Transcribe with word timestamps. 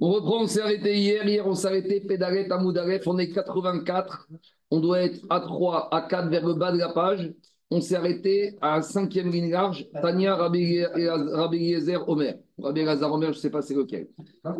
On 0.00 0.10
reprend, 0.10 0.42
on 0.42 0.46
s'est 0.46 0.60
arrêté 0.60 0.96
hier. 0.96 1.26
Hier, 1.26 1.46
on 1.46 1.54
s'est 1.54 1.68
arrêté 1.68 2.00
Pédalet, 2.00 2.50
Amoudaref. 2.50 3.06
On 3.06 3.18
est 3.18 3.30
84. 3.30 4.28
On 4.70 4.80
doit 4.80 5.00
être 5.00 5.24
à 5.30 5.40
3, 5.40 5.94
à 5.94 6.02
4 6.02 6.28
vers 6.28 6.46
le 6.46 6.54
bas 6.54 6.72
de 6.72 6.78
la 6.78 6.90
page. 6.90 7.32
On 7.70 7.80
s'est 7.80 7.96
arrêté 7.96 8.56
à 8.62 8.76
la 8.76 8.82
cinquième 8.82 9.30
ligne 9.30 9.50
large. 9.50 9.86
Tania, 9.92 10.36
Rabbi 10.36 10.76
Eliezer, 10.76 12.08
Omer. 12.08 12.36
Rabbi 12.58 12.80
Eliezer, 12.80 13.12
Omer, 13.12 13.32
je 13.32 13.38
ne 13.38 13.40
sais 13.40 13.50
pas 13.50 13.62
c'est 13.62 13.74
lequel. 13.74 14.08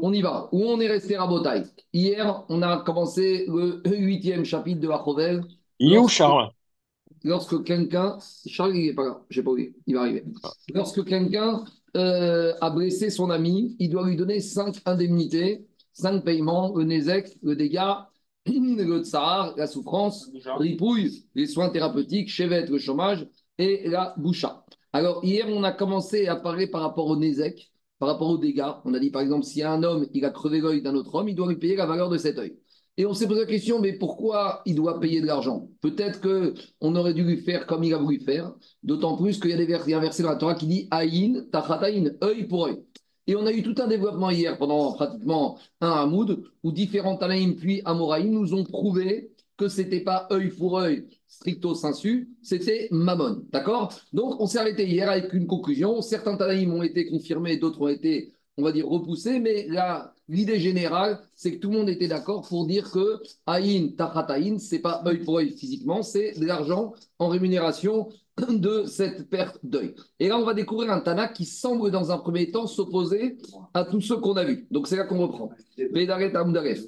On 0.03 0.12
y 0.12 0.21
va. 0.21 0.49
Où 0.53 0.62
on 0.65 0.79
est 0.80 0.89
resté 0.89 1.17
à 1.17 1.27
Botaï 1.27 1.65
Hier, 1.93 2.45
on 2.49 2.61
a 2.62 2.83
commencé 2.83 3.46
le 3.49 3.80
huitième 3.87 4.45
chapitre 4.45 4.80
de 4.80 4.89
la 4.89 5.03
Chovel. 5.03 5.43
Il 5.79 5.95
est 5.95 5.99
où, 5.99 6.09
Charles? 6.09 6.51
Lorsque 7.25 7.62
quelqu'un. 7.65 8.19
Charles, 8.46 8.77
il 8.77 8.87
n'est 8.87 8.95
pas 8.95 9.05
là. 9.05 9.21
Je 9.30 9.41
n'ai 9.41 9.45
pas 9.45 9.51
oublié. 9.51 9.75
Il 9.87 9.95
va 9.95 10.03
arriver. 10.03 10.25
Lorsque 10.75 11.05
quelqu'un 11.05 11.65
euh, 11.96 12.55
a 12.61 12.70
blessé 12.70 13.11
son 13.11 13.30
ami, 13.30 13.77
il 13.79 13.91
doit 13.91 14.07
lui 14.07 14.16
donner 14.16 14.41
cinq 14.41 14.80
indemnités, 14.84 15.67
cinq 15.93 16.25
paiements, 16.25 16.75
le 16.76 16.85
Nézek, 16.85 17.39
le 17.43 17.57
dégât, 17.57 18.08
le 18.46 19.03
tsar, 19.03 19.54
la 19.57 19.67
souffrance, 19.67 20.30
ripouille, 20.57 21.25
les 21.35 21.46
soins 21.46 21.71
thérapeutiques, 21.71 22.29
chevet, 22.29 22.66
le 22.66 22.79
chômage 22.79 23.27
et 23.58 23.89
la 23.89 24.14
boucha. 24.16 24.64
Alors, 24.93 25.25
hier, 25.25 25.46
on 25.49 25.64
a 25.64 25.72
commencé 25.72 26.27
à 26.27 26.36
parler 26.36 26.66
par 26.66 26.80
rapport 26.80 27.07
au 27.07 27.16
Nézek, 27.16 27.71
par 27.99 28.08
rapport 28.08 28.29
aux 28.30 28.39
dégâts. 28.39 28.72
On 28.85 28.94
a 28.94 28.99
dit, 28.99 29.11
par 29.11 29.22
exemple, 29.22 29.44
si 29.44 29.63
un 29.63 29.82
homme, 29.82 30.07
il 30.14 30.25
a 30.25 30.30
crevé 30.30 30.61
l'œil 30.61 30.82
d'un 30.82 30.94
autre 30.94 31.14
homme, 31.14 31.29
il 31.29 31.35
doit 31.35 31.49
lui 31.49 31.57
payer 31.58 31.77
la 31.77 31.86
valeur 31.86 32.08
de 32.08 32.16
cet 32.16 32.39
œil. 32.39 32.58
Et 32.98 33.06
on 33.06 33.14
s'est 33.14 33.28
posé 33.28 33.42
la 33.42 33.47
question, 33.47 33.78
mais 33.78 33.92
pourquoi 33.92 34.61
il 34.66 34.75
doit 34.75 34.98
payer 34.98 35.20
de 35.20 35.27
l'argent? 35.27 35.69
Peut-être 35.80 36.20
qu'on 36.20 36.97
aurait 36.97 37.14
dû 37.14 37.22
lui 37.22 37.36
faire 37.36 37.64
comme 37.64 37.84
il 37.84 37.94
a 37.94 37.98
voulu 37.98 38.19
faire, 38.19 38.52
d'autant 38.83 39.16
plus 39.16 39.38
qu'il 39.38 39.50
y 39.50 39.55
a 39.55 39.56
des 39.56 39.66
versets, 39.66 39.94
un 39.94 40.00
verset 40.00 40.24
dans 40.24 40.30
la 40.30 40.36
Torah 40.36 40.56
qui 40.56 40.66
dit 40.66 40.88
Aïn, 40.91 41.47
Tachataïn, 41.52 42.16
œil 42.24 42.48
pour 42.48 42.66
œil. 42.66 42.83
Et 43.28 43.36
on 43.36 43.47
a 43.47 43.52
eu 43.52 43.62
tout 43.62 43.80
un 43.80 43.86
développement 43.86 44.30
hier 44.30 44.58
pendant 44.58 44.94
pratiquement 44.94 45.61
un 45.80 45.92
Hamoud, 45.92 46.42
où 46.64 46.72
différents 46.72 47.16
Tanaïm 47.16 47.55
puis 47.55 47.82
Amoraïm 47.84 48.32
nous 48.32 48.52
ont 48.52 48.64
prouvé 48.64 49.30
que 49.56 49.68
ce 49.68 49.80
n'était 49.80 50.00
pas 50.00 50.27
œil 50.33 50.48
pour 50.48 50.78
œil, 50.78 51.06
stricto 51.28 51.77
sensu, 51.77 52.30
c'était 52.42 52.88
Mammon. 52.90 53.44
D'accord? 53.52 53.92
Donc 54.12 54.40
on 54.40 54.46
s'est 54.46 54.58
arrêté 54.58 54.88
hier 54.88 55.08
avec 55.08 55.33
une 55.34 55.46
conclusion. 55.46 56.02
Certains 56.02 56.36
Tanaïm 56.36 56.72
ont 56.72 56.83
été 56.83 57.06
confirmés, 57.06 57.58
d'autres 57.58 57.80
ont 57.80 57.88
été 57.88 58.33
on 58.58 58.62
va 58.64 58.72
dire, 58.72 58.88
repoussé, 58.88 59.38
mais 59.38 59.68
l'idée 60.28 60.60
générale, 60.60 61.20
c'est 61.34 61.54
que 61.54 61.58
tout 61.58 61.70
le 61.70 61.78
monde 61.78 61.88
était 61.88 62.08
d'accord 62.08 62.46
pour 62.46 62.66
dire 62.66 62.90
que 62.90 63.20
Aïn, 63.46 63.94
Tachataïn, 63.96 64.58
ce 64.58 64.74
n'est 64.74 64.80
pas 64.80 65.02
œil 65.06 65.24
pour 65.24 65.38
œil 65.38 65.50
physiquement, 65.50 66.02
c'est 66.02 66.38
de 66.38 66.46
l'argent 66.46 66.94
en 67.18 67.28
rémunération 67.28 68.08
de 68.48 68.84
cette 68.84 69.28
perte 69.28 69.58
d'œil. 69.62 69.94
Et 70.20 70.28
là, 70.28 70.38
on 70.38 70.44
va 70.44 70.54
découvrir 70.54 70.92
un 70.92 71.00
Tana 71.00 71.28
qui 71.28 71.44
semble, 71.44 71.90
dans 71.90 72.12
un 72.12 72.18
premier 72.18 72.50
temps, 72.50 72.66
s'opposer 72.66 73.38
à 73.74 73.84
tous 73.84 74.00
ceux 74.00 74.18
qu'on 74.18 74.36
a 74.36 74.44
vus. 74.44 74.66
Donc, 74.70 74.86
c'est 74.86 74.96
là 74.96 75.04
qu'on 75.04 75.18
reprend. 75.18 75.50
Bédaret 75.92 76.34
Amoudaref, 76.36 76.80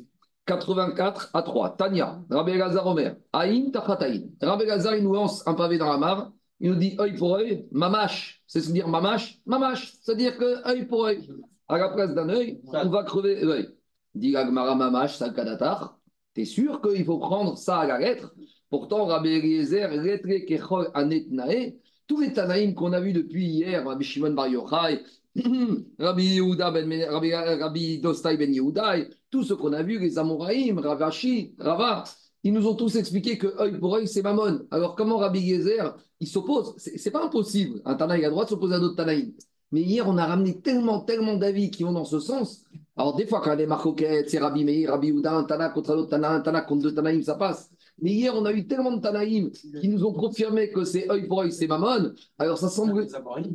84 0.46 1.30
à 1.34 1.42
3. 1.42 1.76
Tania, 1.76 2.22
Rabbi 2.30 2.56
Gazar 2.56 2.86
Omer, 2.86 3.16
Aïn, 3.32 3.70
Tachataïn. 3.70 4.30
Rabbi 4.40 4.66
Gazar, 4.66 4.94
il 4.94 5.02
nous 5.02 5.14
lance 5.14 5.46
un 5.46 5.54
pavé 5.54 5.78
dans 5.78 5.90
la 5.90 5.98
mare. 5.98 6.32
Il 6.60 6.70
nous 6.70 6.76
dit 6.76 6.94
œil 7.00 7.16
pour 7.16 7.36
œil, 7.36 7.66
mamache. 7.72 8.42
C'est 8.46 8.60
ce 8.60 8.68
que 8.68 8.74
dire 8.74 8.86
mamache 8.86 9.40
Mamache, 9.46 9.94
c'est-à-dire 10.02 10.36
que 10.36 10.68
œil 10.68 10.86
pour 10.86 11.06
œil 11.06 11.26
à 11.70 11.78
la 11.78 11.88
place 11.88 12.14
d'un 12.14 12.28
œil, 12.28 12.60
on 12.64 12.88
va 12.88 13.04
crever 13.04 13.40
l'œil. 13.44 13.68
Dit 14.14 14.36
Agmara 14.36 14.74
Mamash 14.74 15.16
Sakadatar, 15.18 15.98
t'es 16.34 16.44
sûr 16.44 16.80
qu'il 16.80 17.04
faut 17.04 17.18
prendre 17.18 17.56
ça 17.56 17.78
à 17.78 17.86
la 17.86 17.98
lettre? 17.98 18.34
Pourtant, 18.68 19.06
Rabbi 19.06 19.30
Eliezer, 19.30 19.88
Retre 19.90 20.44
Kechol 20.46 20.90
Anetnae, 20.94 21.76
tous 22.06 22.20
les 22.20 22.32
Tanaïm 22.32 22.74
qu'on 22.74 22.92
a 22.92 23.00
vus 23.00 23.12
depuis 23.12 23.46
hier, 23.46 23.86
Rabbi 23.86 24.04
Shimon 24.04 24.32
Bar 24.32 24.48
Yochai, 24.48 25.00
Rabbi 25.98 26.24
Yehuda 26.24 26.72
ben, 26.72 27.04
Rabbi, 27.08 27.32
Rabbi 27.34 27.98
Dostai 28.00 28.36
ben 28.36 28.52
Yehuda, 28.52 28.96
tous 29.30 29.44
ceux 29.44 29.56
qu'on 29.56 29.72
a 29.72 29.82
vus, 29.84 30.00
les 30.00 30.18
Amoraïm, 30.18 30.80
Ravashi, 30.80 31.54
Rava, 31.58 32.02
ils 32.42 32.52
nous 32.52 32.66
ont 32.66 32.74
tous 32.74 32.96
expliqué 32.96 33.38
que 33.38 33.46
œil 33.60 33.78
pour 33.78 33.94
œil, 33.94 34.08
c'est 34.08 34.22
Mammon. 34.22 34.66
Alors, 34.72 34.96
comment 34.96 35.18
Rabbi 35.18 35.40
Yezer, 35.40 35.96
il 36.18 36.26
s'oppose? 36.26 36.74
C'est 36.78 37.10
pas 37.12 37.24
impossible. 37.24 37.80
Un 37.84 37.94
Tanaïm 37.94 38.24
a 38.24 38.26
le 38.26 38.30
droit 38.32 38.44
de 38.44 38.50
s'opposer 38.50 38.74
à 38.74 38.80
d'autres 38.80 38.96
Tanaïm. 38.96 39.32
Mais 39.72 39.82
hier, 39.82 40.08
on 40.08 40.18
a 40.18 40.26
ramené 40.26 40.60
tellement, 40.60 41.00
tellement 41.00 41.36
d'avis 41.36 41.70
qui 41.70 41.84
vont 41.84 41.92
dans 41.92 42.04
ce 42.04 42.18
sens. 42.18 42.64
Alors, 42.96 43.14
des 43.14 43.26
fois, 43.26 43.40
quand 43.40 43.46
il 43.46 43.50
y 43.50 43.52
a 43.52 43.56
des 43.56 43.66
marcoquettes, 43.66 44.28
c'est 44.28 44.38
Rabbi 44.38 44.64
Meir, 44.64 44.90
Rabbi 44.90 45.12
Ouda, 45.12 45.32
un 45.32 45.44
Tana 45.44 45.68
contre 45.70 45.92
un 45.92 45.98
autre 45.98 46.10
Tana, 46.10 46.32
un 46.32 46.40
Tana 46.40 46.62
contre 46.62 46.82
deux 46.82 46.94
Tanaïm, 46.94 47.22
ça 47.22 47.34
passe. 47.34 47.70
Mais 48.02 48.10
hier, 48.10 48.34
on 48.34 48.44
a 48.44 48.52
eu 48.52 48.66
tellement 48.66 48.92
de 48.92 49.00
Tanaïm 49.00 49.50
qui 49.50 49.88
nous 49.88 50.04
ont 50.04 50.12
confirmé 50.12 50.70
que 50.70 50.84
c'est 50.84 51.10
œil 51.10 51.26
pour 51.26 51.40
œil, 51.42 51.52
c'est 51.52 51.66
Mammon. 51.66 52.12
Alors, 52.38 52.58
ça 52.58 52.68
semble. 52.68 53.06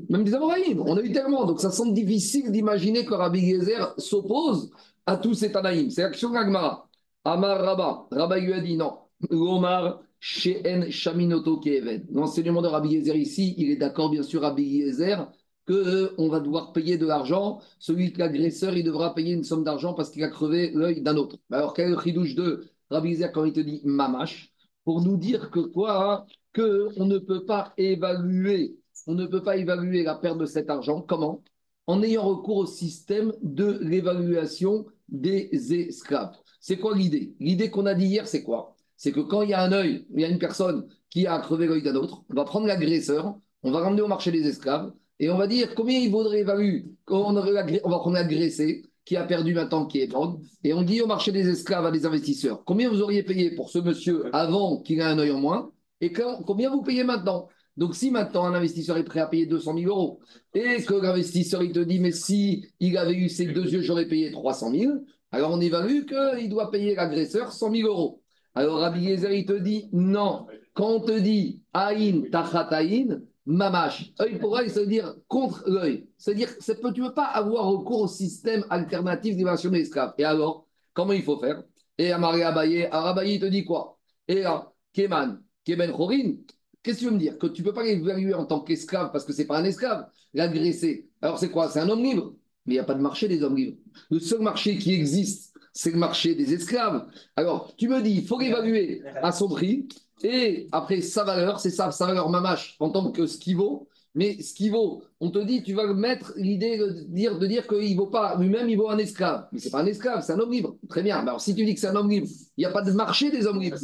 Même 0.10 0.24
des 0.24 0.34
Amoraïm. 0.34 0.82
On 0.82 0.96
a 0.98 1.02
eu 1.02 1.12
tellement. 1.12 1.46
Donc, 1.46 1.60
ça 1.60 1.72
semble 1.72 1.94
difficile 1.94 2.52
d'imaginer 2.52 3.06
que 3.06 3.14
Rabbi 3.14 3.42
Gezer 3.42 3.94
s'oppose 3.98 4.72
à 5.06 5.18
tous 5.18 5.34
ces 5.34 5.52
Tanaïm. 5.52 5.90
C'est 5.90 6.04
l'action 6.04 6.32
d'Agmara. 6.32 6.88
Amar 7.24 7.60
Rabba. 7.60 8.08
Rabba 8.12 8.40
lui 8.40 8.54
a 8.54 8.62
dit 8.62 8.78
non. 8.78 8.94
Omar. 9.30 10.02
Sheen 10.20 10.90
Shaminoto 10.90 11.60
Keven. 11.60 12.08
L'enseignement 12.12 12.62
de 12.64 12.68
Rabbi 12.68 12.96
Gezer 12.96 13.16
ici, 13.16 13.54
il 13.58 13.70
est 13.70 13.76
d'accord, 13.76 14.10
bien 14.10 14.24
sûr, 14.24 14.42
Rabbi 14.42 14.82
Gezer 14.82 15.28
qu'on 15.68 15.74
euh, 15.74 16.30
va 16.30 16.40
devoir 16.40 16.74
payer 16.74 16.98
de 16.98 17.06
l'argent. 17.06 17.62
Celui 17.80 18.14
qui 18.14 18.22
est 18.22 18.24
agresseur, 18.24 18.76
il 18.78 18.84
devra 18.84 19.14
payer 19.16 19.34
une 19.34 19.44
somme 19.44 19.64
d'argent 19.64 19.94
parce 19.94 20.10
qu'il 20.12 20.24
a 20.24 20.30
crevé 20.30 20.72
l'œil 20.74 21.02
d'un 21.02 21.18
autre. 21.18 21.38
Alors, 21.52 21.74
quel 21.74 21.88
est 21.88 21.96
le 21.96 22.00
chidouche 22.00 22.36
de 22.36 22.66
Rabbi 22.90 23.22
quand 23.34 23.46
il 23.46 23.54
te 23.54 23.60
dit 23.60 23.82
mamash? 23.84 24.54
Pour 24.84 25.02
nous 25.02 25.18
dire 25.18 25.50
que 25.50 25.60
quoi 25.60 26.14
hein, 26.14 26.26
Que 26.54 26.90
on 26.98 27.06
ne 27.06 27.18
peut 27.18 27.46
pas 27.46 27.74
évaluer, 27.78 28.78
on 29.08 29.16
ne 29.16 29.26
peut 29.26 29.42
pas 29.44 29.58
évaluer 29.58 30.04
la 30.04 30.16
perte 30.16 30.38
de 30.38 30.46
cet 30.46 30.70
argent. 30.70 31.02
Comment? 31.02 31.44
En 31.88 32.02
ayant 32.04 32.24
recours 32.24 32.58
au 32.58 32.66
système 32.66 33.34
de 33.42 33.80
l'évaluation 33.82 34.86
des 35.10 35.50
esclaves. 35.74 36.36
C'est 36.60 36.78
quoi 36.78 36.96
l'idée? 36.96 37.36
L'idée 37.40 37.70
qu'on 37.70 37.86
a 37.86 37.94
dit 37.94 38.06
hier, 38.06 38.28
c'est 38.28 38.44
quoi? 38.44 38.76
C'est 38.98 39.12
que 39.12 39.20
quand 39.20 39.42
il 39.42 39.50
y 39.50 39.54
a 39.54 39.62
un 39.62 39.72
œil, 39.72 40.08
il 40.14 40.22
y 40.22 40.26
a 40.26 40.30
une 40.30 40.40
personne 40.40 40.88
qui 41.10 41.28
a 41.28 41.38
crevé 41.40 41.68
l'œil 41.68 41.84
d'un 41.84 41.96
autre, 41.96 42.24
on 42.30 42.34
va 42.34 42.44
prendre 42.46 42.68
l'agresseur, 42.68 43.36
on 43.64 43.72
va 43.72 43.80
ramener 43.80 44.02
au 44.02 44.08
marché 44.08 44.32
des 44.32 44.48
esclaves, 44.48 44.92
et 45.20 45.30
on 45.30 45.38
va 45.38 45.48
dire 45.48 45.76
combien 45.76 46.00
il 46.00 46.12
vaudrait 46.12 46.40
évaluer. 46.40 46.86
On, 47.08 47.36
on 47.36 47.90
va 47.90 48.00
prendre 48.00 48.18
agressé 48.18 48.84
qui 49.06 49.16
a 49.16 49.24
perdu 49.24 49.54
maintenant, 49.54 49.86
qui 49.86 50.02
est 50.02 50.12
mort. 50.12 50.40
Et 50.64 50.74
on 50.74 50.82
dit 50.82 51.02
au 51.02 51.08
marché 51.08 51.32
des 51.32 51.48
esclaves 51.48 51.86
à 51.86 51.92
des 51.92 52.06
investisseurs 52.06 52.64
combien 52.66 52.90
vous 52.90 53.02
auriez 53.02 53.24
payé 53.24 53.52
pour 53.52 53.70
ce 53.70 53.80
monsieur 53.80 54.36
avant 54.36 54.82
qu'il 54.82 55.00
ait 55.00 55.04
un 55.04 55.20
œil 55.20 55.32
en 55.32 55.40
moins 55.40 55.72
et 56.02 56.12
combien 56.46 56.70
vous 56.70 56.82
payez 56.82 57.04
maintenant? 57.04 57.48
Donc, 57.78 57.96
si 57.96 58.10
maintenant 58.10 58.46
un 58.46 58.54
investisseur 58.54 58.98
est 58.98 59.04
prêt 59.04 59.20
à 59.20 59.28
payer 59.28 59.46
200 59.46 59.78
000 59.78 59.90
euros 59.90 60.20
et 60.54 60.82
que 60.84 60.94
l'investisseur 60.94 61.62
il 61.62 61.72
te 61.72 61.80
dit 61.80 62.00
mais 62.00 62.12
si 62.12 62.66
il 62.80 62.98
avait 62.98 63.16
eu 63.16 63.30
ces 63.30 63.48
deux 63.48 63.66
yeux, 63.66 63.82
j'aurais 63.82 64.08
payé 64.08 64.32
300 64.32 64.72
000, 64.72 64.94
alors 65.32 65.52
on 65.52 65.60
évalue 65.60 66.06
qu'il 66.06 66.50
doit 66.50 66.72
payer 66.72 66.96
l'agresseur 66.96 67.52
100 67.52 67.72
000 67.72 67.88
euros. 67.88 68.22
Alors 68.54 68.80
Rabbi 68.80 69.02
Yezer, 69.02 69.34
il 69.34 69.46
te 69.46 69.54
dit 69.54 69.90
non. 69.92 70.48
Quand 70.74 70.90
on 70.90 71.00
te 71.02 71.20
dit 71.20 71.62
Aïn, 71.74 72.24
Tachataïn, 72.32 73.22
mamash. 73.46 74.14
Œil 74.20 74.40
pour 74.40 74.58
œil, 74.58 74.70
ça 74.70 74.82
veut 74.82 74.88
dire 74.88 75.16
contre 75.28 75.64
l'œil. 75.68 76.08
C'est-à-dire, 76.18 76.56
que 76.58 76.92
tu 76.92 77.02
ne 77.02 77.08
peux 77.08 77.14
pas 77.14 77.26
avoir 77.26 77.66
recours 77.66 78.02
au 78.02 78.08
système 78.08 78.66
alternatif 78.70 79.36
d'évaluation 79.36 79.72
des 79.72 79.82
esclaves. 79.82 80.14
Et 80.18 80.24
alors, 80.24 80.68
comment 80.94 81.14
il 81.14 81.24
faut 81.24 81.40
faire? 81.40 81.64
Et 81.98 82.12
Amari 82.12 82.44
Abaye, 82.44 82.86
Arabaye, 82.86 83.36
il 83.36 83.40
te 83.40 83.46
dit 83.46 83.64
quoi? 83.64 83.98
Et 84.28 84.42
là, 84.42 84.72
Keman, 84.94 85.42
Kemen 85.64 85.92
Chorin, 85.92 86.36
qu'est-ce 86.82 86.98
que 86.98 87.00
tu 87.02 87.06
veux 87.06 87.12
me 87.12 87.20
dire? 87.20 87.38
Que 87.38 87.48
tu 87.48 87.62
ne 87.62 87.68
peux 87.68 87.74
pas 87.74 87.84
l'évaluer 87.84 88.34
en 88.34 88.46
tant 88.46 88.62
qu'esclave 88.62 89.12
parce 89.12 89.24
que 89.24 89.34
ce 89.34 89.42
n'est 89.42 89.48
pas 89.48 89.60
un 89.60 89.64
esclave, 89.64 90.08
l'agressé. 90.34 91.10
Alors 91.22 91.40
c'est 91.40 91.50
quoi? 91.50 91.70
C'est 91.70 91.80
un 91.80 91.90
homme 91.90 92.04
libre. 92.04 92.34
Mais 92.66 92.74
il 92.74 92.78
n'y 92.78 92.82
a 92.82 92.84
pas 92.84 92.96
de 92.96 93.02
marché 93.02 93.28
des 93.28 93.44
hommes 93.44 93.56
libres. 93.56 93.78
Le 94.10 94.20
seul 94.20 94.42
marché 94.42 94.78
qui 94.78 94.94
existe, 94.94 95.54
c'est 95.72 95.92
le 95.92 95.98
marché 95.98 96.34
des 96.34 96.52
esclaves. 96.52 97.06
Alors, 97.36 97.76
tu 97.76 97.88
me 97.88 98.02
dis, 98.02 98.16
il 98.16 98.28
faut 98.28 98.40
l'évaluer 98.40 99.04
à 99.22 99.32
son 99.32 99.48
prix. 99.50 99.88
Et 100.24 100.68
après, 100.72 101.02
sa 101.02 101.24
valeur, 101.24 101.60
c'est 101.60 101.70
ça, 101.70 101.92
sa 101.92 102.06
valeur 102.08 102.30
mamache, 102.30 102.76
en 102.80 102.90
tant 102.90 103.12
que 103.12 103.28
ce 103.28 103.38
qui 103.38 103.54
vaut. 103.54 103.88
Mais 104.18 104.42
ce 104.42 104.54
qui 104.54 104.70
vaut, 104.70 105.04
on 105.20 105.30
te 105.30 105.40
dit, 105.40 105.62
tu 105.62 105.74
vas 105.74 105.94
mettre 105.94 106.32
l'idée 106.38 106.78
de 106.78 107.04
dire, 107.10 107.38
de 107.38 107.46
dire 107.48 107.68
qu'il 107.68 107.92
ne 107.92 107.98
vaut 107.98 108.08
pas, 108.08 108.38
lui-même, 108.40 108.70
il 108.70 108.78
vaut 108.78 108.90
un 108.90 108.98
esclave. 108.98 109.50
Mais 109.52 109.60
ce 109.60 109.66
n'est 109.66 109.72
pas 109.72 109.82
un 109.82 109.86
esclave, 109.86 110.24
c'est 110.24 110.32
un 110.32 110.40
homme 110.40 110.54
libre. 110.54 110.78
Très 110.88 111.04
bien. 111.04 111.18
Alors, 111.18 111.42
si 111.42 111.54
tu 111.54 111.66
dis 111.66 111.74
que 111.74 111.82
c'est 111.82 111.88
un 111.88 111.96
homme 111.98 112.10
libre, 112.10 112.28
il 112.56 112.62
n'y 112.62 112.66
a 112.66 112.72
pas 112.72 112.82
de 112.82 112.94
marché 112.94 113.30
des 113.30 113.46
hommes 113.46 113.60
libres. 113.60 113.78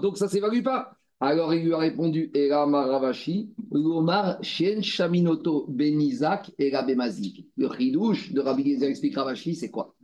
Donc, 0.00 0.18
ça 0.18 0.26
ne 0.26 0.30
s'évalue 0.30 0.62
pas. 0.62 0.92
Alors, 1.18 1.52
il 1.52 1.64
lui 1.64 1.74
a 1.74 1.78
répondu, 1.78 2.30
Era 2.32 2.64
Maravashi, 2.66 3.50
Lomar 3.72 4.38
Shen 4.42 4.84
Shaminoto 4.84 5.66
Benizak 5.68 6.52
et 6.58 6.70
Bemazik. 6.70 7.46
Le 7.56 7.66
ridouche 7.66 8.32
de 8.32 8.40
Rabbi 8.40 8.64
Gezer 8.64 8.88
explique 8.88 9.16
Ravashi, 9.16 9.56
c'est 9.56 9.70
quoi? 9.70 9.96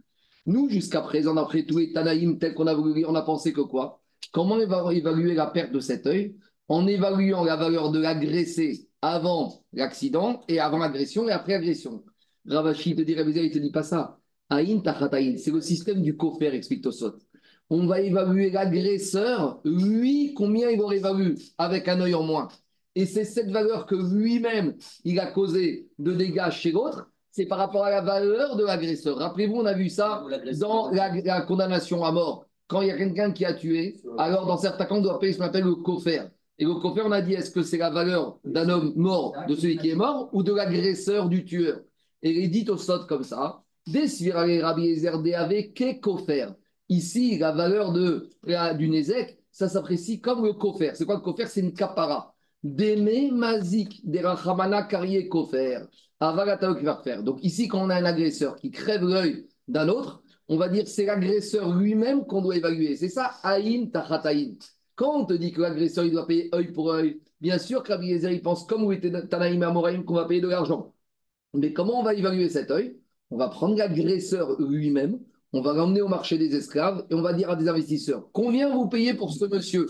Nous, 0.46 0.68
jusqu'à 0.70 1.02
présent, 1.02 1.36
après 1.36 1.64
tous 1.64 1.78
les 1.78 1.92
Tanaïm 1.92 2.38
tel 2.38 2.54
qu'on 2.54 2.66
a 2.66 2.74
voulu 2.74 3.04
on 3.06 3.14
a 3.14 3.22
pensé 3.22 3.52
que 3.52 3.60
quoi? 3.60 3.97
Comment 4.32 4.56
on 4.56 4.66
va 4.66 4.92
évaluer 4.92 5.34
la 5.34 5.46
perte 5.46 5.72
de 5.72 5.80
cet 5.80 6.06
œil? 6.06 6.36
En 6.68 6.86
évaluant 6.86 7.44
la 7.44 7.56
valeur 7.56 7.90
de 7.90 7.98
l'agressé 7.98 8.88
avant 9.00 9.64
l'accident 9.72 10.42
et 10.48 10.60
avant 10.60 10.78
l'agression 10.78 11.28
et 11.28 11.32
après 11.32 11.52
l'agression. 11.52 12.04
Ravashi 12.46 12.94
te 12.94 13.02
dit, 13.02 13.12
il 13.12 13.50
te 13.50 13.58
dit 13.58 13.70
pas 13.70 13.82
ça. 13.82 14.18
Aïn 14.50 14.82
c'est 15.36 15.50
le 15.50 15.60
système 15.60 16.02
du 16.02 16.16
coffre, 16.16 16.42
explique 16.42 16.82
Tosot. 16.82 17.16
On 17.70 17.86
va 17.86 18.00
évaluer 18.00 18.50
l'agresseur, 18.50 19.60
lui, 19.64 20.34
combien 20.34 20.70
il 20.70 20.80
va 20.80 20.94
évaluer 20.94 21.34
avec 21.58 21.88
un 21.88 22.00
œil 22.00 22.14
en 22.14 22.22
moins. 22.22 22.48
Et 22.94 23.06
c'est 23.06 23.24
cette 23.24 23.50
valeur 23.50 23.86
que 23.86 23.94
lui-même, 23.94 24.74
il 25.04 25.20
a 25.20 25.30
causé 25.30 25.88
de 25.98 26.12
dégâts 26.12 26.50
chez 26.50 26.72
l'autre 26.72 27.10
c'est 27.38 27.46
par 27.46 27.58
rapport 27.58 27.84
à 27.84 27.90
la 27.90 28.00
valeur 28.00 28.56
de 28.56 28.64
l'agresseur. 28.64 29.16
Rappelez-vous, 29.18 29.54
on 29.54 29.66
a 29.66 29.72
vu 29.72 29.88
ça 29.88 30.24
dans 30.58 30.90
la, 30.90 31.40
condamnation 31.42 32.04
à 32.04 32.10
mort. 32.10 32.47
Quand 32.68 32.82
il 32.82 32.88
y 32.88 32.90
a 32.90 32.96
quelqu'un 32.96 33.32
qui 33.32 33.44
a 33.44 33.54
tué, 33.54 33.96
alors 34.18 34.46
dans 34.46 34.58
certains 34.58 34.84
cas, 34.84 34.94
on 34.94 35.00
doit 35.00 35.18
payer 35.18 35.32
ce 35.32 35.38
qu'on 35.38 35.44
appelle 35.44 35.64
le 35.64 35.74
coffert. 35.74 36.30
Et 36.58 36.64
le 36.64 36.74
coffert, 36.74 37.06
on 37.06 37.12
a 37.12 37.22
dit, 37.22 37.32
est-ce 37.34 37.50
que 37.50 37.62
c'est 37.62 37.78
la 37.78 37.90
valeur 37.90 38.38
d'un 38.44 38.68
homme 38.68 38.92
mort, 38.94 39.34
de 39.48 39.54
celui 39.54 39.78
qui 39.78 39.90
est 39.90 39.94
mort, 39.94 40.28
ou 40.32 40.42
de 40.42 40.52
l'agresseur 40.52 41.28
du 41.28 41.44
tueur? 41.44 41.80
Et 42.22 42.30
il 42.30 42.50
dit 42.50 42.68
au 42.68 42.76
sot 42.76 43.06
comme 43.06 43.22
ça, 43.22 43.62
Ici, 46.90 47.38
la 47.38 47.52
valeur 47.52 47.92
de, 47.92 48.30
du 48.76 48.88
Nézek, 48.88 49.38
ça 49.50 49.68
s'apprécie 49.68 50.20
comme 50.20 50.44
le 50.44 50.52
coffert. 50.52 50.94
C'est 50.94 51.06
quoi 51.06 51.14
le 51.14 51.20
coffert 51.20 51.48
C'est 51.48 51.60
une 51.60 51.72
capara. 51.72 52.34
Deme 52.62 53.34
mazik, 53.34 54.00
derachamana. 54.04 54.88
Avalataok 56.20 56.78
qui 56.78 56.84
va 56.84 56.96
faire. 56.96 57.22
Donc 57.22 57.38
ici, 57.42 57.68
quand 57.68 57.80
on 57.80 57.90
a 57.90 57.94
un 57.94 58.04
agresseur 58.04 58.56
qui 58.56 58.70
crève 58.70 59.02
l'œil 59.02 59.46
d'un 59.68 59.88
autre, 59.88 60.22
on 60.48 60.56
va 60.56 60.68
dire 60.68 60.88
c'est 60.88 61.04
l'agresseur 61.04 61.74
lui-même 61.76 62.26
qu'on 62.26 62.42
doit 62.42 62.56
évaluer. 62.56 62.96
C'est 62.96 63.08
ça, 63.08 63.34
aïn 63.42 63.86
tachataïn. 63.90 64.56
Quand 64.94 65.20
on 65.20 65.24
te 65.24 65.34
dit 65.34 65.52
que 65.52 65.60
l'agresseur 65.60 66.04
il 66.04 66.12
doit 66.12 66.26
payer 66.26 66.54
œil 66.54 66.72
pour 66.72 66.90
œil, 66.90 67.20
bien 67.40 67.58
sûr 67.58 67.82
que 67.82 67.92
il 68.02 68.42
pense 68.42 68.64
comme 68.64 68.84
où 68.84 68.92
était 68.92 69.10
Tanaïm 69.28 69.62
Amoraïm 69.62 70.04
qu'on 70.04 70.14
va 70.14 70.24
payer 70.24 70.40
de 70.40 70.48
l'argent. 70.48 70.92
Mais 71.54 71.72
comment 71.72 72.00
on 72.00 72.02
va 72.02 72.14
évaluer 72.14 72.48
cet 72.48 72.70
œil? 72.70 72.98
On 73.30 73.36
va 73.36 73.48
prendre 73.48 73.76
l'agresseur 73.76 74.60
lui-même, 74.60 75.20
on 75.52 75.60
va 75.60 75.72
l'emmener 75.74 76.00
au 76.02 76.08
marché 76.08 76.38
des 76.38 76.54
esclaves 76.54 77.06
et 77.10 77.14
on 77.14 77.22
va 77.22 77.32
dire 77.32 77.50
à 77.50 77.56
des 77.56 77.68
investisseurs 77.68 78.28
combien 78.32 78.70
vous 78.70 78.88
payez 78.88 79.14
pour 79.14 79.32
ce 79.32 79.44
monsieur? 79.44 79.86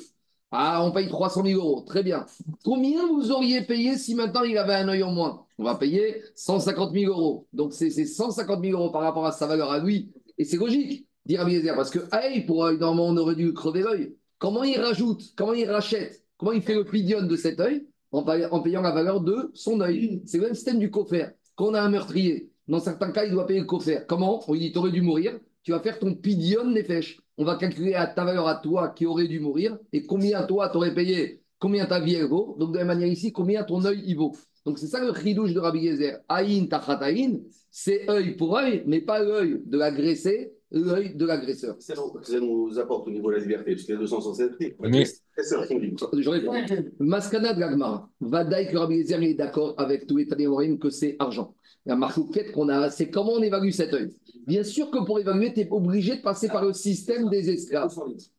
Ah, 0.51 0.83
on 0.83 0.93
paye 0.93 1.09
300 1.09 1.45
000 1.45 1.61
euros. 1.61 1.83
Très 1.83 2.03
bien. 2.03 2.25
Combien 2.65 3.07
vous 3.07 3.31
auriez 3.31 3.63
payé 3.63 3.99
si 3.99 4.15
maintenant 4.15 4.43
il 4.45 4.57
avait 4.57 4.77
un 4.77 4.89
œil 4.89 5.03
en 5.03 5.13
moins? 5.13 5.45
On 5.59 5.65
va 5.65 5.75
payer 5.75 6.23
150 6.37 6.93
000 6.93 7.13
euros. 7.13 7.47
Donc, 7.53 7.75
c'est 7.75 7.91
150 7.91 8.65
000 8.65 8.79
euros 8.79 8.91
par 8.91 9.03
rapport 9.03 9.27
à 9.27 9.33
sa 9.33 9.47
valeur 9.47 9.71
à 9.71 9.79
lui. 9.79 10.11
Et 10.38 10.44
c'est 10.44 10.56
logique, 10.56 11.06
dire 11.26 11.40
Abiezer, 11.40 11.75
parce 11.75 11.90
que, 11.90 12.00
hey, 12.12 12.46
pour 12.46 12.70
normalement, 12.73 13.06
on 13.06 13.17
aurait 13.17 13.35
dû 13.35 13.52
crever 13.52 13.82
l'œil. 13.82 14.17
Comment 14.38 14.64
il 14.64 14.79
rajoute 14.79 15.35
Comment 15.37 15.52
il 15.52 15.69
rachète 15.70 16.25
Comment 16.37 16.52
il 16.52 16.62
fait 16.62 16.75
le 16.75 16.85
pidion 16.85 17.23
de 17.23 17.37
cet 17.37 17.61
œil 17.61 17.87
en, 18.12 18.23
payant 18.23 18.81
la 18.82 18.93
valeur 18.93 19.20
de 19.20 19.50
son 19.55 19.81
œil? 19.81 20.23
C'est 20.25 20.38
le 20.38 20.44
même 20.44 20.55
système 20.55 20.79
du 20.79 20.90
coffert. 20.90 21.32
Quand 21.56 21.67
on 21.67 21.75
a 21.75 21.81
un 21.81 21.90
meurtrier, 21.90 22.50
dans 22.69 22.81
certains 22.81 23.11
cas, 23.11 23.25
il 23.25 23.32
doit 23.32 23.46
payer 23.46 23.61
le 23.61 23.67
coffert. 23.67 24.06
Comment? 24.06 24.43
On 24.49 24.52
lui 24.52 24.61
dit, 24.61 24.73
tu 24.73 24.79
aurais 24.79 24.93
dû 24.93 25.02
mourir. 25.02 25.38
Tu 25.64 25.73
vas 25.73 25.81
faire 25.81 25.99
ton 25.99 26.14
pidion 26.14 26.64
nefesh 26.64 27.20
on 27.38 27.44
va 27.44 27.55
calculer 27.56 27.94
à 27.94 28.06
ta 28.08 28.25
valeur 28.25 28.49
à 28.49 28.56
toi 28.56 28.88
qui 28.88 29.06
aurait 29.06 29.29
dû 29.29 29.38
mourir 29.38 29.79
et 29.93 30.05
combien 30.05 30.43
toi 30.43 30.69
t'aurais 30.69 30.93
payé, 30.93 31.40
combien 31.61 31.87
ta 31.87 32.00
vie 32.00 32.17
elle 32.17 32.26
vaut. 32.26 32.56
Donc 32.58 32.73
de 32.73 32.79
la 32.79 32.85
manière 32.85 33.06
ici, 33.06 33.32
combien 33.32 33.62
ton 33.62 33.85
œil 33.85 34.02
il 34.05 34.17
vaut. 34.17 34.37
Donc 34.67 34.79
c'est 34.79 34.88
ça 34.88 35.00
le 35.00 35.14
chidouche 35.14 35.55
de 35.55 35.61
Rabbi 35.61 35.87
Gezer. 35.87 36.19
Aïn 36.29 36.67
tachataïn, 36.67 37.40
c'est 37.70 38.09
œil 38.09 38.37
pour 38.37 38.56
œil, 38.56 38.82
mais 38.87 39.00
pas 39.00 39.23
l'œil 39.23 39.62
de 39.65 39.79
l'agressé, 39.79 40.53
l'œil 40.70 41.15
de 41.15 41.25
l'agresseur. 41.25 41.76
Ça, 41.81 41.94
ça 42.23 42.41
nous 42.41 42.79
apporte 42.79 43.09
au 43.09 43.11
niveau 43.11 43.31
de 43.31 43.37
la 43.37 43.43
liberté, 43.43 43.73
parce 43.73 43.85
qu'il 43.85 43.94
y 43.94 43.97
a 43.97 44.00
267 44.00 44.53
mais... 44.81 45.05
Je 45.38 46.29
réponds. 46.29 46.53
Maskana 46.99 47.55
de 47.55 47.61
l'Agmara. 47.61 48.11
Vadaï 48.20 48.69
que 48.69 48.76
Rabbi 48.76 49.00
est 49.00 49.35
d'accord 49.35 49.75
avec 49.79 50.06
tous 50.06 50.17
les 50.17 50.26
Tadémorim 50.26 50.79
que 50.79 50.91
c'est 50.91 51.17
argent. 51.19 51.55
La 51.87 51.97
marque 51.97 52.20
qu'on 52.53 52.69
a, 52.69 52.91
c'est 52.91 53.09
comment 53.09 53.32
on 53.35 53.43
évalue 53.43 53.71
cet 53.71 53.94
œil. 53.94 54.11
Bien 54.47 54.62
sûr 54.62 54.91
que 54.91 55.05
pour 55.05 55.21
évaluer, 55.21 55.53
tu 55.55 55.61
es 55.61 55.69
obligé 55.71 56.17
de 56.17 56.23
passer 56.23 56.49
par 56.49 56.64
le 56.64 56.73
système 56.73 57.31
des 57.31 57.49
esclaves. 57.50 57.94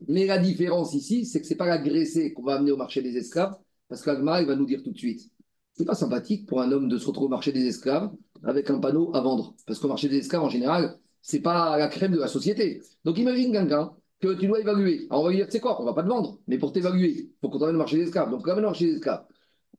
Mais 0.07 0.25
la 0.25 0.37
différence 0.37 0.93
ici, 0.93 1.25
c'est 1.25 1.39
que 1.39 1.47
ce 1.47 1.53
n'est 1.53 1.57
pas 1.57 1.67
l'agressé 1.67 2.33
qu'on 2.33 2.43
va 2.43 2.55
amener 2.55 2.71
au 2.71 2.77
marché 2.77 3.01
des 3.01 3.15
esclaves, 3.17 3.55
parce 3.87 4.03
qu'Agma, 4.03 4.41
il 4.41 4.47
va 4.47 4.55
nous 4.55 4.65
dire 4.65 4.83
tout 4.83 4.91
de 4.91 4.97
suite. 4.97 5.29
C'est 5.79 5.85
pas 5.85 5.95
sympathique 5.95 6.45
pour 6.45 6.61
un 6.61 6.73
homme 6.73 6.89
de 6.89 6.97
se 6.97 7.07
retrouver 7.07 7.27
au 7.27 7.29
marché 7.29 7.53
des 7.53 7.65
esclaves 7.65 8.11
avec 8.43 8.69
un 8.69 8.79
panneau 8.79 9.15
à 9.15 9.21
vendre. 9.21 9.55
Parce 9.65 9.79
qu'au 9.79 9.87
marché 9.87 10.09
des 10.09 10.17
esclaves, 10.17 10.43
en 10.43 10.49
général, 10.49 10.99
c'est 11.21 11.39
pas 11.39 11.77
la 11.77 11.87
crème 11.87 12.11
de 12.11 12.19
la 12.19 12.27
société. 12.27 12.81
Donc 13.05 13.17
imagine 13.17 13.53
quelqu'un 13.53 13.93
que 14.19 14.33
tu 14.33 14.47
dois 14.47 14.59
évaluer. 14.59 15.07
Alors 15.09 15.21
on 15.21 15.23
va 15.23 15.29
lui 15.29 15.37
dire, 15.37 15.49
sais 15.49 15.61
quoi, 15.61 15.81
on 15.81 15.85
va 15.85 15.93
pas 15.93 16.03
te 16.03 16.09
vendre, 16.09 16.37
mais 16.47 16.57
pour 16.57 16.73
t'évaluer, 16.73 17.11
il 17.11 17.31
faut 17.39 17.47
qu'on 17.47 17.59
t'emmène 17.59 17.75
au 17.75 17.77
marché 17.77 17.95
des 17.95 18.03
esclaves. 18.03 18.29
Donc 18.29 18.45
on 18.45 18.57
au 18.57 18.61
marché 18.61 18.87
des 18.87 18.95
esclaves. 18.95 19.25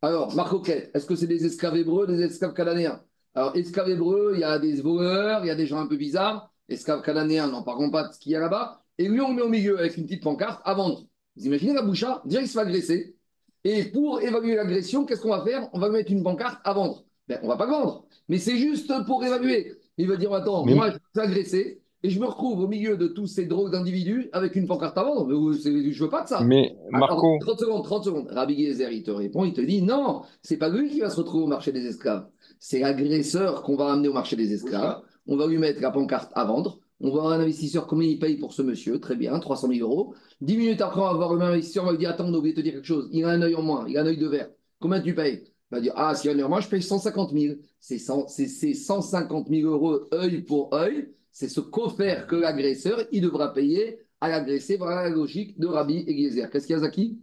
Alors, 0.01 0.35
Marc 0.35 0.71
est-ce 0.71 1.05
que 1.05 1.17
c'est 1.17 1.27
des 1.27 1.45
esclaves 1.45 1.77
hébreux, 1.77 2.07
des 2.07 2.23
esclaves 2.23 2.55
cananéens? 2.55 3.03
Alors, 3.35 3.55
esclave 3.55 3.91
hébreu, 3.91 4.31
il 4.37 4.41
y 4.41 4.45
a 4.45 4.59
des 4.59 4.81
voleurs, 4.81 5.45
il 5.45 5.49
y 5.49 5.51
a 5.51 5.55
des 5.55 5.67
gens 5.67 5.81
un 5.81 5.87
peu 5.87 5.99
bizarres. 5.99 6.51
Esclave 6.71 7.03
cananéen, 7.03 7.49
n'en 7.49 7.63
parlons 7.63 7.91
pas 7.91 8.09
de 8.09 8.15
ce 8.15 8.19
qu'il 8.19 8.33
y 8.33 8.37
a 8.37 8.41
là-bas. 8.41 8.83
Et 8.97 9.07
lui, 9.07 9.21
on 9.21 9.29
le 9.29 9.35
met 9.35 9.43
au 9.43 9.51
milieu 9.51 9.79
avec 9.79 9.99
une 9.99 10.05
petite 10.05 10.23
pancarte 10.23 10.63
à 10.65 10.73
vendre. 10.73 11.05
Vous 11.37 11.45
imaginez 11.45 11.75
la 11.75 11.83
boucha 11.83 12.23
Déjà, 12.25 12.41
il 12.41 12.49
se 12.49 12.55
fait 12.55 12.61
agresser. 12.61 13.17
Et 13.65 13.85
pour 13.85 14.21
évaluer 14.21 14.55
l'agression, 14.55 15.05
qu'est-ce 15.05 15.21
qu'on 15.21 15.31
va 15.31 15.45
faire? 15.45 15.69
On 15.73 15.79
va 15.79 15.91
mettre 15.91 16.11
une 16.11 16.23
pancarte 16.23 16.61
à 16.65 16.73
vendre. 16.73 17.05
Ben, 17.29 17.39
on 17.43 17.49
va 17.49 17.57
pas 17.57 17.67
vendre. 17.67 18.07
Mais 18.29 18.39
c'est 18.39 18.57
juste 18.57 18.93
pour 19.07 19.25
évaluer. 19.25 19.75
Il 19.99 20.09
va 20.09 20.17
dire 20.17 20.33
Attends, 20.33 20.65
moi, 20.67 20.91
je 20.91 20.97
suis 20.97 21.29
agressé 21.29 21.81
et 22.03 22.09
je 22.09 22.19
me 22.19 22.25
retrouve 22.27 22.61
au 22.61 22.67
milieu 22.67 22.97
de 22.97 23.07
tous 23.09 23.27
ces 23.27 23.45
drogues 23.45 23.73
d'individus 23.73 24.31
avec 24.33 24.57
une 24.57 24.67
pancarte 24.67 24.97
à 24.97 25.03
vendre. 25.03 25.29
Je 25.29 25.69
ne 25.69 26.03
veux 26.03 26.09
pas 26.09 26.23
de 26.23 26.29
ça. 26.29 26.41
Mais 26.41 26.75
Marco. 26.91 27.39
30 27.41 27.61
secondes, 27.61 27.85
30 27.85 28.05
secondes. 28.05 28.29
Rabbi 28.31 28.67
Gezer, 28.67 28.91
il 28.91 29.03
te 29.03 29.11
répond 29.11 29.45
il 29.45 29.53
te 29.53 29.61
dit 29.61 29.83
Non, 29.83 30.23
c'est 30.43 30.57
pas 30.57 30.69
lui 30.69 30.89
qui 30.89 31.01
va 31.01 31.11
se 31.11 31.17
retrouver 31.17 31.45
au 31.45 31.49
marché 31.49 31.73
des 31.73 31.87
esclaves 31.87 32.27
c'est 32.61 32.81
l'agresseur 32.81 33.63
qu'on 33.63 33.75
va 33.75 33.93
amener 33.93 34.09
au 34.09 34.13
marché 34.13 34.37
des 34.37 34.53
esclaves. 34.53 35.01
On 35.27 35.37
va 35.37 35.47
lui 35.47 35.59
mettre 35.59 35.81
la 35.81 35.91
pancarte 35.91 36.31
à 36.35 36.45
vendre. 36.45 36.79
On 37.01 37.11
va 37.11 37.19
avoir 37.21 37.33
un 37.33 37.41
investisseur, 37.41 37.87
combien 37.87 38.09
il 38.09 38.19
paye 38.19 38.37
pour 38.37 38.53
ce 38.53 38.63
monsieur? 38.63 39.01
Très 39.01 39.17
bien, 39.17 39.39
300 39.39 39.69
000 39.69 39.89
euros. 39.89 40.15
Dix 40.41 40.57
minutes 40.57 40.81
après, 40.83 41.01
on 41.01 41.05
va 41.05 41.11
avoir 41.11 41.33
un 41.33 41.41
investisseur, 41.41 41.85
on 41.85 41.87
va 41.87 41.93
lui 41.93 41.99
dire 41.99 42.11
Attends, 42.11 42.27
on 42.27 42.35
a 42.35 42.39
oublié 42.39 42.55
de 42.55 42.61
te 42.61 42.65
dire 42.65 42.75
quelque 42.75 42.87
chose. 42.87 43.09
Il 43.13 43.25
a 43.25 43.31
un 43.31 43.43
œil 43.43 43.55
en 43.55 43.63
moins, 43.63 43.87
il 43.89 43.97
a 43.97 44.03
un 44.03 44.07
œil 44.07 44.19
de 44.19 44.27
verre. 44.27 44.51
Combien 44.81 45.01
tu 45.01 45.15
payes? 45.15 45.45
Il 45.45 45.75
va 45.77 45.81
dire 45.81 45.93
Ah, 45.97 46.15
si 46.15 46.27
y 46.27 46.31
a 46.31 46.35
un 46.35 46.37
œil 46.37 46.45
en 46.45 46.49
moins, 46.49 46.61
je 46.61 46.69
paye 46.69 46.83
150 46.83 47.33
000. 47.33 47.55
C'est 47.81 47.99
150 47.99 49.49
000 49.49 49.69
euros 49.71 50.01
œil 50.13 50.43
pour 50.43 50.75
œil. 50.75 51.09
C'est 51.33 51.49
ce 51.49 51.61
qu'offert 51.61 52.27
que 52.27 52.37
l'agresseur, 52.37 53.05
il 53.13 53.23
devra 53.23 53.53
payer 53.53 54.01
à 54.21 54.29
l'agressé. 54.29 54.77
Voilà 54.77 55.05
la 55.05 55.11
logique 55.11 55.59
de 55.59 55.67
Rabbi 55.67 56.05
Eliezer. 56.07 56.51
Qu'est-ce 56.51 56.67
qu'il 56.67 56.75
y 56.75 56.79
a, 56.79 56.83
Zaki? 56.83 57.19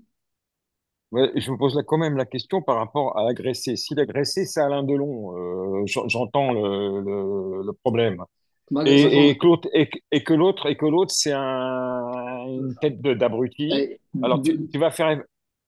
Je 1.14 1.52
me 1.52 1.58
pose 1.58 1.82
quand 1.88 1.98
même 1.98 2.18
la 2.18 2.26
question 2.26 2.62
par 2.62 2.78
rapport 2.78 3.18
à 3.18 3.24
l'agressé. 3.24 3.78
Si 3.78 3.96
l'agressé, 3.96 4.46
c'est 4.46 4.60
Alain 4.60 4.84
Delon, 4.84 5.38
euh, 5.38 5.86
j'entends 5.86 6.52
le, 6.52 7.72
problème. 7.72 8.24
Et, 8.86 9.30
et, 9.30 9.38
que 9.38 9.46
l'autre, 9.46 9.70
et, 9.74 10.24
que 10.24 10.34
l'autre, 10.34 10.66
et 10.68 10.76
que 10.76 10.86
l'autre, 10.86 11.12
c'est 11.14 11.32
un, 11.32 12.46
une 12.48 12.76
tête 12.82 13.02
d'abruti. 13.02 13.72
Alors 14.22 14.42
tu, 14.42 14.78
vas 14.78 14.92
faire. 14.92 15.22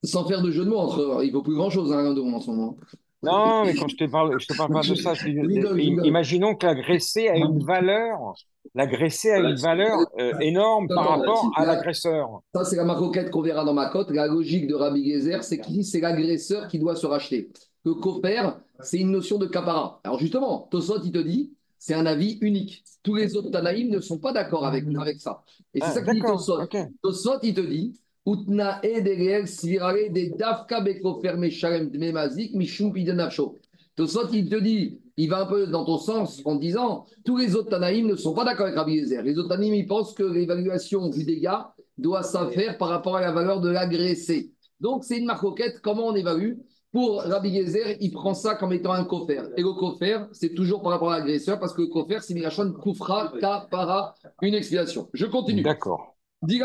Sans 0.04 0.28
faire 0.28 0.42
de 0.42 0.52
jeu 0.52 0.66
de 0.66 0.70
mots 0.70 0.80
entre. 0.80 1.22
Il 1.24 1.28
ne 1.28 1.34
vaut 1.34 1.42
plus 1.42 1.56
grand 1.56 1.70
chose, 1.70 1.94
hein, 1.94 2.16
en 2.16 2.40
ce 2.40 2.52
moment. 2.52 2.78
Non, 3.22 3.66
mais 3.66 3.76
quand 3.76 3.88
je 3.88 3.98
te 3.98 4.06
parle, 4.06 4.40
je 4.40 4.48
te 4.48 4.56
parle 4.56 4.72
pas 4.72 4.82
de 4.82 4.96
ça. 4.96 5.14
imaginons 6.06 6.56
que 6.56 6.66
l'agressé 6.66 7.28
a 7.28 7.36
une 7.36 7.64
valeur, 7.64 8.34
l'agressé 8.76 9.32
a 9.32 9.40
une 9.40 9.56
valeur 9.56 10.00
euh, 10.20 10.38
énorme 10.40 10.88
par 10.88 11.10
rapport 11.10 11.52
à 11.56 11.66
l'agresseur. 11.66 12.42
Ça, 12.54 12.64
c'est 12.64 12.78
la 12.78 12.86
maroquette 12.86 13.30
qu'on 13.30 13.42
verra 13.42 13.66
dans 13.66 13.74
ma 13.74 13.90
cote. 13.90 14.12
La 14.12 14.28
logique 14.28 14.68
de 14.68 14.76
Rabbi 14.76 15.12
Gezer, 15.12 15.44
c'est 15.44 15.58
que 15.58 15.82
c'est 15.84 16.00
l'agresseur 16.00 16.68
qui 16.70 16.80
doit 16.80 16.96
se 16.96 17.06
racheter. 17.06 17.50
Le 17.84 17.94
copère, 17.94 18.60
c'est 18.82 19.00
une 19.00 19.12
notion 19.12 19.38
de 19.38 19.48
capara. 19.48 20.00
Alors 20.04 20.20
justement, 20.20 20.68
Tosot, 20.72 21.02
il 21.04 21.12
te 21.12 21.20
dit, 21.20 21.54
c'est 21.80 21.94
un 21.94 22.06
avis 22.06 22.38
unique. 22.42 22.84
Tous 23.02 23.16
les 23.16 23.36
autres 23.36 23.50
Tanaïm 23.50 23.90
ne 23.90 24.02
sont 24.02 24.20
pas 24.20 24.34
d'accord 24.34 24.66
avec, 24.66 24.86
avec 25.00 25.20
ça. 25.20 25.44
Et 25.74 25.80
c'est 25.80 25.86
ah, 25.86 25.92
ça 25.92 26.02
que 26.02 26.12
dit 26.12 26.22
Tosot. 26.22 26.60
Tosot, 27.02 27.40
il 27.42 27.54
te 27.54 27.62
dit, 27.62 27.94
Utna 28.28 28.82
de 28.84 29.46
svirare 29.48 30.12
de 30.12 30.38
dafka 30.38 30.82
bekofer 30.82 31.38
meshalem 31.38 31.90
dmemazik 31.90 32.54
mishum 32.54 32.92
pidenafsho. 32.92 33.56
Tosot, 33.96 34.28
il 34.34 34.50
te 34.50 34.58
dit, 34.58 35.00
il 35.16 35.30
va 35.30 35.42
un 35.42 35.46
peu 35.46 35.68
dans 35.68 35.86
ton 35.86 35.98
sens 35.98 36.42
en 36.46 36.56
disant 36.56 37.06
tous 37.26 37.38
les 37.38 37.56
autres 37.56 37.70
Tanaïm 37.70 38.08
ne 38.08 38.16
sont 38.16 38.34
pas 38.34 38.44
d'accord 38.44 38.66
avec 38.66 38.78
Rabbi 38.78 38.96
Yezer. 38.96 39.24
Les 39.24 39.38
autres 39.38 39.50
Tanaïm, 39.50 39.74
ils 39.74 39.88
pensent 39.88 40.14
que 40.14 40.24
l'évaluation 40.24 41.08
du 41.08 41.24
dégât 41.24 41.74
doit 41.98 42.24
s'affaire 42.24 42.78
par 42.78 42.90
rapport 42.90 43.16
à 43.16 43.22
la 43.22 43.32
valeur 43.32 43.62
de 43.62 43.70
l'agressé. 43.70 44.52
Donc, 44.80 45.04
c'est 45.04 45.18
une 45.18 45.26
marcoquette. 45.26 45.82
Comment 45.82 46.08
on 46.08 46.16
évalue? 46.16 46.54
Pour 46.92 47.22
Rabbi 47.22 47.50
Yezer, 47.50 47.98
il 48.00 48.12
prend 48.12 48.34
ça 48.34 48.56
comme 48.56 48.74
étant 48.74 48.94
un 48.94 49.04
coffre. 49.06 49.32
Et 49.32 49.62
le 49.62 49.74
coffre, 49.74 50.30
c'est 50.32 50.56
toujours 50.56 50.82
par 50.82 50.94
rapport 50.94 51.12
à 51.12 51.20
l'agresseur 51.20 51.60
parce 51.60 51.74
que 51.74 51.82
le 51.82 51.88
coffre, 51.88 52.22
c'est 52.22 52.34
Mirachon 52.34 52.74
Koufra 52.74 53.32
Kapara, 53.40 54.16
une 54.42 54.56
explication. 54.56 55.08
Je 55.14 55.28
continue. 55.28 55.62
D'accord. 55.62 56.16
Il 56.48 56.58
y 56.58 56.64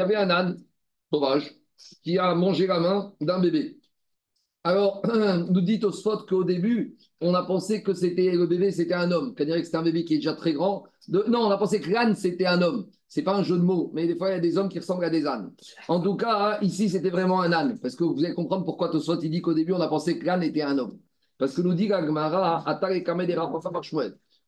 avait 0.00 0.16
un 0.16 0.30
âne 0.30 0.58
sauvage 1.10 1.54
qui 2.02 2.18
a 2.18 2.34
mangé 2.34 2.66
la 2.66 2.80
main 2.80 3.14
d'un 3.20 3.38
bébé. 3.38 3.78
Alors, 4.64 5.02
nous 5.50 5.60
dit 5.60 5.80
Osphot 5.82 6.26
qu'au 6.28 6.44
début, 6.44 6.96
on 7.20 7.34
a 7.34 7.42
pensé 7.44 7.82
que 7.82 7.94
c'était 7.94 8.32
le 8.32 8.46
bébé, 8.46 8.70
c'était 8.70 8.94
un 8.94 9.10
homme. 9.12 9.32
C'est-à-dire 9.36 9.56
que 9.56 9.64
c'était 9.64 9.76
un 9.78 9.82
bébé 9.82 10.04
qui 10.04 10.14
est 10.14 10.18
déjà 10.18 10.34
très 10.34 10.52
grand. 10.52 10.84
Non, 11.08 11.46
on 11.46 11.50
a 11.50 11.56
pensé 11.56 11.80
que 11.80 11.90
l'âne, 11.90 12.14
c'était 12.14 12.46
un 12.46 12.60
homme. 12.60 12.86
C'est 13.08 13.22
pas 13.22 13.34
un 13.34 13.42
jeu 13.42 13.56
de 13.56 13.62
mots, 13.62 13.90
mais 13.94 14.06
des 14.06 14.16
fois, 14.16 14.28
il 14.30 14.32
y 14.32 14.36
a 14.36 14.40
des 14.40 14.58
hommes 14.58 14.68
qui 14.68 14.78
ressemblent 14.78 15.04
à 15.04 15.10
des 15.10 15.26
ânes. 15.26 15.50
En 15.88 16.00
tout 16.00 16.14
cas, 16.14 16.58
ici, 16.60 16.90
c'était 16.90 17.10
vraiment 17.10 17.40
un 17.40 17.52
âne. 17.52 17.78
Parce 17.80 17.96
que 17.96 18.04
vous 18.04 18.22
allez 18.24 18.34
comprendre 18.34 18.64
pourquoi 18.64 18.90
Tosfot, 18.90 19.18
il 19.22 19.30
dit 19.30 19.40
qu'au 19.40 19.54
début, 19.54 19.72
on 19.72 19.80
a 19.80 19.88
pensé 19.88 20.18
que 20.18 20.26
l'âne 20.26 20.42
était 20.42 20.62
un 20.62 20.76
homme. 20.78 20.98
Parce 21.38 21.54
que 21.54 21.62
nous 21.62 21.74
dit 21.74 21.86
Gagmara, 21.86 22.64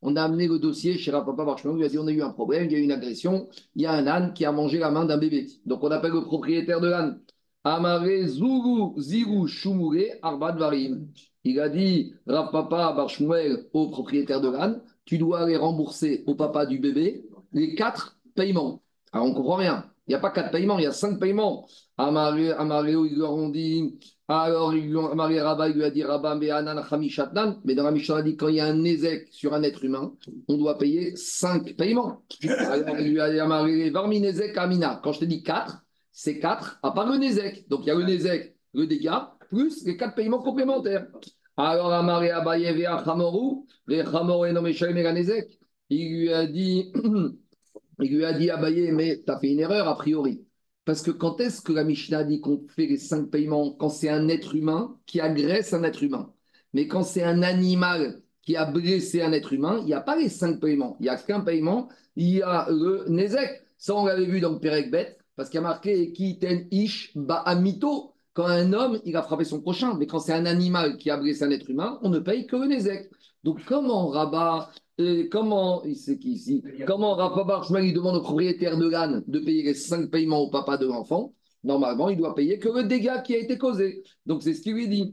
on 0.02 0.16
a 0.16 0.22
amené 0.22 0.48
le 0.48 0.58
dossier 0.58 0.98
chez 0.98 1.10
Rapapa 1.10 1.44
Barchemont, 1.44 1.76
il 1.76 1.84
a 1.84 1.88
dit 1.88 1.98
on 1.98 2.06
a 2.06 2.10
eu 2.10 2.22
un 2.22 2.30
problème, 2.30 2.64
il 2.66 2.72
y 2.72 2.74
a 2.74 2.78
eu 2.78 2.82
une 2.82 2.92
agression, 2.92 3.48
il 3.74 3.82
y 3.82 3.86
a 3.86 3.92
un 3.92 4.06
âne 4.06 4.32
qui 4.32 4.44
a 4.44 4.52
mangé 4.52 4.78
la 4.78 4.90
main 4.90 5.04
d'un 5.04 5.18
bébé. 5.18 5.46
Donc 5.66 5.84
on 5.84 5.90
appelle 5.90 6.12
le 6.12 6.22
propriétaire 6.22 6.80
de 6.80 6.88
l'âne. 6.88 7.20
Amare 7.64 8.26
Zuru 8.26 8.98
Ziru 8.98 9.46
Shumure 9.46 10.16
Varim. 10.22 11.06
Il 11.44 11.60
a 11.60 11.68
dit 11.68 12.14
Rav 12.26 12.50
Papa 12.50 12.92
Barshmuel 12.96 13.66
au 13.72 13.88
propriétaire 13.88 14.40
de 14.40 14.48
l'âne, 14.48 14.80
tu 15.04 15.18
dois 15.18 15.40
aller 15.40 15.56
rembourser 15.56 16.24
au 16.26 16.34
papa 16.34 16.64
du 16.66 16.78
bébé 16.78 17.26
les 17.52 17.74
quatre 17.74 18.19
paiements. 18.40 18.82
Alors 19.12 19.26
on 19.26 19.30
ne 19.30 19.34
comprend 19.34 19.56
rien. 19.56 19.84
Il 20.06 20.12
n'y 20.12 20.16
a 20.16 20.20
pas 20.20 20.30
quatre 20.30 20.50
paiements, 20.50 20.78
il 20.78 20.84
y 20.84 20.86
a 20.86 20.92
cinq 20.92 21.20
paiements. 21.20 21.68
Amaréo, 21.98 23.04
ils 23.04 23.18
leur 23.18 23.34
ont 23.34 23.50
dit 23.50 23.98
alors, 24.32 24.72
Marie 25.16 25.40
Rabat, 25.40 25.70
il 25.70 25.74
lui 25.74 25.84
a 25.84 25.90
dit 25.90 26.04
Rabba, 26.04 26.36
mais 26.36 26.50
mais 27.64 27.74
dans 27.74 27.82
la 27.82 27.90
Mishnah, 27.90 28.16
a 28.16 28.22
dit 28.22 28.36
quand 28.36 28.46
il 28.46 28.54
y 28.54 28.60
a 28.60 28.66
un 28.66 28.84
ézec 28.84 29.26
sur 29.32 29.54
un 29.54 29.62
être 29.64 29.84
humain, 29.84 30.12
on 30.46 30.56
doit 30.56 30.78
payer 30.78 31.16
cinq 31.16 31.74
paiements. 31.76 32.22
Alors, 32.48 33.00
il 33.00 33.10
lui 33.10 33.20
a 33.20 33.28
dit 33.28 33.38
Marie, 33.48 33.90
Varmi 33.90 34.20
Nezek 34.20 34.56
Amina. 34.56 35.00
Quand 35.02 35.12
je 35.12 35.20
te 35.20 35.24
dis 35.24 35.42
quatre, 35.42 35.82
c'est 36.12 36.38
quatre 36.38 36.78
à 36.84 36.92
part 36.92 37.10
le 37.10 37.18
Nezek. 37.18 37.68
Donc, 37.68 37.80
il 37.82 37.88
y 37.88 37.90
a 37.90 37.94
le 37.96 38.04
Nezek, 38.04 38.54
le 38.72 38.86
dégât, 38.86 39.34
plus 39.48 39.84
les 39.84 39.96
quatre 39.96 40.14
paiements 40.14 40.42
complémentaires. 40.42 41.08
Alors, 41.56 41.92
Amari 41.92 42.30
Abaye 42.30 42.72
Vea 42.72 43.02
Chamoru, 43.04 43.66
les 43.88 44.04
Chamor 44.04 44.46
et 44.46 44.52
nommé 44.52 44.72
Nezek. 44.72 45.58
Il 45.88 46.08
lui 46.08 46.32
a 46.32 46.46
dit, 46.46 46.92
il 48.02 48.16
lui 48.16 48.24
a 48.24 48.32
dit 48.32 48.50
Abaye, 48.50 48.92
mais 48.92 49.22
tu 49.24 49.32
as 49.32 49.38
fait 49.38 49.52
une 49.52 49.60
erreur 49.60 49.88
a 49.88 49.96
priori. 49.96 50.44
Parce 50.84 51.02
que 51.02 51.10
quand 51.10 51.40
est-ce 51.40 51.60
que 51.62 51.72
la 51.72 51.84
Mishnah 51.84 52.24
dit 52.24 52.40
qu'on 52.40 52.66
fait 52.68 52.86
les 52.86 52.96
cinq 52.96 53.30
paiements 53.30 53.72
Quand 53.72 53.90
c'est 53.90 54.08
un 54.08 54.28
être 54.28 54.54
humain 54.54 54.98
qui 55.06 55.20
agresse 55.20 55.72
un 55.72 55.84
être 55.84 56.02
humain? 56.02 56.32
Mais 56.72 56.86
quand 56.88 57.02
c'est 57.02 57.22
un 57.22 57.42
animal 57.42 58.22
qui 58.42 58.56
a 58.56 58.64
blessé 58.64 59.22
un 59.22 59.32
être 59.32 59.52
humain, 59.52 59.78
il 59.80 59.86
n'y 59.86 59.94
a 59.94 60.00
pas 60.00 60.16
les 60.16 60.28
cinq 60.28 60.60
paiements. 60.60 60.96
Il 61.00 61.04
n'y 61.04 61.08
a 61.08 61.16
qu'un 61.16 61.40
paiement, 61.40 61.88
il 62.16 62.28
y 62.36 62.42
a 62.42 62.66
le 62.70 63.04
Nezek. 63.08 63.62
Ça, 63.78 63.94
on 63.94 64.04
l'avait 64.04 64.26
vu 64.26 64.40
dans 64.40 64.52
le 64.52 64.58
Perek 64.58 64.90
Bet, 64.90 65.18
parce 65.36 65.48
qu'il 65.48 65.58
y 65.58 65.64
a 65.64 65.68
marqué 65.68 66.12
Kiten 66.12 66.66
Ish 66.70 67.12
Ba'amito. 67.16 68.14
Quand 68.32 68.46
un 68.46 68.72
homme, 68.72 69.00
il 69.04 69.16
a 69.16 69.22
frappé 69.22 69.44
son 69.44 69.60
prochain. 69.60 69.94
Mais 69.98 70.06
quand 70.06 70.20
c'est 70.20 70.32
un 70.32 70.46
animal 70.46 70.96
qui 70.96 71.10
a 71.10 71.16
blessé 71.16 71.44
un 71.44 71.50
être 71.50 71.68
humain, 71.68 71.98
on 72.02 72.08
ne 72.10 72.18
paye 72.20 72.46
que 72.46 72.56
le 72.56 72.66
Nezek. 72.66 73.10
Donc, 73.44 73.64
comment 73.64 74.08
Rabat 74.08 74.70
comment, 75.30 75.82
c'est 75.94 76.24
ici 76.24 76.62
Comment 76.86 77.14
Rafa 77.14 77.44
Barchman 77.44 77.84
il 77.84 77.94
demande 77.94 78.16
au 78.16 78.22
propriétaire 78.22 78.76
de 78.76 78.88
l'âne 78.88 79.22
de 79.26 79.38
payer 79.38 79.62
les 79.62 79.74
cinq 79.74 80.10
paiements 80.10 80.40
au 80.40 80.50
papa 80.50 80.76
de 80.76 80.86
l'enfant 80.86 81.34
Normalement, 81.62 82.08
il 82.08 82.16
doit 82.16 82.34
payer 82.34 82.58
que 82.58 82.70
le 82.70 82.84
dégât 82.84 83.18
qui 83.18 83.34
a 83.34 83.38
été 83.38 83.58
causé. 83.58 84.02
Donc, 84.24 84.42
c'est 84.42 84.54
ce 84.54 84.62
qu'il 84.62 84.72
lui 84.72 84.88
dit. 84.88 85.12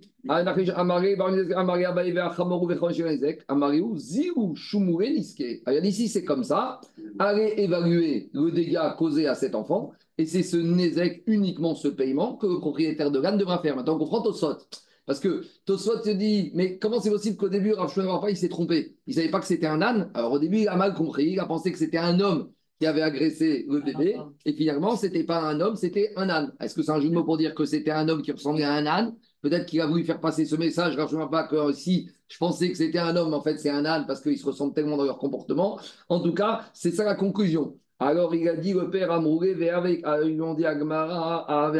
Alors, 5.65 5.83
ici, 5.83 6.07
c'est 6.07 6.23
comme 6.23 6.43
ça. 6.45 6.79
Allez 7.19 7.53
évaluer 7.57 8.29
le 8.31 8.51
dégât 8.51 8.95
causé 8.97 9.27
à 9.27 9.35
cet 9.35 9.55
enfant. 9.55 9.91
Et 10.17 10.25
c'est 10.25 10.43
ce 10.43 10.55
Nézek, 10.55 11.23
uniquement 11.27 11.75
ce 11.75 11.89
paiement, 11.89 12.37
que 12.37 12.47
le 12.47 12.59
propriétaire 12.59 13.11
de 13.11 13.19
l'âne 13.19 13.37
devra 13.37 13.59
faire. 13.61 13.75
Maintenant, 13.75 13.95
on 13.95 13.99
comprend 13.99 14.23
au 14.23 14.31
sot. 14.31 14.57
Parce 15.07 15.21
que 15.21 15.41
Tosfot 15.65 16.01
te 16.01 16.09
dit, 16.09 16.51
mais 16.53 16.77
comment 16.77 16.99
c'est 16.99 17.09
possible 17.09 17.37
qu'au 17.37 17.47
début, 17.47 17.71
Rav 17.73 17.95
pas, 17.95 18.29
il 18.29 18.35
s'est 18.35 18.49
trompé? 18.49 18.97
Il 19.07 19.11
ne 19.11 19.15
savait 19.15 19.31
pas 19.31 19.39
que 19.39 19.45
c'était 19.45 19.65
un 19.65 19.81
âne. 19.81 20.11
Alors 20.13 20.33
au 20.33 20.39
début, 20.39 20.59
il 20.59 20.67
a 20.67 20.75
mal 20.75 20.93
compris. 20.93 21.31
Il 21.31 21.39
a 21.39 21.45
pensé 21.45 21.71
que 21.71 21.77
c'était 21.77 21.97
un 21.97 22.19
homme 22.19 22.51
qui 22.77 22.85
avait 22.85 23.01
agressé 23.01 23.65
le 23.69 23.79
bébé. 23.79 24.17
Et 24.45 24.51
finalement, 24.51 24.97
ce 24.97 25.05
n'était 25.05 25.23
pas 25.23 25.39
un 25.39 25.61
homme, 25.61 25.77
c'était 25.77 26.11
un 26.17 26.29
âne. 26.29 26.53
Est-ce 26.59 26.75
que 26.75 26.83
c'est 26.83 26.91
un 26.91 26.99
jeu 26.99 27.07
de 27.07 27.13
mots 27.13 27.23
pour 27.23 27.37
dire 27.37 27.55
que 27.55 27.63
c'était 27.63 27.91
un 27.91 28.09
homme 28.09 28.21
qui 28.21 28.33
ressemblait 28.33 28.65
à 28.65 28.73
un 28.73 28.85
âne? 28.85 29.15
Peut-être 29.41 29.65
qu'il 29.65 29.79
a 29.79 29.87
voulu 29.87 30.03
faire 30.03 30.19
passer 30.19 30.45
ce 30.45 30.57
message. 30.57 30.97
Rav 30.97 31.29
pas 31.29 31.47
que 31.47 31.71
si 31.71 32.09
je 32.27 32.37
pensais 32.37 32.69
que 32.69 32.77
c'était 32.77 32.99
un 32.99 33.15
homme, 33.15 33.33
en 33.33 33.41
fait, 33.41 33.57
c'est 33.57 33.69
un 33.69 33.85
âne 33.85 34.05
parce 34.07 34.19
qu'ils 34.19 34.37
se 34.37 34.45
ressemblent 34.45 34.73
tellement 34.73 34.97
dans 34.97 35.05
leur 35.05 35.19
comportement. 35.19 35.79
En 36.09 36.19
tout 36.19 36.33
cas, 36.33 36.65
c'est 36.73 36.91
ça 36.91 37.05
la 37.05 37.15
conclusion. 37.15 37.79
Alors 37.99 38.35
il 38.35 38.47
a 38.47 38.55
dit 38.55 38.73
le 38.73 38.91
père 38.91 39.11
Amouré, 39.11 39.69
avec, 39.69 40.03
ils 40.23 40.33
lui 40.33 40.41
ont 40.41 40.53
dit 40.53 40.65
Agmara, 40.65 41.71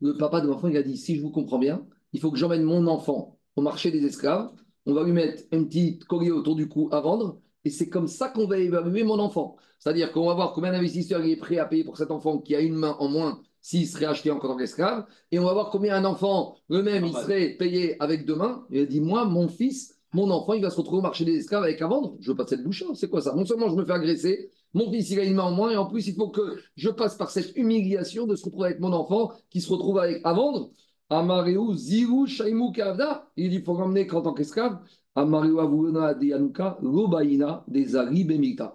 le 0.00 0.16
papa 0.16 0.40
de 0.40 0.48
l'enfant, 0.48 0.68
il 0.68 0.76
a 0.76 0.82
dit 0.82 0.96
si 0.96 1.16
je 1.16 1.22
vous 1.22 1.30
comprends 1.30 1.58
bien, 1.58 1.86
il 2.12 2.20
faut 2.20 2.30
que 2.30 2.38
j'emmène 2.38 2.62
mon 2.62 2.86
enfant 2.86 3.38
au 3.56 3.62
marché 3.62 3.90
des 3.90 4.04
esclaves. 4.04 4.50
On 4.84 4.94
va 4.94 5.02
lui 5.04 5.12
mettre 5.12 5.42
un 5.52 5.64
petit 5.64 5.98
collier 5.98 6.30
autour 6.30 6.54
du 6.54 6.68
cou 6.68 6.88
à 6.92 7.00
vendre. 7.00 7.40
Et 7.64 7.70
c'est 7.70 7.88
comme 7.88 8.06
ça 8.06 8.28
qu'on 8.28 8.46
va 8.46 8.58
évaluer 8.58 9.02
mon 9.02 9.18
enfant. 9.18 9.56
C'est-à-dire 9.78 10.12
qu'on 10.12 10.26
va 10.26 10.34
voir 10.34 10.52
combien 10.52 10.72
d'investisseurs 10.72 11.24
il 11.24 11.32
est 11.32 11.36
prêt 11.36 11.58
à 11.58 11.64
payer 11.64 11.84
pour 11.84 11.96
cet 11.96 12.10
enfant 12.10 12.38
qui 12.38 12.54
a 12.54 12.60
une 12.60 12.76
main 12.76 12.96
en 13.00 13.08
moins 13.08 13.40
s'il 13.60 13.88
serait 13.88 14.06
acheté 14.06 14.30
en 14.30 14.38
tant 14.38 14.56
qu'esclave. 14.56 15.06
Et 15.32 15.40
on 15.40 15.44
va 15.44 15.52
voir 15.52 15.70
combien 15.70 15.96
un 15.96 16.04
enfant, 16.04 16.56
eux-mêmes, 16.70 17.04
il 17.04 17.12
serait 17.12 17.56
payé 17.58 18.00
avec 18.00 18.24
deux 18.24 18.36
mains. 18.36 18.64
Il 18.70 18.80
a 18.80 18.86
dit 18.86 19.00
Moi, 19.00 19.24
mon 19.24 19.48
fils, 19.48 19.95
mon 20.12 20.30
enfant, 20.30 20.54
il 20.54 20.62
va 20.62 20.70
se 20.70 20.76
retrouver 20.76 20.98
au 20.98 21.02
marché 21.02 21.24
des 21.24 21.36
esclaves 21.36 21.64
avec 21.64 21.82
à 21.82 21.86
vendre. 21.88 22.16
Je 22.20 22.30
veux 22.30 22.36
pas 22.36 22.46
cette 22.46 22.62
bouche. 22.62 22.84
C'est 22.94 23.10
quoi 23.10 23.20
ça? 23.20 23.34
Non 23.34 23.44
seulement 23.44 23.68
je 23.68 23.74
me 23.74 23.84
fais 23.84 23.92
agresser, 23.92 24.50
mon 24.74 24.90
fils, 24.90 25.10
il 25.10 25.20
a 25.20 25.24
une 25.24 25.34
main 25.34 25.44
en 25.44 25.52
moins, 25.52 25.70
et 25.70 25.76
en 25.76 25.86
plus, 25.86 26.06
il 26.06 26.14
faut 26.14 26.28
que 26.28 26.58
je 26.76 26.90
passe 26.90 27.16
par 27.16 27.30
cette 27.30 27.56
humiliation 27.56 28.26
de 28.26 28.36
se 28.36 28.44
retrouver 28.44 28.66
avec 28.66 28.80
mon 28.80 28.92
enfant 28.92 29.32
qui 29.48 29.60
se 29.60 29.72
retrouve 29.72 29.98
avec, 29.98 30.20
à 30.24 30.34
vendre. 30.34 30.70
Amareu, 31.08 31.74
Ziru, 31.74 32.26
Shaimou, 32.26 32.72
Kavda. 32.72 33.30
Il 33.36 33.50
dit 33.50 33.56
il 33.56 33.64
faut 33.64 33.78
l'emmener 33.78 34.06
qu'en 34.06 34.22
tant 34.22 34.34
qu'esclave. 34.34 34.78
Amareu, 35.14 35.60
Avuna, 35.60 36.12
de 36.12 36.26
Yanuka, 36.26 36.78
Lobaïna, 36.82 37.64
des 37.68 37.96
Ari. 37.96 38.26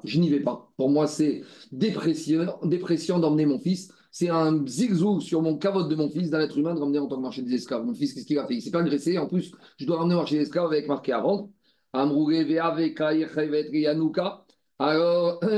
Je 0.04 0.20
n'y 0.20 0.30
vais 0.30 0.40
pas. 0.40 0.72
Pour 0.76 0.90
moi, 0.90 1.06
c'est 1.06 1.44
dépression 1.72 3.20
d'emmener 3.20 3.46
mon 3.46 3.60
fils. 3.60 3.94
C'est 4.12 4.30
un 4.30 4.66
zigzou 4.68 5.22
sur 5.22 5.42
mon 5.42 5.58
cavote 5.58 5.90
de 5.90 5.96
mon 5.96 6.10
fils, 6.10 6.30
d'un 6.30 6.42
être 6.42 6.58
humain, 6.58 6.76
de 6.76 6.80
ramener 6.80 7.00
en 7.00 7.08
tant 7.08 7.16
que 7.16 7.22
marché 7.22 7.42
des 7.42 7.54
esclaves. 7.54 7.86
Mon 7.86 7.94
fils, 7.94 8.14
qu'est-ce 8.14 8.26
qu'il 8.26 8.38
a 8.40 8.46
fait? 8.46 8.56
Il 8.56 8.62
s'est 8.62 8.72
pas 8.72 8.82
agressé. 8.82 9.18
En 9.18 9.28
plus, 9.28 9.52
je 9.78 9.86
dois 9.86 9.98
ramener 9.98 10.16
au 10.16 10.18
marché 10.18 10.36
des 10.36 10.44
esclaves 10.44 10.66
avec 10.66 10.88
marqué 10.88 11.14
à 11.14 11.24
Yanuka. 13.74 14.46
Alors, 14.80 15.40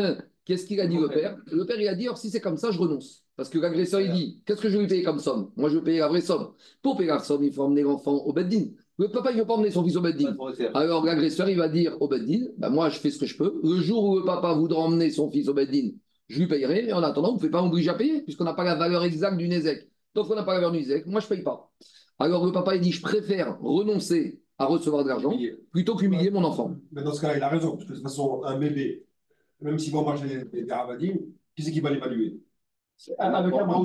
Qu'est-ce 0.45 0.65
qu'il 0.65 0.81
a 0.81 0.87
dit 0.87 0.97
le 0.97 1.07
père? 1.07 1.37
Le 1.51 1.65
père, 1.65 1.79
il 1.79 1.87
a 1.87 1.95
dit 1.95 2.05
alors, 2.05 2.17
si 2.17 2.29
c'est 2.29 2.41
comme 2.41 2.57
ça, 2.57 2.71
je 2.71 2.77
renonce. 2.77 3.23
Parce 3.35 3.49
que 3.49 3.57
l'agresseur, 3.59 4.01
il 4.01 4.11
dit 4.11 4.41
qu'est-ce 4.45 4.61
que 4.61 4.69
je 4.69 4.75
vais 4.75 4.81
lui 4.81 4.89
payer 4.89 5.03
comme 5.03 5.19
somme? 5.19 5.51
Moi, 5.55 5.69
je 5.69 5.77
vais 5.77 5.83
payer 5.83 5.99
la 5.99 6.09
vraie 6.09 6.21
somme. 6.21 6.49
Pour 6.81 6.97
payer 6.97 7.09
la 7.09 7.19
somme, 7.19 7.43
il 7.43 7.53
faut 7.53 7.63
emmener 7.63 7.81
l'enfant 7.81 8.13
au 8.13 8.33
Beddin. 8.33 8.65
Le 8.97 9.07
papa, 9.07 9.31
il 9.31 9.35
ne 9.35 9.41
veut 9.41 9.47
pas 9.47 9.53
emmener 9.53 9.71
son 9.71 9.83
fils 9.83 9.95
au 9.95 10.01
Beddin. 10.01 10.35
Alors, 10.73 11.05
l'agresseur, 11.05 11.49
il 11.49 11.57
va 11.57 11.69
dire 11.69 11.99
au 12.01 12.07
Beddin 12.07 12.47
bah, 12.57 12.69
moi, 12.69 12.89
je 12.89 12.99
fais 12.99 13.09
ce 13.09 13.19
que 13.19 13.25
je 13.25 13.37
peux. 13.37 13.59
Le 13.63 13.79
jour 13.79 14.03
où 14.03 14.19
le 14.19 14.25
papa 14.25 14.53
voudra 14.53 14.81
emmener 14.81 15.09
son 15.09 15.31
fils 15.31 15.47
au 15.47 15.53
Beddin, 15.53 15.91
je 16.27 16.39
lui 16.39 16.47
payerai. 16.47 16.83
Mais 16.83 16.93
en 16.93 17.03
attendant, 17.03 17.29
vous 17.29 17.35
ne 17.35 17.39
pouvez 17.39 17.51
pas 17.51 17.61
m'obliger 17.61 17.89
à 17.89 17.95
payer, 17.95 18.21
puisqu'on 18.21 18.43
n'a 18.43 18.53
pas 18.53 18.63
la 18.63 18.75
valeur 18.75 19.03
exacte 19.03 19.37
du 19.37 19.47
Nézek. 19.47 19.89
Donc, 20.15 20.29
on 20.29 20.35
n'a 20.35 20.43
pas 20.43 20.53
la 20.53 20.59
valeur 20.59 20.71
du 20.71 20.79
Nézek. 20.79 21.05
Moi, 21.05 21.19
je 21.19 21.25
ne 21.25 21.29
paye 21.29 21.43
pas. 21.43 21.71
Alors, 22.19 22.45
le 22.45 22.51
papa, 22.51 22.75
il 22.75 22.81
dit 22.81 22.91
je 22.91 23.01
préfère 23.01 23.59
renoncer 23.59 24.41
à 24.57 24.65
recevoir 24.65 25.03
de 25.03 25.09
l'argent 25.09 25.33
plutôt 25.71 25.95
qu'humilier 25.95 26.29
mon 26.29 26.43
enfant. 26.43 26.75
Mais 26.91 27.03
dans 27.03 27.13
ce 27.13 27.21
cas-là, 27.21 27.37
il 27.37 27.43
a 27.43 27.49
raison, 27.49 27.71
parce 27.71 27.85
que 27.85 27.89
de 27.89 27.95
toute 27.95 28.03
façon, 28.03 28.43
un 28.43 28.57
bébé 28.57 29.05
même 29.63 29.79
s'ils 29.79 29.93
vont 29.93 30.05
marcher 30.05 30.27
des, 30.27 30.63
des 30.63 31.23
qui 31.55 31.63
c'est 31.63 31.71
qui 31.71 31.79
va 31.79 31.89
l'évaluer? 31.89 32.39
Avec 33.17 33.53
un 33.53 33.65
bras 33.65 33.83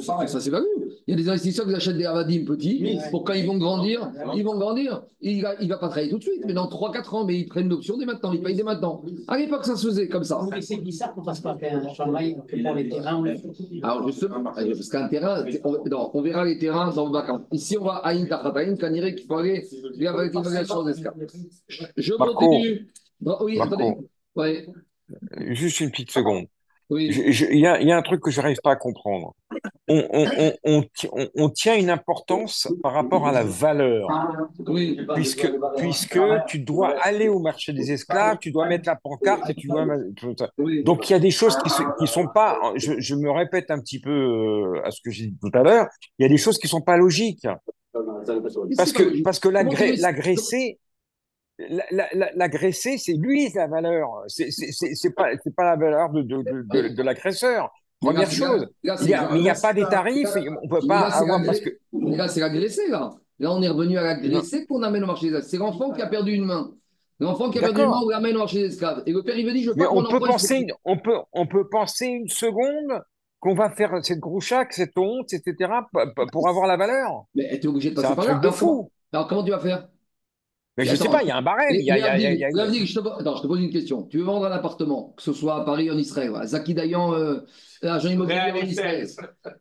ça, 0.00 0.26
ça 0.26 0.40
s'évalue. 0.40 0.64
Il 1.06 1.12
y 1.12 1.14
a 1.14 1.16
des 1.16 1.28
investisseurs 1.28 1.66
qui 1.66 1.74
achètent 1.74 1.96
des 1.96 2.04
Avadim 2.04 2.44
petits 2.44 2.98
pour 3.10 3.24
quand 3.24 3.32
ils 3.32 3.46
vont 3.46 3.56
grandir, 3.56 4.10
ils 4.34 4.44
vont 4.44 4.58
grandir. 4.58 5.04
Il 5.20 5.38
ne 5.38 5.68
va 5.68 5.78
pas 5.78 5.88
travailler 5.88 6.10
tout 6.10 6.18
de 6.18 6.22
suite, 6.22 6.42
mais 6.46 6.52
dans 6.52 6.68
3-4 6.68 7.14
ans, 7.14 7.24
mais 7.24 7.38
ils 7.38 7.46
prennent 7.46 7.68
l'option 7.68 7.96
dès 7.96 8.04
maintenant, 8.04 8.32
ils 8.32 8.42
payent 8.42 8.56
dès 8.56 8.62
maintenant. 8.62 9.02
À 9.28 9.38
l'époque, 9.38 9.64
ça 9.64 9.76
se 9.76 9.86
faisait 9.86 10.08
comme 10.08 10.24
ça. 10.24 10.40
Mais 10.50 10.60
c'est 10.60 10.76
bizarre 10.76 11.14
qu'on 11.14 11.20
ne 11.20 11.26
fasse 11.26 11.40
pas 11.40 11.52
un 11.52 11.94
travail 11.94 12.36
pour 12.36 12.74
les 12.74 12.88
terrains. 12.88 13.24
Alors 13.82 14.06
justement, 14.06 14.42
parce 14.42 14.88
qu'un 14.88 15.08
terrain, 15.08 15.44
on, 15.64 16.10
on, 16.12 16.22
verra 16.22 16.44
les 16.44 16.58
terrains 16.58 16.92
dans 16.92 17.06
le 17.06 17.12
vacances. 17.12 17.42
Ici, 17.52 17.78
on 17.78 17.84
va 17.84 17.96
à 17.96 18.10
Intachataïn, 18.10 18.76
quand 18.76 18.92
il 18.92 19.14
qu'il 19.14 19.26
faut 19.26 19.36
aller 19.36 19.64
avec 20.06 20.34
l'évaluation 20.34 20.82
des 20.84 20.92
Je 21.96 22.12
continue. 22.14 22.88
Oui, 23.40 23.60
attendez. 23.60 23.94
Ouais. 24.34 24.66
Juste 25.38 25.80
une 25.80 25.90
petite 25.90 26.10
seconde. 26.10 26.46
Il 26.90 27.58
y, 27.58 27.66
a 27.66 27.96
un 27.96 28.02
truc 28.02 28.20
que 28.22 28.30
je 28.30 28.40
n'arrive 28.40 28.58
pas 28.62 28.72
à 28.72 28.76
comprendre. 28.76 29.34
On, 29.88 31.48
tient 31.50 31.76
une 31.76 31.90
importance 31.90 32.68
par 32.82 32.92
rapport 32.92 33.26
à 33.26 33.32
la 33.32 33.42
valeur. 33.42 34.08
puisque, 35.14 35.50
puisque 35.76 36.20
tu 36.46 36.60
dois 36.60 36.94
aller 37.00 37.28
au 37.28 37.40
marché 37.40 37.72
des 37.72 37.90
esclaves, 37.90 38.38
tu 38.40 38.52
dois 38.52 38.68
mettre 38.68 38.88
la 38.88 38.96
pancarte 38.96 39.50
et 39.50 39.54
tu 39.54 39.66
dois. 39.66 39.84
Donc 40.84 41.10
il 41.10 41.12
y 41.12 41.16
a 41.16 41.20
des 41.20 41.30
choses 41.30 41.56
qui 41.58 41.70
ne 42.00 42.06
sont 42.06 42.28
pas. 42.28 42.58
Je, 42.76 43.14
me 43.16 43.30
répète 43.30 43.70
un 43.70 43.80
petit 43.80 44.00
peu 44.00 44.10
euh, 44.10 44.86
à 44.86 44.90
ce 44.90 45.00
que 45.00 45.10
j'ai 45.10 45.26
dit 45.26 45.38
tout 45.40 45.50
à 45.54 45.62
l'heure. 45.62 45.86
Il 46.18 46.22
y 46.22 46.26
a 46.26 46.28
des 46.28 46.36
choses 46.36 46.58
qui 46.58 46.66
ne 46.66 46.70
sont 46.70 46.82
pas 46.82 46.96
logiques. 46.96 47.46
Parce 48.76 48.92
que, 48.92 49.22
parce 49.22 49.38
que 49.38 49.48
l'agressé, 49.48 50.78
L'agressé, 51.58 52.98
c'est 52.98 53.14
lui 53.14 53.50
la 53.54 53.66
valeur. 53.66 54.08
C'est 54.26 55.14
pas, 55.14 55.28
pas 55.56 55.64
la 55.64 55.76
valeur 55.76 56.10
de, 56.10 56.22
de, 56.22 56.42
de, 56.42 56.88
de 56.94 57.02
l'agresseur. 57.02 57.70
Première 58.00 58.30
chose. 58.30 58.68
il 58.82 59.40
n'y 59.40 59.48
a, 59.50 59.54
pas 59.54 59.72
des 59.72 59.84
tarifs. 59.84 60.28
On 60.62 60.68
peut 60.68 60.86
pas 60.86 61.08
avoir 61.08 61.42
parce 61.44 61.60
que. 61.60 61.70
Là, 61.92 62.28
c'est 62.28 62.40
l'agressé, 62.40 62.88
là. 62.88 63.10
Là, 63.38 63.52
on 63.52 63.60
est 63.62 63.68
revenu 63.68 63.98
à 63.98 64.02
l'agressé 64.02 64.66
qu'on 64.66 64.82
amène 64.82 65.04
au 65.04 65.06
marché 65.06 65.26
des 65.26 65.36
esclaves. 65.36 65.50
C'est 65.50 65.58
l'enfant 65.58 65.92
qui 65.92 66.00
a 66.00 66.06
perdu 66.06 66.32
une 66.32 66.44
main. 66.44 66.72
L'enfant 67.20 67.50
qui 67.50 67.58
a 67.58 67.62
perdu 67.62 67.80
une 67.82 67.88
main, 67.88 68.00
on 68.04 68.08
l'amène 68.08 68.36
au 68.36 68.40
marché 68.40 68.60
des 68.60 68.68
esclaves. 68.68 69.02
Et 69.06 69.12
le 69.12 69.22
père, 69.22 69.38
il 69.38 69.46
veut 69.46 69.52
dire 69.52 69.62
je 69.62 69.70
veux 69.70 69.76
pas 69.76 69.90
on 69.90 70.04
peut, 70.04 70.20
penser, 70.20 70.66
on, 70.84 70.98
peut, 70.98 71.16
on 71.32 71.46
peut 71.46 71.68
penser 71.68 72.06
une 72.06 72.28
seconde 72.28 73.02
qu'on 73.40 73.54
va 73.54 73.70
faire 73.70 73.92
cette 74.02 74.20
grouchac, 74.20 74.72
cette 74.72 74.96
honte, 74.96 75.32
etc., 75.32 75.70
pour 76.32 76.48
avoir 76.48 76.66
la 76.66 76.76
valeur. 76.76 77.24
Mais 77.34 77.58
tu 77.58 77.66
es 77.66 77.68
obligé 77.68 77.90
de 77.90 77.94
passer 77.94 78.14
par 78.14 78.26
là. 78.26 78.34
de 78.34 78.50
fou. 78.50 78.90
Alors, 79.12 79.26
comment 79.28 79.44
tu 79.44 79.50
vas 79.50 79.60
faire? 79.60 79.88
Mais 80.76 80.84
je 80.84 80.92
ne 80.92 80.96
sais 80.96 81.08
pas, 81.08 81.22
il 81.22 81.28
y 81.28 81.30
a 81.30 81.36
un 81.36 81.42
barème. 81.42 81.68
Il 81.72 81.84
y 81.84 81.90
a, 81.90 82.18
je, 82.18 82.94
te... 82.94 83.20
Attends, 83.20 83.36
je 83.36 83.42
te 83.42 83.46
pose 83.46 83.60
une 83.60 83.70
question. 83.70 84.02
Tu 84.02 84.18
veux 84.18 84.24
vendre 84.24 84.46
un 84.46 84.52
appartement, 84.52 85.14
que 85.16 85.22
ce 85.22 85.32
soit 85.32 85.56
à 85.56 85.64
Paris 85.64 85.90
ou 85.90 85.94
en 85.94 85.98
Israël, 85.98 86.32
Zaki 86.44 86.74
Dayan, 86.74 87.14
euh, 87.14 87.40
agent 87.82 88.10
immobilier 88.10 88.52
en 88.52 88.66
Israël. 88.66 89.06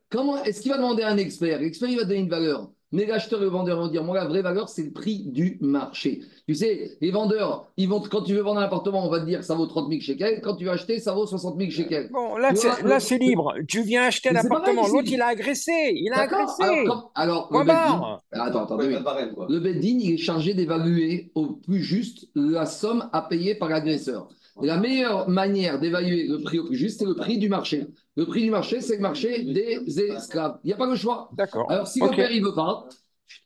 Comment 0.09 0.43
est-ce 0.43 0.61
qu'il 0.61 0.71
va 0.71 0.77
demander 0.77 1.03
à 1.03 1.09
un 1.09 1.17
expert? 1.17 1.59
L'expert, 1.59 1.89
il 1.89 1.97
va 1.97 2.03
donner 2.03 2.19
une 2.19 2.29
valeur. 2.29 2.69
Mais 2.95 3.05
l'acheteur 3.05 3.41
et 3.41 3.43
le 3.43 3.49
vendeur 3.49 3.77
vont 3.77 3.89
dire 3.89 4.03
Moi, 4.03 4.15
la 4.15 4.25
vraie 4.25 4.41
valeur, 4.41 4.69
c'est 4.69 4.83
le 4.83 4.91
prix 4.91 5.23
du 5.25 5.57
marché. 5.59 6.21
Tu 6.47 6.55
sais, 6.55 6.97
les 7.01 7.11
vendeurs, 7.11 7.67
ils 7.75 7.89
vont, 7.89 7.99
quand 7.99 8.21
tu 8.21 8.33
veux 8.33 8.41
vendre 8.41 8.61
un 8.61 8.63
appartement, 8.63 9.05
on 9.05 9.09
va 9.09 9.19
te 9.19 9.25
dire 9.25 9.39
que 9.39 9.45
ça 9.45 9.55
vaut 9.55 9.65
30 9.65 9.89
000 9.89 10.01
shekels. 10.01 10.39
Quand 10.41 10.55
tu 10.55 10.63
veux 10.63 10.71
acheter, 10.71 10.99
ça 10.99 11.13
vaut 11.13 11.25
60 11.25 11.57
000 11.59 11.71
shekels. 11.71 12.09
Bon, 12.11 12.37
là, 12.37 12.51
c'est 12.99 13.17
libre. 13.17 13.53
Tu 13.67 13.81
viens 13.81 14.03
acheter 14.03 14.29
un 14.29 14.35
appartement. 14.35 14.87
L'autre, 14.87 15.09
il 15.11 15.21
a 15.21 15.27
agressé. 15.27 15.71
Il 15.93 16.13
a 16.13 16.21
agressé. 16.21 16.85
Alors, 17.15 17.49
le 17.51 17.59
Beddin, 17.59 18.19
attends, 18.31 18.63
attends, 18.63 18.77
le 18.77 19.59
Beddin, 19.59 19.97
il 19.99 20.13
est 20.13 20.17
chargé 20.17 20.53
d'évaluer 20.53 21.31
au 21.35 21.47
plus 21.47 21.83
juste 21.83 22.29
la 22.33 22.65
somme 22.65 23.09
à 23.11 23.21
payer 23.21 23.55
par 23.55 23.67
l'agresseur. 23.67 24.29
La 24.61 24.77
meilleure 24.77 25.27
manière 25.27 25.79
d'évaluer 25.79 26.27
le 26.27 26.39
prix 26.39 26.59
au 26.59 26.65
plus 26.65 26.77
juste, 26.77 26.99
c'est 26.99 27.05
le 27.05 27.15
prix 27.15 27.37
du 27.37 27.49
marché. 27.49 27.87
Le 28.15 28.25
prix 28.25 28.43
du 28.43 28.51
marché, 28.51 28.79
c'est 28.79 28.95
le 28.95 29.01
marché 29.01 29.43
des 29.43 29.99
esclaves. 29.99 30.59
Il 30.63 30.67
n'y 30.67 30.73
a 30.73 30.77
pas 30.77 30.89
le 30.89 30.95
choix. 30.95 31.29
D'accord. 31.33 31.69
Alors, 31.69 31.87
si 31.87 31.99
le 31.99 32.09
père, 32.09 32.31
il 32.31 32.41
ne 32.41 32.47
veut 32.47 32.55
pas, 32.55 32.87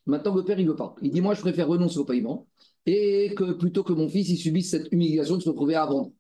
maintenant 0.05 0.35
le 0.35 0.43
père, 0.43 0.59
il 0.59 0.65
ne 0.65 0.71
veut 0.71 0.75
pas. 0.75 0.95
Il 1.01 1.11
dit 1.11 1.21
Moi, 1.21 1.33
je 1.33 1.41
préfère 1.41 1.67
renoncer 1.67 1.97
au 1.97 2.05
paiement 2.05 2.47
et 2.85 3.33
que 3.35 3.53
plutôt 3.53 3.83
que 3.83 3.93
mon 3.93 4.07
fils, 4.07 4.29
il 4.29 4.37
subisse 4.37 4.69
cette 4.69 4.91
humiliation 4.91 5.37
de 5.37 5.41
se 5.41 5.49
retrouver 5.49 5.75
à 5.75 5.85
vendre. 5.87 6.11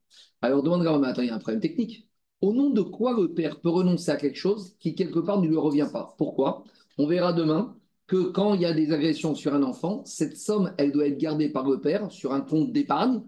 Alors, 0.41 0.63
demande 0.63 0.83
quand 0.83 0.93
même 0.93 1.03
Attends, 1.03 1.21
il 1.21 1.27
y 1.27 1.31
a 1.31 1.35
un 1.35 1.39
problème 1.39 1.61
technique. 1.61 2.07
Au 2.41 2.53
nom 2.53 2.71
de 2.71 2.81
quoi 2.81 3.13
le 3.13 3.33
père 3.33 3.59
peut 3.59 3.69
renoncer 3.69 4.09
à 4.09 4.15
quelque 4.15 4.37
chose 4.37 4.75
qui, 4.79 4.95
quelque 4.95 5.19
part, 5.19 5.39
ne 5.39 5.47
lui 5.47 5.57
revient 5.57 5.87
pas? 5.91 6.15
Pourquoi? 6.17 6.63
On 6.97 7.05
verra 7.05 7.33
demain 7.33 7.75
que 8.07 8.23
quand 8.23 8.55
il 8.55 8.61
y 8.61 8.65
a 8.65 8.73
des 8.73 8.91
agressions 8.91 9.35
sur 9.35 9.53
un 9.53 9.61
enfant, 9.61 10.03
cette 10.05 10.35
somme, 10.35 10.73
elle 10.77 10.91
doit 10.91 11.05
être 11.05 11.19
gardée 11.19 11.49
par 11.49 11.69
le 11.69 11.79
père 11.79 12.11
sur 12.11 12.33
un 12.33 12.41
compte 12.41 12.71
d'épargne 12.71 13.21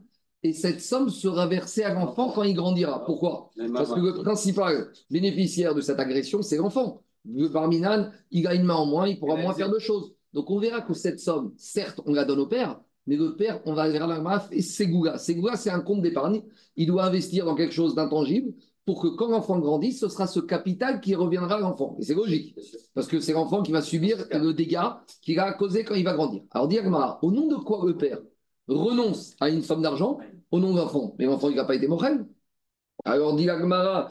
et 0.43 0.53
cette 0.53 0.81
somme 0.81 1.09
sera 1.09 1.47
versée 1.47 1.83
à 1.83 1.93
l'enfant 1.93 2.31
quand 2.31 2.43
il 2.43 2.55
grandira. 2.55 3.03
Pourquoi? 3.05 3.51
Parce 3.73 3.93
que 3.93 3.99
le 3.99 4.13
principal 4.23 4.91
bénéficiaire 5.09 5.75
de 5.75 5.81
cette 5.81 5.99
agression, 5.99 6.41
c'est 6.41 6.57
l'enfant. 6.57 7.03
Le 7.25 7.47
barminan, 7.47 8.09
il 8.31 8.47
a 8.47 8.55
une 8.55 8.63
main 8.63 8.75
en 8.75 8.87
moins, 8.87 9.07
il 9.07 9.19
pourra 9.19 9.35
moins 9.35 9.53
faire 9.53 9.69
de 9.69 9.77
choses. 9.77 10.13
Donc 10.33 10.49
on 10.49 10.59
verra 10.59 10.81
que 10.81 10.93
cette 10.93 11.19
somme, 11.19 11.53
certes, 11.57 12.01
on 12.05 12.13
la 12.13 12.25
donne 12.25 12.39
au 12.39 12.47
père, 12.47 12.79
mais 13.05 13.15
le 13.17 13.35
père, 13.35 13.61
on 13.65 13.73
va 13.73 13.89
vers 13.89 14.07
la 14.07 14.19
MAF 14.19 14.47
et 14.51 14.61
Ségoula. 14.61 15.17
Ségoula, 15.17 15.57
c'est 15.57 15.69
un 15.69 15.81
compte 15.81 16.01
d'épargne. 16.01 16.41
Il 16.75 16.87
doit 16.87 17.03
investir 17.03 17.45
dans 17.45 17.55
quelque 17.55 17.73
chose 17.73 17.93
d'intangible 17.93 18.53
pour 18.85 19.01
que 19.01 19.07
quand 19.09 19.29
l'enfant 19.29 19.59
grandisse, 19.59 19.99
ce 19.99 20.09
sera 20.09 20.25
ce 20.25 20.39
capital 20.39 21.01
qui 21.01 21.13
reviendra 21.13 21.55
à 21.55 21.59
l'enfant. 21.59 21.95
Et 21.99 22.03
c'est 22.03 22.15
logique, 22.15 22.55
parce 22.95 23.07
que 23.07 23.19
c'est 23.19 23.33
l'enfant 23.33 23.61
qui 23.61 23.71
va 23.71 23.81
subir 23.81 24.25
le 24.31 24.53
dégât 24.53 25.03
qu'il 25.21 25.39
a 25.39 25.53
causé 25.53 25.83
quand 25.83 25.95
il 25.95 26.03
va 26.03 26.13
grandir. 26.13 26.41
Alors, 26.51 26.67
dire 26.67 26.83
au 27.21 27.31
nom 27.31 27.47
de 27.47 27.55
quoi 27.55 27.85
le 27.85 27.95
père 27.95 28.19
renonce 28.67 29.35
à 29.39 29.49
une 29.49 29.61
somme 29.61 29.81
d'argent 29.81 30.19
au 30.51 30.59
nom 30.59 30.73
d'un 30.73 30.83
l'enfant. 30.83 31.15
Mais 31.19 31.25
l'enfant, 31.25 31.49
il 31.49 31.55
n'a 31.55 31.65
pas 31.65 31.75
été 31.75 31.87
moral. 31.87 32.25
Alors, 33.05 33.35
dit 33.35 33.49
Agmara, 33.49 34.09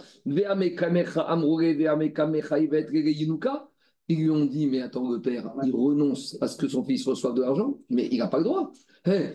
ils 4.11 4.19
lui 4.19 4.31
ont 4.31 4.45
dit, 4.45 4.67
mais 4.67 4.83
attends, 4.83 5.09
le 5.09 5.21
père, 5.21 5.53
il 5.65 5.73
renonce 5.73 6.37
à 6.41 6.49
ce 6.49 6.57
que 6.57 6.67
son 6.67 6.83
fils 6.83 7.07
reçoive 7.07 7.35
de 7.35 7.43
l'argent, 7.43 7.79
mais 7.89 8.09
il 8.11 8.19
n'a 8.19 8.27
pas 8.27 8.39
le 8.39 8.45
droit. 8.45 8.73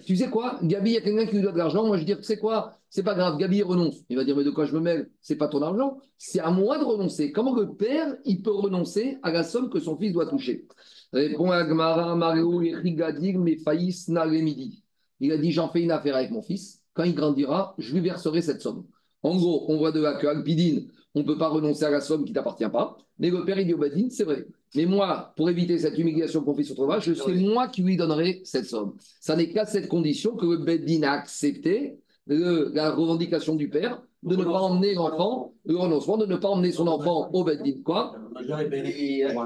tu 0.06 0.18
sais 0.18 0.30
quoi, 0.30 0.60
Gabi, 0.62 0.90
il 0.90 0.94
y 0.96 0.98
a 0.98 1.02
quelqu'un 1.02 1.26
qui 1.26 1.36
lui 1.36 1.42
doit 1.42 1.54
de 1.54 1.58
l'argent, 1.58 1.88
moi 1.88 1.96
je 1.98 2.04
dis, 2.04 2.14
tu 2.18 2.24
sais 2.24 2.38
quoi, 2.38 2.74
c'est 2.90 3.04
pas 3.04 3.16
grave, 3.16 3.38
Gabi, 3.38 3.58
il 3.58 3.64
renonce. 3.64 4.04
Il 4.10 4.18
va 4.18 4.26
dire, 4.26 4.36
mais 4.36 4.44
de 4.44 4.50
quoi 4.50 4.66
je 4.66 4.74
me 4.74 4.82
mêle? 4.82 5.10
C'est 5.22 5.38
pas 5.38 5.48
ton 5.48 5.62
argent, 5.62 5.98
c'est 6.18 6.42
à 6.42 6.52
moi 6.52 6.78
de 6.78 6.84
renoncer. 6.84 7.32
Comment 7.32 7.56
le 7.56 7.74
père, 7.74 8.14
il 8.26 8.42
peut 8.42 8.52
renoncer 8.52 9.18
à 9.24 9.32
la 9.32 9.44
somme 9.44 9.70
que 9.70 9.80
son 9.80 9.98
fils 9.98 10.12
doit 10.12 10.26
toucher? 10.26 10.68
Répond 11.14 11.52
Agmara, 11.52 12.14
Mario, 12.16 12.58
Rigadir, 12.58 13.40
mais 13.40 13.56
Faïs, 13.56 14.10
midi. 14.10 14.85
Il 15.20 15.32
a 15.32 15.38
dit 15.38 15.52
J'en 15.52 15.70
fais 15.70 15.82
une 15.82 15.92
affaire 15.92 16.16
avec 16.16 16.32
mon 16.32 16.42
fils. 16.42 16.82
Quand 16.94 17.04
il 17.04 17.14
grandira, 17.14 17.76
je 17.78 17.94
lui 17.94 18.02
verserai 18.02 18.42
cette 18.42 18.62
somme. 18.62 18.86
En 19.22 19.36
gros, 19.36 19.66
on 19.70 19.78
voit 19.78 19.92
de 19.92 20.02
là 20.02 20.18
qu'Alpidine, 20.20 20.88
on 21.14 21.22
ne 21.22 21.26
peut 21.26 21.38
pas 21.38 21.50
renoncer 21.50 21.84
à 21.86 21.90
la 21.90 22.02
somme 22.02 22.24
qui 22.26 22.32
ne 22.32 22.36
t'appartient 22.36 22.70
pas. 22.70 22.98
Mais 23.20 23.30
le 23.30 23.44
père, 23.46 23.60
il 23.60 23.66
dit 23.66 23.74
au 23.74 23.78
Badine 23.78 24.10
C'est 24.10 24.24
vrai. 24.24 24.46
Mais 24.76 24.86
moi, 24.86 25.34
pour 25.36 25.50
éviter 25.50 25.80
cette 25.80 25.98
humiliation 25.98 26.42
qu'on 26.42 26.54
fait 26.54 26.64
sur 26.64 26.76
ton 26.76 26.86
vache, 26.86 27.12
c'est 27.14 27.34
moi 27.34 27.68
qui 27.70 27.82
lui 27.82 27.96
donnerai 27.96 28.42
cette 28.44 28.66
somme. 28.66 28.96
Ça 29.22 29.36
n'est 29.36 29.50
qu'à 29.50 29.66
cette 29.66 29.88
condition 29.88 30.36
que 30.36 30.46
le 30.46 30.58
Bedin 30.58 31.04
a 31.04 31.12
accepté 31.14 31.98
la 32.28 32.92
revendication 32.92 33.56
du 33.56 33.70
père 33.70 34.02
de 34.24 34.36
ne 34.36 34.44
pas 34.44 34.60
emmener 34.60 34.96
l'enfant, 34.96 35.54
le 35.66 35.78
renoncement 35.78 36.18
de 36.18 36.26
ne 36.26 36.36
pas 36.36 36.50
emmener 36.50 36.72
son 36.72 36.88
enfant 36.88 37.30
au 37.32 37.44
Bedin. 37.44 37.82
Quoi? 37.84 38.16
Il 38.42 38.48
y 38.48 38.52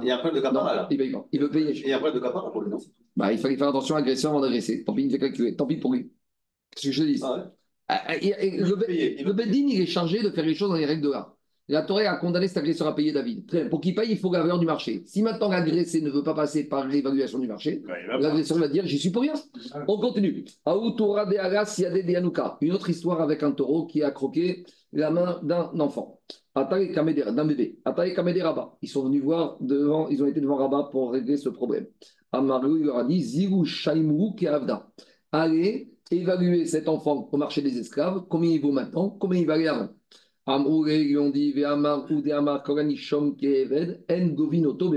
a 0.10 0.16
un 0.16 0.18
problème 0.20 0.36
de 0.36 0.42
capara 0.42 0.76
là. 0.76 0.88
Il 1.32 1.42
veut 1.42 1.50
payer. 1.50 1.74
Il 1.74 1.90
y 1.90 1.94
a 1.94 1.98
un 1.98 2.00
problème 2.00 2.20
de 2.20 2.26
capara 2.26 2.52
pour 2.52 2.64
non? 2.64 2.78
Bah, 3.20 3.34
il 3.34 3.38
fallait 3.38 3.58
faire 3.58 3.68
attention 3.68 3.96
à 3.96 4.00
l'agression 4.00 4.30
avant 4.30 4.40
d'agresser. 4.40 4.86
Tant 4.86 4.94
pis, 4.94 5.04
il 5.04 5.12
fait 5.12 5.20
calculer. 5.20 5.54
Tant 5.54 5.66
pis 5.66 5.76
pour 5.76 5.94
lui. 5.94 6.10
C'est 6.74 6.84
ce 6.84 6.88
que 6.88 6.94
je 6.94 7.04
te 7.04 7.08
dis. 7.08 7.20
Ah 7.22 7.52
ah, 7.90 8.02
ah, 8.08 8.14
le 8.22 9.34
Bedin, 9.34 9.68
il 9.68 9.82
est 9.82 9.88
chargé 9.88 10.24
de 10.24 10.30
faire 10.30 10.46
les 10.46 10.54
choses 10.54 10.70
dans 10.70 10.78
les 10.78 10.86
règles 10.86 11.02
de 11.02 11.10
l'art. 11.10 11.36
La 11.68 11.82
Torah 11.82 12.04
a 12.04 12.16
condamné 12.16 12.48
cet 12.48 12.58
agresseur 12.58 12.88
à 12.88 12.96
payer 12.96 13.12
David. 13.12 13.70
Pour 13.70 13.82
qu'il 13.82 13.94
paye, 13.94 14.12
il 14.12 14.18
faut 14.18 14.32
la 14.32 14.40
valeur 14.40 14.58
du 14.58 14.66
marché. 14.66 15.04
Si 15.06 15.22
maintenant 15.22 15.50
l'agressé 15.50 16.02
ne 16.02 16.10
veut 16.10 16.24
pas 16.24 16.34
passer 16.34 16.64
par 16.70 16.88
l'évaluation 16.88 17.40
du 17.40 17.48
marché, 17.48 17.84
l'agresseur 18.20 18.58
va 18.58 18.70
dire 18.70 18.86
J'y 18.88 18.98
suis 18.98 19.10
pour 19.10 19.24
rien. 19.24 19.34
On 19.88 20.00
continue. 20.00 20.46
Une 22.62 22.72
autre 22.72 22.90
histoire 22.90 23.22
avec 23.22 23.44
un 23.44 23.52
taureau 23.52 23.86
qui 23.86 24.02
a 24.02 24.12
croqué 24.12 24.66
la 24.94 25.12
main 25.12 25.42
d'un 25.44 25.72
enfant. 25.80 26.22
D'un 26.56 27.46
bébé. 27.46 27.80
Ils 28.82 28.90
sont 28.90 29.04
venus 29.04 29.24
voir 29.24 29.58
devant, 29.60 30.08
ils 30.08 30.24
ont 30.24 30.28
été 30.28 30.40
devant 30.40 30.56
Rabat 30.56 30.90
pour 30.92 31.12
régler 31.12 31.38
ce 31.38 31.50
problème. 31.50 31.86
Amaru 32.32 32.80
il 32.80 32.86
leur 32.86 32.98
a 32.98 33.04
dit 33.04 33.22
Ziru 33.22 33.66
Shaimuru 33.66 34.36
Keavda. 34.36 34.92
Allez 35.32 35.94
évaluer 36.12 36.66
cet 36.66 36.88
enfant 36.88 37.30
au 37.32 37.38
marché 37.38 37.62
des 37.62 37.78
esclaves, 37.78 38.26
combien 38.30 38.52
il 38.52 38.62
vaut 38.62 38.72
maintenant, 38.72 39.10
combien 39.10 39.40
il 39.40 39.48
valait 39.48 39.68
avant? 39.68 39.90
Amru 40.46 40.92
ils 40.92 41.18
ont 41.18 41.30
dit 41.30 41.52
Ve'amar 41.54 42.10
Udeamar 42.12 42.64
Koranishom 42.64 43.36
Keeved 43.36 44.04
En 44.10 44.28
Govinoto. 44.30 44.92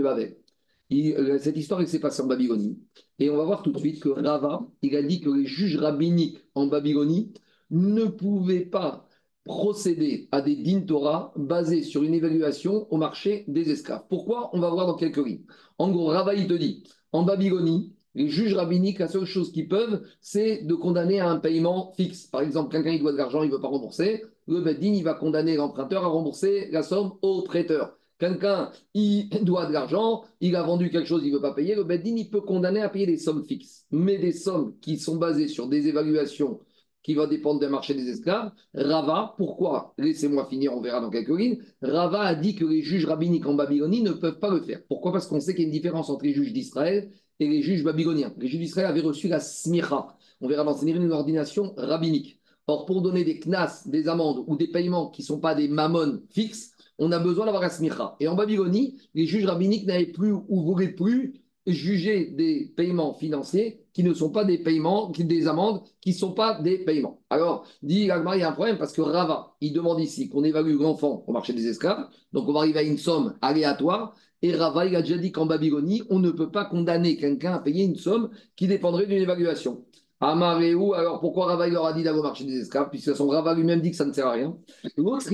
Euh, 0.92 1.38
cette 1.38 1.56
histoire 1.56 1.86
s'est 1.86 2.00
passée 2.00 2.22
en 2.22 2.26
Babylonie. 2.26 2.78
Et 3.18 3.30
on 3.30 3.36
va 3.36 3.44
voir 3.44 3.62
tout 3.62 3.72
de 3.72 3.78
suite 3.78 4.02
que 4.02 4.08
Rava, 4.08 4.66
il 4.82 4.96
a 4.96 5.02
dit 5.02 5.20
que 5.20 5.30
les 5.30 5.46
juges 5.46 5.76
rabbiniques 5.76 6.38
en 6.54 6.66
Babylonie 6.66 7.32
ne 7.70 8.04
pouvaient 8.04 8.66
pas 8.66 9.08
procéder 9.44 10.28
à 10.32 10.40
des 10.40 10.56
din 10.56 10.80
Torah 10.80 11.32
basés 11.36 11.82
sur 11.82 12.02
une 12.02 12.14
évaluation 12.14 12.86
au 12.92 12.96
marché 12.96 13.44
des 13.48 13.70
esclaves. 13.70 14.04
Pourquoi? 14.08 14.50
On 14.54 14.60
va 14.60 14.70
voir 14.70 14.86
dans 14.86 14.94
quelques 14.94 15.24
lignes. 15.24 15.44
En 15.78 15.90
gros, 15.90 16.06
Rava, 16.06 16.34
il 16.34 16.46
te 16.46 16.54
dit 16.54 16.84
en 17.12 17.22
Babylonie, 17.22 17.92
les 18.14 18.28
juges 18.28 18.54
rabbiniques, 18.54 18.98
la 18.98 19.08
seule 19.08 19.24
chose 19.24 19.52
qu'ils 19.52 19.68
peuvent, 19.68 20.02
c'est 20.20 20.64
de 20.64 20.74
condamner 20.74 21.20
à 21.20 21.30
un 21.30 21.38
paiement 21.38 21.92
fixe. 21.96 22.26
Par 22.26 22.42
exemple, 22.42 22.70
quelqu'un 22.70 22.98
doit 22.98 23.12
de 23.12 23.16
l'argent, 23.16 23.42
il 23.42 23.48
ne 23.48 23.54
veut 23.54 23.60
pas 23.60 23.68
rembourser. 23.68 24.24
Le 24.46 24.60
Beddin, 24.60 24.92
il 24.92 25.04
va 25.04 25.14
condamner 25.14 25.56
l'emprunteur 25.56 26.04
à 26.04 26.08
rembourser 26.08 26.68
la 26.70 26.82
somme 26.82 27.12
au 27.22 27.42
prêteur. 27.42 27.96
Quelqu'un, 28.18 28.70
il 28.94 29.28
doit 29.42 29.66
de 29.66 29.72
l'argent, 29.72 30.24
il 30.40 30.56
a 30.56 30.62
vendu 30.62 30.90
quelque 30.90 31.08
chose, 31.08 31.22
il 31.24 31.30
ne 31.30 31.36
veut 31.36 31.42
pas 31.42 31.54
payer. 31.54 31.74
Le 31.74 31.84
Beddin, 31.84 32.16
il 32.16 32.28
peut 32.28 32.40
condamner 32.40 32.80
à 32.80 32.88
payer 32.88 33.06
des 33.06 33.16
sommes 33.16 33.44
fixes. 33.44 33.86
Mais 33.90 34.18
des 34.18 34.32
sommes 34.32 34.74
qui 34.80 34.98
sont 34.98 35.16
basées 35.16 35.48
sur 35.48 35.68
des 35.68 35.88
évaluations 35.88 36.60
qui 37.02 37.14
vont 37.14 37.26
dépendre 37.26 37.60
du 37.60 37.66
marché 37.66 37.94
des 37.94 38.08
esclaves. 38.08 38.52
Rava, 38.74 39.34
pourquoi? 39.36 39.94
Laissez-moi 39.98 40.46
finir, 40.46 40.74
on 40.74 40.80
verra 40.80 41.00
dans 41.00 41.10
quelques 41.10 41.36
lignes. 41.36 41.58
Rava 41.82 42.22
a 42.22 42.34
dit 42.34 42.54
que 42.54 42.64
les 42.64 42.82
juges 42.82 43.06
rabbiniques 43.06 43.46
en 43.46 43.54
Babylonie 43.54 44.02
ne 44.02 44.12
peuvent 44.12 44.38
pas 44.38 44.50
le 44.50 44.60
faire. 44.60 44.80
Pourquoi? 44.88 45.12
Parce 45.12 45.26
qu'on 45.26 45.40
sait 45.40 45.54
qu'il 45.54 45.62
y 45.62 45.64
a 45.64 45.68
une 45.68 45.72
différence 45.72 46.10
entre 46.10 46.24
les 46.24 46.32
juges 46.32 46.52
d'Israël 46.52 47.10
et 47.40 47.48
les 47.48 47.62
juges 47.62 47.84
babyloniens. 47.84 48.32
Les 48.38 48.46
juges 48.46 48.60
d'Israël 48.60 48.86
avaient 48.86 49.00
reçu 49.00 49.28
la 49.28 49.40
smicha. 49.40 50.08
On 50.40 50.48
verra 50.48 50.64
dans 50.64 50.76
une 50.76 51.12
ordination 51.12 51.74
rabbinique. 51.76 52.40
Or, 52.68 52.86
pour 52.86 53.02
donner 53.02 53.24
des 53.24 53.40
knas, 53.40 53.82
des 53.86 54.08
amendes 54.08 54.44
ou 54.46 54.56
des 54.56 54.68
paiements 54.68 55.10
qui 55.10 55.22
ne 55.22 55.26
sont 55.26 55.40
pas 55.40 55.54
des 55.54 55.66
mamones 55.66 56.22
fixes, 56.30 56.72
on 56.98 57.10
a 57.10 57.18
besoin 57.18 57.46
d'avoir 57.46 57.62
la 57.62 57.70
smicha. 57.70 58.16
Et 58.20 58.28
en 58.28 58.36
Babylonie, 58.36 58.96
les 59.14 59.26
juges 59.26 59.46
rabbiniques 59.46 59.86
n'avaient 59.86 60.06
plus 60.06 60.32
ou 60.32 60.62
voulaient 60.62 60.92
plus 60.92 61.41
juger 61.66 62.26
des 62.26 62.72
paiements 62.76 63.14
financiers 63.14 63.84
qui 63.92 64.02
ne 64.02 64.14
sont 64.14 64.30
pas 64.30 64.44
des 64.44 64.58
paiements, 64.58 65.10
des 65.10 65.46
amendes 65.46 65.82
qui 66.00 66.10
ne 66.10 66.14
sont 66.14 66.32
pas 66.32 66.60
des 66.60 66.78
paiements. 66.78 67.20
Alors, 67.30 67.66
dit 67.82 68.10
Agmar, 68.10 68.36
il 68.36 68.40
y 68.40 68.42
a 68.42 68.48
un 68.48 68.52
problème 68.52 68.78
parce 68.78 68.92
que 68.92 69.02
Rava, 69.02 69.54
il 69.60 69.72
demande 69.72 70.00
ici 70.00 70.28
qu'on 70.28 70.44
évalue 70.44 70.80
l'enfant 70.80 71.24
au 71.26 71.32
marché 71.32 71.52
des 71.52 71.68
esclaves. 71.68 72.08
Donc, 72.32 72.48
on 72.48 72.52
va 72.52 72.60
arriver 72.60 72.80
à 72.80 72.82
une 72.82 72.98
somme 72.98 73.34
aléatoire. 73.40 74.14
Et 74.40 74.54
Rava, 74.54 74.86
il 74.86 74.96
a 74.96 75.02
déjà 75.02 75.18
dit 75.18 75.30
qu'en 75.30 75.46
Babylonie, 75.46 76.02
on 76.10 76.18
ne 76.18 76.30
peut 76.30 76.50
pas 76.50 76.64
condamner 76.64 77.16
quelqu'un 77.16 77.52
à 77.52 77.58
payer 77.60 77.84
une 77.84 77.96
somme 77.96 78.30
qui 78.56 78.66
dépendrait 78.66 79.06
d'une 79.06 79.22
évaluation. 79.22 79.84
Amaréou, 80.20 80.94
alors 80.94 81.20
pourquoi 81.20 81.46
Rava 81.46 81.66
il 81.66 81.74
leur 81.74 81.86
a 81.86 81.92
dit 81.92 82.02
d'aller 82.02 82.18
au 82.18 82.22
marché 82.22 82.44
des 82.44 82.60
esclaves? 82.60 82.90
Puisque 82.90 83.14
son 83.14 83.28
Rava 83.28 83.54
lui-même 83.54 83.80
dit 83.80 83.90
que 83.90 83.96
ça 83.96 84.04
ne 84.04 84.12
sert 84.12 84.26
à 84.26 84.32
rien. 84.32 84.56
L'autre, 84.96 85.28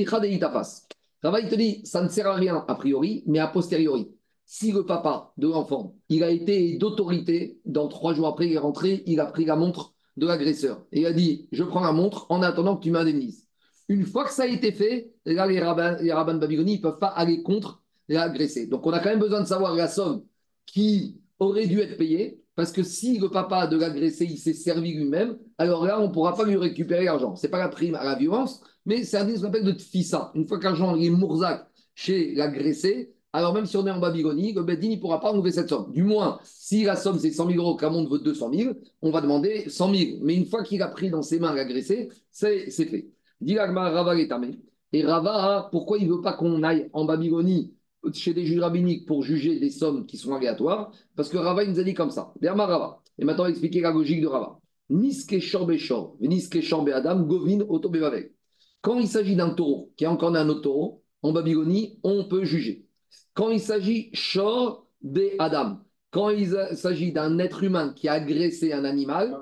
Rava, 1.23 1.41
il 1.41 1.49
te 1.49 1.55
dit, 1.55 1.81
ça 1.85 2.03
ne 2.03 2.09
sert 2.09 2.27
à 2.27 2.35
rien 2.35 2.64
a 2.69 2.75
priori, 2.75 3.25
mais 3.27 3.38
a 3.38 3.49
posteriori 3.49 4.09
si 4.51 4.73
le 4.73 4.87
papa 4.87 5.35
de 5.37 5.47
l'enfant, 5.47 5.95
il 6.09 6.25
a 6.25 6.31
été 6.31 6.79
d'autorité, 6.79 7.61
dans 7.67 7.87
trois 7.87 8.15
jours 8.15 8.29
après, 8.29 8.47
il 8.47 8.55
est 8.55 8.59
rentré, 8.59 9.03
il 9.07 9.21
a 9.21 9.27
pris 9.27 9.45
la 9.45 9.57
montre 9.57 9.93
de 10.17 10.27
l'agresseur 10.27 10.87
et 10.91 11.01
il 11.01 11.07
a 11.07 11.13
dit 11.13 11.49
Je 11.53 11.63
prends 11.63 11.83
la 11.83 11.93
montre 11.93 12.27
en 12.31 12.43
attendant 12.43 12.75
que 12.75 12.83
tu 12.83 12.91
m'indemnises. 12.91 13.47
Une 13.89 14.07
fois 14.07 14.25
que 14.25 14.33
ça 14.33 14.45
a 14.45 14.47
été 14.47 14.73
fait, 14.73 15.13
là, 15.27 15.47
les 15.47 15.61
rabbins, 15.61 15.99
les 16.01 16.09
de 16.09 16.39
Babylonie 16.39 16.79
ne 16.79 16.83
peuvent 16.83 16.99
pas 16.99 17.09
aller 17.09 17.43
contre 17.43 17.83
l'agressé. 18.09 18.67
Donc, 18.67 18.87
on 18.87 18.91
a 18.91 19.01
quand 19.01 19.11
même 19.11 19.19
besoin 19.19 19.43
de 19.43 19.47
savoir 19.47 19.75
la 19.75 19.87
somme 19.87 20.25
qui 20.65 21.21
aurait 21.39 21.67
dû 21.67 21.81
être 21.81 21.99
payée, 21.99 22.43
parce 22.55 22.73
que 22.73 22.83
si 22.83 23.19
le 23.19 23.29
papa 23.29 23.67
de 23.67 23.77
l'agressé, 23.77 24.27
s'est 24.37 24.55
servi 24.55 24.95
lui-même, 24.95 25.37
alors 25.59 25.85
là, 25.85 26.01
on 26.01 26.09
ne 26.09 26.13
pourra 26.13 26.35
pas 26.35 26.45
lui 26.45 26.57
récupérer 26.57 27.05
l'argent. 27.05 27.37
Ce 27.37 27.47
n'est 27.47 27.51
pas 27.51 27.59
la 27.59 27.69
prime 27.69 27.95
à 27.97 28.05
la 28.05 28.15
violence, 28.15 28.63
mais 28.87 29.05
c'est 29.05 29.19
un 29.19 29.27
qu'on 29.27 29.45
appelle 29.45 29.65
de 29.65 29.73
tfissa. 29.73 30.33
Une 30.35 30.49
fois 30.49 30.59
que 30.59 30.65
l'argent 30.65 30.97
est 30.97 31.11
mourzac 31.11 31.67
chez 31.95 32.35
l'agressé, 32.35 33.15
alors 33.33 33.53
même 33.53 33.67
si 33.67 33.77
on 33.77 33.87
est 33.87 33.91
en 33.91 33.99
Babylonie, 33.99 34.55
le 34.55 34.62
ne 34.62 35.01
pourra 35.01 35.21
pas 35.21 35.33
enlever 35.33 35.53
cette 35.53 35.69
somme. 35.69 35.93
Du 35.93 36.03
moins, 36.03 36.38
si 36.45 36.85
la 36.85 36.97
somme 36.97 37.19
c'est 37.19 37.31
100 37.31 37.51
000 37.51 37.62
euros, 37.62 37.77
qu'Amon 37.77 38.07
veut 38.09 38.21
200 38.21 38.51
000, 38.53 38.73
on 39.03 39.11
va 39.11 39.21
demander 39.21 39.69
100 39.69 39.95
000. 39.95 40.19
Mais 40.23 40.35
une 40.35 40.47
fois 40.47 40.62
qu'il 40.62 40.81
a 40.83 40.88
pris 40.88 41.11
dans 41.11 41.23
ses 41.23 41.38
mains 41.38 41.53
l'agressé, 41.53 42.09
c'est 42.31 42.71
fait. 42.71 43.09
Rava 43.47 44.17
Et 44.93 45.05
Rava, 45.05 45.69
pourquoi 45.71 45.99
il 45.99 46.09
ne 46.09 46.14
veut 46.14 46.23
pas 46.23 46.33
qu'on 46.33 46.62
aille 46.62 46.88
en 46.93 47.05
Babylonie 47.05 47.75
chez 48.14 48.33
des 48.33 48.47
juges 48.47 48.61
rabbiniques 48.61 49.07
pour 49.07 49.23
juger 49.23 49.61
des 49.61 49.71
sommes 49.71 50.07
qui 50.07 50.17
sont 50.17 50.35
aléatoires? 50.35 50.91
Parce 51.14 51.29
que 51.29 51.37
Rava, 51.37 51.64
il 51.64 51.71
nous 51.71 51.81
a 51.81 51.85
dit 51.85 51.95
comme 51.95 52.11
ça. 52.11 52.33
Rava. 52.43 53.03
Et 53.19 53.25
maintenant, 53.25 53.47
expliquer 53.47 53.83
la 53.83 53.93
logique 53.93 54.23
de 54.23 54.27
Rava. 54.27 54.59
Niske 54.91 55.38
Shor 55.38 56.17
Niske 56.21 56.61
Adam, 56.95 57.25
Govin 57.25 57.61
Oto 57.69 57.93
Quand 58.81 58.99
il 58.99 59.07
s'agit 59.07 59.37
d'un 59.37 59.51
taureau 59.51 59.93
qui 59.97 60.05
est 60.05 60.09
encore 60.09 60.35
un 60.35 60.49
autre 60.49 60.62
taureau, 60.62 61.03
en 61.21 61.33
Babylonie, 61.33 61.99
on 62.03 62.25
peut 62.25 62.45
juger. 62.45 62.88
Quand 63.35 63.51
il 63.51 63.61
s'agit 63.61 64.11
Shor 64.12 64.87
Be 65.03 65.35
Adam, 65.38 65.79
quand 66.11 66.31
il 66.31 66.57
s'agit 66.73 67.12
d'un 67.12 67.38
être 67.38 67.62
humain 67.62 67.92
qui 67.94 68.09
a 68.09 68.14
agressé 68.14 68.73
un 68.73 68.85
animal, 68.85 69.38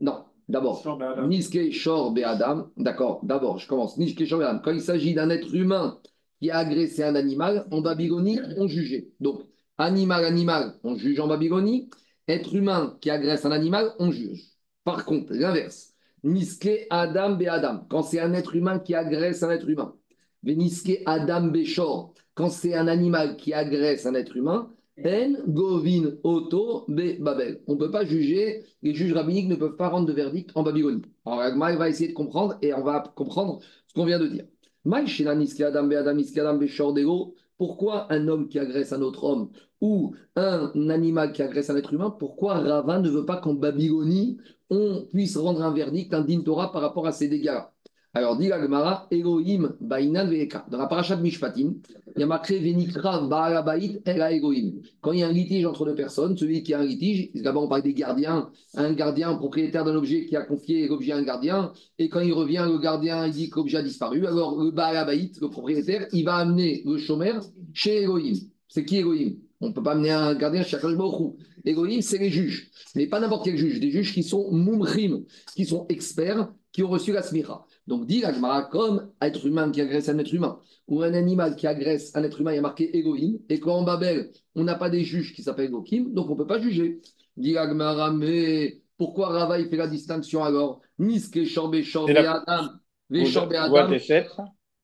non, 0.00 0.24
d'abord, 0.48 0.82
Niske 1.26 1.72
Shor 1.72 2.12
Be 2.12 2.20
Adam, 2.24 2.70
d'accord, 2.76 3.20
d'abord, 3.24 3.58
je 3.58 3.68
commence. 3.68 3.98
Niske 3.98 4.24
Shor 4.24 4.38
Be 4.38 4.42
Adam, 4.42 4.60
quand 4.64 4.72
il 4.72 4.80
s'agit 4.80 5.14
d'un 5.14 5.30
être 5.30 5.54
humain 5.54 6.00
qui 6.40 6.50
a 6.50 6.58
agressé 6.58 7.02
un 7.02 7.14
animal, 7.14 7.66
en 7.70 7.80
Babylonie, 7.80 8.38
on 8.58 8.66
jugeait. 8.66 9.08
Donc, 9.20 9.42
animal, 9.78 10.24
animal, 10.24 10.74
on 10.82 10.94
juge 10.94 11.18
en 11.20 11.26
Babylonie. 11.26 11.90
Être 12.28 12.54
humain 12.54 12.96
qui 13.00 13.10
agresse 13.10 13.44
un 13.44 13.52
animal, 13.52 13.92
on 13.98 14.10
juge. 14.10 14.44
Par 14.84 15.04
contre, 15.04 15.32
l'inverse, 15.32 15.94
Niske 16.22 16.86
Adam 16.90 17.36
Be 17.36 17.46
Adam, 17.48 17.86
quand 17.88 18.02
c'est 18.02 18.20
un 18.20 18.32
être 18.32 18.54
humain 18.56 18.78
qui 18.78 18.94
agresse 18.94 19.42
un 19.42 19.50
être 19.50 19.68
humain. 19.68 19.94
Niske 20.42 21.02
Adam 21.06 21.48
Beshor, 21.48 22.14
quand 22.34 22.50
c'est 22.50 22.74
un 22.74 22.88
animal 22.88 23.36
qui 23.36 23.52
agresse 23.52 24.06
un 24.06 24.14
être 24.14 24.36
humain. 24.36 24.70
En 25.04 25.32
Govin 25.48 26.12
Oto 26.22 26.84
Be 26.86 27.20
Babel. 27.20 27.60
On 27.66 27.74
ne 27.74 27.78
peut 27.78 27.90
pas 27.90 28.04
juger, 28.04 28.64
les 28.82 28.94
juges 28.94 29.12
rabbiniques 29.12 29.48
ne 29.48 29.56
peuvent 29.56 29.76
pas 29.76 29.88
rendre 29.88 30.06
de 30.06 30.12
verdict 30.12 30.50
en 30.54 30.62
Babylonie. 30.62 31.02
Alors, 31.26 31.40
Agma 31.40 31.74
va 31.74 31.88
essayer 31.88 32.08
de 32.08 32.14
comprendre 32.14 32.56
et 32.62 32.72
on 32.72 32.82
va 32.84 33.02
comprendre 33.16 33.58
ce 33.88 33.94
qu'on 33.94 34.04
vient 34.04 34.20
de 34.20 34.28
dire. 34.28 34.44
Pourquoi 37.56 38.12
un 38.12 38.28
homme 38.28 38.48
qui 38.48 38.58
agresse 38.58 38.92
un 38.92 39.02
autre 39.02 39.24
homme 39.24 39.50
ou 39.80 40.14
un 40.36 40.88
animal 40.90 41.32
qui 41.32 41.42
agresse 41.42 41.70
un 41.70 41.76
être 41.76 41.92
humain, 41.92 42.10
pourquoi 42.10 42.54
Rava 42.54 43.00
ne 43.00 43.10
veut 43.10 43.26
pas 43.26 43.36
qu'en 43.38 43.54
Babylonie, 43.54 44.38
on 44.70 45.06
puisse 45.12 45.36
rendre 45.36 45.62
un 45.62 45.72
verdict, 45.72 46.14
un 46.14 46.22
din 46.22 46.40
Torah 46.40 46.72
par 46.72 46.82
rapport 46.82 47.06
à 47.06 47.12
ces 47.12 47.28
dégâts 47.28 47.60
alors, 48.16 48.36
dit 48.36 48.46
l'Agmara, 48.46 49.08
Elohim 49.10 49.74
Bainan 49.80 50.28
Veka. 50.28 50.64
Dans 50.70 50.78
la 50.78 50.86
paracha 50.86 51.16
de 51.16 51.22
Mishpatim, 51.22 51.74
il 52.14 52.20
y 52.20 52.22
a 52.22 52.26
marqué 52.26 52.60
Venikra 52.60 53.26
Baalabait 53.26 54.02
Ela 54.04 54.30
Elohim. 54.30 54.74
Quand 55.00 55.10
il 55.10 55.18
y 55.18 55.22
a 55.24 55.26
un 55.26 55.32
litige 55.32 55.66
entre 55.66 55.84
deux 55.84 55.96
personnes, 55.96 56.36
celui 56.38 56.62
qui 56.62 56.74
a 56.74 56.78
un 56.78 56.84
litige, 56.84 57.30
d'abord 57.34 57.64
on 57.64 57.68
parle 57.68 57.82
des 57.82 57.92
gardiens, 57.92 58.50
un 58.76 58.92
gardien 58.92 59.34
propriétaire 59.34 59.84
d'un 59.84 59.96
objet 59.96 60.26
qui 60.26 60.36
a 60.36 60.42
confié 60.42 60.86
l'objet 60.86 61.10
à 61.10 61.16
un 61.16 61.24
gardien, 61.24 61.72
et 61.98 62.08
quand 62.08 62.20
il 62.20 62.32
revient, 62.32 62.64
le 62.70 62.78
gardien 62.78 63.26
il 63.26 63.32
dit 63.32 63.50
que 63.50 63.56
l'objet 63.56 63.78
a 63.78 63.82
disparu. 63.82 64.24
Alors, 64.28 64.62
le 64.62 64.70
Baalabait, 64.70 65.32
le 65.40 65.50
propriétaire, 65.50 66.06
il 66.12 66.24
va 66.24 66.36
amener 66.36 66.84
le 66.86 66.98
chômeur 66.98 67.44
chez 67.72 68.02
Elohim. 68.02 68.36
C'est 68.68 68.84
qui 68.84 68.98
Elohim? 68.98 69.38
On 69.60 69.70
ne 69.70 69.72
peut 69.72 69.82
pas 69.82 69.92
amener 69.92 70.10
un 70.12 70.34
gardien 70.36 70.62
chez 70.62 70.76
Akash 70.76 70.92
Elohim, 71.64 72.00
c'est 72.00 72.18
les 72.18 72.30
juges. 72.30 72.70
Mais 72.94 73.08
pas 73.08 73.18
n'importe 73.18 73.44
quel 73.44 73.56
juge, 73.56 73.80
des 73.80 73.90
juges 73.90 74.12
qui 74.12 74.22
sont 74.22 74.52
mumrim, 74.52 75.24
qui 75.56 75.64
sont 75.64 75.86
experts, 75.88 76.48
qui 76.70 76.82
ont 76.82 76.88
reçu 76.88 77.12
la 77.12 77.22
smira. 77.22 77.66
Donc, 77.86 78.06
dit 78.06 78.20
l'Agmara, 78.20 78.62
comme 78.62 79.10
être 79.20 79.46
humain 79.46 79.70
qui 79.70 79.80
agresse 79.80 80.08
un 80.08 80.18
être 80.18 80.32
humain, 80.32 80.58
ou 80.88 81.02
un 81.02 81.14
animal 81.14 81.56
qui 81.56 81.66
agresse 81.66 82.14
un 82.14 82.22
être 82.22 82.40
humain, 82.40 82.52
il 82.52 82.56
y 82.56 82.58
a 82.58 82.62
marqué 82.62 82.96
Elohim, 82.98 83.38
et 83.48 83.60
qu'en 83.60 83.82
Babel, 83.82 84.32
on 84.54 84.64
n'a 84.64 84.74
pas 84.74 84.90
des 84.90 85.04
juges 85.04 85.34
qui 85.34 85.42
s'appellent 85.42 85.66
Elohim, 85.66 86.12
donc 86.12 86.28
on 86.28 86.32
ne 86.32 86.38
peut 86.38 86.46
pas 86.46 86.60
juger. 86.60 87.00
Dit 87.36 87.52
l'Agmara, 87.52 88.10
mais 88.12 88.80
pourquoi 88.96 89.28
Rava 89.28 89.58
il 89.58 89.68
fait 89.68 89.76
la 89.76 89.88
distinction 89.88 90.44
alors? 90.44 90.80
Niske 90.98 91.44
Shorbe 91.44 91.82
Shorbe 91.82 92.10
Adam, 92.10 92.42
Adam. 92.46 92.70
Je 93.10 93.68
vois 93.68 93.86
tes 93.88 93.98
sept, 93.98 94.30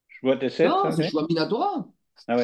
je 0.09 0.19
vois 0.23 0.37
tes 0.37 0.51
sept. 0.51 0.69
Non, 0.69 0.91
c'est 0.91 1.11
Minatora. 1.29 1.87
Ah 2.29 2.37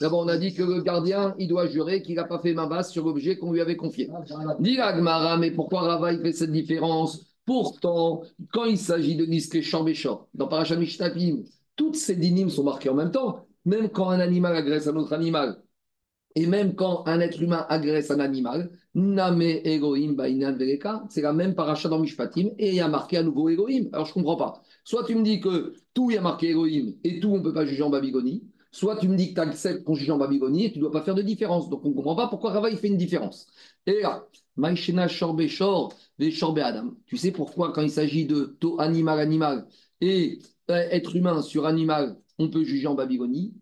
D'abord, 0.00 0.20
on 0.20 0.28
a 0.28 0.36
dit 0.38 0.54
que 0.54 0.62
le 0.62 0.80
gardien, 0.82 1.34
il 1.38 1.48
doit 1.48 1.66
jurer 1.66 2.02
qu'il 2.02 2.14
n'a 2.16 2.24
pas 2.24 2.38
fait 2.38 2.54
main 2.54 2.66
basse 2.66 2.90
sur 2.92 3.04
l'objet 3.04 3.36
qu'on 3.36 3.52
lui 3.52 3.60
avait 3.60 3.76
confié. 3.76 4.08
Dit 4.60 4.78
Agmara, 4.78 5.36
mais 5.38 5.50
pourquoi 5.50 5.82
Rava 5.82 6.12
il 6.12 6.20
fait 6.20 6.32
cette 6.32 6.52
différence 6.52 7.26
Pourtant, 7.44 8.22
quand 8.52 8.64
il 8.64 8.78
s'agit 8.78 9.16
de 9.16 9.24
Niske 9.24 9.62
Shambéchor, 9.62 10.28
dans 10.34 10.48
Parashamishtabim, 10.48 11.44
toutes 11.76 11.96
ces 11.96 12.16
dynimes 12.16 12.50
sont 12.50 12.64
marquées 12.64 12.90
en 12.90 12.94
même 12.94 13.10
temps. 13.10 13.46
Même 13.64 13.88
quand 13.88 14.08
un 14.10 14.20
animal 14.20 14.54
agresse 14.54 14.86
un 14.86 14.96
autre 14.96 15.12
animal, 15.12 15.62
et 16.34 16.46
même 16.46 16.74
quand 16.74 17.02
un 17.06 17.20
être 17.20 17.40
humain 17.42 17.66
agresse 17.68 18.10
un 18.10 18.20
animal, 18.20 18.70
Name 18.94 19.42
Egoim 19.42 20.12
Bainan 20.12 20.56
c'est 21.08 21.22
la 21.22 21.32
même 21.32 21.54
paracha 21.54 21.88
dans 21.88 21.98
Mishpatim, 21.98 22.50
et 22.58 22.68
il 22.68 22.74
y 22.74 22.80
a 22.80 22.88
marqué 22.88 23.16
à 23.16 23.22
nouveau 23.22 23.48
Egoim. 23.48 23.88
Alors 23.92 24.06
je 24.06 24.10
ne 24.10 24.14
comprends 24.14 24.36
pas. 24.36 24.62
Soit 24.88 25.04
tu 25.04 25.14
me 25.14 25.22
dis 25.22 25.38
que 25.38 25.74
tout, 25.92 26.10
il 26.10 26.14
y 26.14 26.16
a 26.16 26.22
marqué 26.22 26.48
Elohim 26.48 26.94
et 27.04 27.20
tout, 27.20 27.28
on 27.28 27.36
ne 27.36 27.42
peut 27.42 27.52
pas 27.52 27.66
juger 27.66 27.82
en 27.82 27.90
Babylonie. 27.90 28.44
Soit 28.72 28.96
tu 28.96 29.06
me 29.06 29.16
dis 29.16 29.28
que 29.28 29.34
tu 29.34 29.40
acceptes 29.46 29.84
qu'on 29.84 29.94
juge 29.94 30.08
en 30.08 30.16
Babylonie 30.16 30.64
et 30.64 30.72
tu 30.72 30.78
ne 30.78 30.84
dois 30.84 30.92
pas 30.92 31.02
faire 31.02 31.14
de 31.14 31.20
différence. 31.20 31.68
Donc 31.68 31.84
on 31.84 31.90
ne 31.90 31.94
comprend 31.94 32.16
pas 32.16 32.28
pourquoi 32.28 32.52
Rava 32.52 32.70
il 32.70 32.78
fait 32.78 32.88
une 32.88 32.96
différence. 32.96 33.48
Et 33.84 34.00
là, 34.00 34.26
Maïshena 34.56 35.06
Shorbe 35.06 35.46
Shor, 35.46 35.92
Shorbe 36.30 36.60
Adam. 36.60 36.94
Tu 37.04 37.18
sais 37.18 37.32
pourquoi 37.32 37.70
quand 37.74 37.82
il 37.82 37.90
s'agit 37.90 38.24
de 38.24 38.56
animal 38.78 39.20
animal 39.20 39.66
et 40.00 40.38
euh, 40.70 40.76
être 40.90 41.14
humain 41.14 41.42
sur 41.42 41.66
animal, 41.66 42.16
on 42.38 42.48
peut 42.48 42.64
juger 42.64 42.86
en 42.86 42.94
Babylonie? 42.94 43.52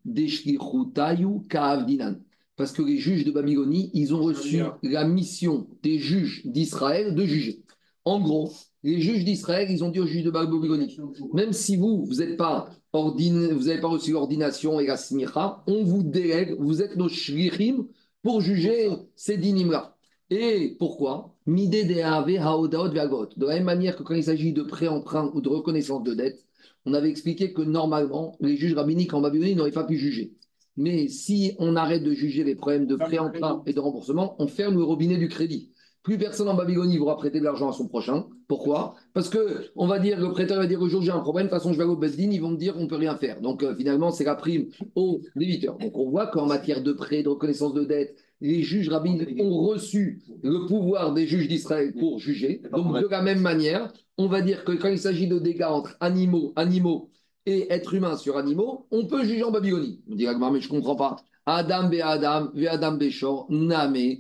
Parce 2.55 2.71
que 2.71 2.83
les 2.83 2.99
juges 2.99 3.25
de 3.25 3.33
Babylonie, 3.33 3.91
ils 3.95 4.15
ont 4.15 4.23
reçu 4.23 4.63
la 4.85 5.05
mission 5.05 5.67
des 5.83 5.99
juges 5.99 6.47
d'Israël 6.47 7.17
de 7.17 7.25
juger. 7.25 7.65
En 8.05 8.21
gros, 8.21 8.53
les 8.87 9.01
juges 9.01 9.25
d'Israël, 9.25 9.69
ils 9.69 9.83
ont 9.83 9.91
dit 9.91 9.99
aux 9.99 10.07
juges 10.07 10.23
de 10.23 10.31
Babylonie, 10.31 10.97
même 11.33 11.53
si 11.53 11.77
vous, 11.77 12.05
vous 12.05 12.15
n'avez 12.15 12.37
pas, 12.37 12.71
pas 12.93 13.01
reçu 13.01 14.13
l'ordination 14.13 14.79
et 14.79 14.87
la 14.87 14.97
smicha, 14.97 15.65
on 15.67 15.83
vous 15.83 16.05
délègue, 16.05 16.55
vous 16.61 16.83
êtes 16.83 16.97
nos 16.97 17.09
shlichim 17.09 17.89
pour 18.23 18.41
juger 18.41 18.91
ces 19.17 19.39
dinim-là. 19.39 19.97
Et 20.31 20.77
pourquoi? 20.79 21.35
De 21.47 23.47
la 23.47 23.55
même 23.55 23.65
manière 23.65 23.97
que 23.97 24.05
quand 24.05 24.15
il 24.15 24.23
s'agit 24.23 24.53
de 24.53 24.63
pré-emprunt 24.63 25.33
ou 25.35 25.41
de 25.41 25.49
reconnaissance 25.49 26.05
de 26.05 26.15
dette, 26.15 26.45
on 26.85 26.95
avait 26.95 27.11
expliqué 27.11 27.53
que 27.53 27.63
normalement, 27.63 28.37
les 28.39 28.57
juges 28.57 28.75
rabbiniques 28.75 29.15
en 29.15 29.21
Babylonie 29.21 29.57
n'auraient 29.57 29.73
pas 29.73 29.83
pu 29.83 29.97
juger. 29.97 30.35
Mais 30.77 31.09
si 31.09 31.57
on 31.59 31.75
arrête 31.75 32.05
de 32.05 32.13
juger 32.13 32.45
les 32.45 32.55
problèmes 32.55 32.87
de 32.87 32.95
pré-emprunt 32.95 33.65
et 33.67 33.73
de 33.73 33.81
remboursement, 33.81 34.37
on 34.39 34.47
ferme 34.47 34.77
le 34.77 34.85
robinet 34.85 35.17
du 35.17 35.27
crédit. 35.27 35.73
Plus 36.07 36.19
personne 36.19 36.49
en 36.49 36.55
Babylonie 36.55 36.99
voudra 36.99 37.17
prêter 37.17 37.41
de 37.41 37.45
l'argent 37.45 37.69
à 37.69 37.73
son 37.73 37.89
prochain. 37.89 38.27
Pourquoi? 38.47 38.95
Parce 39.13 39.29
que 39.29 39.73
on 39.75 39.89
va 39.89 39.99
dire, 39.99 40.21
le 40.21 40.31
prêteur 40.31 40.59
va 40.59 40.69
dire 40.69 40.81
au 40.81 40.89
jour 40.89 41.03
j'ai 41.03 41.11
un 41.11 41.19
problème, 41.19 41.49
de 41.49 41.51
toute 41.51 41.59
façon 41.59 41.73
je 41.73 41.79
vais 41.79 41.85
au 41.85 41.97
Bezdin, 41.97 42.31
ils 42.31 42.41
vont 42.41 42.51
me 42.51 42.57
dire 42.57 42.75
on 42.79 42.85
ne 42.85 42.87
peut 42.87 42.95
rien 42.95 43.17
faire. 43.17 43.41
Donc 43.41 43.65
euh, 43.65 43.75
finalement, 43.75 44.13
c'est 44.13 44.23
la 44.23 44.37
prime 44.37 44.67
au 44.95 45.21
débiteur. 45.35 45.77
Donc 45.79 45.99
on 45.99 46.09
voit 46.09 46.29
qu'en 46.29 46.47
matière 46.47 46.81
de 46.81 46.93
prêt, 46.93 47.25
de 47.25 47.29
reconnaissance 47.29 47.75
de 47.75 47.83
dette, 47.83 48.17
les 48.41 48.63
juges 48.63 48.89
rabbiniques 48.89 49.43
ont 49.43 49.67
reçu 49.67 50.23
le 50.45 50.69
pouvoir 50.69 51.13
des 51.13 51.27
juges 51.27 51.49
d'Israël 51.49 51.93
pour 51.93 52.21
juger. 52.21 52.63
Donc 52.71 53.03
de 53.03 53.09
la 53.09 53.21
même 53.21 53.41
manière, 53.41 53.93
on 54.17 54.29
va 54.29 54.43
dire 54.43 54.65
que 54.65 54.71
quand 54.71 54.89
il 54.89 55.01
s'agit 55.01 55.27
de 55.27 55.41
dégâts 55.41 55.67
entre 55.69 55.97
animaux, 55.99 56.53
animaux 56.55 57.11
et 57.47 57.73
êtres 57.73 57.95
humains 57.95 58.17
sur 58.17 58.37
animaux, 58.37 58.87
on 58.93 59.07
peut 59.07 59.25
juger 59.25 59.43
en 59.43 59.51
Babylonie. 59.51 60.05
On 60.09 60.15
dit, 60.15 60.27
mais 60.27 60.61
je 60.61 60.73
ne 60.73 60.79
comprends 60.79 60.95
pas. 60.95 61.17
Adam 61.47 61.89
be 61.89 62.01
Adam, 62.03 62.51
ve 62.55 62.67
Adam 62.69 62.93
Beshor, 62.93 63.47
Name, 63.51 64.19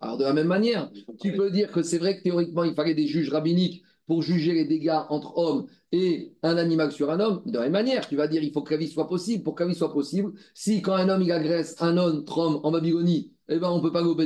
alors 0.00 0.18
de 0.18 0.24
la 0.24 0.32
même 0.32 0.46
manière, 0.46 0.90
tu 1.20 1.32
peux 1.32 1.50
dire 1.50 1.72
que 1.72 1.82
c'est 1.82 1.98
vrai 1.98 2.16
que 2.16 2.22
théoriquement, 2.22 2.64
il 2.64 2.74
fallait 2.74 2.94
des 2.94 3.06
juges 3.06 3.30
rabbiniques 3.30 3.82
pour 4.06 4.22
juger 4.22 4.52
les 4.52 4.64
dégâts 4.64 5.00
entre 5.08 5.36
hommes 5.36 5.66
et 5.90 6.32
un 6.42 6.56
animal 6.56 6.92
sur 6.92 7.10
un 7.10 7.18
homme. 7.18 7.42
De 7.44 7.54
la 7.54 7.64
même 7.64 7.72
manière, 7.72 8.06
tu 8.06 8.14
vas 8.14 8.28
dire 8.28 8.42
il 8.42 8.52
faut 8.52 8.62
que 8.62 8.72
la 8.72 8.78
vie 8.78 8.88
soit 8.88 9.08
possible. 9.08 9.42
Pour 9.42 9.54
que 9.54 9.64
la 9.64 9.68
vie 9.70 9.74
soit 9.74 9.92
possible, 9.92 10.32
si 10.54 10.80
quand 10.80 10.94
un 10.94 11.08
homme 11.08 11.22
il 11.22 11.32
agresse 11.32 11.76
un 11.80 11.96
autre 11.96 12.38
homme 12.38 12.60
en 12.62 12.70
Babylonie, 12.70 13.32
eh 13.48 13.58
ben, 13.58 13.68
on 13.68 13.78
ne 13.78 13.82
peut 13.82 13.92
pas 13.92 14.02
go 14.02 14.16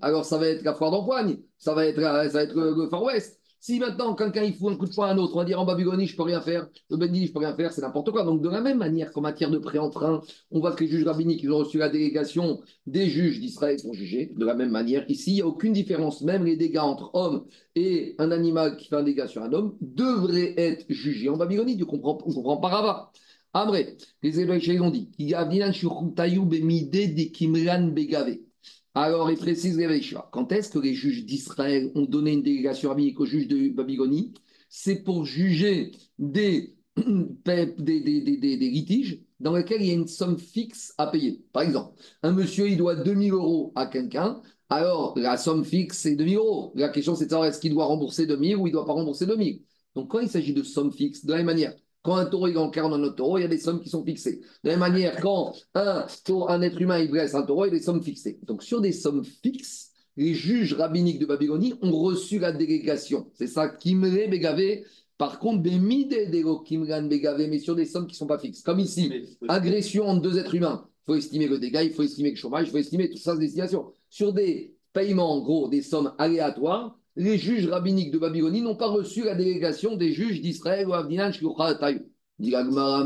alors 0.00 0.24
ça 0.24 0.38
va 0.38 0.48
être 0.48 0.62
la 0.62 0.74
foire 0.74 0.90
d'empoigne, 0.90 1.38
ça 1.58 1.74
va 1.74 1.86
être, 1.86 2.00
ça 2.00 2.28
va 2.28 2.42
être 2.42 2.54
le 2.54 2.88
Far 2.88 3.02
West. 3.02 3.39
Si 3.60 3.78
maintenant, 3.78 4.14
quelqu'un 4.14 4.42
il 4.42 4.54
fout 4.54 4.72
un 4.72 4.76
coup 4.76 4.86
de 4.86 4.94
poing 4.94 5.08
à 5.08 5.12
un 5.12 5.18
autre, 5.18 5.36
on 5.36 5.38
va 5.40 5.44
dire 5.44 5.60
en 5.60 5.66
Babylonie, 5.66 6.06
je 6.06 6.16
peux 6.16 6.22
rien 6.22 6.40
faire, 6.40 6.66
le 6.88 6.96
Bendini, 6.96 7.26
je 7.26 7.32
peux 7.32 7.40
rien 7.40 7.54
faire, 7.54 7.72
c'est 7.72 7.82
n'importe 7.82 8.10
quoi. 8.10 8.24
Donc, 8.24 8.40
de 8.40 8.48
la 8.48 8.62
même 8.62 8.78
manière 8.78 9.12
qu'en 9.12 9.20
matière 9.20 9.50
de 9.50 9.58
pré-emprunt, 9.58 10.22
on 10.50 10.60
voit 10.60 10.72
que 10.72 10.82
les 10.82 10.90
juges 10.90 11.04
rabbiniques, 11.04 11.42
ils 11.42 11.52
ont 11.52 11.58
reçu 11.58 11.76
la 11.76 11.90
délégation 11.90 12.62
des 12.86 13.08
juges 13.08 13.38
d'Israël 13.38 13.76
pour 13.82 13.92
juger. 13.92 14.32
De 14.34 14.46
la 14.46 14.54
même 14.54 14.70
manière, 14.70 15.04
ici, 15.10 15.32
il 15.32 15.34
n'y 15.34 15.42
a 15.42 15.46
aucune 15.46 15.74
différence. 15.74 16.22
Même 16.22 16.44
les 16.46 16.56
dégâts 16.56 16.78
entre 16.78 17.10
hommes 17.14 17.44
et 17.74 18.14
un 18.18 18.30
animal 18.30 18.76
qui 18.78 18.88
fait 18.88 18.96
un 18.96 19.02
dégât 19.02 19.28
sur 19.28 19.42
un 19.42 19.52
homme 19.52 19.76
devraient 19.82 20.54
être 20.56 20.86
jugés 20.88 21.28
en 21.28 21.36
Babylonie. 21.36 21.76
Tu 21.76 21.84
comprends, 21.84 22.18
on 22.24 22.32
comprend 22.32 22.56
pas 22.56 22.68
Rava. 22.68 23.12
Après, 23.52 23.96
les 24.22 24.40
évêques 24.40 24.80
ont 24.80 24.90
dit, 24.90 25.10
il 25.18 25.28
y 25.28 25.34
a. 25.34 25.44
Alors, 28.94 29.30
il 29.30 29.36
précise 29.38 29.78
Quand 30.32 30.52
est-ce 30.52 30.70
que 30.70 30.78
les 30.78 30.94
juges 30.94 31.24
d'Israël 31.24 31.92
ont 31.94 32.06
donné 32.06 32.32
une 32.32 32.42
délégation 32.42 32.88
rabbinique 32.88 33.20
aux 33.20 33.26
juges 33.26 33.48
de 33.48 33.68
Babylonie? 33.68 34.34
C'est 34.68 35.02
pour 35.02 35.24
juger 35.24 35.92
des 36.18 36.76
des, 36.96 38.00
des, 38.00 38.56
litiges 38.56 39.22
dans 39.38 39.54
lesquels 39.54 39.80
il 39.82 39.88
y 39.88 39.90
a 39.90 39.94
une 39.94 40.08
somme 40.08 40.38
fixe 40.38 40.94
à 40.98 41.06
payer. 41.06 41.44
Par 41.52 41.62
exemple, 41.62 41.94
un 42.22 42.32
monsieur, 42.32 42.68
il 42.68 42.76
doit 42.76 42.96
2000 42.96 43.32
euros 43.32 43.72
à 43.76 43.86
quelqu'un, 43.86 44.42
alors 44.68 45.14
la 45.16 45.36
somme 45.36 45.64
fixe, 45.64 45.98
c'est 45.98 46.16
2000 46.16 46.36
euros. 46.36 46.72
La 46.74 46.88
question, 46.88 47.14
c'est 47.14 47.26
de 47.26 47.30
savoir 47.30 47.48
est-ce 47.48 47.60
qu'il 47.60 47.72
doit 47.72 47.86
rembourser 47.86 48.26
2000 48.26 48.56
ou 48.56 48.66
il 48.66 48.70
ne 48.70 48.74
doit 48.74 48.86
pas 48.86 48.92
rembourser 48.92 49.26
2000. 49.26 49.62
Donc, 49.94 50.10
quand 50.10 50.20
il 50.20 50.28
s'agit 50.28 50.52
de 50.52 50.62
somme 50.62 50.92
fixe, 50.92 51.24
de 51.24 51.30
la 51.32 51.38
même 51.38 51.46
manière, 51.46 51.74
quand 52.02 52.16
un 52.16 52.26
taureau 52.26 52.48
il 52.48 52.58
encarne 52.58 52.92
un 52.92 53.02
autre 53.02 53.16
taureau, 53.16 53.38
il 53.38 53.42
y 53.42 53.44
a 53.44 53.48
des 53.48 53.58
sommes 53.58 53.80
qui 53.80 53.88
sont 53.88 54.04
fixées. 54.04 54.40
De 54.64 54.70
la 54.70 54.76
même 54.76 54.80
manière, 54.80 55.16
quand 55.20 55.54
un, 55.74 56.06
un 56.48 56.62
être 56.62 56.80
humain 56.80 56.98
il 56.98 57.10
blesse 57.10 57.34
un 57.34 57.42
taureau, 57.42 57.66
il 57.66 57.68
y 57.68 57.76
a 57.76 57.78
des 57.78 57.84
sommes 57.84 58.02
fixées. 58.02 58.38
Donc, 58.42 58.62
sur 58.62 58.80
des 58.80 58.92
sommes 58.92 59.24
fixes, 59.24 59.90
les 60.16 60.34
juges 60.34 60.74
rabbiniques 60.74 61.18
de 61.18 61.26
Babylonie 61.26 61.74
ont 61.82 61.92
reçu 61.92 62.38
la 62.38 62.52
délégation. 62.52 63.30
C'est 63.34 63.46
ça, 63.46 63.68
Kimre 63.68 64.28
Bégavé. 64.28 64.84
Par 65.16 65.38
contre, 65.38 65.62
Kimran 66.64 67.02
Bégavé, 67.02 67.46
mais 67.46 67.58
sur 67.58 67.76
des 67.76 67.84
sommes 67.84 68.06
qui 68.06 68.14
ne 68.14 68.18
sont 68.18 68.26
pas 68.26 68.38
fixes. 68.38 68.62
Comme 68.62 68.80
ici, 68.80 69.12
agression 69.48 70.06
entre 70.06 70.22
deux 70.22 70.38
êtres 70.38 70.54
humains. 70.54 70.86
Il 71.02 71.12
faut 71.12 71.14
estimer 71.16 71.48
le 71.48 71.58
dégât, 71.58 71.82
il 71.82 71.92
faut 71.92 72.02
estimer 72.02 72.30
le 72.30 72.36
chômage, 72.36 72.68
il 72.68 72.70
faut 72.70 72.78
estimer 72.78 73.10
tout 73.10 73.18
ça, 73.18 73.36
des 73.36 73.48
situations. 73.48 73.92
Sur 74.08 74.32
des 74.32 74.74
paiements, 74.92 75.32
en 75.32 75.40
gros, 75.40 75.68
des 75.68 75.82
sommes 75.82 76.14
aléatoires, 76.18 76.98
les 77.20 77.36
juges 77.36 77.68
rabbiniques 77.68 78.12
de 78.12 78.18
Babylonie 78.18 78.62
n'ont 78.62 78.76
pas 78.76 78.88
reçu 78.88 79.24
la 79.24 79.34
délégation 79.34 79.94
des 79.94 80.10
juges 80.10 80.40
d'Israël 80.40 80.88
ou 80.88 80.94
Avdinan 80.94 81.30
Dit 82.38 82.54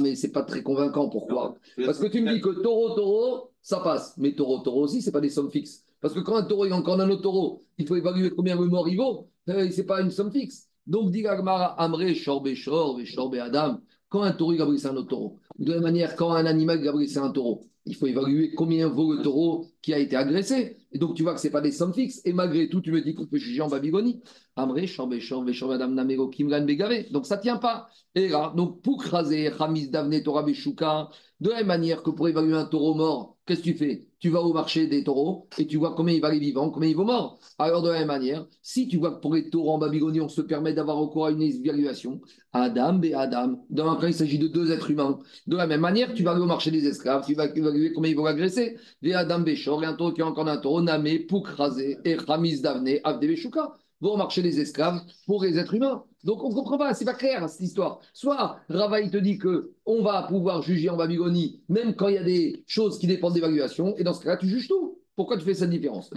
mais 0.00 0.14
c'est 0.14 0.30
pas 0.30 0.44
très 0.44 0.62
convaincant. 0.62 1.08
Pourquoi 1.08 1.56
Parce 1.84 1.98
que 1.98 2.06
tu 2.06 2.20
me 2.20 2.32
dis 2.32 2.40
que 2.40 2.62
taureau, 2.62 2.94
taureau, 2.94 3.50
ça 3.60 3.80
passe. 3.80 4.14
Mais 4.16 4.32
taureau, 4.36 4.60
taureau 4.60 4.84
aussi, 4.84 5.02
c'est 5.02 5.10
pas 5.10 5.20
des 5.20 5.30
sommes 5.30 5.50
fixes. 5.50 5.82
Parce 6.00 6.14
que 6.14 6.20
quand 6.20 6.36
un 6.36 6.44
taureau 6.44 6.66
est 6.66 6.72
encore 6.72 7.00
un 7.00 7.10
autre 7.10 7.22
taureau, 7.22 7.64
il 7.76 7.88
faut 7.88 7.96
évaluer 7.96 8.30
combien 8.30 8.54
le 8.54 8.66
mort 8.66 8.88
il 8.88 8.98
vaut. 8.98 9.28
Euh, 9.48 9.68
c'est 9.72 9.86
pas 9.86 10.00
une 10.00 10.12
somme 10.12 10.30
fixe. 10.30 10.68
Donc, 10.86 11.10
dit 11.10 11.26
Amré, 11.26 12.14
Shor, 12.14 12.46
Shor, 12.54 13.00
Shor, 13.04 13.34
Adam. 13.40 13.80
Quand 14.08 14.22
un 14.22 14.30
taureau 14.30 14.52
il 14.52 14.60
un 14.60 14.96
autre 14.96 15.08
taureau. 15.08 15.40
De 15.58 15.70
la 15.70 15.74
même 15.74 15.82
manière, 15.82 16.14
quand 16.14 16.30
un 16.30 16.46
animal 16.46 16.80
il 16.80 17.18
un 17.18 17.30
taureau, 17.30 17.66
il 17.86 17.94
faut 17.94 18.06
évaluer 18.06 18.54
combien 18.54 18.88
vaut 18.88 19.12
le 19.12 19.22
taureau 19.22 19.66
qui 19.82 19.92
a 19.92 19.98
été 19.98 20.16
agressé. 20.16 20.78
Et 20.92 20.98
donc, 20.98 21.14
tu 21.14 21.22
vois 21.22 21.34
que 21.34 21.40
ce 21.40 21.46
n'est 21.46 21.52
pas 21.52 21.60
des 21.60 21.72
sommes 21.72 21.92
fixes. 21.92 22.22
Et 22.24 22.32
malgré 22.32 22.68
tout, 22.68 22.80
tu 22.80 22.92
me 22.92 23.00
dis 23.00 23.14
qu'on 23.14 23.26
peut 23.26 23.36
juger 23.36 23.60
en 23.60 23.68
Babylonie. 23.68 24.22
Amré, 24.56 24.86
Shorbe, 24.86 25.18
Shorbe, 25.18 25.50
Adam, 25.72 25.88
Namego, 25.88 26.28
Kimgan, 26.28 26.64
Begave. 26.64 27.10
Donc, 27.10 27.26
ça 27.26 27.36
ne 27.36 27.42
tient 27.42 27.58
pas. 27.58 27.88
Et 28.14 28.28
là, 28.28 28.52
donc, 28.56 28.80
pour 28.80 29.02
craser, 29.02 29.50
Hamis, 29.58 29.88
Davne, 29.88 30.22
Torah, 30.22 30.44
Beshuka, 30.44 31.10
de 31.40 31.50
la 31.50 31.56
même 31.56 31.66
manière 31.66 32.02
que 32.02 32.10
pour 32.10 32.28
évaluer 32.28 32.54
un 32.54 32.64
taureau 32.64 32.94
mort, 32.94 33.36
qu'est-ce 33.44 33.60
que 33.60 33.64
tu 33.64 33.74
fais? 33.74 34.06
Tu 34.20 34.30
vas 34.30 34.40
au 34.40 34.54
marché 34.54 34.86
des 34.86 35.04
taureaux 35.04 35.48
et 35.58 35.66
tu 35.66 35.76
vois 35.76 35.94
combien 35.94 36.14
il 36.14 36.20
valent 36.20 36.38
vivant, 36.38 36.70
combien 36.70 36.88
il 36.88 36.96
vaut 36.96 37.04
mort. 37.04 37.38
Alors, 37.58 37.82
de 37.82 37.90
la 37.90 37.98
même 37.98 38.06
manière, 38.06 38.46
si 38.62 38.86
tu 38.88 38.96
vois 38.96 39.10
que 39.10 39.20
pour 39.20 39.34
les 39.34 39.50
taureaux 39.50 39.72
en 39.72 39.78
Babylonie, 39.78 40.20
on 40.20 40.28
se 40.28 40.40
permet 40.40 40.72
d'avoir 40.72 40.96
recours 40.96 41.26
à 41.26 41.32
une 41.32 41.42
évaluation, 41.42 42.20
Adam 42.52 43.02
et 43.02 43.14
Adam, 43.14 43.66
dans 43.68 43.90
un 43.90 43.96
cas, 43.96 44.06
il 44.06 44.14
s'agit 44.14 44.38
de 44.38 44.46
deux 44.48 44.70
êtres 44.70 44.90
humains. 44.90 45.18
De 45.46 45.56
la 45.56 45.66
même 45.66 45.80
manière, 45.80 46.14
tu 46.14 46.22
vas 46.22 46.30
aller 46.30 46.40
au 46.40 46.46
marché 46.46 46.70
des 46.70 46.86
esclaves, 46.86 47.26
tu 47.26 47.34
vas 47.34 47.48
combien 47.94 48.10
ils 48.10 48.16
vont 48.16 48.26
agresser? 48.26 48.76
Et 49.02 49.14
Adam 49.14 49.40
Béchor, 49.40 49.82
et 49.82 49.86
un 49.86 49.94
taureau 49.94 50.12
qui 50.12 50.22
a 50.22 50.26
encore 50.26 50.48
un 50.48 50.56
taureau, 50.56 50.82
Namé, 50.82 51.18
Poukrazé 51.20 51.98
et 52.04 52.14
Ramis 52.14 52.60
Davne, 52.60 52.98
Avde 53.04 53.20
Beshuka 53.20 53.76
vont 54.00 54.12
au 54.12 54.16
marché 54.16 54.42
des 54.42 54.60
esclaves 54.60 55.00
pour 55.26 55.42
les 55.42 55.58
êtres 55.58 55.74
humains. 55.74 56.04
Donc 56.24 56.42
on 56.42 56.50
ne 56.50 56.54
comprend 56.54 56.78
pas, 56.78 56.94
c'est 56.94 57.04
pas 57.04 57.14
clair 57.14 57.48
cette 57.48 57.60
histoire. 57.60 58.00
Soit 58.12 58.58
Rava 58.68 59.00
il 59.00 59.10
te 59.10 59.16
dit 59.16 59.38
que 59.38 59.72
on 59.86 60.02
va 60.02 60.22
pouvoir 60.24 60.62
juger 60.62 60.88
en 60.88 60.96
Babylonie, 60.96 61.62
même 61.68 61.94
quand 61.94 62.08
il 62.08 62.14
y 62.14 62.18
a 62.18 62.24
des 62.24 62.64
choses 62.66 62.98
qui 62.98 63.06
dépendent 63.06 63.34
d'évaluation, 63.34 63.94
et 63.96 64.04
dans 64.04 64.14
ce 64.14 64.22
cas-là, 64.22 64.36
tu 64.36 64.48
juges 64.48 64.68
tout. 64.68 64.98
Pourquoi 65.16 65.36
tu 65.36 65.44
fais 65.44 65.54
cette 65.54 65.70
différence? 65.70 66.10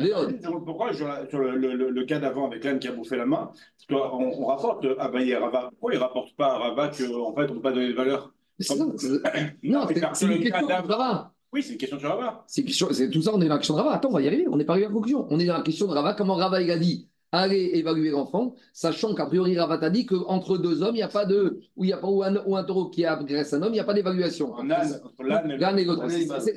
Pourquoi 0.65 0.91
sur, 0.91 1.07
le, 1.07 2.03
cas 2.05 2.19
d'avant 2.19 2.47
avec 2.47 2.63
l'âne 2.63 2.79
qui 2.79 2.87
a 2.87 2.91
bouffé 2.93 3.15
la 3.15 3.27
main, 3.27 3.51
on, 3.91 3.95
on 3.95 4.45
rapporte 4.45 4.85
à 4.85 4.95
ah 4.97 5.09
ben, 5.09 5.35
Rava, 5.35 5.69
pourquoi 5.69 5.93
il 5.93 5.97
ne 5.97 6.03
rapporte 6.03 6.35
pas 6.35 6.53
à 6.53 6.57
Rava 6.57 6.87
qu'en 6.87 6.95
fait 6.95 7.03
on 7.03 7.41
ne 7.41 7.47
peut 7.53 7.61
pas 7.61 7.71
donner 7.71 7.89
de 7.89 7.93
valeur? 7.93 8.33
Non, 9.63 9.85
c'est 9.87 9.93
question 9.93 10.27
de 10.27 10.71
Rava. 10.71 11.31
Oui, 11.53 11.63
c'est 11.63 11.73
une 11.73 11.77
question 11.77 11.97
de 11.97 12.05
Rava. 12.05 12.43
C'est 12.47 12.63
tout 12.63 13.21
ça, 13.21 13.31
on 13.33 13.41
est 13.41 13.47
dans 13.47 13.53
la 13.53 13.57
question 13.57 13.75
de 13.75 13.79
Rava. 13.79 13.93
Attends, 13.95 14.09
on 14.09 14.13
va 14.13 14.21
y 14.21 14.27
arriver, 14.27 14.47
on 14.47 14.57
n'est 14.57 14.65
pas 14.65 14.73
arrivé 14.73 14.85
à 14.85 14.89
la 14.89 14.93
conclusion. 14.95 15.27
On 15.29 15.39
est 15.39 15.45
dans 15.45 15.57
la 15.57 15.63
question 15.63 15.87
de 15.87 15.93
Rava, 15.93 16.13
comment 16.13 16.35
Rava 16.35 16.61
il 16.61 16.69
a 16.71 16.77
dit 16.77 17.07
aller 17.31 17.71
évaluer 17.73 18.09
l'enfant, 18.09 18.55
sachant 18.73 19.13
qu'a 19.13 19.25
priori 19.25 19.57
Ravat 19.57 19.79
a 19.85 19.89
dit 19.89 20.05
qu'entre 20.05 20.57
deux 20.57 20.81
hommes, 20.81 20.95
il 20.95 20.99
n'y 20.99 21.03
a 21.03 21.07
pas 21.07 21.25
de. 21.25 21.59
Ou, 21.75 21.83
il 21.83 21.89
y 21.89 21.93
a 21.93 21.97
pas, 21.97 22.07
ou, 22.07 22.23
un, 22.23 22.37
ou 22.45 22.55
un 22.55 22.63
taureau 22.63 22.89
qui 22.89 23.05
agresse 23.05 23.53
un 23.53 23.61
homme, 23.61 23.73
il 23.73 23.73
n'y 23.73 23.79
a 23.79 23.83
pas 23.83 23.93
d'évaluation. 23.93 24.53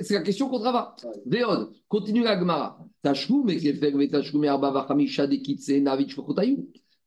C'est 0.01 0.15
la 0.15 0.23
question 0.23 0.49
contre 0.49 0.65
Ravat. 0.65 0.97
Véod, 1.27 1.71
continue 1.89 2.23
la 2.23 2.39
Gemara. 2.39 2.79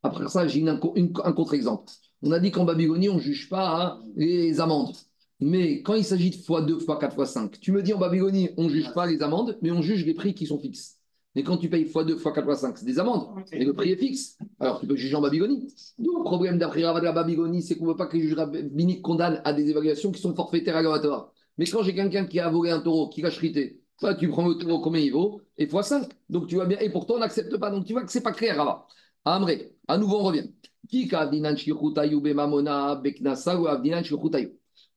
Après 0.06 0.28
ça, 0.28 0.48
j'ai 0.48 0.67
un, 0.67 0.80
un 1.24 1.34
contre-exemple. 1.34 1.91
On 2.22 2.32
a 2.32 2.39
dit 2.39 2.52
qu'en 2.52 2.65
Babylonie, 2.65 3.10
on 3.10 3.15
ne 3.15 3.19
juge 3.19 3.50
pas 3.50 4.00
les 4.15 4.60
amendes. 4.60 4.96
Mais 5.43 5.82
quand 5.82 5.95
il 5.95 6.06
s'agit 6.06 6.29
de 6.29 6.36
fois 6.38 6.62
2, 6.62 6.79
fois 6.79 6.97
4, 6.97 7.15
fois 7.15 7.25
5, 7.25 7.60
tu 7.60 7.73
me 7.73 7.84
dis 7.84 7.91
en 7.91 7.99
Babylonie, 7.99 8.51
on 8.56 8.63
ne 8.63 8.69
juge 8.69 8.93
pas 8.93 9.06
les 9.06 9.21
amendes, 9.21 9.58
mais 9.62 9.71
on 9.71 9.82
juge 9.82 10.06
les 10.06 10.13
prix 10.13 10.34
qui 10.34 10.45
sont 10.45 10.58
fixes. 10.58 10.99
Mais 11.36 11.43
quand 11.43 11.58
tu 11.58 11.69
payes 11.69 11.84
x2, 11.84 12.15
x4, 12.15 12.45
x5, 12.45 12.73
c'est 12.77 12.86
des 12.86 12.97
amendes. 12.97 13.27
Et 13.51 13.65
le 13.65 13.73
prix 13.73 13.91
est 13.91 13.97
fixe. 13.97 14.38
Alors 14.62 14.79
tu 14.79 14.88
peux 14.88 14.95
juger 14.95 15.15
en 15.15 15.21
Babylonie. 15.21 15.67
le 15.97 16.23
problème 16.23 16.58
d'après 16.58 16.86
Ravad 16.86 17.03
la 17.03 17.12
Babylonie, 17.12 17.62
c'est 17.62 17.75
qu'on 17.75 17.86
ne 17.86 17.89
veut 17.89 17.97
pas 17.97 18.06
que 18.06 18.15
les 18.15 18.23
juges 18.23 18.36
rabbiniques 18.36 19.01
condamnent 19.01 19.41
à 19.43 19.51
des 19.51 19.69
évaluations 19.69 20.13
qui 20.13 20.21
sont 20.21 20.34
forfaitaires 20.34 20.77
aggravatoires. 20.77 21.34
Mais 21.58 21.65
quand 21.65 21.84
j'ai 21.84 21.93
quelqu'un 21.93 22.25
qui 22.25 22.39
a 22.39 22.49
volé 22.49 22.71
un 22.71 22.79
taureau, 22.79 23.10
qui 23.10 23.21
l'a 23.21 23.29
chrité, 23.29 23.82
tu 24.19 24.29
prends 24.29 24.47
le 24.47 24.56
taureau, 24.56 24.79
combien 24.79 25.01
il 25.01 25.12
vaut, 25.12 25.41
et 25.58 25.65
x5. 25.65 26.08
Donc 26.29 26.47
tu 26.47 26.56
vois 26.56 26.67
bien. 26.67 26.79
Et 26.79 26.89
pourtant, 26.89 27.15
on 27.15 27.19
n'accepte 27.19 27.58
pas. 27.58 27.69
Donc 27.69 27.84
tu 27.86 27.91
vois 27.91 28.03
que 28.03 28.12
ce 28.12 28.17
n'est 28.17 28.23
pas 28.23 28.32
clair, 28.32 28.56
Rava. 28.56 28.88
Amré, 29.25 29.75
à 29.89 29.97
nouveau, 29.97 30.19
on 30.19 30.23
revient. 30.23 30.49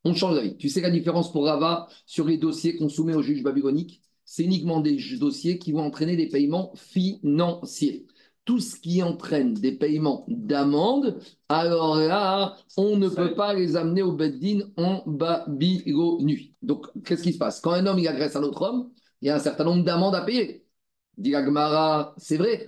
On 0.07 0.15
change 0.15 0.37
d'avis. 0.37 0.57
Tu 0.57 0.69
sais 0.69 0.81
la 0.81 0.91
différence 0.91 1.33
pour 1.33 1.47
Rava 1.47 1.89
sur 2.07 2.27
les 2.27 2.39
dossiers 2.39 2.77
qu'on 2.77 2.89
soumet 2.89 3.15
aux 3.15 3.23
juges 3.23 3.43
babyloniques 3.43 4.01
c'est 4.27 4.43
uniquement 4.43 4.81
des 4.81 4.99
dossiers 5.19 5.59
qui 5.59 5.73
vont 5.73 5.85
entraîner 5.85 6.17
des 6.17 6.29
paiements 6.29 6.73
financiers. 6.75 8.07
Tout 8.45 8.59
ce 8.59 8.77
qui 8.77 9.03
entraîne 9.03 9.55
des 9.55 9.73
paiements 9.73 10.25
d'amende, 10.29 11.19
alors 11.49 11.97
là, 11.97 12.57
on 12.77 12.97
ne 12.97 13.09
peut 13.09 13.35
pas 13.35 13.55
les 13.55 13.77
amener 13.77 14.03
au 14.03 14.13
Beddin 14.13 14.61
en 14.77 15.03
Babylonie. 15.07 16.55
Donc, 16.63 16.87
qu'est-ce 17.05 17.23
qui 17.23 17.33
se 17.33 17.39
passe? 17.39 17.61
Quand 17.61 17.73
un 17.73 17.87
homme 17.87 17.99
il 17.99 18.07
agresse 18.07 18.37
un 18.37 18.43
autre 18.43 18.63
homme, 18.63 18.91
il 19.23 19.29
y 19.29 19.31
a 19.31 19.37
un 19.37 19.41
certain 19.41 19.65
nombre 19.65 19.85
d'amendes 19.85 20.15
à 20.15 20.23
payer. 20.23 20.65
Dit 21.17 21.35
c'est 22.19 22.37
vrai. 22.37 22.67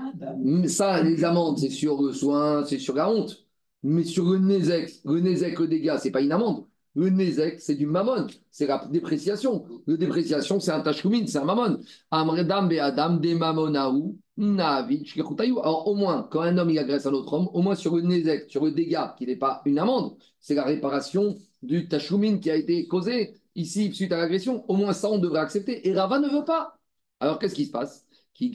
Ça, 0.69 1.03
les 1.03 1.25
amendes, 1.25 1.59
c'est 1.59 1.71
sur 1.71 2.03
le 2.03 2.13
soin, 2.13 2.65
c'est 2.65 2.79
sur 2.79 2.95
la 2.95 3.11
honte. 3.11 3.47
Mais 3.83 4.05
sur 4.05 4.25
le 4.25 4.39
Nézek, 4.39 5.01
le 5.05 5.21
Nézek, 5.21 5.59
le 5.59 5.69
dégât, 5.69 5.99
c'est 5.99 6.11
pas 6.11 6.21
une 6.21 6.33
amende. 6.33 6.65
Le 6.99 7.11
Nézek, 7.11 7.61
c'est 7.61 7.77
du 7.77 7.87
mammon, 7.87 8.27
c'est 8.51 8.67
la 8.67 8.85
dépréciation. 8.91 9.65
Le 9.87 9.97
dépréciation, 9.97 10.59
c'est 10.59 10.73
un 10.73 10.81
tachkoumine, 10.81 11.29
c'est 11.29 11.39
un 11.39 11.45
mammon. 11.45 11.79
Amredam 12.11 12.69
Adam 12.73 13.19
de 13.19 13.35
mamonaou, 13.35 14.19
Alors, 14.37 15.87
au 15.87 15.95
moins, 15.95 16.27
quand 16.29 16.41
un 16.41 16.59
homme 16.59 16.71
il 16.71 16.79
agresse 16.81 17.07
un 17.07 17.13
autre 17.13 17.33
homme, 17.35 17.49
au 17.53 17.63
moins 17.63 17.77
sur 17.77 17.95
le 17.95 18.03
Nézek, 18.03 18.51
sur 18.51 18.65
le 18.65 18.73
dégât, 18.73 19.15
qui 19.17 19.27
n'est 19.27 19.37
pas 19.37 19.63
une 19.65 19.79
amende, 19.79 20.17
c'est 20.41 20.57
la 20.57 20.65
réparation 20.65 21.39
du 21.63 21.87
tachkoumine 21.87 22.41
qui 22.41 22.51
a 22.51 22.57
été 22.57 22.89
causé 22.89 23.35
ici 23.55 23.95
suite 23.95 24.11
à 24.11 24.17
l'agression. 24.17 24.69
Au 24.69 24.75
moins, 24.75 24.93
ça, 24.93 25.09
on 25.09 25.19
devrait 25.19 25.39
accepter. 25.39 25.87
Et 25.87 25.95
Rava 25.95 26.19
ne 26.19 26.29
veut 26.29 26.45
pas. 26.45 26.81
Alors, 27.21 27.39
qu'est-ce 27.39 27.55
qui 27.55 27.67
se 27.67 27.71
passe? 27.71 28.09
Dit 28.41 28.51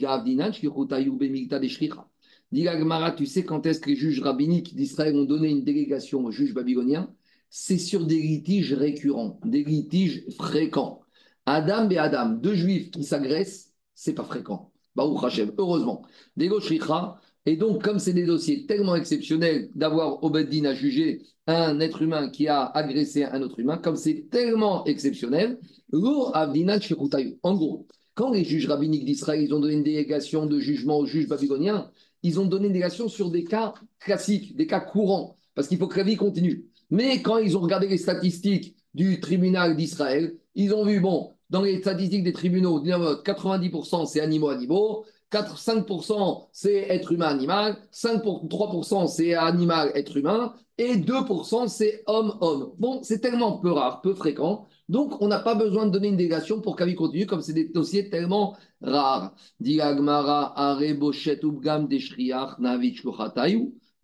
tu 3.16 3.26
sais 3.26 3.44
quand 3.44 3.66
est-ce 3.66 3.80
que 3.80 3.88
les 3.88 3.96
juges 3.96 4.20
rabbiniques 4.20 4.76
d'Israël 4.76 5.16
ont 5.16 5.24
donné 5.24 5.48
une 5.48 5.64
délégation 5.64 6.22
aux 6.26 6.30
juges 6.30 6.52
babyloniens? 6.52 7.08
C'est 7.56 7.78
sur 7.78 8.04
des 8.04 8.20
litiges 8.20 8.72
récurrents, 8.72 9.38
des 9.44 9.62
litiges 9.62 10.24
fréquents. 10.36 11.02
Adam 11.46 11.88
et 11.88 11.98
Adam, 11.98 12.30
deux 12.30 12.56
juifs 12.56 12.90
qui 12.90 13.04
s'agressent, 13.04 13.72
c'est 13.94 14.12
pas 14.12 14.24
fréquent. 14.24 14.72
Baruch 14.96 15.22
Hashem, 15.22 15.52
heureusement. 15.56 16.02
Des 16.36 16.50
et 17.46 17.56
donc, 17.56 17.84
comme 17.84 18.00
c'est 18.00 18.12
des 18.12 18.26
dossiers 18.26 18.66
tellement 18.66 18.96
exceptionnels 18.96 19.70
d'avoir 19.76 20.24
Obeddin 20.24 20.64
à 20.64 20.74
juger 20.74 21.22
un 21.46 21.78
être 21.78 22.02
humain 22.02 22.28
qui 22.28 22.48
a 22.48 22.64
agressé 22.64 23.22
un 23.22 23.40
autre 23.40 23.60
humain, 23.60 23.78
comme 23.78 23.94
c'est 23.94 24.28
tellement 24.32 24.84
exceptionnel, 24.86 25.60
en 25.92 27.54
gros, 27.54 27.86
quand 28.14 28.32
les 28.32 28.42
juges 28.42 28.66
rabbiniques 28.66 29.04
d'Israël 29.04 29.42
ils 29.42 29.54
ont 29.54 29.60
donné 29.60 29.74
une 29.74 29.84
délégation 29.84 30.46
de 30.46 30.58
jugement 30.58 30.98
aux 30.98 31.06
juges 31.06 31.28
babyloniens, 31.28 31.88
ils 32.24 32.40
ont 32.40 32.46
donné 32.46 32.66
une 32.66 32.72
délégation 32.72 33.08
sur 33.08 33.30
des 33.30 33.44
cas 33.44 33.74
classiques, 34.00 34.56
des 34.56 34.66
cas 34.66 34.80
courants, 34.80 35.38
parce 35.54 35.68
qu'il 35.68 35.78
faut 35.78 35.86
que 35.86 35.98
la 35.98 36.04
vie 36.04 36.16
continue. 36.16 36.68
Mais 36.94 37.22
quand 37.22 37.38
ils 37.38 37.56
ont 37.56 37.60
regardé 37.60 37.88
les 37.88 37.98
statistiques 37.98 38.76
du 38.94 39.18
tribunal 39.18 39.74
d'Israël, 39.74 40.36
ils 40.54 40.72
ont 40.72 40.84
vu, 40.84 41.00
bon, 41.00 41.32
dans 41.50 41.60
les 41.60 41.80
statistiques 41.80 42.22
des 42.22 42.32
tribunaux, 42.32 42.80
90% 42.84 44.06
c'est 44.06 44.20
animaux-animaux, 44.20 45.04
5% 45.32 46.46
c'est 46.52 46.86
être 46.88 47.10
humain-animal, 47.10 47.78
3% 47.92 49.08
c'est 49.08 49.34
animal-être 49.34 50.16
humain, 50.16 50.54
et 50.78 50.94
2% 50.94 51.66
c'est 51.66 52.04
homme-homme. 52.06 52.74
Bon, 52.78 53.00
c'est 53.02 53.18
tellement 53.18 53.58
peu 53.58 53.72
rare, 53.72 54.00
peu 54.00 54.14
fréquent, 54.14 54.68
donc 54.88 55.20
on 55.20 55.26
n'a 55.26 55.40
pas 55.40 55.56
besoin 55.56 55.86
de 55.86 55.90
donner 55.90 56.06
une 56.08 56.16
délégation 56.16 56.60
pour 56.60 56.76
qu'elle 56.76 56.94
continue, 56.94 57.26
comme 57.26 57.40
c'est 57.40 57.54
des 57.54 57.70
dossiers 57.70 58.08
tellement 58.08 58.56
rares. 58.80 59.34
Digagmara, 59.58 60.56
Are, 60.56 60.80
Ubgam, 60.80 61.88
Navich, 62.60 63.02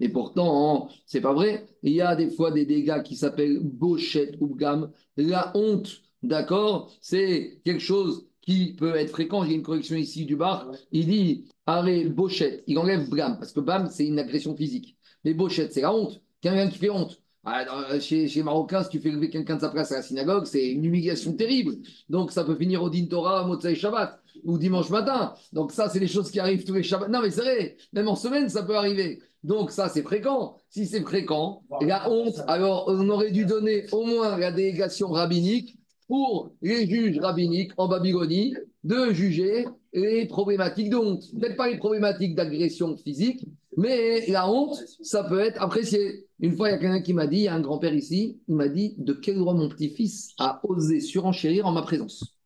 Et 0.00 0.08
pourtant, 0.08 0.88
c'est 1.06 1.20
pas 1.20 1.32
vrai. 1.34 1.66
Il 1.82 1.92
y 1.92 2.00
a 2.00 2.16
des 2.16 2.30
fois 2.30 2.50
des 2.50 2.64
dégâts 2.66 3.02
qui 3.02 3.16
s'appellent 3.16 3.60
bochette 3.62 4.36
ou 4.40 4.54
gamme. 4.54 4.90
La 5.16 5.52
honte, 5.54 6.02
d'accord, 6.22 6.92
c'est 7.00 7.60
quelque 7.64 7.80
chose 7.82 8.26
qui 8.40 8.74
peut 8.74 8.96
être 8.96 9.10
fréquent. 9.10 9.44
J'ai 9.44 9.54
une 9.54 9.62
correction 9.62 9.96
ici 9.96 10.24
du 10.24 10.36
bar. 10.36 10.72
Il 10.92 11.06
dit 11.06 11.44
arrêt 11.66 12.04
bochette. 12.04 12.64
Il 12.66 12.78
enlève 12.78 13.08
blam 13.08 13.38
parce 13.38 13.52
que 13.52 13.60
blam, 13.60 13.88
c'est 13.90 14.06
une 14.06 14.18
agression 14.18 14.56
physique. 14.56 14.96
Mais 15.24 15.34
bochette, 15.34 15.72
c'est 15.72 15.82
la 15.82 15.94
honte. 15.94 16.20
Quelqu'un 16.40 16.68
qui 16.68 16.78
fait 16.78 16.90
honte. 16.90 17.20
Ah, 17.44 17.98
chez, 18.00 18.28
chez 18.28 18.42
Marocains, 18.42 18.82
si 18.84 18.90
tu 18.90 19.00
fais 19.00 19.10
lever 19.10 19.30
quelqu'un 19.30 19.56
de 19.56 19.60
sa 19.60 19.70
place 19.70 19.92
à 19.92 19.96
la 19.96 20.02
synagogue, 20.02 20.44
c'est 20.44 20.70
une 20.72 20.84
humiliation 20.84 21.32
terrible. 21.32 21.76
Donc, 22.10 22.32
ça 22.32 22.44
peut 22.44 22.54
finir 22.54 22.82
au 22.82 22.90
Din 22.90 23.06
Torah, 23.06 23.46
Motsai 23.46 23.74
Shabbat 23.74 24.19
ou 24.44 24.58
dimanche 24.58 24.90
matin. 24.90 25.34
Donc, 25.52 25.72
ça, 25.72 25.88
c'est 25.88 26.00
des 26.00 26.08
choses 26.08 26.30
qui 26.30 26.40
arrivent 26.40 26.64
tous 26.64 26.74
les 26.74 26.82
Shabbats. 26.82 27.08
Non, 27.08 27.20
mais 27.22 27.30
c'est 27.30 27.42
vrai, 27.42 27.76
même 27.92 28.08
en 28.08 28.16
semaine, 28.16 28.48
ça 28.48 28.62
peut 28.62 28.76
arriver. 28.76 29.20
Donc, 29.42 29.70
ça, 29.70 29.88
c'est 29.88 30.02
fréquent. 30.02 30.56
Si 30.68 30.86
c'est 30.86 31.00
fréquent, 31.00 31.62
la 31.80 32.10
honte, 32.10 32.40
alors 32.46 32.84
on 32.88 33.08
aurait 33.08 33.30
dû 33.30 33.46
donner 33.46 33.86
au 33.92 34.04
moins 34.04 34.38
la 34.38 34.52
délégation 34.52 35.08
rabbinique 35.08 35.78
pour 36.06 36.52
les 36.60 36.88
juges 36.88 37.18
rabbiniques 37.20 37.72
en 37.76 37.88
Babylonie 37.88 38.54
de 38.84 39.12
juger 39.12 39.66
les 39.92 40.26
problématiques 40.26 40.90
de 40.90 40.96
honte. 40.96 41.22
Peut-être 41.38 41.56
pas 41.56 41.68
les 41.68 41.78
problématiques 41.78 42.34
d'agression 42.34 42.96
physique, 42.96 43.46
mais 43.76 44.26
la 44.28 44.50
honte, 44.50 44.76
ça 45.02 45.24
peut 45.24 45.40
être 45.40 45.62
apprécié. 45.62 46.26
Une 46.40 46.56
fois, 46.56 46.68
il 46.68 46.72
y 46.72 46.74
a 46.74 46.78
quelqu'un 46.78 47.02
qui 47.02 47.14
m'a 47.14 47.26
dit, 47.26 47.38
il 47.38 47.42
y 47.44 47.48
a 47.48 47.54
un 47.54 47.60
grand-père 47.60 47.94
ici, 47.94 48.40
il 48.48 48.54
m'a 48.56 48.68
dit 48.68 48.94
de 48.98 49.12
quel 49.12 49.38
droit 49.38 49.54
mon 49.54 49.68
petit-fils 49.68 50.34
a 50.38 50.60
osé 50.64 51.00
surenchérir 51.00 51.66
en 51.66 51.72
ma 51.72 51.82
présence? 51.82 52.36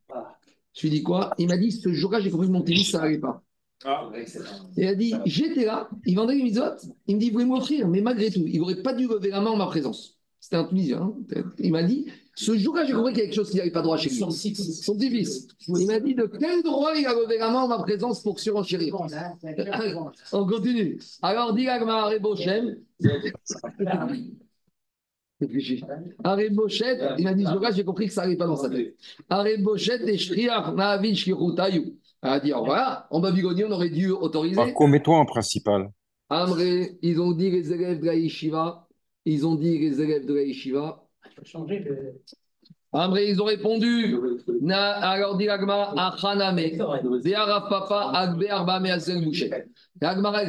Je 0.75 0.83
lui 0.83 0.89
ai 0.89 0.99
dit 0.99 1.03
quoi? 1.03 1.33
Il 1.39 1.49
m'a 1.49 1.57
dit 1.57 1.73
ce 1.73 1.93
jour-là, 1.93 2.21
j'ai 2.21 2.31
compris 2.31 2.49
que 2.49 2.53
mon 2.53 2.63
petit-fils, 2.63 2.91
ça 2.91 3.01
n'allait 3.01 3.19
pas. 3.19 3.43
Ah, 3.87 4.11
il 4.77 4.87
a 4.87 4.95
dit 4.95 5.15
j'étais 5.27 5.67
là, 5.67 5.91
il 6.07 6.17
vendait 6.17 6.35
les 6.35 6.43
misotes, 6.43 6.87
il 7.07 7.17
me 7.17 7.21
dit 7.21 7.29
vous 7.29 7.35
voulez 7.35 7.45
m'offrir, 7.45 7.87
mais 7.87 8.01
malgré 8.01 8.31
tout, 8.31 8.45
il 8.47 8.59
n'aurait 8.59 8.83
pas 8.83 8.95
dû 8.95 9.07
lever 9.07 9.29
la 9.29 9.41
main 9.41 9.51
en 9.51 9.57
ma 9.57 9.67
présence. 9.67 10.19
C'était 10.41 10.57
un 10.57 10.65
Tunisien. 10.65 11.01
Hein. 11.03 11.43
Il 11.59 11.73
m'a 11.73 11.83
dit 11.83 12.07
ce 12.35 12.57
jour-là, 12.57 12.85
j'ai 12.85 12.93
compris 12.93 13.13
qu'il 13.13 13.21
y 13.21 13.23
a 13.23 13.27
quelque 13.27 13.37
chose 13.37 13.51
qui 13.51 13.59
n'avait 13.59 13.71
pas 13.71 13.83
droit 13.83 13.97
chez 13.97 14.11
lui. 14.11 14.19
Son 14.19 14.29
petit-fils. 14.97 15.49
Il 15.69 15.87
m'a 15.87 16.01
dit 16.01 16.15
de 16.15 16.27
quel 16.27 16.63
droit 16.63 16.93
il 16.97 17.07
a 17.07 17.15
levé 17.15 17.39
la 17.39 17.51
main 17.51 17.63
en 17.63 17.69
ma 17.69 17.79
présence 17.79 18.23
pour 18.23 18.41
surenchérir? 18.41 18.95
On 20.33 20.47
continue. 20.47 20.99
Alors, 21.23 21.55
dit 21.55 21.69
Agmar 21.69 22.11
Bochem. 22.21 22.77
Arrêt 26.23 26.51
Bochet, 26.51 26.99
il 27.19 27.25
m'a 27.25 27.35
dit 27.35 27.45
j'ai 27.75 27.85
compris 27.85 28.07
que 28.07 28.13
ça 28.13 28.23
n'allait 28.23 28.37
pas 28.37 28.47
dans 28.47 28.57
sa 28.57 28.71
tête. 28.71 28.95
Arrêt 29.29 29.59
Bochet 29.59 30.03
et 30.07 30.17
Shriach 30.17 30.75
Naavin 30.75 31.15
Shkirutayou. 31.15 31.97
Elle 32.23 32.31
a 32.31 32.41
dit, 32.41 32.53
voilà, 32.53 33.07
en 33.11 33.21
Babylonie, 33.21 33.65
on 33.65 33.71
aurait 33.71 33.91
dû 33.91 34.11
autoriser. 34.11 34.59
Alors, 34.59 34.73
qu'on 34.73 34.89
met 34.89 35.03
toi 35.03 35.19
en 35.19 35.27
principal 35.27 35.91
Amré, 36.31 36.97
ils 37.03 37.21
ont 37.21 37.33
dit 37.33 37.51
les 37.51 37.71
élèves 37.73 38.01
de 38.01 38.07
la 38.07 38.15
yeshiva, 38.15 38.89
ils 39.27 39.47
ont 39.47 39.57
dit 39.57 39.79
les 39.79 40.01
élèves 40.01 40.25
de 40.25 40.35
la 40.35 40.43
yeshiva, 40.43 41.05
changer 41.45 41.81
de. 41.81 42.21
Amré, 42.95 43.29
ils 43.29 43.43
ont 43.43 43.47
répondu. 43.47 44.17
Alors 44.71 45.37
dit 45.37 45.47
l'agmara, 45.47 46.15
Achaname, 46.15 46.61
papa, 47.69 48.13
Agbe 48.15 48.45
arba 48.49 48.79
me'azel 48.79 49.25
bouchet. 49.25 49.67
L'agmara, 50.01 50.45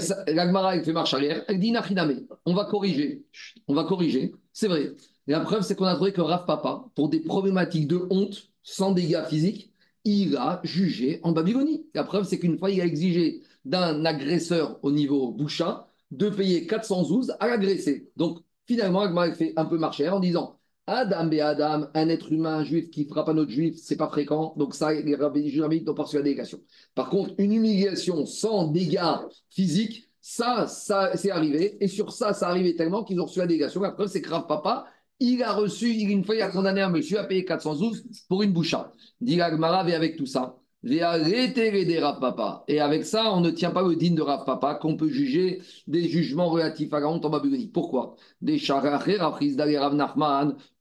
elle 0.76 0.84
fait 0.84 0.94
marche 0.94 1.14
arrière. 1.14 1.44
Elle 1.48 1.60
dit 1.60 1.72
Nachiname, 1.72 2.22
on 2.46 2.54
va 2.54 2.66
corriger. 2.66 3.24
On 3.68 3.74
va 3.74 3.84
corriger. 3.84 4.34
C'est 4.54 4.68
vrai. 4.68 4.92
la 5.28 5.40
preuve, 5.40 5.64
c'est 5.64 5.76
qu'on 5.76 5.86
a 5.86 5.96
trouvé 5.96 6.14
que 6.14 6.22
Raf 6.22 6.46
Papa, 6.46 6.86
pour 6.94 7.10
des 7.10 7.20
problématiques 7.20 7.88
de 7.88 8.06
honte, 8.12 8.50
sans 8.62 8.92
dégâts 8.92 9.24
physiques, 9.28 9.72
il 10.04 10.38
a 10.38 10.62
jugé 10.64 11.20
en 11.24 11.32
Babylonie. 11.32 11.88
La 11.96 12.04
preuve, 12.04 12.26
c'est 12.26 12.38
qu'une 12.38 12.60
fois, 12.60 12.70
il 12.70 12.80
a 12.80 12.86
exigé 12.86 13.42
d'un 13.66 14.06
agresseur 14.06 14.78
au 14.84 14.92
niveau 14.92 15.32
boucha 15.32 15.88
de 16.12 16.30
payer 16.30 16.68
412 16.68 17.36
à 17.40 17.48
l'agresser. 17.48 18.12
Donc, 18.16 18.40
finalement, 18.68 19.02
Agmara 19.02 19.32
fait 19.34 19.54
un 19.56 19.66
peu 19.66 19.80
marcher 19.80 20.10
en 20.10 20.20
disant 20.20 20.60
Adam 20.88 21.32
et 21.32 21.42
Adam, 21.42 21.88
un 21.94 22.10
être 22.10 22.32
humain, 22.32 22.64
juif 22.64 22.92
qui 22.92 23.06
frappe 23.06 23.30
un 23.30 23.38
autre 23.38 23.52
juif, 23.52 23.76
c'est 23.82 23.96
pas 23.96 24.08
fréquent, 24.08 24.54
donc 24.58 24.76
ça, 24.76 24.94
les 24.94 25.16
rabbiniques 25.16 25.86
n'ont 25.86 25.94
pas 25.96 26.04
reçu 26.04 26.18
la 26.18 26.22
délégation. 26.22 26.60
Par 26.94 27.10
contre, 27.10 27.34
une 27.40 27.54
humiliation 27.54 28.26
sans 28.26 28.68
dégâts 28.68 29.16
physiques, 29.50 30.10
ça, 30.22 30.68
ça 30.68 31.12
c'est 31.16 31.32
arrivé, 31.32 31.78
et 31.84 31.88
sur 31.88 32.12
ça, 32.12 32.34
ça 32.34 32.50
arrivait 32.50 32.76
tellement 32.76 33.04
qu'ils 33.04 33.20
ont 33.20 33.26
reçu 33.26 33.40
la 33.40 33.48
délégation. 33.48 33.82
Preuve, 33.94 34.08
c'est 34.08 34.26
Rav 34.26 34.46
Papa, 34.48 34.86
il 35.20 35.42
a 35.42 35.54
reçu, 35.54 35.90
une 35.90 36.24
fois, 36.24 36.36
il 36.36 36.42
a 36.42 36.50
condamné 36.50 36.82
un 36.82 36.90
monsieur 36.90 37.20
à 37.20 37.24
payer 37.24 37.46
412 37.46 38.06
pour 38.28 38.44
une 38.44 38.52
boucha. 38.52 38.94
Dit 39.22 39.40
et 39.40 39.42
avec 39.42 40.18
tout 40.18 40.26
ça, 40.26 40.58
Papa. 42.20 42.64
Et 42.68 42.80
avec 42.80 43.06
ça, 43.06 43.34
on 43.34 43.42
ne 43.42 43.50
tient 43.50 43.72
pas 43.72 43.82
le 43.82 43.96
digne 43.96 44.14
de 44.14 44.22
Rav 44.22 44.46
Papa 44.46 44.76
qu'on 44.76 44.96
peut 44.96 45.10
juger 45.10 45.64
des 45.88 46.08
jugements 46.08 46.48
relatifs 46.48 46.94
à 46.94 47.00
la 47.00 47.08
honte 47.10 47.26
en 47.26 47.32
Babylonie. 47.32 47.70
Pourquoi? 47.70 48.16
Des 48.42 48.60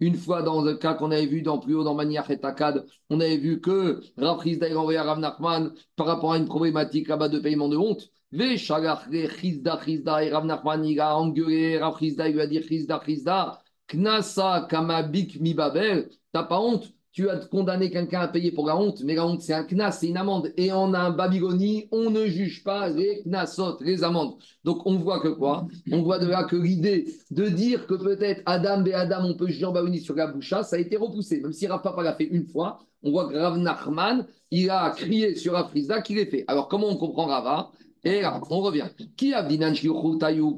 une 0.00 0.14
fois 0.14 0.42
dans 0.42 0.66
un 0.66 0.76
cas 0.76 0.92
qu'on 0.92 1.10
avait 1.10 1.24
vu 1.24 1.40
dans 1.40 1.58
plus 1.58 1.74
haut 1.74 1.84
dans 1.84 1.94
Maniach 1.94 2.28
et 2.28 2.38
Takad, 2.38 2.84
on 3.08 3.18
avait 3.18 3.38
vu 3.38 3.62
que 3.62 4.02
Rav 4.18 4.40
Rizda 4.40 4.78
envoyé 4.78 4.98
à 4.98 5.04
Rav 5.04 5.20
Nachman 5.20 5.72
par 5.96 6.06
rapport 6.06 6.34
à 6.34 6.36
une 6.36 6.46
problématique 6.46 7.08
là-bas 7.08 7.30
de 7.30 7.38
paiement 7.38 7.68
de 7.68 7.78
honte. 7.78 8.10
et 8.32 10.30
Rav 10.30 10.44
Nachman, 10.44 10.84
il 10.84 11.00
a 11.00 11.16
engueulé 11.16 11.78
Rav 11.78 11.96
il 12.02 12.14
lui 12.14 12.40
a 12.42 12.46
dit 12.46 12.58
Rizda, 12.58 12.98
Rizda, 12.98 13.62
Knasa 13.88 14.66
Kamabik 14.68 15.40
Mi 15.40 15.54
Babel, 15.54 16.10
t'as 16.32 16.42
pas 16.42 16.60
honte? 16.60 16.93
Tu 17.14 17.30
as 17.30 17.36
condamné 17.46 17.90
quelqu'un 17.90 18.20
à 18.22 18.28
payer 18.28 18.50
pour 18.50 18.66
la 18.66 18.76
honte, 18.76 19.00
mais 19.04 19.14
la 19.14 19.24
honte, 19.24 19.40
c'est 19.40 19.52
un 19.54 19.62
knas, 19.62 19.92
c'est 19.92 20.08
une 20.08 20.16
amende. 20.16 20.52
Et 20.56 20.72
en 20.72 20.92
un 20.94 21.10
Babylonie, 21.10 21.86
on 21.92 22.10
ne 22.10 22.26
juge 22.26 22.64
pas 22.64 22.88
les 22.88 23.22
knasot, 23.24 23.78
les 23.80 24.02
amendes. 24.02 24.34
Donc, 24.64 24.84
on 24.84 24.96
voit 24.96 25.20
que 25.20 25.28
quoi? 25.28 25.68
On 25.92 26.02
voit 26.02 26.18
de 26.18 26.26
là 26.26 26.42
que 26.42 26.56
l'idée 26.56 27.06
de 27.30 27.48
dire 27.48 27.86
que 27.86 27.94
peut-être 27.94 28.42
Adam 28.46 28.84
et 28.84 28.94
Adam, 28.94 29.24
on 29.24 29.34
peut 29.34 29.46
juger 29.46 29.64
en 29.64 29.70
Babylonie 29.72 30.00
sur 30.00 30.16
la 30.16 30.26
boucha, 30.26 30.64
ça 30.64 30.74
a 30.74 30.80
été 30.80 30.96
repoussé. 30.96 31.40
Même 31.40 31.52
si 31.52 31.68
Rav 31.68 31.82
l'a 32.02 32.14
fait 32.14 32.24
une 32.24 32.48
fois, 32.48 32.80
on 33.04 33.12
voit 33.12 33.28
que 33.28 33.36
Rav 33.36 33.58
Nachman, 33.58 34.26
il 34.50 34.68
a 34.70 34.90
crié 34.90 35.36
sur 35.36 35.54
Afrizda 35.54 36.02
qu'il 36.02 36.18
est 36.18 36.26
fait. 36.26 36.44
Alors, 36.48 36.66
comment 36.66 36.88
on 36.88 36.96
comprend 36.96 37.26
Rava? 37.26 37.70
Et 38.04 38.20
là, 38.20 38.40
on 38.50 38.60
revient. 38.60 38.88
Qui 39.16 39.32
a 39.32 39.48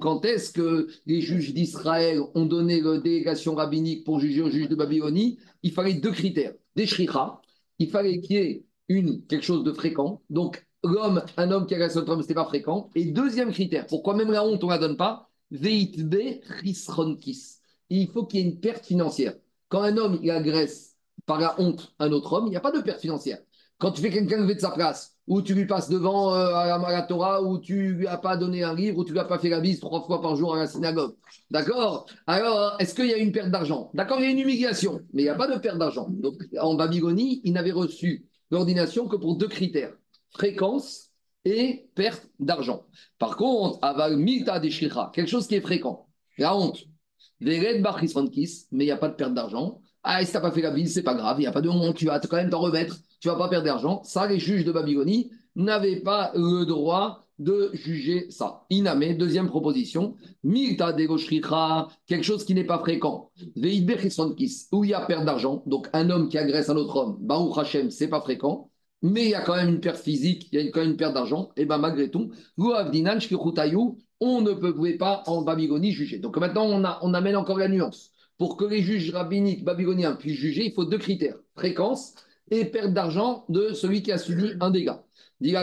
Quand 0.00 0.24
est-ce 0.24 0.52
que 0.52 0.88
les 1.06 1.20
juges 1.20 1.54
d'Israël 1.54 2.20
ont 2.34 2.46
donné 2.46 2.80
la 2.80 2.98
délégation 2.98 3.54
rabbinique 3.54 4.04
pour 4.04 4.18
juger 4.18 4.42
aux 4.42 4.50
juges 4.50 4.68
de 4.68 4.74
Babylonie? 4.74 5.38
Il 5.62 5.72
fallait 5.72 5.94
deux 5.94 6.10
critères. 6.10 6.54
Des 6.74 6.86
shricha, 6.86 7.40
il 7.78 7.88
fallait 7.88 8.20
qu'il 8.20 8.36
y 8.36 8.38
ait 8.38 8.64
une, 8.88 9.24
quelque 9.26 9.44
chose 9.44 9.64
de 9.64 9.72
fréquent. 9.72 10.22
Donc, 10.28 10.66
l'homme, 10.82 11.22
un 11.36 11.50
homme 11.50 11.66
qui 11.66 11.74
un 11.74 11.88
autre 11.88 12.12
homme, 12.12 12.22
ce 12.22 12.32
pas 12.32 12.44
fréquent. 12.44 12.90
Et 12.94 13.06
deuxième 13.06 13.52
critère, 13.52 13.86
pourquoi 13.86 14.14
même 14.14 14.32
la 14.32 14.44
honte, 14.44 14.62
on 14.64 14.66
ne 14.66 14.72
la 14.72 14.78
donne 14.78 14.96
pas? 14.96 15.30
Veitbe 15.50 16.40
risronkis. 16.62 17.58
Il 17.88 18.08
faut 18.08 18.24
qu'il 18.26 18.40
y 18.40 18.42
ait 18.42 18.46
une 18.46 18.60
perte 18.60 18.84
financière. 18.84 19.34
Quand 19.68 19.82
un 19.82 19.96
homme 19.96 20.18
il 20.22 20.30
agresse 20.30 20.96
par 21.24 21.40
la 21.40 21.60
honte 21.60 21.94
un 21.98 22.12
autre 22.12 22.32
homme, 22.32 22.46
il 22.46 22.50
n'y 22.50 22.56
a 22.56 22.60
pas 22.60 22.72
de 22.72 22.80
perte 22.80 23.00
financière. 23.00 23.38
Quand 23.78 23.92
tu 23.92 24.00
fais 24.00 24.10
quelqu'un 24.10 24.38
lever 24.38 24.54
de 24.54 24.60
sa 24.60 24.70
place, 24.70 25.15
ou 25.26 25.42
tu 25.42 25.54
lui 25.54 25.66
passes 25.66 25.88
devant 25.88 26.34
euh, 26.34 26.54
à 26.54 26.92
la 26.92 27.02
Torah, 27.02 27.42
ou 27.42 27.58
tu 27.58 27.94
lui 27.94 28.06
as 28.06 28.18
pas 28.18 28.36
donné 28.36 28.62
un 28.62 28.74
livre, 28.74 28.98
ou 28.98 29.04
tu 29.04 29.12
lui 29.12 29.18
as 29.18 29.24
pas 29.24 29.38
fait 29.38 29.48
la 29.48 29.60
bise 29.60 29.80
trois 29.80 30.02
fois 30.04 30.20
par 30.20 30.36
jour 30.36 30.54
à 30.54 30.58
la 30.58 30.66
synagogue. 30.66 31.14
D'accord? 31.50 32.06
Alors, 32.26 32.76
est-ce 32.78 32.94
qu'il 32.94 33.06
y 33.06 33.14
a 33.14 33.18
une 33.18 33.32
perte 33.32 33.50
d'argent? 33.50 33.90
D'accord, 33.94 34.18
il 34.20 34.24
y 34.24 34.26
a 34.28 34.30
une 34.30 34.38
humiliation, 34.38 35.00
mais 35.12 35.22
il 35.22 35.24
n'y 35.24 35.30
a 35.30 35.34
pas 35.34 35.48
de 35.48 35.58
perte 35.58 35.78
d'argent. 35.78 36.06
Donc, 36.08 36.34
en 36.60 36.74
Babylonie, 36.74 37.40
il 37.44 37.52
n'avait 37.52 37.72
reçu 37.72 38.26
l'ordination 38.50 39.08
que 39.08 39.16
pour 39.16 39.36
deux 39.36 39.48
critères 39.48 39.92
fréquence 40.30 41.10
et 41.44 41.88
perte 41.94 42.28
d'argent. 42.38 42.84
Par 43.18 43.36
contre, 43.36 43.78
aval 43.82 44.16
milta 44.16 44.60
des 44.60 44.70
quelque 44.70 45.26
chose 45.26 45.46
qui 45.46 45.54
est 45.54 45.60
fréquent, 45.60 46.08
la 46.38 46.56
honte, 46.56 46.84
mais 47.40 47.56
il 47.56 47.82
n'y 48.72 48.90
a 48.90 48.96
pas 48.96 49.08
de 49.08 49.14
perte 49.14 49.34
d'argent. 49.34 49.80
Ah, 50.02 50.24
si 50.24 50.30
tu 50.30 50.36
n'as 50.36 50.40
pas 50.40 50.52
fait 50.52 50.62
la 50.62 50.70
bise, 50.70 50.94
c'est 50.94 51.02
pas 51.02 51.14
grave, 51.14 51.38
il 51.38 51.42
n'y 51.42 51.46
a 51.46 51.52
pas 51.52 51.60
de 51.60 51.68
honte, 51.68 51.96
tu 51.96 52.06
vas 52.06 52.20
quand 52.20 52.36
même 52.36 52.50
t'en 52.50 52.60
remettre 52.60 52.96
tu 53.20 53.28
vas 53.28 53.36
pas 53.36 53.48
perdre 53.48 53.66
d'argent. 53.66 54.02
Ça, 54.04 54.26
les 54.26 54.38
juges 54.38 54.64
de 54.64 54.72
Babylonie 54.72 55.30
n'avaient 55.54 56.00
pas 56.00 56.32
le 56.34 56.64
droit 56.64 57.26
de 57.38 57.70
juger 57.74 58.30
ça. 58.30 58.64
Iname, 58.70 59.16
deuxième 59.16 59.48
proposition, 59.48 60.16
Milta 60.42 60.94
quelque 62.06 62.22
chose 62.22 62.44
qui 62.44 62.54
n'est 62.54 62.64
pas 62.64 62.78
fréquent. 62.78 63.30
où 64.72 64.84
il 64.84 64.90
y 64.90 64.94
a 64.94 65.00
perte 65.00 65.24
d'argent, 65.24 65.62
donc 65.66 65.88
un 65.92 66.08
homme 66.10 66.28
qui 66.28 66.38
agresse 66.38 66.70
un 66.70 66.76
autre 66.76 66.96
homme, 66.96 67.18
Baruch 67.20 67.58
Hashem, 67.58 67.90
c'est 67.90 68.08
pas 68.08 68.20
fréquent, 68.20 68.70
mais 69.02 69.24
il 69.24 69.30
y 69.30 69.34
a 69.34 69.42
quand 69.42 69.56
même 69.56 69.68
une 69.68 69.80
perte 69.80 70.02
physique, 70.02 70.48
il 70.52 70.60
y 70.60 70.66
a 70.66 70.70
quand 70.70 70.80
même 70.80 70.92
une 70.92 70.96
perte 70.96 71.14
d'argent, 71.14 71.50
et 71.56 71.66
bien 71.66 71.78
malgré 71.78 72.10
tout, 72.10 72.30
on 74.20 74.40
ne 74.40 74.52
pouvait 74.52 74.96
pas 74.96 75.22
en 75.26 75.42
Babylonie 75.42 75.92
juger. 75.92 76.18
Donc 76.18 76.38
maintenant, 76.38 76.64
on, 76.64 76.82
on 77.02 77.14
amène 77.14 77.36
encore 77.36 77.58
la 77.58 77.68
nuance. 77.68 78.12
Pour 78.38 78.56
que 78.56 78.64
les 78.64 78.82
juges 78.82 79.10
rabbiniques 79.12 79.64
babyloniens 79.64 80.14
puissent 80.14 80.38
juger, 80.38 80.66
il 80.66 80.72
faut 80.72 80.84
deux 80.84 80.98
critères 80.98 81.36
fréquence 81.54 82.14
et 82.50 82.64
perte 82.66 82.92
d'argent 82.92 83.44
de 83.48 83.72
celui 83.72 84.02
qui 84.02 84.12
a 84.12 84.18
subi 84.18 84.52
un 84.60 84.70
dégât. 84.70 85.04
Dit 85.40 85.54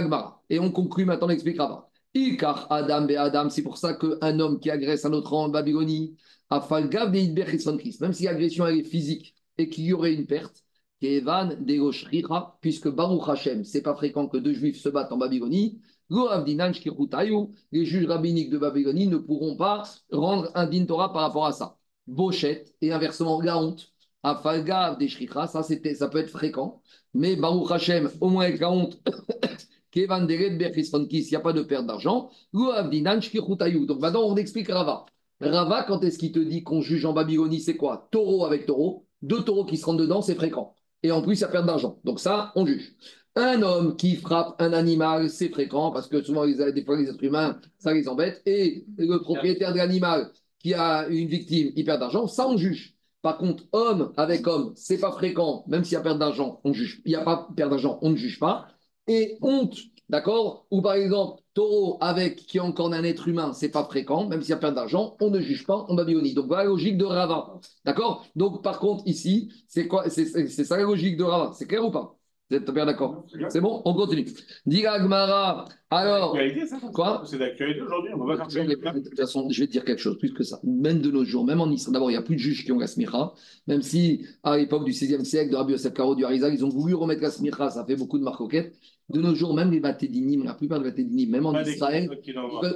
Et 0.50 0.60
on 0.60 0.72
conclut 0.72 1.06
maintenant, 1.06 1.28
on 1.28 1.32
expliquera 1.32 1.68
pas. 1.68 1.90
Car 2.38 2.68
Adam 2.72 3.08
et 3.08 3.16
Adam, 3.16 3.50
c'est 3.50 3.64
pour 3.64 3.78
ça 3.78 3.96
qu'un 3.96 4.40
homme 4.40 4.60
qui 4.60 4.70
agresse 4.70 5.06
un 5.06 5.14
autre 5.14 5.34
en 5.34 5.50
Babylonie, 5.50 6.16
a 6.50 6.62
falgav 6.62 7.12
même 7.12 8.14
si 8.14 8.24
l'agression 8.26 8.68
est 8.68 8.84
physique 8.84 9.36
et 9.58 9.70
qu'il 9.70 9.86
y 9.86 9.94
aurait 9.94 10.14
une 10.14 10.28
perte, 10.28 10.64
Kevan 11.02 11.58
Degoshricha, 11.60 12.58
puisque 12.62 12.88
Baruch 12.88 13.28
Hashem, 13.28 13.64
c'est 13.64 13.82
pas 13.82 13.96
fréquent 13.96 14.28
que 14.28 14.38
deux 14.38 14.54
juifs 14.54 14.80
se 14.80 14.90
battent 14.90 15.12
en 15.12 15.18
Babylonie. 15.18 15.82
Les 17.72 17.86
juges 17.86 18.06
rabbiniques 18.06 18.50
de 18.50 18.58
Babylonie 18.58 19.08
ne 19.08 19.18
pourront 19.18 19.56
pas 19.56 19.84
rendre 20.12 20.52
un 20.54 20.68
din 20.68 20.86
Torah 20.86 21.12
par 21.12 21.24
rapport 21.24 21.46
à 21.46 21.52
ça. 21.52 21.78
Bochette 22.08 22.76
et 22.82 22.92
inversement 22.92 23.42
la 23.42 23.58
honte. 23.58 23.93
Afalgav 24.24 24.98
des 24.98 25.10
ça, 25.10 25.64
ça 25.64 26.08
peut 26.08 26.20
être 26.20 26.30
fréquent. 26.30 26.82
Mais 27.14 27.36
Baruch 27.36 27.72
Hashem, 27.72 28.10
au 28.22 28.30
moins 28.30 28.46
avec 28.46 28.60
la 28.60 28.72
honte, 28.72 28.98
Kevan 29.92 30.28
s'il 30.28 31.28
n'y 31.30 31.36
a 31.36 31.40
pas 31.40 31.54
de 31.54 31.62
perte 31.62 31.86
d'argent. 31.86 32.32
Donc 32.54 34.00
maintenant, 34.00 34.24
on 34.24 34.36
explique 34.36 34.70
Rava. 34.70 35.06
Rava, 35.40 35.84
quand 35.84 36.04
est-ce 36.04 36.18
qu'il 36.18 36.32
te 36.32 36.40
dit 36.40 36.64
qu'on 36.64 36.82
juge 36.82 37.06
en 37.06 37.14
Babylonie, 37.14 37.60
c'est 37.60 37.76
quoi? 37.76 38.08
Taureau 38.12 38.46
avec 38.46 38.66
taureau. 38.66 39.06
Deux 39.22 39.44
taureaux 39.44 39.66
qui 39.66 39.78
se 39.78 39.86
rendent 39.86 40.00
dedans, 40.00 40.22
c'est 40.22 40.36
fréquent. 40.36 40.74
Et 41.04 41.12
en 41.12 41.22
plus, 41.22 41.40
il 41.40 41.42
y 41.42 41.44
a 41.44 41.50
perte 41.50 41.66
d'argent. 41.66 42.00
Donc 42.04 42.20
ça, 42.20 42.52
on 42.56 42.66
juge. 42.66 42.96
Un 43.36 43.62
homme 43.62 43.96
qui 43.96 44.16
frappe 44.16 44.62
un 44.62 44.74
animal, 44.74 45.30
c'est 45.30 45.50
fréquent 45.50 45.92
parce 45.92 46.08
que 46.08 46.22
souvent, 46.24 46.46
des 46.46 46.86
fois, 46.86 46.98
les 46.98 47.10
êtres 47.10 47.24
humains, 47.24 47.60
ça 47.78 47.94
les 47.94 48.08
embête. 48.08 48.42
Et 48.46 48.86
le 48.98 49.18
propriétaire 49.20 49.74
de 49.74 49.78
l'animal 49.78 50.32
qui 50.60 50.74
a 50.74 51.08
une 51.08 51.28
victime, 51.28 51.72
il 51.76 51.84
perd 51.84 52.00
d'argent, 52.00 52.28
ça, 52.28 52.48
on 52.48 52.58
juge. 52.58 52.93
Par 53.24 53.38
contre, 53.40 53.64
homme 53.72 54.14
avec 54.18 54.46
homme, 54.48 54.74
c'est 54.76 55.00
pas 55.00 55.12
fréquent, 55.12 55.64
même 55.68 55.84
s'il 55.84 55.94
y 55.94 55.98
a 55.98 56.02
perte 56.02 56.20
d'argent, 56.20 56.62
on 56.64 56.74
juge. 56.74 57.02
Il 57.06 57.10
n'y 57.10 57.16
a 57.16 57.24
pas 57.24 57.50
perte 57.56 57.72
d'argent, 57.72 57.98
on 58.04 58.12
ne 58.12 58.16
juge 58.18 58.40
pas. 58.40 58.68
Et 59.08 59.38
honte, 59.42 59.78
d'accord? 60.10 60.68
Ou 60.72 60.82
par 60.82 60.94
exemple, 60.96 61.42
taureau 61.56 61.98
avec 62.02 62.36
qui 62.38 62.58
est 62.58 62.62
encore 62.62 62.94
un 62.94 63.04
être 63.04 63.28
humain, 63.28 63.54
c'est 63.54 63.70
pas 63.72 63.86
fréquent, 63.86 64.28
même 64.28 64.42
s'il 64.42 64.52
y 64.52 64.54
a 64.54 64.58
perte 64.58 64.76
d'argent, 64.76 65.18
on 65.22 65.32
ne 65.32 65.40
juge 65.40 65.66
pas 65.66 65.78
en 65.90 65.96
Babylonie. 65.96 66.36
Donc 66.36 66.52
la 66.52 66.66
logique 66.66 66.98
de 66.98 67.06
Rava. 67.06 67.60
D'accord? 67.86 68.26
Donc 68.36 68.62
par 68.64 68.80
contre, 68.80 69.04
ici, 69.08 69.52
c'est 69.68 69.88
quoi? 69.88 70.10
C'est 70.10 70.26
ça 70.66 70.78
la 70.78 70.84
logique 70.84 71.18
de 71.18 71.24
Rava. 71.24 71.54
C'est 71.56 71.68
clair 71.68 71.86
ou 71.86 71.92
pas? 71.92 72.18
Vous 72.50 72.58
êtes 72.58 72.70
bien 72.70 72.86
d'accord 72.86 73.26
C'est 73.50 73.62
bon 73.62 73.82
On 73.86 73.94
continue. 73.94 74.28
Diga 74.66 75.00
Gmara. 75.00 75.66
Alors. 75.90 76.38
Quoi 76.94 77.24
C'est 77.26 77.38
d'actualité 77.38 77.82
aujourd'hui. 77.82 78.12
On 78.14 78.26
va 78.26 78.36
De 78.36 79.00
toute 79.00 79.18
façon, 79.18 79.48
je 79.50 79.62
vais 79.62 79.68
te 79.68 79.72
dire 79.72 79.86
quelque 79.86 80.02
chose, 80.02 80.18
plus 80.18 80.34
que 80.34 80.44
ça. 80.44 80.60
Même 80.64 81.00
de 81.00 81.10
nos 81.10 81.24
jours, 81.24 81.46
même 81.46 81.62
en 81.62 81.70
Israël, 81.72 81.94
d'abord, 81.94 82.12
il 82.12 82.14
n'y 82.14 82.20
a 82.20 82.22
plus 82.22 82.36
de 82.36 82.42
juges 82.42 82.66
qui 82.66 82.72
ont 82.72 82.80
la 82.80 82.88
smicha. 82.88 83.34
Même 83.68 83.82
si, 83.82 84.26
à 84.44 84.58
l'époque 84.58 84.84
du 84.84 84.92
16e 84.92 85.24
siècle, 85.24 85.52
de 85.52 85.56
Rabbi 85.56 85.72
Yosef 85.72 85.94
Karo, 85.94 86.16
du 86.16 86.26
Harizal, 86.26 86.54
ils 86.54 86.66
ont 86.66 86.70
voulu 86.70 86.94
remettre 86.94 87.22
la 87.22 87.32
smicha, 87.32 87.70
ça 87.70 87.86
fait 87.86 87.96
beaucoup 87.96 88.20
de 88.20 88.24
marcoquettes. 88.24 88.76
De 89.10 89.22
nos 89.22 89.36
jours, 89.36 89.54
même 89.54 89.72
les 89.72 89.80
batédinim, 89.80 90.44
la 90.44 90.54
plupart 90.54 90.80
des 90.80 90.86
batédinim, 90.86 91.30
même 91.30 91.46
en 91.46 91.60
Israël, 91.60 92.10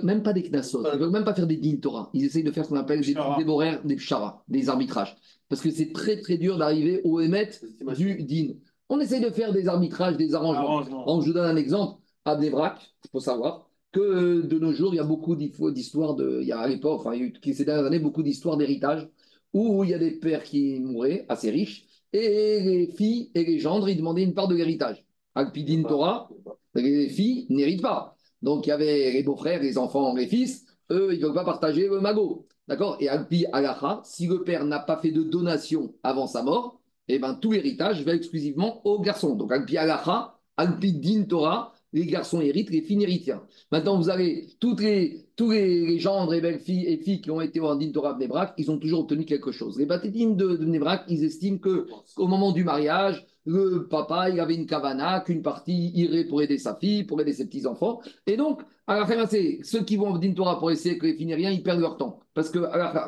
même 0.03 0.24
pas 0.24 0.34
des 0.34 0.43
knassot, 0.43 0.84
ils 0.86 0.97
ne 0.97 1.03
veulent 1.03 1.11
même 1.11 1.24
pas 1.24 1.34
faire 1.34 1.47
des 1.47 1.57
din 1.57 1.78
Torah. 1.78 2.09
Ils 2.13 2.26
essayent 2.26 2.43
de 2.43 2.51
faire 2.51 2.65
ce 2.65 2.70
qu'on 2.70 2.76
appelle 2.76 3.01
des 3.01 3.15
dévoraires, 3.38 3.84
des 3.84 3.95
pshara, 3.95 4.43
des 4.47 4.70
arbitrages. 4.70 5.15
Parce 5.49 5.61
que 5.61 5.72
c'est 5.72 5.93
très 5.93 6.20
très 6.20 6.38
dur 6.38 6.57
d'arriver 6.57 7.01
au 7.05 7.22
émet 7.22 7.49
du 7.97 8.24
din. 8.24 8.53
On 8.89 8.99
essaye 8.99 9.21
de 9.21 9.29
faire 9.29 9.51
des 9.51 9.67
arbitrages, 9.67 10.17
des 10.17 10.33
arrangements. 10.33 11.21
je 11.21 11.27
vous 11.27 11.33
donne 11.33 11.49
un 11.49 11.55
exemple. 11.57 12.01
À 12.25 12.35
Debrak, 12.35 12.93
il 13.05 13.09
faut 13.09 13.21
savoir 13.21 13.69
que 13.93 14.41
de 14.41 14.59
nos 14.59 14.73
jours, 14.73 14.93
il 14.93 14.97
y 14.97 14.99
a 14.99 15.03
beaucoup 15.03 15.35
d'histoires 15.35 16.15
de. 16.15 16.39
Il 16.41 16.47
y 16.47 16.51
a 16.51 16.59
à 16.59 16.67
l'époque, 16.67 16.99
enfin, 16.99 17.13
il 17.13 17.21
y 17.21 17.23
a 17.23 17.27
eu 17.27 17.53
ces 17.53 17.63
dernières 17.63 17.85
années, 17.85 17.99
beaucoup 17.99 18.21
d'histoires 18.23 18.57
d'héritage 18.57 19.07
où 19.53 19.83
il 19.83 19.89
y 19.91 19.93
a 19.93 19.97
des 19.97 20.11
pères 20.11 20.43
qui 20.43 20.79
mouraient 20.79 21.25
assez 21.29 21.49
riches 21.49 21.85
et 22.13 22.59
les 22.59 22.88
filles 22.88 23.31
et 23.33 23.43
les 23.43 23.59
gendres, 23.59 23.89
ils 23.89 23.97
demandaient 23.97 24.23
une 24.23 24.33
part 24.33 24.47
de 24.47 24.55
l'héritage. 24.55 25.05
Alpidine 25.35 25.85
Torah, 25.85 26.29
les 26.75 27.09
filles 27.09 27.45
n'héritent 27.49 27.81
pas. 27.81 28.15
Donc 28.41 28.65
il 28.65 28.69
y 28.69 28.73
avait 28.73 29.11
les 29.11 29.23
beaux-frères, 29.23 29.61
les 29.61 29.77
enfants, 29.77 30.15
les 30.15 30.27
fils, 30.27 30.65
eux, 30.91 31.13
ils 31.13 31.19
ne 31.19 31.25
veulent 31.25 31.33
pas 31.33 31.43
partager 31.43 31.88
le 31.88 31.99
magot. 31.99 32.47
D'accord? 32.67 32.97
Et 32.99 33.07
Alpi 33.07 33.45
Alacha, 33.51 34.01
si 34.03 34.27
le 34.27 34.43
père 34.43 34.65
n'a 34.65 34.79
pas 34.79 34.97
fait 34.97 35.11
de 35.11 35.23
donation 35.23 35.93
avant 36.03 36.27
sa 36.27 36.43
mort, 36.43 36.81
eh 37.07 37.19
ben, 37.19 37.35
tout 37.35 37.51
l'héritage 37.51 38.03
va 38.03 38.13
exclusivement 38.13 38.85
aux 38.85 38.99
garçons. 38.99 39.35
Donc, 39.35 39.51
Alpi 39.51 39.77
Alacha, 39.77 40.39
Alpi 40.57 40.93
Din 40.93 41.23
Torah, 41.23 41.73
les 41.93 42.05
garçons 42.05 42.41
héritent, 42.41 42.69
les 42.69 42.81
filles 42.81 42.97
n'héritent 42.97 43.31
Maintenant, 43.71 43.97
vous 43.97 44.09
avez 44.09 44.47
toutes 44.59 44.81
les, 44.81 45.25
tous 45.35 45.51
les, 45.51 45.99
gendres 45.99 46.33
et 46.33 46.41
belles 46.41 46.59
filles 46.59 46.85
et 46.85 46.97
filles 46.97 47.21
qui 47.21 47.31
ont 47.31 47.41
été 47.41 47.59
en 47.59 47.75
Din 47.75 47.91
Torah 47.91 48.13
de 48.13 48.19
Nebrak, 48.19 48.53
ils 48.57 48.69
ont 48.69 48.77
toujours 48.77 49.01
obtenu 49.01 49.25
quelque 49.25 49.51
chose. 49.51 49.77
Les 49.77 49.85
Batédines 49.85 50.35
de, 50.35 50.57
de 50.57 50.65
Nebrak, 50.65 51.05
ils 51.07 51.23
estiment 51.23 51.59
qu'au 51.59 52.27
moment 52.27 52.51
du 52.51 52.63
mariage, 52.63 53.25
le 53.45 53.87
papa, 53.87 54.29
il 54.29 54.39
avait 54.41 54.55
une 54.55 54.65
kavana, 54.65 55.21
qu'une 55.21 55.41
partie 55.41 55.91
irait 55.95 56.25
pour 56.25 56.41
aider 56.41 56.57
sa 56.57 56.75
fille, 56.75 57.05
pour 57.05 57.21
aider 57.21 57.31
ses 57.31 57.45
petits-enfants. 57.45 58.01
Et 58.25 58.35
donc, 58.35 58.61
à 58.87 58.99
la 58.99 59.05
fin, 59.05 59.25
c'est 59.25 59.59
ceux 59.63 59.83
qui 59.83 59.95
vont 59.95 60.09
en 60.09 60.17
Din 60.17 60.33
Torah 60.33 60.59
pour 60.59 60.69
essayer 60.69 60.97
que 60.97 61.05
les 61.05 61.13
filles 61.13 61.33
rien, 61.33 61.51
ils 61.51 61.63
perdent 61.63 61.79
leur 61.79 61.95
temps. 61.95 62.19
Parce 62.33 62.49
que, 62.49 62.59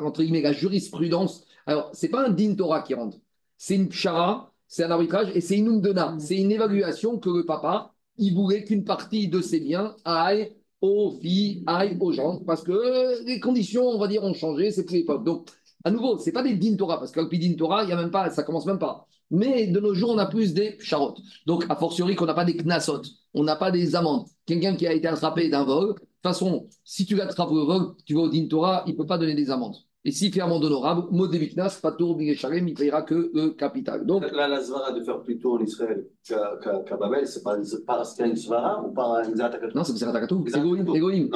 entre 0.02 0.22
guillemets, 0.22 0.40
la 0.40 0.52
jurisprudence, 0.52 1.44
alors, 1.66 1.90
c'est 1.92 2.08
pas 2.08 2.26
un 2.26 2.30
Din 2.30 2.54
Torah 2.54 2.80
qui 2.80 2.94
rentre 2.94 3.18
c'est 3.62 3.74
une 3.76 3.90
pshara, 3.90 4.54
c'est 4.68 4.84
un 4.84 4.90
arbitrage 4.90 5.30
et 5.34 5.42
c'est 5.42 5.58
une 5.58 5.68
umdona. 5.68 6.16
C'est 6.18 6.38
une 6.38 6.50
évaluation 6.50 7.18
que 7.18 7.28
le 7.28 7.44
papa, 7.44 7.92
il 8.16 8.34
voulait 8.34 8.64
qu'une 8.64 8.84
partie 8.84 9.28
de 9.28 9.42
ses 9.42 9.60
biens 9.60 9.94
aille 10.06 10.56
aux 10.80 11.18
filles, 11.20 11.62
aille 11.66 11.98
aux 12.00 12.10
gens, 12.10 12.38
parce 12.46 12.62
que 12.62 13.22
les 13.26 13.38
conditions, 13.38 13.86
on 13.86 13.98
va 13.98 14.08
dire, 14.08 14.24
ont 14.24 14.32
changé, 14.32 14.70
c'est 14.70 14.86
plus 14.86 14.96
l'époque. 14.96 15.24
Donc, 15.24 15.50
à 15.84 15.90
nouveau, 15.90 16.16
ce 16.16 16.24
n'est 16.24 16.32
pas 16.32 16.42
des 16.42 16.54
din 16.54 16.74
Torah, 16.74 16.98
parce 16.98 17.12
qu'au 17.12 17.26
din 17.26 17.54
Torah, 17.54 17.84
il 17.84 17.90
y 17.90 17.92
a 17.92 17.96
même 17.96 18.10
pas, 18.10 18.30
ça 18.30 18.44
commence 18.44 18.64
même 18.64 18.78
pas. 18.78 19.06
Mais 19.30 19.66
de 19.66 19.78
nos 19.78 19.92
jours, 19.92 20.10
on 20.10 20.18
a 20.18 20.26
plus 20.26 20.54
des 20.54 20.78
charot. 20.80 21.14
Donc, 21.44 21.66
a 21.68 21.76
fortiori 21.76 22.16
qu'on 22.16 22.24
n'a 22.24 22.34
pas 22.34 22.46
des 22.46 22.56
knasot, 22.56 23.02
on 23.34 23.44
n'a 23.44 23.56
pas 23.56 23.70
des 23.70 23.94
amendes. 23.94 24.24
Quelqu'un 24.46 24.74
qui 24.74 24.86
a 24.86 24.94
été 24.94 25.06
attrapé 25.06 25.50
d'un 25.50 25.64
vol, 25.64 25.88
de 25.88 26.00
toute 26.00 26.06
façon, 26.22 26.66
si 26.82 27.04
tu 27.04 27.14
l'attrapes 27.14 27.50
au 27.50 27.66
vol, 27.66 27.94
tu 28.06 28.14
vas 28.14 28.22
au 28.22 28.30
din 28.30 28.46
Torah, 28.48 28.84
il 28.86 28.92
ne 28.92 28.96
peut 28.96 29.06
pas 29.06 29.18
donner 29.18 29.34
des 29.34 29.50
amendes. 29.50 29.76
Et 30.02 30.12
s'il 30.12 30.32
fait 30.32 30.40
amende 30.40 30.64
honorable, 30.64 31.08
Modéviknas, 31.10 31.78
Patour, 31.82 32.16
Bigesharem, 32.16 32.66
il 32.66 32.72
ne 32.72 32.76
payera 32.76 33.02
que 33.02 33.30
le 33.34 33.50
capital. 33.50 34.06
Donc, 34.06 34.22
là, 34.32 34.48
la 34.48 34.62
Zvara 34.62 34.92
de 34.92 35.02
faire 35.04 35.20
plutôt 35.20 35.58
en 35.58 35.60
Israël 35.60 36.06
qu'à 36.26 36.96
Babel, 36.96 37.26
c'est 37.26 37.42
pas, 37.42 37.58
parce 37.86 38.14
qu'il 38.14 38.24
y 38.24 38.28
a 38.28 38.30
une 38.30 38.36
Zvara 38.36 38.82
ou 38.82 38.92
pas 38.92 39.20
un 39.20 39.24
Zeratatou 39.24 39.76
Non, 39.76 39.84
c'est 39.84 39.96
Zeratatou. 39.96 40.44
C'est 40.48 40.58
Egoïm. 40.58 40.86
Egoïm. 40.94 41.28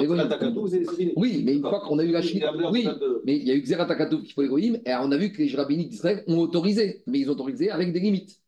Oui, 1.17 1.43
mais 1.45 1.57
une 1.57 1.61
fois 1.61 1.81
qu'on 1.81 1.99
a 1.99 2.05
eu 2.05 2.11
la 2.11 2.23
Chine. 2.23 2.43
Oui, 2.73 2.89
mais 3.27 3.37
il 3.37 3.47
y 3.47 3.51
a 3.51 3.55
eu 3.55 3.65
Zeratatou 3.67 4.23
qui 4.23 4.33
faut 4.33 4.43
Egoïm, 4.43 4.81
et 4.87 4.95
on 4.95 5.13
a 5.13 5.17
vu 5.19 5.31
que 5.31 5.43
les 5.43 5.55
rabbiniques 5.55 5.91
d'Israël 5.91 6.25
ont 6.27 6.39
autorisé, 6.39 7.03
mais 7.07 7.19
ils 7.21 7.29
ont 7.29 7.33
autorisé 7.33 7.71
avec 7.71 7.93
des 7.93 8.01
limites. 8.01 8.44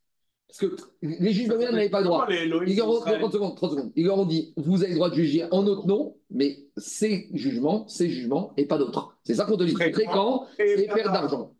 Parce 0.49 0.61
que 0.61 0.77
les 1.03 1.33
juges 1.33 1.49
de 1.49 1.57
n'avaient 1.57 1.91
pas 1.91 2.01
le 2.01 2.07
droit. 2.07 2.27
Ils 2.31 2.77
leur, 2.77 2.89
ont, 2.89 3.01
30 3.01 3.33
secondes, 3.33 3.57
30 3.57 3.71
secondes. 3.71 3.93
Ils 3.97 4.07
leur 4.07 4.19
ont 4.19 4.25
dit 4.25 4.53
vous 4.57 4.83
avez 4.83 4.93
le 4.93 4.97
droit 4.97 5.11
de 5.11 5.15
juger 5.15 5.45
en 5.51 5.65
notre 5.65 5.87
nom, 5.87 6.17
mais 6.31 6.67
ces 6.77 7.29
jugements, 7.33 7.87
ces 7.89 8.09
jugements 8.09 8.53
et 8.57 8.65
pas 8.65 8.79
d'autres. 8.79 9.17
C'est 9.25 9.35
ça 9.35 9.45
qu'on 9.45 9.57
te 9.57 9.65
dit. 9.65 9.73
Fréquent 9.73 10.47
et, 10.59 10.83
et 10.83 10.87
perte 10.87 11.13
d'argent. 11.13 11.53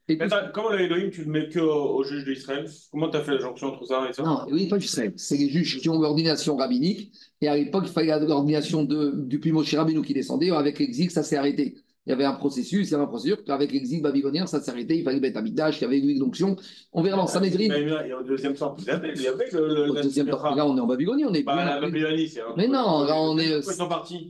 Comment 0.55 0.71
l'Elohim, 0.71 1.11
tu 1.11 1.25
le 1.25 1.31
mets 1.31 1.49
que 1.49 1.59
aux, 1.59 2.05
juges 2.05 2.25
d'Israël? 2.25 2.71
Comment 2.93 3.11
tu 3.11 3.17
as 3.17 3.23
fait 3.23 3.33
la 3.33 3.41
jonction 3.41 3.69
entre 3.69 3.85
ça 3.87 4.09
et 4.09 4.13
ça? 4.13 4.23
Non, 4.23 4.47
oui, 4.51 4.69
pas 4.69 4.79
d'Israël. 4.79 5.13
C'est 5.17 5.37
les 5.37 5.49
juges 5.49 5.81
qui 5.81 5.89
ont 5.89 6.01
l'ordination 6.01 6.57
rabbinique. 6.57 7.13
Et 7.41 7.49
à 7.49 7.57
l'époque, 7.57 7.85
il 7.87 7.93
fallait 7.93 8.19
l'ordination 8.21 8.85
du 8.85 9.41
Pimoshi 9.41 9.77
Rabbinou 9.77 10.03
qui 10.03 10.15
descendait. 10.15 10.51
Avec 10.51 10.79
l'exil, 10.79 11.11
ça 11.11 11.25
s'est 11.25 11.37
arrêté 11.37 11.75
il 12.07 12.11
y 12.11 12.13
avait 12.13 12.25
un 12.25 12.35
processus, 12.35 12.89
il 12.89 12.93
y 12.93 12.95
avait 12.95 13.03
un 13.03 13.09
processus. 13.09 13.37
Avec 13.49 13.73
l'exil 13.73 14.01
babylonien, 14.01 14.47
ça 14.47 14.61
s'est 14.61 14.71
arrêté. 14.71 14.97
Il 14.97 15.03
fallait 15.03 15.19
mettre 15.19 15.41
un 15.41 15.45
il 15.45 15.81
y 15.81 15.85
avait 15.85 15.99
une 15.99 16.23
onction. 16.23 16.55
On 16.93 17.03
verra 17.03 17.17
dans 17.17 17.27
Sanhedrin. 17.27 17.65
Il 17.65 18.09
y 18.09 18.13
a 18.13 18.19
au 18.19 18.23
deuxième 18.23 18.55
temps, 18.55 18.77
il 18.81 18.91
avait, 18.91 19.13
le. 19.53 19.91
Au 19.91 19.95
deuxième 19.95 20.29
temps, 20.29 20.55
là, 20.55 20.67
on 20.67 20.77
est 20.77 20.81
en 20.81 20.87
Babylonie. 20.87 21.25
On 21.25 21.35
est 21.35 21.43
bah, 21.43 21.65
la 21.65 21.81
Babylonie, 21.81 22.29
c'est. 22.29 22.43
Mais 22.57 22.69
non, 22.69 23.05
là, 23.05 23.17
on 23.17 23.37
est. 23.39 23.61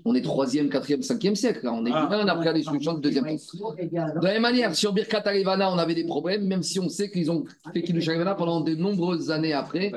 On 0.07 0.15
est 0.15 0.25
3e, 0.25 0.71
4e, 0.71 1.07
5e 1.07 1.35
siècle. 1.35 1.61
Là. 1.65 1.75
On 1.75 1.85
est 1.85 1.91
ah. 1.93 2.07
bien 2.09 2.27
après 2.29 2.47
la 2.47 2.55
destruction 2.55 2.95
du 2.95 3.03
deuxième 3.03 3.25
temps. 3.25 3.75
De 3.77 4.25
la 4.25 4.33
même 4.33 4.43
manière, 4.43 4.75
sur 4.75 4.95
Birkat 4.95 5.23
Arivana, 5.27 5.71
on 5.71 5.77
avait 5.77 5.95
des 5.95 6.07
problèmes, 6.07 6.47
même 6.47 6.63
si 6.63 6.81
on 6.81 6.89
sait 6.89 7.11
qu'ils 7.11 7.31
ont 7.31 7.45
fait 7.75 7.83
Kiddush 7.83 8.09
Arivana 8.09 8.35
pendant 8.35 8.63
de 8.63 8.75
nombreuses 8.75 9.31
années 9.31 9.53
après. 9.53 9.93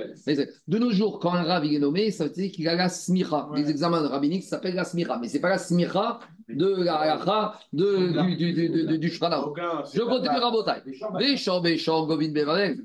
De 0.67 0.77
nos 0.77 0.91
jours, 0.91 1.19
quand 1.19 1.33
un 1.33 1.43
rab 1.43 1.63
est 1.63 1.79
nommé, 1.79 2.11
ça 2.11 2.25
veut 2.25 2.29
dire 2.31 2.51
qu'il 2.51 2.67
a 2.67 2.75
la 2.75 2.89
smicha. 2.89 3.49
Les 3.55 3.69
examens 3.69 4.05
rabbiniques 4.05 4.43
s'appellent 4.43 4.75
la 4.75 4.83
smicha. 4.83 5.17
Mais 5.21 5.29
ce 5.29 5.35
n'est 5.35 5.39
pas 5.39 5.49
la 5.49 5.57
smicha 5.57 6.19
de 6.49 6.83
la 6.83 6.95
halakha 6.95 7.59
de, 7.73 8.35
du, 8.35 8.35
du, 8.35 8.53
du, 8.53 8.97
du, 8.97 9.09
Je 9.09 10.01
continue 10.03 10.37
Rabotai. 10.37 10.81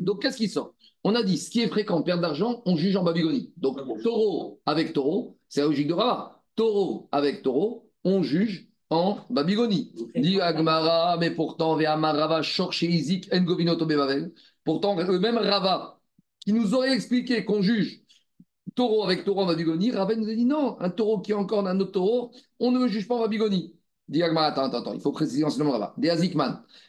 Donc, 0.01 0.23
qu'est-ce 0.23 0.37
qui 0.37 0.49
sort? 0.49 0.75
On 1.03 1.15
a 1.15 1.23
dit, 1.23 1.39
ce 1.39 1.51
qui 1.51 1.61
est 1.61 1.69
fréquent, 1.69 2.03
perte 2.03 2.21
d'argent, 2.21 2.63
on 2.65 2.77
juge 2.77 2.97
en 2.97 3.03
Babylonie. 3.03 3.53
Donc, 3.57 3.79
taureau 4.03 4.61
avec 4.67 4.93
taureau, 4.93 5.37
c'est 5.49 5.61
la 5.61 5.67
logique 5.67 5.89
de 5.89 5.95
Rava. 5.95 6.43
Taureau 6.57 7.09
avec 7.13 7.43
taureau, 7.43 7.91
on 8.05 8.23
juge 8.23 8.69
en 8.91 9.19
Babylonie. 9.31 9.93
Dit 10.15 10.41
Agmara, 10.41 11.17
mais 11.19 11.31
pourtant, 11.31 11.77
Rava, 11.77 12.43
chez 12.43 12.87
Izik, 12.87 13.29
Pourtant, 14.65 14.97
le 14.97 15.19
même 15.19 15.37
Rava 15.39 15.99
qui 16.45 16.53
nous 16.53 16.75
aurait 16.75 16.93
expliqué 16.93 17.45
qu'on 17.45 17.63
juge 17.63 18.01
taureau 18.75 19.05
avec 19.05 19.25
taureau 19.25 19.43
en 19.43 19.47
Babylonie, 19.47 19.91
Raven 19.93 20.21
nous 20.21 20.29
a 20.29 20.35
dit 20.35 20.45
non, 20.45 20.77
un 20.81 20.91
taureau 20.91 21.21
qui 21.21 21.33
est 21.33 21.35
encore 21.35 21.67
un 21.67 21.79
autre 21.81 21.93
taureau, 21.93 22.33
on 22.61 22.71
ne 22.71 22.81
le 22.81 22.89
juge 22.89 23.09
pas 23.09 23.17
en 23.17 23.21
Babylonie. 23.21 23.75
Dit 24.09 24.23
attends, 24.23 24.63
attends, 24.63 24.79
attends, 24.81 24.93
il 24.93 25.01
faut 25.01 25.13
préciser 25.13 25.45
en 25.45 25.51
ce 25.51 25.63
moment 25.63 25.93
Des 25.97 26.11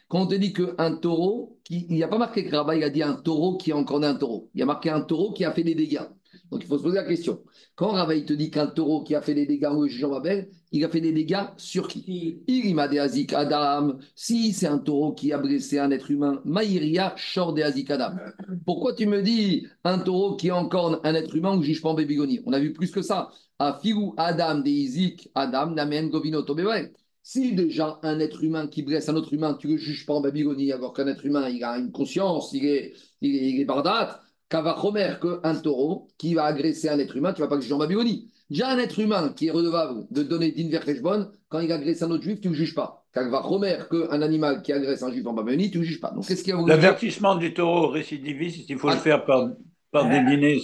quand 0.08 0.20
on 0.22 0.26
te 0.26 0.34
dit 0.34 0.52
qu'un 0.52 0.96
taureau, 0.96 1.58
il 1.70 1.88
n'y 1.88 2.02
a 2.02 2.08
pas 2.08 2.18
marqué 2.18 2.44
que 2.44 2.54
Rabat, 2.54 2.76
il 2.76 2.84
a 2.84 2.90
dit 2.90 3.02
un 3.02 3.14
taureau 3.14 3.56
qui 3.56 3.70
est 3.70 3.72
encore 3.72 4.04
un 4.04 4.14
taureau. 4.14 4.50
Il 4.54 4.60
y 4.60 4.62
a 4.62 4.66
marqué 4.66 4.90
un 4.90 5.00
taureau 5.00 5.32
qui 5.32 5.44
a 5.44 5.52
fait 5.52 5.64
des 5.64 5.74
dégâts. 5.74 6.06
Donc 6.50 6.62
il 6.62 6.66
faut 6.66 6.78
se 6.78 6.82
poser 6.82 6.96
la 6.96 7.04
question. 7.04 7.42
Quand 7.74 7.88
Rava 7.88 8.14
te 8.20 8.32
dit 8.32 8.50
qu'un 8.50 8.66
taureau 8.66 9.02
qui 9.02 9.14
a 9.14 9.22
fait 9.22 9.34
des 9.34 9.46
dégâts 9.46 9.72
au 9.72 9.86
juge 9.86 10.06
Babel, 10.06 10.50
il 10.72 10.84
a 10.84 10.88
fait 10.88 11.00
des 11.00 11.12
dégâts 11.12 11.46
sur 11.56 11.88
qui? 11.88 12.42
Il 12.46 12.78
Azik 12.78 13.32
Adam. 13.32 13.98
Si 14.14 14.52
c'est 14.52 14.66
un 14.66 14.78
taureau 14.78 15.12
qui 15.12 15.32
a 15.32 15.38
blessé 15.38 15.78
un 15.78 15.90
être 15.90 16.10
humain, 16.10 16.40
Maïria 16.44 17.14
Shor 17.16 17.54
de 17.54 17.62
Azik 17.62 17.90
Adam. 17.90 18.16
Pourquoi 18.64 18.94
tu 18.94 19.06
me 19.06 19.22
dis 19.22 19.66
un 19.84 19.98
taureau 19.98 20.36
qui 20.36 20.50
encorne 20.50 20.98
un 21.04 21.14
être 21.14 21.34
humain 21.36 21.56
ou 21.56 21.62
juge 21.62 21.82
pas 21.82 21.90
en 21.90 21.94
bébigoni 21.94 22.40
On 22.46 22.52
a 22.52 22.58
vu 22.58 22.72
plus 22.72 22.90
que 22.90 23.02
ça. 23.02 23.30
A 23.58 23.80
Adam 24.18 24.58
de 24.58 24.68
Izik 24.68 25.30
Adam 25.34 25.70
Namen 25.70 26.10
Govino 26.10 26.44
Si 27.22 27.54
déjà 27.54 27.98
un 28.02 28.18
être 28.18 28.42
humain 28.42 28.66
qui 28.66 28.82
blesse 28.82 29.08
un 29.08 29.16
autre 29.16 29.32
humain, 29.32 29.54
tu 29.54 29.68
le 29.68 29.76
juges 29.76 30.04
pas 30.04 30.14
en 30.14 30.20
Babylonie, 30.20 30.72
alors 30.72 30.92
qu'un 30.92 31.06
être 31.06 31.24
humain, 31.24 31.48
il 31.48 31.62
a 31.64 31.78
une 31.78 31.92
conscience, 31.92 32.52
il 32.52 32.66
est, 32.66 32.92
il 33.20 33.34
est, 33.34 33.50
il 33.50 33.60
est 33.60 33.64
bardate, 33.64 34.20
qu'un 34.48 35.54
taureau 35.62 36.08
qui 36.18 36.34
va 36.34 36.44
agresser 36.44 36.88
un 36.88 36.98
être 36.98 37.16
humain, 37.16 37.32
tu 37.32 37.40
ne 37.40 37.46
vas 37.46 37.48
pas 37.48 37.56
le 37.56 37.62
juger 37.62 37.74
en 37.74 37.78
Babylonie. 37.78 38.30
Déjà 38.48 38.68
un 38.68 38.78
être 38.78 38.98
humain 39.00 39.32
qui 39.34 39.48
est 39.48 39.50
redevable 39.50 40.06
de 40.10 40.22
donner 40.22 40.52
d'Inver 40.52 40.80
quand 41.48 41.60
il 41.60 41.72
agresse 41.72 42.02
un 42.02 42.10
autre 42.10 42.22
juif, 42.22 42.40
tu 42.40 42.48
ne 42.48 42.52
le 42.52 42.58
juges 42.58 42.74
pas. 42.74 43.04
Romer 43.14 43.78
qu'un 43.90 44.22
animal 44.22 44.62
qui 44.62 44.72
agresse 44.72 45.02
un 45.02 45.10
juif 45.10 45.26
en 45.26 45.32
Babylonie, 45.32 45.70
tu 45.70 45.78
ne 45.78 45.82
le 45.82 45.88
juges 45.88 46.00
pas. 46.00 46.10
Donc 46.10 46.26
qu'est-ce 46.26 46.44
qu'il 46.44 46.54
y 46.54 46.56
a 46.56 46.62
L'avertissement 46.66 47.34
du 47.34 47.54
taureau 47.54 47.88
récidiviste, 47.88 48.68
il 48.68 48.78
faut 48.78 48.90
le 48.90 48.96
faire 48.96 49.24
par, 49.24 49.48
par 49.90 50.08
des 50.08 50.22
dîners. 50.24 50.60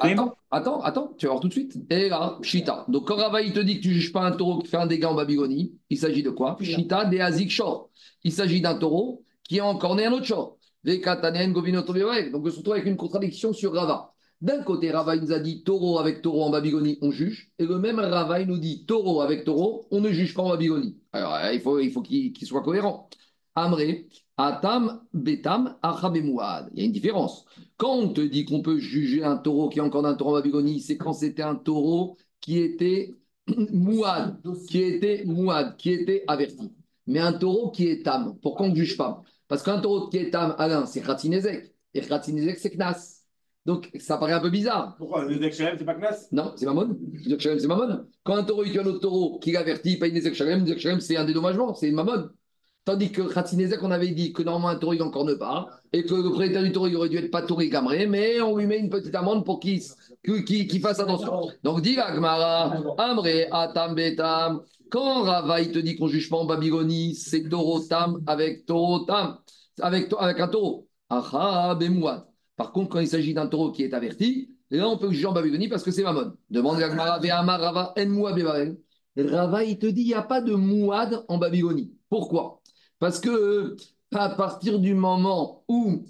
Attends, 0.00 0.34
attends, 0.50 0.80
attends, 0.80 1.14
tu 1.18 1.26
vas 1.26 1.32
voir 1.32 1.40
tout 1.40 1.48
de 1.48 1.52
suite. 1.52 1.76
Et 1.90 2.08
là, 2.08 2.38
Shita. 2.42 2.84
Donc, 2.88 3.06
quand 3.06 3.16
Rava, 3.16 3.42
il 3.42 3.52
te 3.52 3.60
dit 3.60 3.78
que 3.78 3.82
tu 3.82 3.88
ne 3.88 3.94
juges 3.94 4.12
pas 4.12 4.22
un 4.22 4.32
taureau 4.32 4.58
qui 4.60 4.68
fait 4.68 4.76
un 4.76 4.86
dégât 4.86 5.10
en 5.10 5.14
Babylonie, 5.14 5.74
il 5.90 5.98
s'agit 5.98 6.22
de 6.22 6.30
quoi 6.30 6.56
Shita 6.60 7.04
de 7.04 7.18
Azik 7.18 7.50
Shor. 7.50 7.90
Il 8.22 8.32
s'agit 8.32 8.60
d'un 8.60 8.76
taureau 8.76 9.24
qui 9.48 9.60
a 9.60 9.66
encore 9.66 9.96
né 9.96 10.06
un 10.06 10.12
autre 10.12 10.24
Shor. 10.24 10.56
Donc, 10.84 11.04
on 11.04 12.50
se 12.50 12.56
retrouve 12.56 12.74
avec 12.74 12.86
une 12.86 12.96
contradiction 12.96 13.52
sur 13.52 13.74
Rava. 13.74 14.14
D'un 14.42 14.62
côté, 14.62 14.90
Rava 14.90 15.16
nous 15.16 15.32
a 15.32 15.38
dit 15.38 15.62
taureau 15.64 15.98
avec 15.98 16.20
taureau 16.22 16.44
en 16.44 16.50
Babylonie, 16.50 16.98
on 17.00 17.10
juge. 17.10 17.50
Et 17.58 17.64
le 17.64 17.78
même 17.78 17.98
Rava 17.98 18.44
nous 18.44 18.58
dit 18.58 18.84
taureau 18.86 19.20
avec 19.22 19.44
taureau, 19.44 19.86
on 19.90 20.00
ne 20.00 20.10
juge 20.10 20.34
pas 20.34 20.42
en 20.42 20.50
Babylonie. 20.50 20.98
Alors, 21.12 21.38
il 21.52 21.60
faut 21.60 21.80
faut 21.90 22.02
qu'il 22.02 22.46
soit 22.46 22.62
cohérent. 22.62 23.08
Amré, 23.54 24.08
Atam, 24.36 25.02
Betam, 25.14 25.76
Achabemouad. 25.82 26.68
Il 26.74 26.80
y 26.80 26.82
a 26.82 26.84
une 26.84 26.92
différence. 26.92 27.46
Quand 27.78 27.94
on 27.94 28.08
te 28.12 28.20
dit 28.20 28.44
qu'on 28.44 28.60
peut 28.60 28.78
juger 28.78 29.24
un 29.24 29.38
taureau 29.38 29.70
qui 29.70 29.78
est 29.78 29.82
encore 29.82 30.04
un 30.06 30.14
taureau 30.14 30.32
en 30.32 30.34
Babylonie, 30.34 30.80
c'est 30.80 30.98
quand 30.98 31.14
c'était 31.14 31.42
un 31.42 31.56
taureau 31.56 32.18
qui 32.40 32.58
était 32.58 33.14
mouad, 33.72 34.40
qui 34.68 34.82
était 34.82 35.24
mouad, 35.24 35.76
qui 35.78 35.90
était 35.92 36.24
averti. 36.28 36.70
Mais 37.06 37.20
un 37.20 37.32
taureau 37.32 37.70
qui 37.70 37.88
est 37.88 38.04
tam, 38.04 38.38
pourquoi 38.42 38.66
on 38.66 38.70
ne 38.70 38.74
juge 38.74 38.96
pas? 38.98 39.22
Parce 39.48 39.62
qu'un 39.62 39.80
taureau 39.80 40.08
qui 40.08 40.18
est 40.18 40.30
tam, 40.30 40.54
Alain, 40.58 40.84
c'est 40.86 41.00
Khatinezek. 41.00 41.74
Et 41.94 42.00
Khatinezek, 42.02 42.58
c'est 42.58 42.70
Knas. 42.70 43.15
Donc, 43.66 43.90
ça 43.98 44.16
paraît 44.16 44.32
un 44.32 44.40
peu 44.40 44.48
bizarre. 44.48 44.94
Pourquoi? 44.96 45.24
Le 45.24 45.50
Shalem, 45.50 45.74
c'est 45.76 45.84
pas 45.84 45.94
Knas 45.94 46.28
Non, 46.30 46.52
c'est 46.54 46.66
Mamon. 46.66 46.96
Le 47.26 47.36
c'est 47.38 47.66
Mamon. 47.66 48.06
Quand 48.22 48.36
un 48.36 48.44
taureau 48.44 48.64
tue 48.64 48.78
un 48.78 48.86
autre 48.86 49.00
taureau 49.00 49.40
qui 49.40 49.50
l'avertit, 49.50 49.94
il 49.94 49.98
paye 49.98 50.12
Nezek 50.12 50.34
Shalem, 50.34 50.62
Nezek 50.62 51.02
c'est 51.02 51.16
un 51.16 51.24
dédommagement, 51.24 51.74
c'est 51.74 51.88
une 51.88 51.96
Mamon. 51.96 52.28
Tandis 52.84 53.10
que 53.10 53.22
Khatinezek, 53.22 53.82
on 53.82 53.90
avait 53.90 54.10
dit 54.10 54.32
que 54.32 54.44
normalement 54.44 54.68
un 54.68 54.76
taureau, 54.76 54.92
il 54.92 55.00
n'encorne 55.00 55.36
pas, 55.36 55.66
et 55.92 56.04
que 56.04 56.14
le 56.14 56.22
propriétaire 56.22 56.62
du 56.62 56.70
taureau, 56.70 56.86
il 56.86 56.94
aurait 56.94 57.08
dû 57.08 57.16
être 57.16 57.32
pas 57.32 57.42
taureau 57.42 57.62
gamré, 57.62 58.06
mais 58.06 58.40
on 58.40 58.56
lui 58.56 58.66
met 58.66 58.78
une 58.78 58.88
petite 58.88 59.16
amende 59.16 59.44
pour 59.44 59.58
qu'il 59.58 59.80
fasse 59.82 61.00
attention. 61.00 61.48
Donc, 61.64 61.82
dit 61.82 61.96
Gmara, 61.96 62.72
Amré, 62.98 63.48
Atam, 63.50 63.96
Betam. 63.96 64.60
Quand 64.88 65.22
Rava, 65.22 65.60
il 65.60 65.72
te 65.72 65.80
dit 65.80 65.96
qu'on 65.96 66.06
juge 66.06 66.30
pas 66.30 66.36
en 66.36 66.44
Babylonie, 66.44 67.16
c'est 67.16 67.48
taureau 67.48 67.80
tam 67.80 68.22
avec 68.28 68.64
taureau 68.64 69.00
tam, 69.00 69.38
avec, 69.80 70.12
avec 70.16 70.38
un 70.38 70.46
taureau. 70.46 70.86
Aha, 71.10 71.74
Bemouad. 71.74 72.26
Par 72.56 72.72
contre, 72.72 72.90
quand 72.90 73.00
il 73.00 73.08
s'agit 73.08 73.34
d'un 73.34 73.46
taureau 73.46 73.70
qui 73.72 73.82
est 73.82 73.94
averti, 73.94 74.50
là, 74.70 74.88
on 74.88 74.98
peut 74.98 75.10
juger 75.10 75.26
en 75.26 75.32
Babylonie 75.32 75.68
parce 75.68 75.82
que 75.82 75.90
c'est 75.90 76.02
Mammon. 76.02 76.32
Demande 76.50 76.80
à 76.80 76.88
Rava, 76.88 77.94
En 79.16 79.26
Rava, 79.28 79.64
il 79.64 79.78
te 79.78 79.86
dit 79.86 80.02
il 80.02 80.06
n'y 80.08 80.14
a 80.14 80.22
pas 80.22 80.40
de 80.40 80.54
Mouad 80.54 81.24
en 81.28 81.38
Babylonie. 81.38 81.92
Pourquoi? 82.08 82.62
Parce 82.98 83.20
que 83.20 83.76
à 84.14 84.30
partir 84.30 84.78
du 84.78 84.94
moment 84.94 85.64
où 85.68 86.04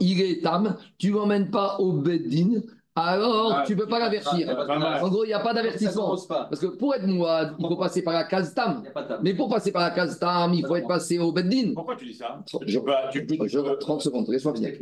il 0.00 0.20
est 0.20 0.42
tam, 0.42 0.76
tu 0.98 1.10
ne 1.10 1.16
l'emmènes 1.16 1.50
pas 1.50 1.78
au 1.78 1.92
Beddin, 1.92 2.60
alors 2.96 3.52
ah, 3.52 3.64
tu 3.66 3.74
ne 3.74 3.80
peux 3.80 3.88
pas 3.88 3.98
l'avertir. 3.98 4.48
En 4.48 5.08
gros, 5.08 5.24
il 5.24 5.28
n'y 5.28 5.32
a 5.32 5.40
pas 5.40 5.52
d'avertissement. 5.52 6.16
Parce 6.28 6.60
que 6.60 6.66
pour 6.66 6.94
être 6.94 7.06
mouad, 7.06 7.56
il 7.58 7.66
faut 7.66 7.76
passer 7.76 8.02
par 8.02 8.14
la 8.14 8.22
case 8.22 8.54
tam. 8.54 8.84
Mais 9.20 9.34
pour 9.34 9.48
passer 9.48 9.72
par 9.72 9.82
la 9.82 9.90
case 9.90 10.16
tam, 10.20 10.54
il 10.54 10.64
faut 10.64 10.76
être 10.76 10.86
passé 10.86 11.18
au 11.18 11.32
beddin. 11.32 11.72
Pourquoi 11.74 11.96
tu 11.96 12.06
dis 12.06 12.14
ça? 12.14 12.40
Je, 12.66 12.78
je, 12.78 13.74
30 13.80 14.00
secondes, 14.00 14.28
laisse-moi 14.28 14.54
finir. 14.54 14.72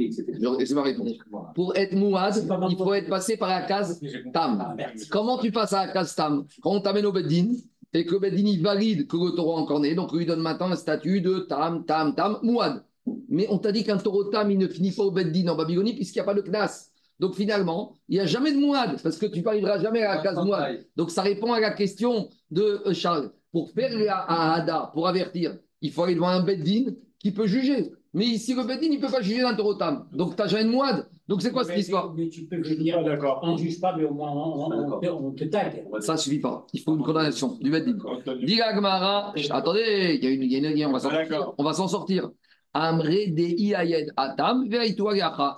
Laisse-moi 0.59 0.83
répondre. 0.83 1.11
Pour 1.55 1.75
être 1.75 1.95
mouad, 1.95 2.35
il 2.69 2.77
faut 2.77 2.93
être 2.93 3.09
passé 3.09 3.39
par 3.39 3.49
la 3.49 3.63
case 3.63 3.99
tam. 4.33 4.77
Comment 5.11 5.39
tu 5.39 5.51
passes 5.51 5.73
à 5.73 5.87
la 5.87 5.93
case 5.93 6.15
tam 6.15 6.45
Quand 6.61 6.73
on 6.73 6.81
t'amène 6.81 7.07
au 7.07 7.13
beddin, 7.13 7.55
et 7.95 8.05
que 8.05 8.13
le 8.13 8.19
beddin 8.21 8.47
il 8.47 8.63
valide 8.63 9.07
que 9.07 9.17
le 9.17 9.35
taureau 9.35 9.57
encore 9.57 9.81
né, 9.81 9.95
donc 9.95 10.13
on 10.13 10.17
lui 10.17 10.25
donne 10.25 10.41
maintenant 10.41 10.71
un 10.71 10.77
statut 10.77 11.21
de 11.21 11.41
tam, 11.41 11.85
tam, 11.85 12.15
tam, 12.15 12.39
mouad. 12.43 12.85
Mais 13.29 13.47
on 13.51 13.59
t'a 13.59 13.73
dit 13.73 13.85
qu'un 13.85 13.99
taureau 13.99 14.25
tam, 14.25 14.51
il 14.51 14.59
ne 14.59 14.69
finit 14.69 14.93
pas 14.93 15.03
au 15.03 15.11
beddin 15.11 15.49
en 15.49 15.57
Babylonie 15.57 15.95
puisqu'il 15.95 16.19
n'y 16.19 16.23
a 16.23 16.25
pas 16.25 16.35
de 16.35 16.43
knas. 16.43 16.92
Donc 17.23 17.37
finalement, 17.37 17.95
il 18.09 18.17
n'y 18.17 18.21
a 18.21 18.27
jamais 18.27 18.51
de 18.51 18.59
mouad, 18.59 19.01
parce 19.01 19.17
que 19.17 19.27
tu 19.27 19.43
n'arriveras 19.43 19.79
jamais 19.79 20.03
à 20.03 20.17
la 20.17 20.23
case 20.23 20.45
mouad. 20.45 20.85
Donc 20.97 21.13
ça 21.13 21.23
répond 21.23 21.53
à 21.53 21.61
la 21.61 21.71
question 21.71 22.29
de 22.51 22.83
euh, 22.85 22.93
Charles. 22.93 23.31
Pour 23.53 23.71
faire 23.71 23.93
à 24.11 24.55
Ada, 24.55 24.91
pour 24.93 25.07
avertir, 25.07 25.57
il 25.83 25.93
faut 25.93 26.03
aller 26.03 26.17
devant 26.17 26.31
un 26.31 26.43
beddin 26.43 26.91
qui 27.21 27.31
peut 27.31 27.47
juger. 27.47 27.93
Mais 28.13 28.25
ici, 28.25 28.55
le 28.55 28.65
beddin, 28.65 28.89
il 28.91 28.97
ne 28.97 29.01
peut 29.01 29.13
pas 29.13 29.23
juger 29.23 29.43
d'un 29.43 29.55
taurotam. 29.55 30.09
Donc 30.13 30.35
tu 30.35 30.43
n'as 30.43 30.49
jamais 30.49 30.65
de 30.65 30.71
mouad. 30.71 31.07
Donc 31.29 31.43
c'est 31.43 31.53
quoi 31.53 31.63
cette 31.63 31.79
histoire 31.79 32.13
Mais 32.13 32.29
tu 32.29 32.43
peux 32.47 32.61
dire, 32.61 32.99
on 33.43 33.53
ne 33.53 33.57
juge 33.57 33.81
pas, 33.81 33.97
mais 33.97 34.03
au 34.03 34.15
moins 34.15 34.33
on, 34.33 35.31
te 35.31 35.45
tag. 35.45 35.87
Ça 36.01 36.15
ne 36.15 36.19
suffit 36.19 36.41
pas. 36.41 36.67
Il 36.73 36.81
faut 36.81 36.97
une 36.97 37.05
condamnation 37.05 37.57
du 37.61 37.71
beddin. 37.71 37.99
Diga 38.43 38.73
Gmara, 38.73 39.33
attendez, 39.51 40.19
il 40.21 40.25
y 40.25 40.27
a 40.27 40.31
une, 40.31 40.43
il 40.43 40.53
y 40.53 40.57
a 40.57 40.71
une, 40.71 40.87
on 40.87 40.93
va 40.93 40.99
s'en 40.99 41.11
sortir. 41.11 41.55
On 41.57 41.63
va 41.63 41.73
s'en 41.73 41.87
sortir. 41.87 42.31
Amre 42.75 43.05
de 43.05 44.13
Atam, 44.17 44.67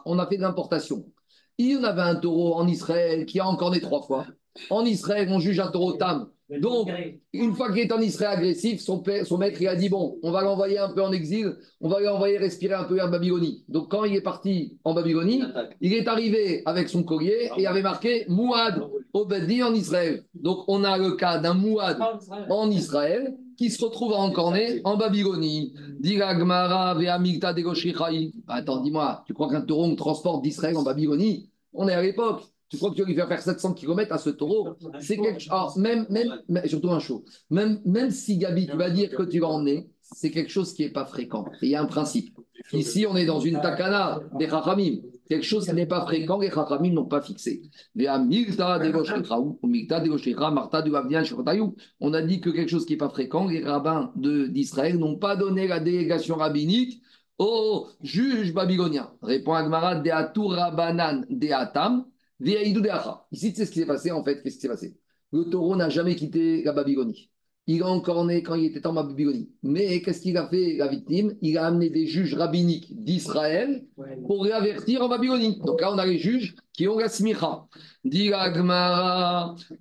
On 0.05 0.19
a 0.19 0.27
fait 0.27 0.37
de 0.37 0.43
l'importation. 0.43 1.07
Il 1.59 1.73
y 1.73 1.77
en 1.77 1.85
avait 1.85 2.03
un 2.03 2.17
taureau 2.17 2.55
en 2.55 2.67
Israël 2.67 3.27
qui 3.27 3.39
a 3.41 3.47
encore 3.47 3.71
né 3.71 3.81
trois 3.81 4.03
fois. 4.03 4.27
En 4.71 4.85
Israël, 4.85 5.29
on 5.31 5.39
juge 5.39 5.61
un 5.61 5.69
taureau 5.69 5.93
tam. 5.93 6.29
Donc, 6.51 6.91
une 7.33 7.55
fois 7.55 7.73
qu'il 7.73 7.81
est 7.81 7.93
en 7.93 8.01
Israël 8.01 8.39
agressif, 8.39 8.81
son, 8.81 9.01
père, 9.01 9.27
son 9.27 9.39
maître 9.39 9.61
il 9.63 9.69
a 9.69 9.75
dit 9.75 9.89
Bon, 9.89 10.19
on 10.23 10.31
va 10.31 10.43
l'envoyer 10.43 10.79
un 10.79 10.91
peu 10.91 11.03
en 11.03 11.11
exil, 11.11 11.57
on 11.81 11.89
va 11.89 12.01
l'envoyer 12.01 12.37
respirer 12.37 12.75
un 12.75 12.85
peu 12.85 12.95
vers 12.97 13.11
Babylonie. 13.11 13.65
Donc, 13.69 13.91
quand 13.91 14.05
il 14.05 14.15
est 14.15 14.21
parti 14.21 14.79
en 14.85 14.93
Babylonie, 14.93 15.43
il 15.81 15.95
est 15.95 16.07
arrivé 16.07 16.63
avec 16.67 16.89
son 16.89 17.03
collier 17.03 17.51
et 17.57 17.67
avait 17.67 17.83
marqué 17.83 18.27
Mouad 18.29 18.83
Obedi 19.15 19.63
en 19.63 19.73
Israël. 19.73 20.25
Donc, 20.35 20.65
on 20.69 20.85
a 20.85 20.99
le 20.99 21.13
cas 21.13 21.39
d'un 21.39 21.55
Mouad 21.55 21.99
en 22.51 22.71
Israël 22.71 23.35
qui 23.57 23.71
se 23.71 23.85
retrouve 23.85 24.13
à 24.13 24.17
encorner 24.17 24.81
en 24.85 24.97
Babylonie. 24.97 25.75
Attends, 28.49 28.81
dis-moi, 28.81 29.25
tu 29.27 29.35
crois 29.35 29.49
qu'un 29.49 29.61
taureau 29.63 29.93
transporte 29.95 30.43
d'Israël 30.43 30.77
en 30.77 30.83
Babylonie? 30.83 31.51
On 31.73 31.89
est 31.89 31.95
à 31.95 32.03
l'époque. 32.03 32.43
Tu 32.69 32.79
crois 32.79 32.91
que 32.91 32.97
tu 32.97 33.03
vas 33.03 33.09
lui 33.09 33.15
faire 33.15 33.29
faire 33.29 33.43
700 33.43 33.75
km 33.75 34.13
à 34.13 34.19
ce 34.19 34.31
taureau? 34.31 34.71
C'est 35.01 35.17
quelque 35.17 35.41
chose. 35.41 35.77
même, 35.77 36.07
même, 36.11 36.41
surtout 36.67 36.91
un 36.91 36.99
show. 36.99 37.25
Même, 37.51 37.81
même 37.85 38.11
si 38.11 38.39
Gabi, 38.39 38.67
tu 38.67 38.77
vas 38.77 38.91
dire 38.91 39.11
que 39.11 39.23
tu 39.23 39.39
vas 39.39 39.49
emmener, 39.49 39.89
c'est 40.05 40.31
quelque 40.31 40.51
chose 40.51 40.75
qui 40.75 40.83
n'est 40.83 40.93
pas 40.93 41.07
fréquent. 41.07 41.47
il 41.63 41.71
y 41.71 41.75
a 41.75 41.83
un 41.83 41.87
principe. 41.87 42.39
Ici, 42.73 43.07
on 43.09 43.17
est 43.17 43.27
dans 43.27 43.41
une 43.41 43.61
takana 43.61 44.21
des 44.39 44.47
rachamim. 44.47 45.01
Quelque 45.29 45.45
chose 45.45 45.67
qui 45.67 45.75
n'est 45.75 45.87
pas 45.87 46.05
fréquent, 46.05 46.39
les 46.39 46.51
rachamim 46.51 46.93
n'ont 46.93 47.07
pas 47.07 47.23
fixé. 47.23 47.63
On 52.01 52.13
a 52.13 52.23
dit 52.23 52.41
que 52.41 52.51
quelque 52.51 52.71
chose 52.71 52.85
qui 52.87 52.93
n'est 52.93 52.99
pas 52.99 53.09
fréquent, 53.09 53.49
les 53.49 53.65
rabbins 53.65 54.13
d'Israël 54.17 54.99
n'ont 54.99 55.17
pas 55.17 55.37
donné 55.37 55.67
la 55.67 55.81
délégation 55.81 56.37
rabbinique 56.37 57.03
au 57.39 57.89
juge 58.03 58.53
babylonien. 58.53 59.11
Répond 59.23 59.55
Agmara 59.55 59.97
de 59.97 60.11
Rabanan 60.55 61.27
de 61.29 61.51
Atam, 61.51 62.05
Ici, 62.41 63.53
c'est 63.55 63.65
ce 63.65 63.71
qui 63.71 63.81
s'est 63.81 63.87
passé 63.87 64.11
en 64.11 64.23
fait. 64.23 64.43
Qu'est-ce 64.43 64.57
qui 64.57 64.63
s'est 64.63 64.69
passé? 64.69 64.97
Le 65.33 65.45
taureau 65.45 65.77
n'a 65.77 65.89
jamais 65.89 66.15
quitté 66.15 66.63
la 66.63 66.73
Babylonie. 66.73 67.31
Il 67.67 67.83
a 67.83 67.87
encore 67.87 68.27
né 68.27 68.43
quand 68.43 68.57
il 68.57 68.67
était 68.67 68.87
en 68.87 68.93
Babylonie. 68.93 69.49
Mais 69.63 70.03
qu'est-ce 70.03 70.21
qu'il 70.21 70.37
a 70.37 70.47
fait, 70.49 70.77
la 70.77 70.89
victime? 70.89 71.35
Il 71.41 71.57
a 71.57 71.67
amené 71.67 71.89
des 71.89 72.07
juges 72.07 72.35
rabbiniques 72.35 72.89
d'Israël 73.03 73.85
pour 74.27 74.45
l'avertir 74.45 75.03
en 75.03 75.09
Babylonie. 75.09 75.61
Donc 75.65 75.81
là, 75.81 75.93
on 75.93 75.99
a 75.99 76.05
les 76.05 76.19
juges 76.19 76.55
qui 76.75 76.87
ont 76.89 76.99
la 76.99 77.09
smicha. 77.09 77.67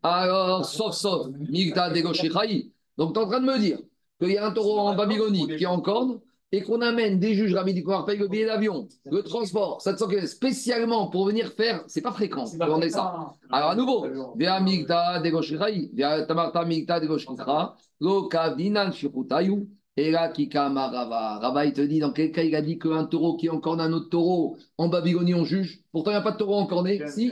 alors, 0.02 0.66
sauf, 0.66 0.96
sauf, 0.96 1.28
Migda 1.50 1.90
Donc, 1.90 3.14
tu 3.14 3.20
es 3.20 3.24
en 3.24 3.28
train 3.28 3.42
de 3.42 3.46
me 3.46 3.60
dire 3.60 3.80
qu'il 4.20 4.32
y 4.32 4.38
a 4.38 4.48
un 4.48 4.52
taureau 4.52 4.80
en 4.80 4.96
Babylonie 4.96 5.48
qui 5.58 5.64
est 5.64 5.68
en 5.68 5.82
corne 5.82 6.20
et 6.54 6.62
qu'on 6.62 6.82
amène 6.82 7.20
des 7.20 7.34
juges 7.34 7.56
rabbiniques, 7.56 7.90
on 7.90 8.04
paye 8.04 8.20
le 8.20 8.28
billet 8.28 8.46
d'avion, 8.46 8.88
le 9.12 9.24
transport, 9.24 9.82
700 9.82 10.08
km, 10.08 10.28
spécialement 10.28 11.08
pour 11.08 11.26
venir 11.26 11.52
faire, 11.52 11.84
c'est 11.88 12.02
pas 12.02 12.12
fréquent, 12.12 12.46
on 12.60 12.80
est 12.80 12.92
ça. 12.92 13.34
Alors 13.50 13.72
à 13.72 13.76
nouveau, 13.76 14.06
via 14.36 14.60
de 14.62 15.96
via 15.96 16.22
Tamarta 16.22 16.64
de 16.64 17.74
Loka 18.00 18.52
Dinan 18.52 18.92
Shirutayu, 18.92 19.68
Et 19.96 20.12
là, 20.12 20.30
Kikama 20.30 20.88
Rava. 20.88 21.40
Rava, 21.40 21.66
il 21.66 21.74
te 21.74 21.82
dit 21.82 22.00
dans 22.00 22.12
quel 22.12 22.32
cas 22.32 22.44
il 22.44 22.56
a 22.56 22.62
dit 22.62 22.78
qu'un 22.78 23.06
taureau 23.06 23.36
qui 23.36 23.48
est 23.48 23.50
encore 23.50 23.80
un 23.80 23.92
autre 23.92 24.10
taureau, 24.10 24.58
en 24.78 24.90
Babylonie, 24.90 25.36
on 25.36 25.46
juge? 25.46 25.82
Pourtant, 25.92 26.12
il 26.12 26.16
n'y 26.16 26.20
a 26.20 26.22
pas 26.22 26.32
de 26.32 26.38
taureau 26.38 26.56
encorné. 26.56 27.00
Si. 27.08 27.32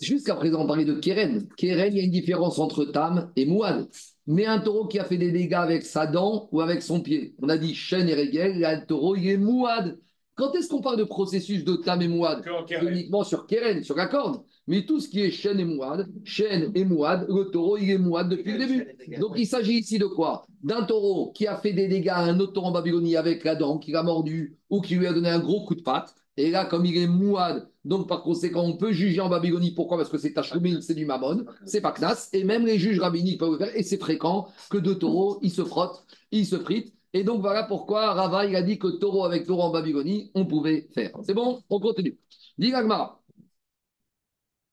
Jusqu'à 0.00 0.34
présent, 0.34 0.62
on 0.62 0.66
parlait 0.66 0.84
de 0.84 0.94
Keren. 0.94 1.46
Keren, 1.56 1.92
il 1.92 1.98
y 1.98 2.00
a 2.00 2.04
une 2.04 2.10
différence 2.10 2.58
entre 2.58 2.84
Tam 2.84 3.30
et 3.36 3.46
Mouad. 3.46 3.88
Mais 4.26 4.46
un 4.46 4.58
taureau 4.58 4.86
qui 4.86 4.98
a 4.98 5.04
fait 5.04 5.18
des 5.18 5.30
dégâts 5.30 5.54
avec 5.54 5.84
sa 5.84 6.06
dent 6.06 6.48
ou 6.52 6.60
avec 6.60 6.82
son 6.82 7.00
pied. 7.00 7.34
On 7.40 7.48
a 7.48 7.58
dit 7.58 7.74
chêne 7.74 8.08
et 8.08 8.14
régel, 8.14 8.58
là, 8.58 8.76
le 8.76 8.86
taureau, 8.86 9.16
il 9.16 9.28
est 9.28 9.36
Mouad. 9.36 9.98
Quand 10.34 10.54
est-ce 10.54 10.68
qu'on 10.68 10.82
parle 10.82 10.98
de 10.98 11.04
processus 11.04 11.64
de 11.64 11.76
Tam 11.76 12.02
et 12.02 12.08
Mouad 12.08 12.44
Uniquement 12.82 13.24
sur 13.24 13.46
Keren, 13.46 13.82
sur 13.82 13.96
la 13.96 14.06
corde. 14.06 14.42
Mais 14.66 14.84
tout 14.84 15.00
ce 15.00 15.08
qui 15.08 15.20
est 15.22 15.30
chêne 15.30 15.60
et 15.60 15.64
mouad, 15.64 16.08
chêne 16.24 16.72
et 16.74 16.84
mouad, 16.84 17.24
le 17.28 17.44
taureau, 17.44 17.78
il 17.78 17.88
est 17.90 17.98
mouad 17.98 18.28
depuis 18.28 18.52
le 18.52 18.58
début. 18.58 19.18
Donc 19.18 19.34
il 19.36 19.46
s'agit 19.46 19.78
ici 19.78 19.98
de 19.98 20.06
quoi? 20.06 20.44
D'un 20.62 20.82
taureau 20.82 21.30
qui 21.32 21.46
a 21.46 21.56
fait 21.56 21.72
des 21.72 21.86
dégâts 21.86 22.08
à 22.08 22.18
un 22.18 22.40
autre 22.40 22.52
taureau 22.52 22.66
en 22.66 22.72
Babylonie 22.72 23.16
avec 23.16 23.44
la 23.44 23.54
dent, 23.54 23.78
qui 23.78 23.92
l'a 23.92 24.02
mordu 24.02 24.58
ou 24.68 24.80
qui 24.80 24.96
lui 24.96 25.06
a 25.06 25.12
donné 25.12 25.28
un 25.28 25.38
gros 25.38 25.64
coup 25.64 25.76
de 25.76 25.82
patte. 25.82 26.14
Et 26.36 26.50
là, 26.50 26.66
comme 26.66 26.84
il 26.84 26.96
est 26.96 27.06
mouad, 27.06 27.68
donc 27.84 28.08
par 28.08 28.22
conséquent, 28.22 28.62
on 28.62 28.76
peut 28.76 28.92
juger 28.92 29.20
en 29.20 29.28
Babylonie. 29.28 29.70
Pourquoi? 29.70 29.96
Parce 29.96 30.10
que 30.10 30.18
c'est 30.18 30.32
Tachoumin, 30.32 30.80
c'est 30.80 30.94
du 30.94 31.06
mammon, 31.06 31.46
c'est 31.64 31.80
pas 31.80 31.92
Knas. 31.92 32.28
Et 32.32 32.44
même 32.44 32.66
les 32.66 32.78
juges 32.78 33.00
rabbiniques 33.00 33.40
peuvent 33.40 33.52
le 33.52 33.58
faire. 33.58 33.76
Et 33.76 33.82
c'est 33.82 33.98
fréquent 33.98 34.48
que 34.68 34.78
deux 34.78 34.98
taureaux, 34.98 35.38
ils 35.42 35.50
se 35.50 35.64
frottent, 35.64 36.04
ils 36.30 36.46
se 36.46 36.56
fritent. 36.56 36.92
Et 37.14 37.24
donc 37.24 37.40
voilà 37.40 37.62
pourquoi 37.62 38.12
Rava, 38.12 38.44
il 38.44 38.54
a 38.56 38.62
dit 38.62 38.78
que 38.78 38.88
taureau 38.88 39.24
avec 39.24 39.46
taureau 39.46 39.62
en 39.62 39.70
Babylonie, 39.70 40.30
on 40.34 40.44
pouvait 40.44 40.88
faire. 40.92 41.12
C'est 41.22 41.34
bon? 41.34 41.60
On 41.70 41.80
continue. 41.80 42.18
Dis 42.58 42.70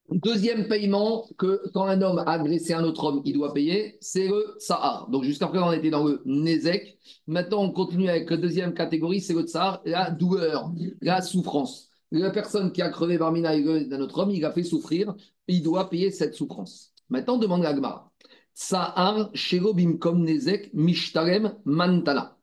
Deuxième 0.09 0.67
paiement 0.67 1.25
que 1.37 1.61
quand 1.73 1.85
un 1.85 2.01
homme 2.01 2.19
a 2.19 2.29
agressé 2.29 2.73
un 2.73 2.83
autre 2.83 3.05
homme, 3.05 3.21
il 3.25 3.33
doit 3.33 3.53
payer, 3.53 3.97
c'est 4.01 4.27
le 4.27 4.55
Sahar. 4.59 5.09
Donc 5.09 5.23
jusqu'à 5.23 5.47
présent, 5.47 5.69
on 5.69 5.71
était 5.71 5.89
dans 5.89 6.03
le 6.03 6.21
Nezek. 6.25 6.97
Maintenant, 7.25 7.63
on 7.63 7.71
continue 7.71 8.09
avec 8.09 8.29
la 8.29 8.37
deuxième 8.37 8.73
catégorie, 8.73 9.21
c'est 9.21 9.33
le 9.33 9.43
Tsar, 9.43 9.81
la 9.85 10.11
douleur, 10.11 10.71
la 11.01 11.21
souffrance. 11.21 11.89
La 12.11 12.31
personne 12.31 12.71
qui 12.71 12.81
a 12.81 12.89
crevé 12.89 13.17
parmi 13.17 13.41
d'un 13.41 14.01
autre 14.01 14.19
homme, 14.19 14.29
il 14.29 14.43
a 14.45 14.51
fait 14.51 14.63
souffrir, 14.63 15.15
il 15.47 15.63
doit 15.63 15.89
payer 15.89 16.11
cette 16.11 16.35
souffrance. 16.35 16.93
Maintenant, 17.09 17.37
demande 17.37 17.63
l'Agmar. 17.63 18.11
Sahar, 18.53 19.31
Sherobim 19.33 19.97
Kom 19.97 20.23
Nezek, 20.23 20.69
Mishtarem, 20.73 21.55
Mantana. 21.65 22.37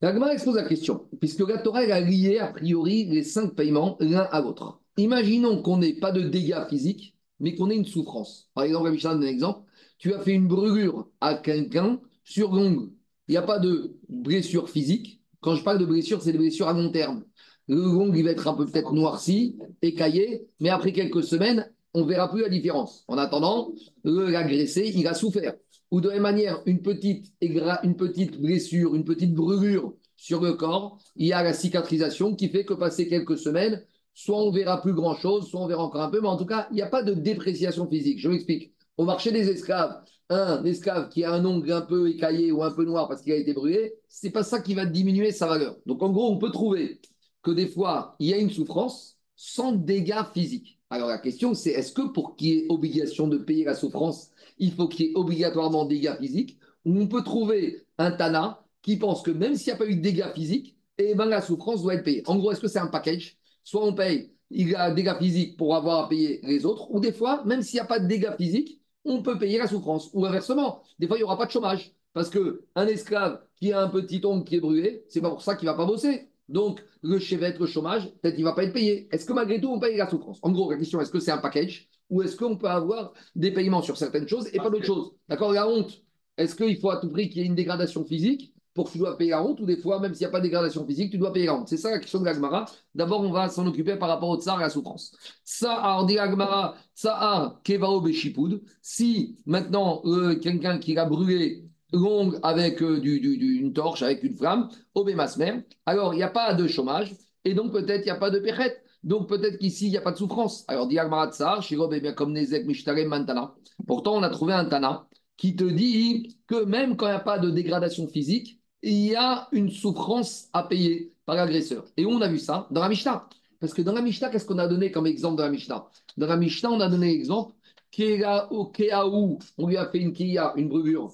L'Agmar 0.00 0.30
expose 0.30 0.54
la 0.54 0.64
question, 0.64 1.08
puisque 1.18 1.46
la 1.46 1.58
Torah 1.58 1.80
a 1.80 2.00
lié 2.00 2.38
a 2.38 2.46
priori 2.46 3.04
les 3.04 3.22
cinq 3.22 3.54
paiements 3.54 3.98
l'un 4.00 4.26
à 4.30 4.40
l'autre. 4.40 4.79
Imaginons 4.96 5.62
qu'on 5.62 5.78
n'ait 5.78 5.94
pas 5.94 6.12
de 6.12 6.22
dégâts 6.22 6.66
physiques, 6.68 7.16
mais 7.38 7.54
qu'on 7.54 7.70
ait 7.70 7.76
une 7.76 7.86
souffrance. 7.86 8.48
Par 8.54 8.64
exemple, 8.64 8.92
la 8.92 8.96
donne 8.96 9.24
un 9.24 9.26
exemple. 9.26 9.60
Tu 9.98 10.14
as 10.14 10.20
fait 10.20 10.32
une 10.32 10.48
brûlure 10.48 11.08
à 11.20 11.34
quelqu'un 11.34 12.00
sur 12.24 12.52
l'ongle. 12.52 12.90
Il 13.28 13.32
n'y 13.32 13.36
a 13.36 13.42
pas 13.42 13.58
de 13.58 13.96
blessure 14.08 14.68
physique. 14.68 15.20
Quand 15.40 15.54
je 15.54 15.64
parle 15.64 15.78
de 15.78 15.86
blessure, 15.86 16.22
c'est 16.22 16.32
des 16.32 16.38
blessures 16.38 16.68
à 16.68 16.72
long 16.72 16.90
terme. 16.90 17.24
Le 17.68 17.76
l'ongle, 17.76 18.16
il 18.18 18.24
va 18.24 18.30
être 18.30 18.48
un 18.48 18.54
peu 18.54 18.66
peut-être 18.66 18.92
noirci, 18.92 19.56
écaillé, 19.80 20.48
mais 20.58 20.70
après 20.70 20.92
quelques 20.92 21.22
semaines, 21.22 21.70
on 21.94 22.04
verra 22.04 22.30
plus 22.30 22.42
la 22.42 22.48
différence. 22.48 23.04
En 23.08 23.16
attendant, 23.16 23.72
l'agressé, 24.04 24.92
il 24.94 25.06
a 25.06 25.14
souffert. 25.14 25.54
Ou 25.90 26.00
de 26.00 26.08
la 26.08 26.14
même 26.14 26.22
manière, 26.22 26.62
une 26.66 26.82
petite, 26.82 27.32
une 27.40 27.96
petite 27.96 28.40
blessure, 28.40 28.94
une 28.94 29.04
petite 29.04 29.34
brûlure 29.34 29.94
sur 30.16 30.40
le 30.40 30.52
corps, 30.52 30.98
il 31.16 31.28
y 31.28 31.32
a 31.32 31.42
la 31.42 31.52
cicatrisation 31.52 32.34
qui 32.34 32.48
fait 32.48 32.64
que 32.64 32.74
passer 32.74 33.08
quelques 33.08 33.38
semaines, 33.38 33.82
soit 34.22 34.36
on 34.36 34.50
verra 34.50 34.82
plus 34.82 34.92
grand-chose, 34.92 35.48
soit 35.48 35.60
on 35.60 35.66
verra 35.66 35.82
encore 35.82 36.02
un 36.02 36.10
peu, 36.10 36.20
mais 36.20 36.28
en 36.28 36.36
tout 36.36 36.44
cas, 36.44 36.68
il 36.70 36.74
n'y 36.74 36.82
a 36.82 36.86
pas 36.86 37.02
de 37.02 37.14
dépréciation 37.14 37.88
physique. 37.88 38.18
Je 38.18 38.28
m'explique. 38.28 38.74
Au 38.98 39.04
marché 39.04 39.32
des 39.32 39.48
esclaves, 39.48 40.02
un 40.28 40.62
esclave 40.64 41.08
qui 41.08 41.24
a 41.24 41.32
un 41.32 41.42
ongle 41.46 41.72
un 41.72 41.80
peu 41.80 42.10
écaillé 42.10 42.52
ou 42.52 42.62
un 42.62 42.70
peu 42.70 42.84
noir 42.84 43.08
parce 43.08 43.22
qu'il 43.22 43.32
a 43.32 43.36
été 43.36 43.54
brûlé, 43.54 43.94
c'est 44.10 44.28
pas 44.30 44.42
ça 44.42 44.60
qui 44.60 44.74
va 44.74 44.84
diminuer 44.84 45.32
sa 45.32 45.46
valeur. 45.46 45.76
Donc 45.86 46.02
en 46.02 46.10
gros, 46.10 46.30
on 46.30 46.36
peut 46.36 46.50
trouver 46.50 47.00
que 47.42 47.50
des 47.50 47.66
fois, 47.66 48.14
il 48.18 48.28
y 48.28 48.34
a 48.34 48.36
une 48.36 48.50
souffrance 48.50 49.16
sans 49.36 49.72
dégâts 49.72 50.22
physiques. 50.34 50.78
Alors 50.90 51.08
la 51.08 51.16
question, 51.16 51.54
c'est 51.54 51.70
est-ce 51.70 51.92
que 51.92 52.12
pour 52.12 52.36
qu'il 52.36 52.48
y 52.48 52.58
ait 52.58 52.66
obligation 52.68 53.26
de 53.26 53.38
payer 53.38 53.64
la 53.64 53.74
souffrance, 53.74 54.32
il 54.58 54.72
faut 54.72 54.86
qu'il 54.86 55.06
y 55.06 55.08
ait 55.08 55.12
obligatoirement 55.14 55.86
dégâts 55.86 56.16
physiques, 56.20 56.58
ou 56.84 57.00
on 57.00 57.06
peut 57.06 57.24
trouver 57.24 57.86
un 57.96 58.10
Tana 58.10 58.62
qui 58.82 58.98
pense 58.98 59.22
que 59.22 59.30
même 59.30 59.54
s'il 59.54 59.72
n'y 59.72 59.76
a 59.76 59.78
pas 59.78 59.90
eu 59.90 59.96
de 59.96 60.02
dégâts 60.02 60.32
physiques, 60.34 60.76
eh 60.98 61.14
ben, 61.14 61.24
la 61.24 61.40
souffrance 61.40 61.82
doit 61.82 61.94
être 61.94 62.04
payée. 62.04 62.22
En 62.26 62.36
gros, 62.36 62.52
est-ce 62.52 62.60
que 62.60 62.68
c'est 62.68 62.78
un 62.78 62.88
package? 62.88 63.39
Soit 63.64 63.84
on 63.84 63.94
paye, 63.94 64.32
il 64.50 64.74
a 64.76 64.90
dégâts 64.90 65.16
physiques 65.18 65.56
pour 65.56 65.76
avoir 65.76 66.04
à 66.04 66.08
payer 66.08 66.40
les 66.42 66.64
autres, 66.66 66.90
ou 66.90 67.00
des 67.00 67.12
fois, 67.12 67.44
même 67.44 67.62
s'il 67.62 67.76
n'y 67.76 67.80
a 67.80 67.84
pas 67.86 68.00
de 68.00 68.06
dégâts 68.06 68.36
physiques, 68.36 68.80
on 69.04 69.22
peut 69.22 69.38
payer 69.38 69.58
la 69.58 69.66
souffrance. 69.66 70.10
Ou 70.12 70.26
inversement, 70.26 70.82
des 70.98 71.06
fois, 71.06 71.16
il 71.16 71.20
n'y 71.20 71.24
aura 71.24 71.38
pas 71.38 71.46
de 71.46 71.50
chômage. 71.50 71.94
Parce 72.12 72.28
qu'un 72.28 72.86
esclave 72.86 73.40
qui 73.56 73.72
a 73.72 73.80
un 73.80 73.88
petit 73.88 74.20
ongle 74.24 74.44
qui 74.44 74.56
est 74.56 74.60
brûlé, 74.60 75.04
c'est 75.08 75.20
pas 75.20 75.30
pour 75.30 75.42
ça 75.42 75.54
qu'il 75.54 75.66
ne 75.66 75.72
va 75.72 75.76
pas 75.76 75.86
bosser. 75.86 76.28
Donc, 76.48 76.82
le 77.02 77.20
chevet, 77.20 77.56
le 77.58 77.66
chômage, 77.66 78.10
peut-être 78.20 78.34
qu'il 78.34 78.44
ne 78.44 78.48
va 78.48 78.54
pas 78.54 78.64
être 78.64 78.72
payé. 78.72 79.08
Est-ce 79.12 79.24
que 79.24 79.32
malgré 79.32 79.60
tout, 79.60 79.68
on 79.68 79.78
paye 79.78 79.96
la 79.96 80.10
souffrance? 80.10 80.40
En 80.42 80.50
gros, 80.50 80.70
la 80.70 80.78
question, 80.78 81.00
est-ce 81.00 81.12
que 81.12 81.20
c'est 81.20 81.30
un 81.30 81.38
package 81.38 81.88
ou 82.10 82.22
est-ce 82.22 82.36
qu'on 82.36 82.56
peut 82.56 82.66
avoir 82.66 83.12
des 83.36 83.52
paiements 83.52 83.82
sur 83.82 83.96
certaines 83.96 84.26
choses 84.26 84.48
et 84.52 84.56
pas 84.58 84.68
d'autres 84.68 84.84
choses? 84.84 85.12
D'accord 85.28 85.52
La 85.52 85.68
honte, 85.68 86.02
est-ce 86.36 86.56
qu'il 86.56 86.76
faut 86.78 86.90
à 86.90 86.96
tout 86.96 87.08
prix 87.08 87.28
qu'il 87.28 87.42
y 87.42 87.44
ait 87.44 87.46
une 87.46 87.54
dégradation 87.54 88.04
physique? 88.04 88.52
Pour 88.74 88.86
que 88.86 88.92
tu 88.92 88.98
dois 88.98 89.16
payer 89.16 89.30
la 89.30 89.42
honte, 89.42 89.60
ou 89.60 89.66
des 89.66 89.76
fois, 89.76 89.98
même 89.98 90.14
s'il 90.14 90.24
n'y 90.24 90.28
a 90.28 90.30
pas 90.30 90.38
de 90.38 90.44
dégradation 90.44 90.86
physique, 90.86 91.10
tu 91.10 91.18
dois 91.18 91.32
payer 91.32 91.46
la 91.46 91.54
honte. 91.54 91.68
C'est 91.68 91.76
ça 91.76 91.90
la 91.90 91.98
question 91.98 92.20
de 92.20 92.24
l'Agmara. 92.24 92.66
D'abord, 92.94 93.20
on 93.20 93.30
va 93.30 93.48
s'en 93.48 93.66
occuper 93.66 93.96
par 93.96 94.08
rapport 94.08 94.28
au 94.28 94.40
tsar 94.40 94.58
et 94.60 94.62
à 94.62 94.66
la 94.66 94.70
souffrance. 94.70 95.16
Ça, 95.44 95.98
dit 96.06 96.14
l'Agmara, 96.14 96.76
tsar 96.94 97.60
kevao 97.64 98.00
beshipoud. 98.00 98.62
Si 98.80 99.36
maintenant, 99.46 100.02
euh, 100.04 100.36
quelqu'un 100.36 100.78
qui 100.78 100.96
a 100.96 101.04
brûlé 101.04 101.64
longue 101.92 102.38
avec 102.42 102.82
euh, 102.82 103.00
du, 103.00 103.16
une 103.16 103.72
torche, 103.72 104.02
avec 104.02 104.22
une 104.22 104.36
flamme, 104.36 104.68
au 104.94 105.04
bémasmer, 105.04 105.64
alors 105.86 106.14
il 106.14 106.18
n'y 106.18 106.22
a 106.22 106.28
pas 106.28 106.54
de 106.54 106.66
chômage, 106.68 107.14
et 107.44 107.54
donc 107.54 107.72
peut-être 107.72 108.02
il 108.02 108.04
n'y 108.04 108.10
a 108.10 108.16
pas 108.16 108.30
de 108.30 108.38
péchette. 108.38 108.84
Donc 109.02 109.28
peut-être 109.28 109.58
qu'ici, 109.58 109.86
il 109.86 109.90
n'y 109.90 109.96
a 109.96 110.02
pas 110.02 110.12
de 110.12 110.18
souffrance. 110.18 110.64
Alors, 110.68 110.86
dit 110.86 110.98
tsar, 111.32 111.62
shirob, 111.62 111.94
bien 111.94 112.12
comme 112.12 112.32
Nezek, 112.32 112.66
Mishtarem, 112.66 113.08
Mantana. 113.08 113.54
Pourtant, 113.86 114.16
on 114.16 114.22
a 114.22 114.28
trouvé 114.28 114.52
un 114.52 114.66
Tana 114.66 115.08
qui 115.36 115.56
te 115.56 115.64
dit 115.64 116.38
que 116.46 116.64
même 116.64 116.96
quand 116.96 117.06
il 117.06 117.10
n'y 117.10 117.16
a 117.16 117.20
pas 117.20 117.38
de 117.38 117.50
dégradation 117.50 118.06
physique, 118.06 118.59
il 118.82 119.06
y 119.06 119.14
a 119.16 119.48
une 119.52 119.70
souffrance 119.70 120.48
à 120.52 120.62
payer 120.64 121.12
par 121.26 121.36
l'agresseur. 121.36 121.84
Et 121.96 122.06
on 122.06 122.20
a 122.20 122.28
vu 122.28 122.38
ça 122.38 122.66
Dans 122.70 122.80
la 122.80 122.88
Mishnah. 122.88 123.28
Parce 123.60 123.74
que 123.74 123.82
dans 123.82 123.92
la 123.92 124.00
Mishnah, 124.00 124.30
qu'est-ce 124.30 124.46
qu'on 124.46 124.58
a 124.58 124.66
donné 124.66 124.90
comme 124.90 125.06
exemple 125.06 125.36
dans 125.36 125.44
la 125.44 125.50
Mishnah? 125.50 125.86
Dans 126.16 126.26
la 126.26 126.36
Mishnah, 126.36 126.70
on 126.70 126.80
a 126.80 126.88
donné 126.88 127.08
l'exemple 127.08 127.54
Keaou, 127.90 129.38
on 129.58 129.66
lui 129.66 129.76
a 129.76 129.86
fait 129.90 129.98
une 129.98 130.12
kia, 130.12 130.52
une 130.56 130.68
brûlure. 130.68 131.10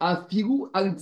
A 0.00 0.26
Figu 0.28 0.64
al 0.72 0.96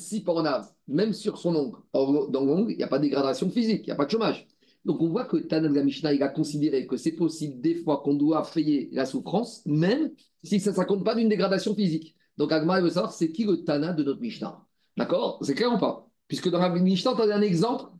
même 0.88 1.12
sur 1.12 1.38
son 1.38 1.54
ongle. 1.54 1.78
Dans 1.92 2.44
l'ongle, 2.44 2.72
il 2.72 2.76
n'y 2.76 2.82
a 2.82 2.88
pas 2.88 2.98
de 2.98 3.04
dégradation 3.04 3.50
physique, 3.50 3.82
il 3.82 3.86
n'y 3.86 3.92
a 3.92 3.96
pas 3.96 4.06
de 4.06 4.10
chômage. 4.10 4.46
Donc 4.84 5.00
on 5.00 5.08
voit 5.08 5.24
que 5.24 5.36
Tana 5.36 5.68
de 5.68 5.74
la 5.74 5.82
Mishnah, 5.82 6.12
il 6.12 6.22
a 6.22 6.28
considéré 6.28 6.86
que 6.86 6.96
c'est 6.96 7.12
possible 7.12 7.60
des 7.60 7.74
fois 7.74 8.02
qu'on 8.04 8.14
doit 8.14 8.46
payer 8.52 8.88
la 8.92 9.04
souffrance, 9.04 9.62
même 9.66 10.12
si 10.42 10.60
ça 10.60 10.70
ne 10.70 10.86
compte 10.86 11.04
pas 11.04 11.14
d'une 11.14 11.28
dégradation 11.28 11.74
physique. 11.74 12.16
Donc 12.36 12.52
Agma 12.52 12.80
veut 12.80 12.90
savoir 12.90 13.12
c'est 13.12 13.32
qui 13.32 13.44
le 13.44 13.64
Tana 13.64 13.92
de 13.92 14.02
notre 14.02 14.20
Mishnah? 14.20 14.65
D'accord? 14.96 15.38
C'est 15.42 15.54
clair 15.54 15.72
ou 15.72 15.78
pas? 15.78 16.08
Puisque 16.28 16.50
dans 16.50 16.58
la 16.58 16.70
Mishnah, 16.70 17.14
tu 17.14 17.22
as 17.22 17.36
un 17.36 17.42
exemple 17.42 17.90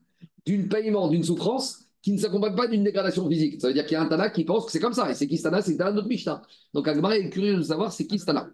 d'une 0.45 0.69
paiement, 0.69 1.09
d'une 1.09 1.23
souffrance 1.25 1.87
qui 2.03 2.13
ne 2.13 2.19
s'accompagne 2.19 2.55
pas 2.55 2.69
d'une 2.69 2.85
dégradation 2.85 3.29
physique. 3.29 3.61
Ça 3.61 3.67
veut 3.69 3.75
dire 3.75 3.85
qu'il 3.85 3.95
y 3.95 3.97
a 3.97 4.03
un 4.03 4.07
Tana 4.07 4.31
qui 4.31 4.45
pense 4.45 4.67
que 4.67 4.71
c'est 4.71 4.79
comme 4.81 4.93
ça. 4.93 5.11
Et 5.11 5.15
c'est 5.15 5.27
qui 5.27 5.39
ce 5.39 5.43
Tana? 5.43 5.61
C'est 5.61 5.75
dans 5.75 5.93
notre 5.93 6.07
Mishnah. 6.07 6.41
Donc 6.73 6.87
Agmar 6.87 7.13
est 7.13 7.31
curieux 7.31 7.57
de 7.57 7.63
savoir 7.63 7.93
c'est 7.93 8.07
qui 8.07 8.19
ce 8.19 8.27
Tana. 8.27 8.49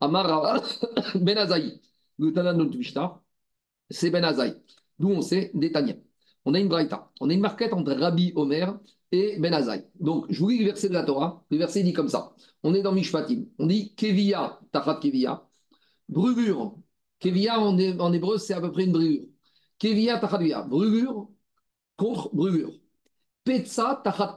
Amar 0.00 0.62
Ben 1.16 1.36
Azaï. 1.36 1.80
Le 2.18 2.32
Tana 2.32 2.52
de 2.52 2.58
notre 2.58 2.76
Mishnah, 2.76 3.20
c'est 3.90 4.10
Ben 4.10 4.24
Azaï. 4.24 4.54
D'où 4.98 5.10
on 5.10 5.20
sait 5.20 5.50
des 5.54 5.72
Tanya. 5.72 5.94
On 6.44 6.54
a 6.54 6.60
une 6.60 6.68
braïta. 6.68 7.10
On 7.20 7.28
a 7.28 7.32
une 7.32 7.40
marquette 7.40 7.72
entre 7.72 7.92
Rabbi 7.92 8.32
Omer 8.36 8.78
et 9.10 9.36
Ben 9.40 9.52
Azaï. 9.52 9.84
Donc, 9.98 10.26
je 10.30 10.38
vous 10.38 10.50
lis 10.50 10.58
le 10.58 10.66
verset 10.66 10.88
de 10.88 10.94
la 10.94 11.02
Torah. 11.02 11.44
Le 11.50 11.58
verset 11.58 11.82
dit 11.82 11.92
comme 11.92 12.08
ça. 12.08 12.32
On 12.62 12.72
est 12.72 12.82
dans 12.82 12.92
Mishpatim. 12.92 13.46
On 13.58 13.66
dit 13.66 13.94
Kevia, 13.96 14.60
Tachat 14.70 15.00
Kevia. 15.02 15.44
Brûlure 16.08 16.76
Kevia 17.22 17.60
en, 17.60 17.78
hébreu, 18.12 18.36
c'est 18.38 18.52
à 18.52 18.60
peu 18.60 18.72
près 18.72 18.84
une 18.84 18.92
brûlure. 18.92 19.26
Kevia 19.78 20.18
tachadvia, 20.18 20.62
brûlure 20.62 21.28
contre 21.96 22.34
brûlure. 22.34 22.72
Petsa 23.44 24.00
tachat. 24.02 24.34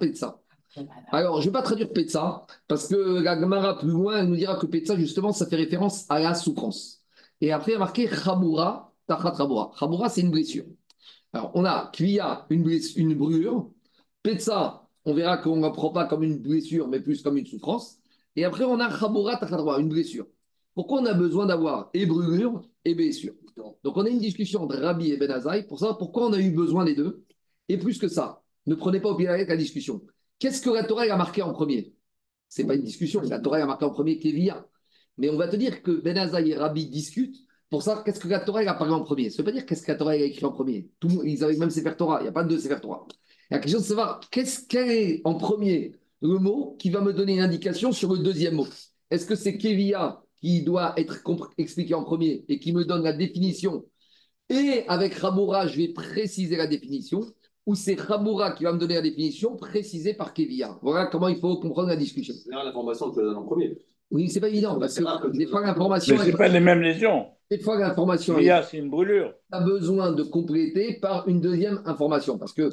Alors, 1.11 1.41
je 1.41 1.47
ne 1.47 1.51
vais 1.51 1.53
pas 1.53 1.63
traduire 1.63 1.91
petsa, 1.91 2.45
parce 2.67 2.87
que 2.87 2.95
la 3.23 3.39
Gemara 3.39 3.79
plus 3.79 3.89
loin, 3.89 4.17
elle 4.19 4.27
nous 4.27 4.35
dira 4.35 4.55
que 4.57 4.67
petsa, 4.67 4.95
justement, 4.97 5.31
ça 5.31 5.47
fait 5.47 5.55
référence 5.55 6.05
à 6.09 6.19
la 6.19 6.35
souffrance. 6.35 7.01
Et 7.41 7.51
après, 7.51 7.71
il 7.71 7.73
y 7.73 7.77
a 7.77 7.79
marqué 7.79 8.07
chabura 8.07 8.93
tachat 9.07 9.33
chabura. 9.35 9.71
Chabura, 9.79 10.09
c'est 10.09 10.21
une 10.21 10.31
blessure. 10.31 10.65
Alors, 11.33 11.51
on 11.55 11.65
a 11.65 11.89
kvia, 11.91 12.45
une, 12.51 13.15
brûlure. 13.15 13.71
Petsa, 14.21 14.87
on 15.05 15.13
verra 15.15 15.37
qu'on 15.37 15.57
ne 15.57 15.69
prend 15.69 15.89
pas 15.89 16.05
comme 16.05 16.23
une 16.23 16.37
blessure, 16.37 16.87
mais 16.87 16.99
plus 16.99 17.23
comme 17.23 17.37
une 17.37 17.47
souffrance. 17.47 17.97
Et 18.35 18.45
après, 18.45 18.65
on 18.65 18.79
a 18.79 18.95
chabura 18.95 19.37
tachat 19.37 19.57
une 19.79 19.89
blessure. 19.89 20.27
Pourquoi 20.75 21.01
on 21.01 21.05
a 21.05 21.13
besoin 21.13 21.47
d'avoir 21.47 21.89
et 21.93 22.05
brûlure 22.05 22.61
et 22.85 22.95
blessure 22.95 23.33
Donc 23.83 23.97
on 23.97 24.05
a 24.05 24.09
une 24.09 24.19
discussion 24.19 24.63
entre 24.63 24.77
Rabbi 24.77 25.11
et 25.11 25.17
Ben 25.17 25.31
Azaï 25.31 25.67
pour 25.67 25.79
savoir 25.79 25.97
pourquoi 25.97 26.27
on 26.27 26.33
a 26.33 26.39
eu 26.39 26.51
besoin 26.51 26.85
des 26.85 26.95
deux. 26.95 27.23
Et 27.67 27.77
plus 27.77 27.97
que 27.97 28.07
ça, 28.07 28.43
ne 28.67 28.75
prenez 28.75 28.99
pas 28.99 29.09
au 29.09 29.15
pied 29.15 29.27
avec 29.27 29.49
la 29.49 29.57
discussion. 29.57 30.01
Qu'est-ce 30.39 30.61
que 30.61 30.69
la 30.69 31.13
a 31.13 31.17
marqué 31.17 31.41
en 31.41 31.51
premier? 31.51 31.93
C'est 32.47 32.65
pas 32.65 32.75
une 32.75 32.83
discussion. 32.83 33.21
La 33.21 33.39
Torah 33.39 33.57
a 33.57 33.65
marqué 33.65 33.85
en 33.85 33.89
premier 33.89 34.19
Kévia. 34.19 34.67
Mais 35.17 35.29
on 35.29 35.37
va 35.37 35.47
te 35.47 35.55
dire 35.55 35.81
que 35.81 35.91
Ben 35.91 36.17
Azaï 36.17 36.51
et 36.51 36.55
Rabbi 36.55 36.87
discutent 36.87 37.37
Pour 37.69 37.81
ça, 37.83 38.03
qu'est-ce 38.05 38.19
que 38.19 38.27
la 38.27 38.39
Torah 38.39 38.61
a 38.61 38.73
parlé 38.75 38.93
en 38.93 39.01
premier 39.01 39.29
Ça 39.29 39.41
veut 39.41 39.45
pas 39.45 39.51
dire 39.51 39.65
qu'est-ce 39.65 39.81
que 39.81 39.91
la 39.91 40.11
a 40.11 40.15
écrit 40.15 40.45
en 40.45 40.51
premier. 40.51 40.89
Ils 41.23 41.43
avaient 41.43 41.57
même 41.57 41.71
Sefer 41.71 41.95
Torah, 41.97 42.19
il 42.19 42.23
n'y 42.23 42.29
a 42.29 42.31
pas 42.31 42.43
de 42.43 42.57
Sefer 42.57 42.79
Torah. 42.81 43.05
La 43.49 43.59
question 43.59 43.79
de 43.79 43.85
savoir 43.85 44.19
qu'est-ce 44.31 44.67
qu'elle 44.67 44.91
est 44.91 45.21
en 45.23 45.35
premier 45.35 45.93
le 46.21 46.39
mot 46.39 46.75
qui 46.79 46.89
va 46.89 47.01
me 47.01 47.13
donner 47.13 47.35
une 47.35 47.41
indication 47.41 47.91
sur 47.91 48.13
le 48.13 48.19
deuxième 48.19 48.55
mot. 48.55 48.67
Est-ce 49.11 49.25
que 49.25 49.35
c'est 49.35 49.57
Kevia 49.57 50.24
qui 50.41 50.63
doit 50.63 50.93
être 50.97 51.21
expliqué 51.57 51.93
en 51.93 52.03
premier 52.03 52.45
et 52.47 52.59
qui 52.59 52.73
me 52.73 52.85
donne 52.85 53.03
la 53.03 53.13
définition 53.13 53.83
et 54.49 54.83
avec 54.87 55.15
Ramoura, 55.15 55.67
je 55.67 55.77
vais 55.77 55.87
préciser 55.87 56.55
la 56.55 56.67
définition 56.67 57.21
ou 57.65 57.73
c'est 57.73 57.99
Ramoura 57.99 58.51
qui 58.51 58.63
va 58.63 58.73
me 58.73 58.77
donner 58.77 58.95
la 58.95 59.01
définition 59.01 59.55
précisée 59.55 60.13
par 60.13 60.33
Kevia. 60.33 60.77
Voilà 60.83 61.07
comment 61.07 61.27
il 61.27 61.37
faut 61.37 61.57
comprendre 61.57 61.89
la 61.89 61.95
discussion. 61.95 62.33
C'est 62.35 62.51
l'information 62.51 63.09
que 63.09 63.21
je 63.21 63.25
donne 63.25 63.37
en 63.37 63.43
premier. 63.43 63.77
Oui, 64.11 64.29
c'est 64.29 64.39
pas 64.39 64.49
évident 64.49 64.77
parce 64.77 64.99
que 64.99 65.31
des 65.35 65.47
fois 65.47 65.61
l'information. 65.61 66.15
Mais 66.15 66.25
c'est 66.25 66.37
pas 66.37 66.47
les 66.47 66.59
mêmes 66.59 66.81
lésions. 66.81 67.25
Des 67.49 67.57
fois 67.57 67.79
l'information. 67.79 68.37
c'est 68.69 68.77
une 68.77 68.89
brûlure. 68.89 69.33
a 69.51 69.61
besoin 69.61 70.11
de 70.11 70.21
compléter 70.21 70.99
par 70.99 71.27
une 71.27 71.41
deuxième 71.41 71.81
information 71.85 72.37
parce 72.37 72.53
que 72.53 72.69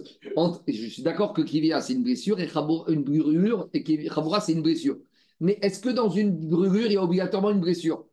je 0.68 0.86
suis 0.88 1.02
d'accord 1.02 1.32
que 1.32 1.40
Kivia 1.40 1.80
c'est 1.80 1.94
une 1.94 2.02
blessure 2.02 2.38
et 2.38 2.48
une 2.88 3.02
brûlure 3.02 3.70
et 3.72 4.08
Ramoura 4.10 4.40
c'est 4.40 4.52
une 4.52 4.62
blessure. 4.62 4.98
Mais 5.42 5.58
est-ce 5.60 5.80
que 5.80 5.88
dans 5.88 6.08
une 6.08 6.48
brûlure 6.48 6.86
il 6.86 6.92
y 6.92 6.96
a 6.96 7.02
obligatoirement 7.02 7.50
une 7.50 7.60
blessure? 7.60 8.06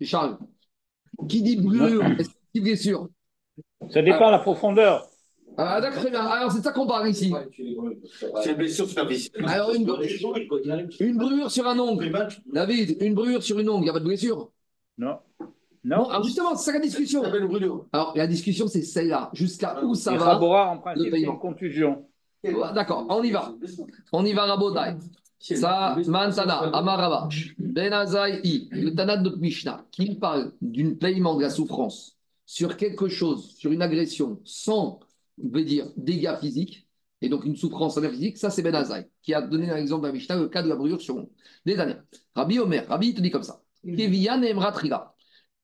Charles, 0.00 0.38
qui 1.28 1.42
dit 1.42 1.56
brûlure, 1.56 2.04
est-ce 2.04 2.28
qu'il 2.28 2.38
dit 2.54 2.60
blessure? 2.60 3.08
Ça 3.90 4.02
dépend 4.02 4.28
de 4.28 4.32
la 4.32 4.38
profondeur. 4.38 5.04
Ah, 5.56 5.80
d'accord, 5.80 6.00
très 6.00 6.10
bien. 6.10 6.24
Alors, 6.24 6.52
c'est 6.52 6.62
ça 6.62 6.70
qu'on 6.70 6.86
parle 6.86 7.08
ici. 7.08 7.32
C'est 8.42 8.50
une 8.50 8.56
blessure 8.56 8.86
superficielle. 8.86 9.44
Alors, 9.48 9.74
une, 9.74 9.88
une 11.00 11.16
brûlure 11.16 11.50
sur 11.50 11.66
un 11.66 11.76
ongle. 11.78 12.12
David, 12.46 13.02
une 13.02 13.14
brûlure 13.14 13.42
sur 13.42 13.58
une 13.58 13.68
ongle, 13.68 13.82
il 13.82 13.84
n'y 13.84 13.90
a 13.90 13.92
pas 13.92 14.00
de 14.00 14.04
blessure? 14.04 14.52
Non. 14.96 15.18
Non. 15.82 16.08
alors 16.08 16.22
justement, 16.22 16.54
c'est 16.54 16.70
ça 16.70 16.72
la 16.72 16.80
discussion. 16.80 17.22
Alors, 17.92 18.12
la 18.16 18.26
discussion, 18.28 18.68
c'est 18.68 18.82
celle-là. 18.82 19.30
Jusqu'à 19.34 19.82
où 19.82 19.96
ça 19.96 20.14
Et 20.14 20.18
va 20.18 20.38
en 20.40 20.78
principe, 20.78 21.28
en 21.28 21.36
contusion. 21.36 22.06
D'accord, 22.44 23.06
on 23.08 23.22
y 23.24 23.32
va. 23.32 23.52
On 24.12 24.24
y 24.24 24.32
va, 24.32 24.44
Rabotai. 24.46 24.96
Ça, 25.44 25.96
Mansana, 26.06 26.58
Amarava, 26.74 27.28
Benazai, 27.58 28.40
le 28.70 28.94
Tanat 28.94 29.18
de 29.18 29.30
Mishnah, 29.36 29.84
qui 29.90 30.14
parle 30.14 30.52
d'un 30.62 30.94
paiement 30.94 31.34
de 31.36 31.42
la 31.42 31.50
souffrance 31.50 32.16
sur 32.46 32.76
quelque 32.78 33.08
chose, 33.08 33.54
sur 33.56 33.70
une 33.70 33.82
agression, 33.82 34.40
sans 34.44 35.00
veut 35.36 35.64
dire 35.64 35.86
dégâts 35.96 36.34
physiques, 36.40 36.86
et 37.20 37.28
donc 37.28 37.44
une 37.44 37.56
souffrance 37.56 37.98
en 37.98 38.02
physique, 38.08 38.38
ça 38.38 38.48
c'est 38.48 38.62
Ben 38.62 38.74
Azaï, 38.74 39.06
qui 39.22 39.34
a 39.34 39.42
donné 39.42 39.70
un 39.70 39.76
exemple 39.76 40.06
dans 40.06 40.12
Mishnah, 40.12 40.36
le 40.36 40.48
cas 40.48 40.62
de 40.62 40.68
la 40.68 40.76
brûlure 40.76 41.00
sur 41.00 41.26
des 41.66 41.78
années. 41.78 41.96
Rabbi 42.34 42.58
Omer, 42.58 42.86
Rabbi, 42.88 43.08
il 43.08 43.14
te 43.14 43.20
dit 43.20 43.30
comme 43.30 43.42
ça. 43.42 43.60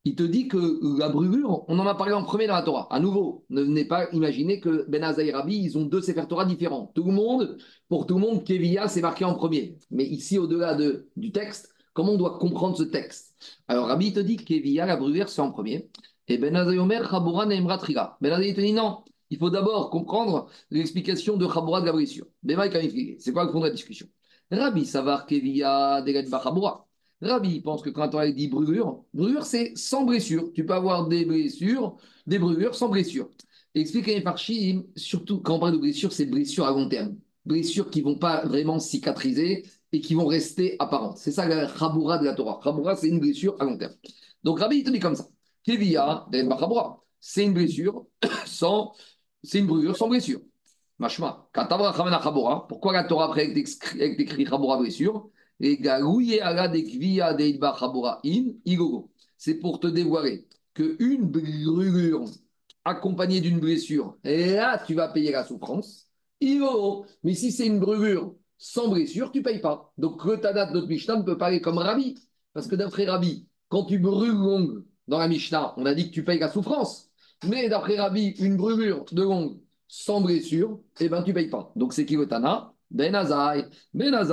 Il 0.06 0.14
te 0.14 0.22
dit 0.22 0.48
que 0.48 0.98
la 0.98 1.10
brûlure, 1.10 1.64
on 1.68 1.78
en 1.78 1.86
a 1.86 1.94
parlé 1.94 2.14
en 2.14 2.24
premier 2.24 2.46
dans 2.46 2.54
la 2.54 2.62
Torah. 2.62 2.88
À 2.90 3.00
nouveau, 3.00 3.44
ne 3.50 3.62
venez 3.62 3.84
pas 3.84 4.10
imaginer 4.12 4.58
que 4.58 4.86
Ben 4.88 5.04
et 5.18 5.32
Rabbi, 5.32 5.58
ils 5.58 5.76
ont 5.76 5.84
deux 5.84 6.00
Sefer 6.00 6.26
Torah 6.26 6.46
différents. 6.46 6.90
Tout 6.94 7.04
le 7.04 7.12
monde, 7.12 7.58
pour 7.88 8.06
tout 8.06 8.14
le 8.14 8.20
monde, 8.20 8.42
Kevia, 8.42 8.88
c'est 8.88 9.02
marqué 9.02 9.26
en 9.26 9.34
premier. 9.34 9.76
Mais 9.90 10.04
ici, 10.04 10.38
au-delà 10.38 10.74
de, 10.74 11.10
du 11.16 11.32
texte, 11.32 11.74
comment 11.92 12.12
on 12.12 12.16
doit 12.16 12.38
comprendre 12.38 12.78
ce 12.78 12.84
texte? 12.84 13.34
Alors, 13.68 13.88
Rabbi 13.88 14.14
te 14.14 14.20
dit 14.20 14.36
que 14.36 14.44
Kevia, 14.44 14.86
la 14.86 14.96
brûlure, 14.96 15.28
c'est 15.28 15.42
en 15.42 15.50
premier. 15.50 15.90
Et 16.28 16.38
Ben 16.38 16.56
Omer, 16.56 17.10
Chabura 17.10 17.44
Neemra 17.44 17.76
Triga. 17.76 18.16
Ben 18.22 18.32
Azaï 18.32 18.54
te 18.54 18.60
dit 18.62 18.72
non, 18.72 19.04
il 19.28 19.36
faut 19.36 19.50
d'abord 19.50 19.90
comprendre 19.90 20.48
l'explication 20.70 21.36
de 21.36 21.46
Chabura 21.46 21.82
de 21.82 21.86
la 21.86 21.92
blessure. 21.92 22.26
C'est 23.18 23.32
quoi 23.32 23.44
le 23.44 23.52
fond 23.52 23.60
de 23.60 23.66
la 23.66 23.70
discussion? 23.70 24.06
Rabbi 24.50 24.86
Savar 24.86 25.26
Kevia 25.26 26.02
Chabura. 26.42 26.86
Rabbi 27.22 27.60
pense 27.60 27.82
que 27.82 27.90
quand 27.90 28.14
on 28.14 28.30
dit 28.30 28.48
brûlure, 28.48 29.04
brûlure 29.12 29.44
c'est 29.44 29.72
sans 29.76 30.04
blessure. 30.04 30.52
Tu 30.54 30.64
peux 30.64 30.74
avoir 30.74 31.06
des 31.06 31.24
blessures, 31.24 31.96
des 32.26 32.38
brûlures 32.38 32.74
sans 32.74 32.88
blessure. 32.88 33.28
Expliquez 33.74 34.20
par 34.20 34.38
Chim, 34.38 34.84
surtout 34.96 35.40
quand 35.40 35.56
on 35.56 35.60
parle 35.60 35.72
de 35.72 35.78
blessure, 35.78 36.12
c'est 36.12 36.26
blessures 36.26 36.66
à 36.66 36.70
long 36.70 36.88
terme. 36.88 37.16
Blessures 37.44 37.90
qui 37.90 38.00
ne 38.00 38.06
vont 38.06 38.18
pas 38.18 38.44
vraiment 38.46 38.78
cicatriser 38.80 39.64
et 39.92 40.00
qui 40.00 40.14
vont 40.14 40.26
rester 40.26 40.76
apparentes. 40.78 41.18
C'est 41.18 41.32
ça 41.32 41.46
la 41.46 41.68
Chabura 41.68 42.18
de 42.18 42.24
la 42.24 42.34
Torah. 42.34 42.60
Chabura, 42.64 42.96
c'est 42.96 43.08
une 43.08 43.20
blessure 43.20 43.56
à 43.60 43.64
long 43.64 43.76
terme. 43.76 43.94
Donc 44.42 44.60
Rabbi, 44.60 44.78
il 44.78 44.84
te 44.84 44.90
dit 44.90 44.98
comme 44.98 45.14
ça. 45.14 45.28
Kevia 45.62 46.26
Chabura, 46.32 47.04
c'est 47.20 47.44
une 47.44 47.54
blessure 47.54 48.06
sans 48.46 48.92
c'est 49.42 49.58
une 49.58 49.66
brûlure 49.66 49.96
sans 49.96 50.08
blessure. 50.08 50.40
Machma, 50.98 51.48
pourquoi 52.68 52.92
la 52.92 53.04
Torah 53.04 53.26
après 53.26 53.46
est 53.46 54.20
écrit 54.20 54.46
Chabura 54.46 54.78
blessure? 54.78 55.30
C'est 59.36 59.54
pour 59.54 59.80
te 59.80 59.86
dévoiler 59.86 60.48
qu'une 60.74 61.30
brûlure 61.30 62.24
accompagnée 62.84 63.40
d'une 63.40 63.60
blessure, 63.60 64.16
et 64.24 64.52
là 64.52 64.82
tu 64.86 64.94
vas 64.94 65.08
payer 65.08 65.32
la 65.32 65.44
souffrance. 65.44 66.06
Mais 67.22 67.34
si 67.34 67.52
c'est 67.52 67.66
une 67.66 67.78
brûlure 67.80 68.34
sans 68.56 68.88
blessure, 68.88 69.30
tu 69.32 69.38
ne 69.38 69.44
payes 69.44 69.60
pas. 69.60 69.92
Donc 69.98 70.24
le 70.24 70.38
Tanat 70.40 70.66
de 70.66 70.72
notre 70.72 70.88
Mishnah 70.88 71.16
ne 71.16 71.22
peut 71.22 71.38
parler 71.38 71.60
comme 71.60 71.78
Rabbi. 71.78 72.16
Parce 72.52 72.66
que 72.66 72.74
d'après 72.76 73.04
Rabbi, 73.04 73.46
quand 73.68 73.84
tu 73.84 73.98
brûles 73.98 74.32
l'ongle 74.32 74.84
dans 75.08 75.18
la 75.18 75.28
Mishnah, 75.28 75.74
on 75.76 75.86
a 75.86 75.94
dit 75.94 76.08
que 76.08 76.14
tu 76.14 76.24
payes 76.24 76.38
la 76.38 76.50
souffrance. 76.50 77.10
Mais 77.46 77.68
d'après 77.68 77.98
Rabbi, 77.98 78.28
une 78.38 78.56
brûlure 78.56 79.04
de 79.12 79.22
longue 79.22 79.60
sans 79.88 80.20
blessure, 80.20 80.80
eh 81.00 81.08
ben 81.08 81.22
tu 81.22 81.32
payes 81.32 81.48
pas. 81.50 81.72
Donc 81.76 81.92
c'est 81.94 82.06
Kivotana, 82.06 82.69
Ben 82.69 82.69
Azaï. 82.69 82.69
Ben 82.90 83.14
Azaï, 83.14 83.66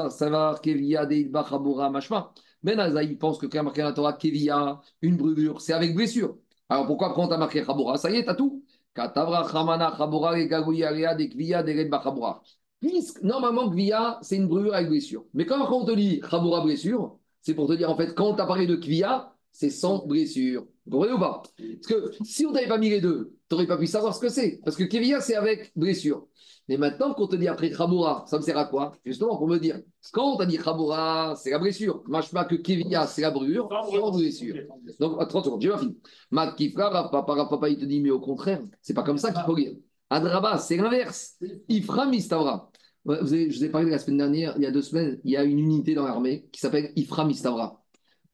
ça 0.10 0.30
va, 0.30 0.60
Kevia, 0.62 1.06
Deidbachabura, 1.06 1.90
Mashma. 1.90 2.34
Ben 2.64 2.80
Azaï, 2.80 3.08
il 3.12 3.18
pense 3.18 3.38
que 3.38 3.46
quand 3.46 3.58
il 3.58 3.60
a 3.60 3.64
marqué 3.64 3.82
la 3.84 3.94
Torah, 3.94 4.14
Kevia, 4.14 4.82
une 5.02 5.18
brûlure, 5.18 5.62
c'est 5.62 5.74
avec 5.74 5.96
blessure. 5.96 6.38
Alors 6.70 6.86
pourquoi 6.88 7.14
quand 7.14 7.28
tu 7.28 7.34
as 7.34 7.38
marqué 7.38 7.64
Chabura 7.64 7.98
Ça 7.98 8.10
y 8.10 8.18
est, 8.18 8.24
tu 8.24 8.30
as 8.30 8.36
tout. 8.36 8.66
Katavra, 8.94 9.48
Chamana, 9.52 9.94
Chabura, 9.98 10.40
Gagouya, 10.44 11.16
Dekvia, 11.16 11.64
Deidbachabura. 11.64 12.42
Puisque 12.80 13.22
normalement, 13.24 13.70
Kvia, 13.70 14.20
c'est 14.22 14.38
une 14.38 14.48
brûlure 14.48 14.74
avec 14.74 14.90
blessure. 14.90 15.26
Mais 15.34 15.46
quand 15.46 15.72
on 15.72 15.86
te 15.86 15.92
dit 15.92 16.22
Chabura 16.30 16.62
blessure, 16.62 17.18
c'est 17.42 17.54
pour 17.56 17.68
te 17.68 17.74
dire 17.74 17.90
en 17.90 17.96
fait, 17.96 18.14
quand 18.14 18.36
tu 18.36 18.42
as 18.42 18.46
parlé 18.46 18.68
de 18.68 18.76
Kvia, 18.76 19.34
c'est 19.52 19.70
sans 19.70 20.06
blessure. 20.06 20.68
Vous 20.88 20.92
comprenez 20.92 21.14
ou 21.14 21.20
pas? 21.20 21.44
Parce 21.58 21.88
que 21.88 22.12
si 22.24 22.46
on 22.46 22.54
t'avait 22.54 22.68
pas 22.68 22.78
mis 22.78 22.90
les 22.90 23.02
deux, 23.02 23.34
tu 23.50 23.56
n'aurais 23.56 23.68
pas 23.68 23.78
pu 23.78 23.88
savoir 23.88 24.16
ce 24.16 24.22
que 24.22 24.30
c'est. 24.30 24.62
Parce 24.64 24.78
que 24.78 24.86
Kevia, 24.86 25.20
c'est 25.20 25.36
avec 25.36 25.72
blessure. 25.76 26.28
Mais 26.70 26.78
maintenant, 26.78 27.14
quand 27.14 27.24
on 27.24 27.28
te 27.28 27.36
dit 27.36 27.48
après 27.48 27.72
Khamoura, 27.72 28.26
ça 28.28 28.38
me 28.38 28.42
sert 28.42 28.58
à 28.58 28.66
quoi? 28.66 28.94
Justement, 29.06 29.38
pour 29.38 29.48
me 29.48 29.58
dire, 29.58 29.82
quand 30.14 30.34
on 30.34 30.38
t'a 30.38 30.46
dit 30.46 30.58
Khamoura, 30.58 31.36
c'est 31.36 31.52
la 31.52 31.60
blessure. 31.60 32.04
pas 32.34 32.46
que 32.46 32.56
Kevia, 32.56 33.06
c'est 33.06 33.22
la 33.22 33.32
brûlure, 33.32 33.70
sans 33.70 34.12
blessure. 34.18 34.56
Donc, 35.00 35.28
30 35.28 35.46
secondes, 35.46 35.62
j'ai 35.62 35.70
pas 35.70 35.78
fini. 35.78 35.98
Mat 36.32 36.54
Kifra, 36.56 37.10
papa, 37.10 37.48
papa, 37.50 37.70
il 37.70 37.78
te 37.78 37.86
dit, 37.86 38.02
mais 38.02 38.12
au 38.12 38.20
contraire, 38.20 38.62
c'est 38.82 38.94
pas 38.94 39.04
comme 39.04 39.18
ça 39.18 39.32
qu'il 39.32 39.44
faut 39.44 39.56
lire. 39.56 39.76
Adraba, 40.10 40.58
c'est 40.58 40.78
l'inverse. 40.78 41.38
Ifra 41.68 42.06
Mistavra. 42.06 42.72
je 43.06 43.48
vous 43.48 43.64
ai 43.64 43.70
parlé 43.70 43.90
la 43.90 44.00
semaine 44.00 44.18
dernière, 44.18 44.54
il 44.56 44.64
y 44.64 44.66
a 44.66 44.72
deux 44.72 44.82
semaines, 44.82 45.20
il 45.26 45.32
y 45.32 45.38
a 45.38 45.44
une 45.44 45.60
unité 45.60 45.96
dans 45.96 46.06
l'armée 46.06 46.48
qui 46.52 46.62
s'appelle 46.62 46.94
Ifra 46.96 47.26
Mistavra 47.26 47.84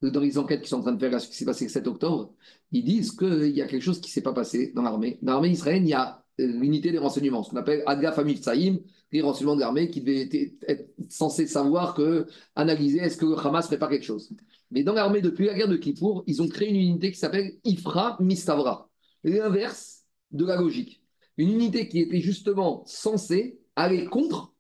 dans 0.10 0.20
les 0.20 0.38
enquêtes 0.38 0.62
qui 0.62 0.70
sont 0.70 0.78
en 0.78 0.82
train 0.82 0.92
de 0.94 1.00
faire 1.00 1.20
ce 1.20 1.28
qui 1.28 1.36
s'est 1.36 1.46
passé 1.46 1.66
le 1.66 1.72
7 1.72 1.88
octobre, 1.88 2.34
ils 2.72 2.84
disent 2.84 3.12
qu'il 3.12 3.56
y 3.56 3.62
a 3.62 3.68
quelque 3.68 3.82
chose 3.84 4.02
qui 4.02 4.10
ne 4.10 4.14
s'est 4.14 4.22
pas 4.22 4.34
passé 4.34 4.72
dans 4.76 4.82
l'armée. 4.82 5.20
Dans 5.22 5.34
l'armée 5.34 5.50
israélienne, 5.50 5.88
il 5.88 5.92
y 5.92 5.94
a 5.94 6.24
euh, 6.40 6.48
l'unité 6.48 6.92
des 6.92 6.98
renseignements, 6.98 7.44
ce 7.44 7.52
qu'on 7.52 7.58
appelle 7.58 7.84
Adga 7.86 8.12
Famif 8.12 8.40
Tsaïm, 8.40 8.80
les 9.12 9.22
renseignements 9.22 9.56
de 9.56 9.62
l'armée 9.62 9.90
qui 9.90 10.02
devaient 10.02 10.58
être 10.68 10.90
censés 11.10 11.48
savoir 11.48 11.94
que, 11.94 12.26
analyser 12.56 13.00
est-ce 13.00 13.18
que 13.18 13.26
le 13.26 13.38
Hamas 13.38 13.70
fait 13.70 13.78
pas 13.78 13.88
quelque 13.88 14.06
chose. 14.06 14.34
Mais 14.72 14.84
dans 14.84 14.94
l'armée, 14.94 15.22
depuis 15.22 15.46
la 15.46 15.54
guerre 15.54 15.68
de 15.68 15.78
Kippour, 15.78 16.24
ils 16.26 16.42
ont 16.42 16.48
créé 16.48 16.70
une 16.70 16.76
unité 16.76 17.12
qui 17.12 17.20
s'appelle 17.20 17.54
Ifra 17.64 18.18
Mistavra, 18.20 18.90
l'inverse 19.24 20.04
de 20.32 20.46
la 20.46 20.56
logique. 20.56 21.04
Une 21.38 21.52
unité 21.52 21.88
qui 21.88 22.00
était 22.00 22.22
justement 22.22 22.84
censée 22.86 23.60
aller 23.76 24.06
contre 24.06 24.53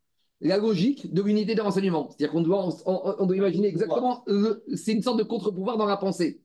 la 0.44 0.58
logique 0.58 1.12
de 1.14 1.22
l'unité 1.22 1.56
des 1.56 1.62
renseignements. 1.62 2.10
C'est-à-dire 2.10 2.32
qu'on 2.32 2.41
doit, 2.41 2.70
on, 2.86 3.26
doit 3.26 3.38
imaginer 3.38 3.70
exactement, 3.70 4.26
c'est 4.76 4.91
une 4.91 5.02
sorte 5.02 5.18
de 5.18 5.24
contre-pouvoir 5.24 5.78
dans 5.78 5.86
la 5.86 5.98
pensée. 5.98 6.41